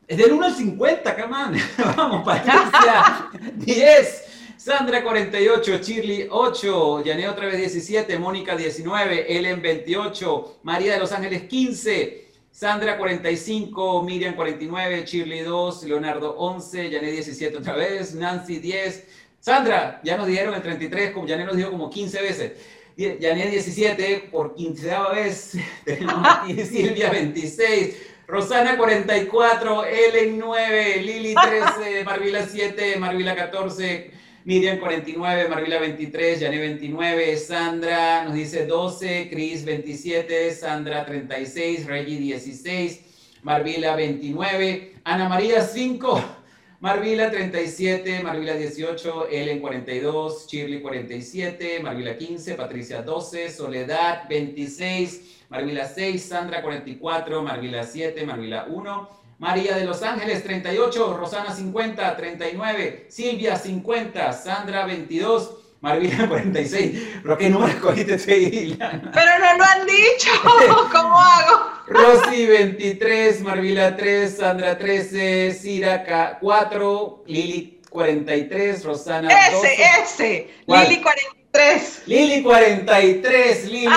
Es 0.05 0.17
del 0.17 0.33
1 0.33 0.45
al 0.47 0.53
50, 0.53 1.15
come 1.15 1.61
Vamos, 1.95 2.25
Patricia 2.25 3.29
10. 3.55 4.23
Sandra 4.57 5.01
48, 5.01 5.77
Shirley 5.77 6.27
8, 6.29 7.05
Yané 7.05 7.29
otra 7.29 7.45
vez 7.45 7.55
17, 7.55 8.19
Mónica 8.19 8.57
19, 8.57 9.37
Ellen 9.37 9.61
28, 9.61 10.59
María 10.63 10.95
de 10.95 10.99
los 10.99 11.13
Ángeles 11.13 11.43
15, 11.43 12.27
Sandra 12.51 12.97
45, 12.97 14.03
Miriam 14.03 14.35
49, 14.35 15.05
Shirley 15.05 15.39
2, 15.39 15.83
Leonardo 15.83 16.35
11, 16.35 16.89
Yané 16.89 17.11
17 17.11 17.55
otra 17.55 17.75
vez, 17.75 18.13
Nancy 18.13 18.59
10, 18.59 19.07
Sandra, 19.39 20.01
ya 20.03 20.17
nos 20.17 20.27
dijeron 20.27 20.53
el 20.53 20.61
33, 20.61 21.11
como 21.11 21.25
Yané 21.25 21.45
nos 21.45 21.55
dijo 21.55 21.71
como 21.71 21.89
15 21.89 22.21
veces. 22.21 22.51
Yané 22.97 23.51
17 23.51 24.29
por 24.31 24.55
15 24.55 24.89
vez, 25.13 25.53
tenemos 25.85 26.15
aquí 26.25 26.55
Silvia 26.65 27.11
26, 27.11 27.95
Rosana 28.25 28.75
44, 28.75 29.85
Ellen 29.85 30.39
9, 30.39 30.97
Lili 31.03 31.35
13, 31.35 32.03
Marvila 32.05 32.47
7, 32.47 32.97
Marvila 32.97 33.35
14, 33.35 34.11
Miriam 34.45 34.79
49, 34.79 35.47
Marvila 35.47 35.79
23, 35.79 36.39
Jané 36.39 36.57
29, 36.57 37.37
Sandra 37.37 38.23
nos 38.23 38.33
dice 38.33 38.65
12, 38.65 39.29
Cris 39.29 39.63
27, 39.63 40.55
Sandra 40.55 41.05
36, 41.05 41.85
Reggie 41.85 42.17
16, 42.17 43.01
Marvila 43.43 43.95
29, 43.95 44.95
Ana 45.03 45.29
María 45.29 45.61
5, 45.61 46.36
Marvila 46.79 47.31
37, 47.31 48.21
Marvila 48.21 48.53
18, 48.53 49.29
Ellen 49.31 49.59
42, 49.61 50.45
Shirley 50.47 50.79
47, 50.79 51.79
Marvila 51.81 52.15
15, 52.15 52.53
Patricia 52.53 53.01
12, 53.01 53.49
Soledad 53.49 54.27
26, 54.29 55.47
Marvila 55.49 55.87
6, 55.87 56.21
Sandra 56.21 56.61
44, 56.61 57.41
Marvila 57.41 57.83
7, 57.83 58.23
Marvila 58.27 58.67
1, 58.69 59.09
María 59.39 59.75
de 59.75 59.85
los 59.85 60.03
Ángeles 60.03 60.43
38, 60.43 61.17
Rosana 61.17 61.51
50, 61.51 62.15
39, 62.15 63.07
Silvia 63.09 63.55
50, 63.55 64.33
Sandra 64.33 64.85
22, 64.85 65.56
Marvila 65.81 66.27
46. 66.29 67.19
¿Pero 67.23 67.37
qué 67.37 67.49
número 67.49 67.71
escogiste 67.71 68.17
Pero 68.17 69.31
no 69.39 69.57
lo 69.57 69.63
han 69.63 69.85
dicho. 69.85 70.31
¿Cómo 70.91 71.19
hago? 71.19 71.71
Rosy 71.87 72.45
23, 72.45 73.41
Marvila 73.41 73.95
3, 73.95 74.37
Sandra 74.37 74.77
13, 74.77 75.53
Cira 75.53 76.37
4, 76.39 77.23
Lili 77.27 77.81
43, 77.89 78.83
Rosana 78.83 79.29
12. 79.51 79.73
Ese, 79.73 79.83
ese. 80.03 80.49
Lili 80.67 81.01
43. 81.01 82.03
Lili 82.07 82.43
43, 82.43 83.65
Lili. 83.65 83.87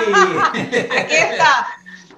Aquí 0.98 1.15
está. 1.15 1.66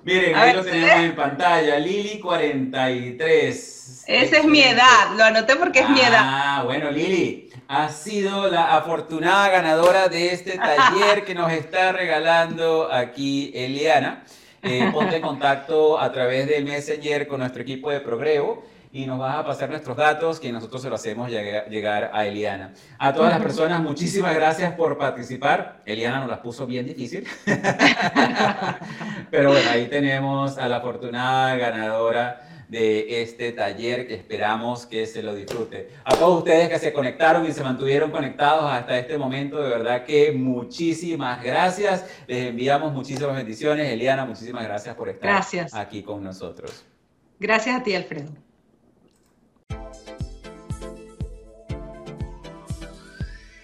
Miren, 0.05 0.35
ahí 0.35 0.53
lo 0.53 0.65
tenemos 0.65 1.05
en 1.05 1.15
pantalla. 1.15 1.79
Lili 1.79 2.19
43. 2.21 4.05
Esa 4.07 4.37
es 4.39 4.45
mi 4.45 4.61
edad, 4.61 5.15
lo 5.17 5.25
anoté 5.25 5.57
porque 5.57 5.81
es 5.81 5.89
mi 5.89 6.01
edad. 6.01 6.23
Ah, 6.23 6.63
bueno, 6.65 6.91
Lili, 6.91 7.52
has 7.69 7.97
sido 7.97 8.49
la 8.49 8.77
afortunada 8.77 9.49
ganadora 9.49 10.09
de 10.09 10.33
este 10.33 10.59
taller 10.59 11.25
que 11.25 11.35
nos 11.35 11.53
está 11.53 11.93
regalando 11.93 12.91
aquí 12.93 13.51
Eliana. 13.55 14.25
Eh, 14.63 14.89
ponte 14.93 15.17
en 15.17 15.23
contacto 15.23 15.99
a 15.99 16.13
través 16.13 16.47
de 16.49 16.61
Messenger 16.61 17.27
con 17.27 17.41
nuestro 17.41 17.63
equipo 17.63 17.91
de 17.91 18.01
Progrevo 18.01 18.63
y 18.93 19.07
nos 19.07 19.19
vas 19.19 19.37
a 19.37 19.45
pasar 19.45 19.71
nuestros 19.71 19.97
datos 19.97 20.39
que 20.39 20.53
nosotros 20.53 20.83
se 20.83 20.89
lo 20.89 20.97
hacemos 20.97 21.31
llegar 21.31 22.11
a 22.13 22.27
Eliana. 22.27 22.75
A 22.99 23.13
todas 23.13 23.33
las 23.33 23.43
personas, 23.43 23.81
muchísimas 23.81 24.35
gracias 24.35 24.75
por 24.75 24.99
participar. 24.99 25.81
Eliana 25.87 26.21
nos 26.21 26.29
las 26.29 26.41
puso 26.41 26.67
bien 26.67 26.87
difícil. 26.87 27.27
Pero 29.31 29.51
bueno, 29.51 29.71
ahí 29.71 29.87
tenemos 29.87 30.59
a 30.59 30.69
la 30.69 30.77
afortunada 30.77 31.57
ganadora 31.57 32.52
de 32.73 33.21
este 33.21 33.53
taller 33.53 34.09
que 34.09 34.15
esperamos 34.15 34.87
que 34.87 35.07
se 35.07 35.23
lo 35.23 35.35
disfrute. 35.35 35.91
A 36.05 36.17
todos 36.17 36.39
ustedes 36.39 36.71
que 36.71 36.79
se 36.79 36.91
conectaron 36.91 37.47
y 37.47 37.53
se 37.53 37.63
mantuvieron 37.63 38.11
conectados 38.11 38.65
hasta 38.73 38.99
este 38.99 39.19
momento, 39.19 39.63
de 39.63 39.69
verdad 39.69 40.05
que 40.07 40.33
muchísimas 40.33 41.45
gracias. 41.45 42.07
Les 42.27 42.47
enviamos 42.47 42.95
muchísimas 42.95 43.37
bendiciones. 43.37 43.93
Eliana, 43.93 44.25
muchísimas 44.25 44.65
gracias 44.65 44.95
por 44.95 45.11
estar 45.11 45.45
aquí 45.73 46.03
con 46.03 46.25
nosotros. 46.25 46.87
Gracias 47.39 47.79
a 47.79 47.83
ti, 47.83 47.95
Alfredo. 47.95 48.31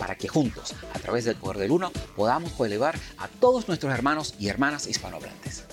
para 0.00 0.16
que 0.16 0.28
juntos, 0.28 0.74
a 0.94 0.98
través 0.98 1.26
del 1.26 1.36
poder 1.36 1.58
del 1.58 1.70
uno, 1.70 1.92
podamos 2.16 2.58
elevar 2.58 2.98
a 3.18 3.28
todos 3.28 3.68
nuestros 3.68 3.92
hermanos 3.92 4.34
y 4.38 4.48
hermanas 4.48 4.86
hispanohablantes. 4.88 5.64